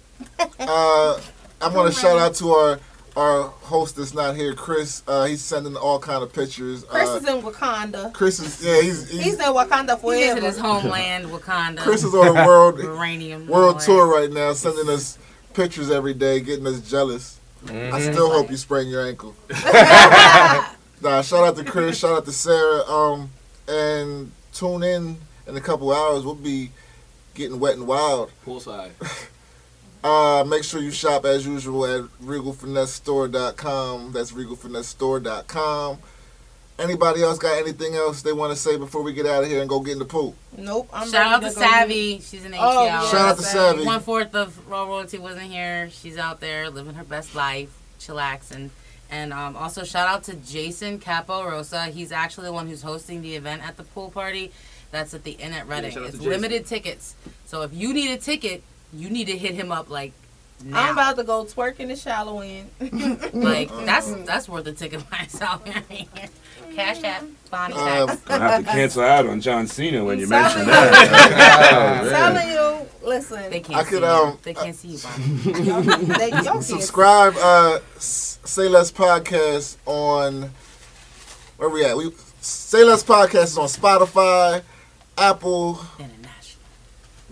Uh, 0.59 1.19
I 1.59 1.67
want 1.69 1.91
to 1.91 1.99
shout 1.99 2.19
out 2.19 2.35
to 2.35 2.51
our 2.51 2.79
our 3.15 3.43
host 3.43 3.97
is 3.97 4.13
not 4.13 4.35
here, 4.35 4.53
Chris. 4.53 5.03
Uh, 5.07 5.25
he's 5.25 5.41
sending 5.41 5.75
all 5.75 5.99
kind 5.99 6.23
of 6.23 6.33
pictures. 6.33 6.83
Chris 6.85 7.09
uh, 7.09 7.15
is 7.15 7.27
in 7.27 7.41
Wakanda. 7.41 8.13
Chris 8.13 8.39
is 8.39 8.63
yeah 8.63 8.81
he's 8.81 9.09
he's, 9.09 9.23
He's 9.23 9.33
in 9.35 9.39
Wakanda 9.39 9.99
forever. 9.99 10.15
He's 10.15 10.35
in 10.35 10.43
his 10.43 10.57
homeland, 10.57 11.25
Wakanda. 11.25 11.77
Chris 11.77 12.03
is 12.03 12.13
on 12.13 12.35
a 12.35 12.45
world 12.45 12.79
uranium. 12.83 13.47
world 13.47 13.75
all 13.75 13.81
tour 13.81 14.07
right 14.07 14.31
now, 14.31 14.53
sending 14.53 14.89
us 14.89 15.17
pictures 15.53 15.91
every 15.91 16.13
day, 16.13 16.39
getting 16.39 16.65
us 16.67 16.81
jealous. 16.81 17.39
I 17.69 18.01
still 18.01 18.29
hope 18.29 18.51
you 18.51 18.57
sprain 18.57 18.89
your 18.89 19.07
ankle. 19.07 19.35
nah, 19.49 21.21
shout 21.21 21.45
out 21.45 21.55
to 21.55 21.63
Chris, 21.63 21.97
shout 21.97 22.11
out 22.11 22.25
to 22.25 22.31
Sarah, 22.33 22.83
um, 22.89 23.29
and 23.69 24.31
tune 24.51 24.83
in 24.83 25.17
in 25.47 25.57
a 25.57 25.61
couple 25.61 25.91
hours, 25.91 26.23
we'll 26.23 26.35
be 26.35 26.71
getting 27.33 27.59
wet 27.59 27.75
and 27.75 27.87
wild. 27.87 28.31
Poolside. 28.45 28.91
Uh, 30.03 30.43
make 30.45 30.63
sure 30.63 30.81
you 30.81 30.91
shop 30.91 31.25
as 31.25 31.45
usual 31.47 31.85
at 31.85 32.01
regalfinessestore.com. 32.21 34.11
That's 34.11 34.31
regalfinessestore.com. 34.33 35.99
Anybody 36.79 37.21
else 37.21 37.37
got 37.37 37.57
anything 37.57 37.93
else 37.95 38.23
they 38.23 38.33
want 38.33 38.51
to 38.51 38.59
say 38.59 38.77
before 38.77 39.03
we 39.03 39.13
get 39.13 39.27
out 39.27 39.43
of 39.43 39.49
here 39.49 39.61
and 39.61 39.69
go 39.69 39.79
get 39.79 39.93
in 39.93 39.99
the 39.99 40.05
pool? 40.05 40.35
Nope. 40.57 40.89
I'm 40.91 41.09
Shout 41.09 41.27
out 41.27 41.41
to 41.43 41.49
to 41.49 41.55
go 41.55 41.61
Savvy. 41.61 42.19
She's 42.19 42.43
an 42.45 42.51
ATL. 42.51 42.57
Oh, 42.59 42.85
yeah, 42.85 43.01
Shout 43.05 43.29
out 43.29 43.37
to 43.37 43.43
Savvy. 43.43 43.85
One 43.85 43.99
fourth 44.01 44.33
of 44.33 44.67
Raw 44.67 44.85
Royalty 44.85 45.19
wasn't 45.19 45.51
here. 45.51 45.89
She's 45.91 46.17
out 46.17 46.39
there 46.39 46.69
living 46.71 46.95
her 46.95 47.03
best 47.03 47.35
life, 47.35 47.69
chillaxing. 47.99 48.71
And 49.11 49.31
um, 49.31 49.55
also 49.55 49.83
shout 49.83 50.07
out 50.07 50.23
to 50.23 50.35
Jason 50.35 50.99
Capo 50.99 51.45
Rosa. 51.45 51.85
He's 51.85 52.11
actually 52.11 52.47
the 52.47 52.53
one 52.53 52.67
who's 52.67 52.81
hosting 52.81 53.21
the 53.21 53.35
event 53.35 53.61
at 53.65 53.77
the 53.77 53.83
pool 53.83 54.09
party. 54.09 54.51
That's 54.89 55.13
at 55.13 55.23
the 55.23 55.31
Inn 55.33 55.53
at 55.53 55.67
Reading. 55.67 55.91
shout 55.91 56.03
out 56.03 56.09
it's 56.09 56.19
limited 56.19 56.65
tickets. 56.65 57.15
So 57.45 57.61
if 57.61 57.73
you 57.73 57.93
need 57.93 58.11
a 58.11 58.17
ticket, 58.17 58.63
you 58.95 59.09
need 59.09 59.25
to 59.27 59.37
hit 59.37 59.53
him 59.55 59.71
up 59.71 59.89
like 59.89 60.11
now. 60.63 60.81
I'm 60.89 60.93
about 60.93 61.17
to 61.17 61.23
go 61.23 61.43
twerk 61.45 61.79
in 61.79 61.89
the 61.89 61.95
shallow 61.95 62.39
end. 62.39 62.69
like 63.33 63.69
that's 63.85 64.11
that's 64.25 64.47
worth 64.47 64.65
a 64.67 64.71
ticket 64.73 65.07
by 65.11 65.17
itself. 65.19 65.61
Cash 66.75 67.03
app, 67.03 67.23
Bonnie 67.51 67.73
tax. 67.75 68.21
I 68.27 68.37
have 68.37 68.65
to 68.65 68.71
cancel 68.71 69.03
out 69.13 69.27
on 69.27 69.41
John 69.41 69.67
Cena 69.67 70.03
when 70.03 70.17
you 70.19 70.27
mention 70.27 70.65
that. 70.65 72.01
I'm 72.01 72.05
Oh, 72.05 72.09
telling 72.09 72.49
you, 72.49 73.07
listen. 73.07 73.49
They 73.51 73.59
can't 73.59 73.79
I 73.79 73.83
see 73.83 73.89
could, 73.89 74.01
you. 74.01 74.07
um, 74.07 74.37
They 74.41 74.53
can't 74.55 74.75
see 74.75 74.87
you, 74.89 74.97
Bonnie. 74.97 76.05
They, 76.17 76.29
y'all 76.31 76.41
can't 76.43 76.63
Subscribe, 76.63 77.35
uh, 77.37 77.79
S- 77.97 78.39
Say 78.43 78.67
Less 78.69 78.91
Podcast 78.91 79.77
on 79.85 80.49
where 81.57 81.69
we 81.69 81.85
at? 81.85 81.95
We 81.95 82.11
Say 82.41 82.83
Less 82.83 83.03
Podcast 83.03 83.43
is 83.43 83.57
on 83.59 83.67
Spotify, 83.67 84.63
Apple, 85.17 85.79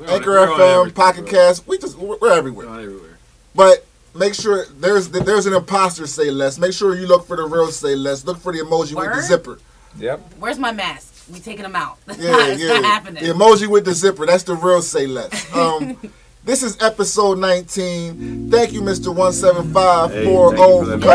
We're 0.01 0.09
Anchor 0.09 0.39
on 0.39 0.47
FM, 0.47 0.79
everything, 0.79 0.95
Pocket 0.95 1.21
bro. 1.21 1.31
Cast. 1.31 1.67
We 1.67 1.77
just 1.77 1.97
we're 1.97 2.17
we're 2.17 2.31
everywhere. 2.31 2.67
We're 2.67 2.81
everywhere. 2.81 3.17
But 3.53 3.85
make 4.15 4.33
sure 4.33 4.65
there's 4.65 5.09
there's 5.09 5.45
an 5.45 5.53
imposter 5.53 6.07
say 6.07 6.31
less. 6.31 6.57
Make 6.57 6.73
sure 6.73 6.95
you 6.95 7.05
look 7.05 7.27
for 7.27 7.37
the 7.37 7.43
real 7.43 7.67
say 7.71 7.95
less. 7.95 8.25
Look 8.25 8.39
for 8.39 8.51
the 8.51 8.59
emoji 8.59 8.95
with 8.95 9.13
the 9.13 9.21
zipper. 9.21 9.59
Yep. 9.97 10.19
Where's 10.39 10.57
my 10.57 10.71
mask? 10.71 11.27
We 11.31 11.39
taking 11.39 11.63
them 11.63 11.75
out. 11.75 11.97
Yeah, 12.17 12.47
it's 12.47 12.61
yeah. 12.61 12.73
not 12.73 12.83
happening. 12.83 13.23
The 13.23 13.29
emoji 13.33 13.67
with 13.67 13.85
the 13.85 13.93
zipper. 13.93 14.25
That's 14.25 14.43
the 14.43 14.55
real 14.55 14.81
say 14.81 15.05
less. 15.05 15.47
Um, 15.55 15.97
this 16.43 16.63
is 16.63 16.81
episode 16.81 17.37
19. 17.37 18.49
Thank 18.49 18.71
you, 18.73 18.81
Mr. 18.81 19.09
175 19.09 20.11
Hey, 20.11 20.25
for 20.25 20.55
thank 20.55 20.59
you 20.59 20.85
for 20.85 20.85
for 20.85 21.05
coming 21.05 21.11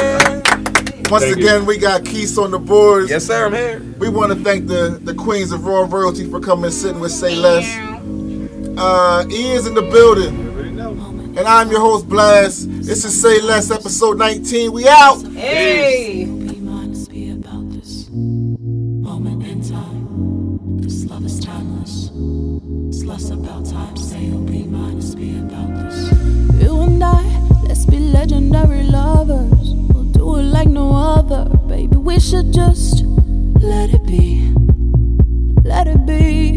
through. 0.00 0.15
Once 1.10 1.22
Thank 1.22 1.36
you. 1.36 1.44
again, 1.44 1.66
we 1.66 1.78
got 1.78 2.04
Keith 2.04 2.36
on 2.36 2.50
the 2.50 2.58
boards. 2.58 3.10
Yes, 3.10 3.26
sir. 3.26 3.46
I'm 3.46 3.52
here. 3.52 3.80
We 3.98 4.08
want 4.08 4.32
to 4.32 4.38
thank 4.42 4.66
the 4.66 4.98
the 5.02 5.14
queens 5.14 5.52
of 5.52 5.64
Raw 5.64 5.86
Royalty 5.88 6.28
for 6.28 6.40
coming 6.40 6.64
and 6.64 6.74
sitting 6.74 6.98
with 6.98 7.12
Say 7.12 7.36
Less. 7.36 7.64
Uh, 8.76 9.24
E 9.30 9.52
is 9.52 9.66
in 9.66 9.74
the 9.74 9.82
building. 9.82 10.46
And 11.38 11.46
I'm 11.46 11.70
your 11.70 11.80
host, 11.80 12.08
Blast. 12.08 12.66
This 12.82 13.04
is 13.04 13.20
Say 13.20 13.40
Less, 13.40 13.70
episode 13.70 14.18
19. 14.18 14.72
We 14.72 14.88
out. 14.88 15.22
Hey. 15.32 16.24
Be 16.24 16.56
mine, 16.56 16.94
be 17.10 17.30
about 17.30 17.70
this 17.70 18.08
moment 18.10 19.44
in 19.46 19.62
time. 19.62 20.78
This 20.80 21.04
love 21.04 21.24
is 21.24 21.38
timeless. 21.38 22.10
It's 22.88 23.04
less 23.04 23.30
about 23.30 23.66
time. 23.66 23.96
Say 23.96 24.24
you'll 24.24 24.40
be 24.40 24.64
mine, 24.64 24.98
be 25.14 25.38
about 25.38 25.68
this. 25.84 26.10
You 26.62 26.80
and 26.80 27.04
I, 27.04 27.22
let's 27.68 27.84
be 27.86 27.98
legendary 27.98 28.82
lovers. 28.84 29.75
Like 30.26 30.68
no 30.68 30.94
other. 30.94 31.44
Baby, 31.68 31.96
we 31.96 32.18
should 32.18 32.52
just 32.52 33.04
let 33.60 33.92
it 33.92 34.04
be. 34.06 34.52
Let 35.64 35.86
it 35.86 36.04
be. 36.06 36.56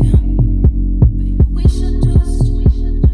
We 1.50 1.64
should 1.64 2.02
just 2.04 2.44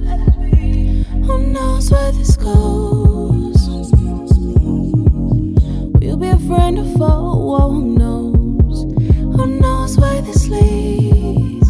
let 0.05 0.19
it 0.19 0.51
be. 0.51 1.03
Who 1.25 1.47
knows 1.47 1.91
where 1.91 2.11
this 2.11 2.37
goes? 2.37 3.67
We'll 5.99 6.17
be 6.17 6.29
a 6.29 6.37
friend 6.39 6.79
or 6.79 6.97
foe, 6.97 7.69
who 7.69 7.97
knows? 7.97 8.83
Who 9.35 9.45
knows 9.59 9.97
where 9.97 10.21
this 10.21 10.47
leads? 10.47 11.69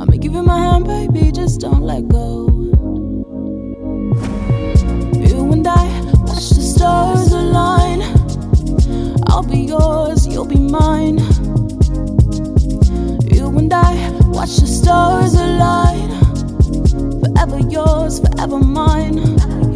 I'ma 0.00 0.16
give 0.20 0.34
you 0.34 0.42
my 0.42 0.58
hand, 0.58 0.84
baby, 0.84 1.32
just 1.32 1.60
don't 1.60 1.82
let 1.82 2.08
go. 2.08 2.41
Stars 6.82 7.30
align. 7.30 8.02
I'll 9.28 9.44
be 9.44 9.58
yours, 9.58 10.26
you'll 10.26 10.44
be 10.44 10.58
mine. 10.58 11.18
You 13.30 13.46
and 13.56 13.72
I, 13.72 14.10
watch 14.36 14.56
the 14.56 14.66
stars 14.66 15.34
align. 15.34 16.08
Forever 17.20 17.60
yours, 17.70 18.18
forever 18.18 18.58
mine. 18.58 19.71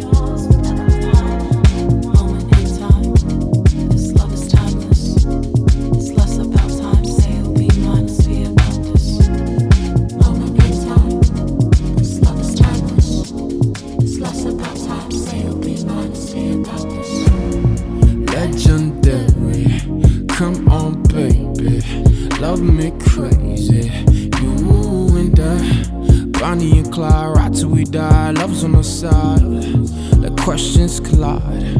Questions 30.47 31.01
collide. 31.01 31.75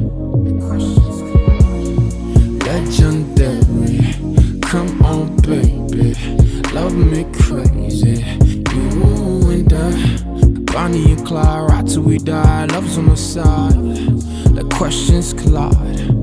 Legendary. 2.66 4.14
Come 4.62 5.02
on, 5.04 5.38
baby, 5.38 6.14
love 6.74 6.94
me 6.94 7.24
crazy. 7.32 8.26
You 8.74 9.52
and 9.52 9.72
I, 9.72 10.18
Bonnie 10.74 11.14
and 11.14 11.26
Clyde, 11.26 11.70
right 11.70 11.88
till 11.88 12.02
we 12.02 12.18
die. 12.18 12.66
Love's 12.66 12.98
on 12.98 13.06
the 13.06 13.16
side. 13.16 13.72
The 14.58 14.68
questions 14.76 15.32
collide. 15.32 16.17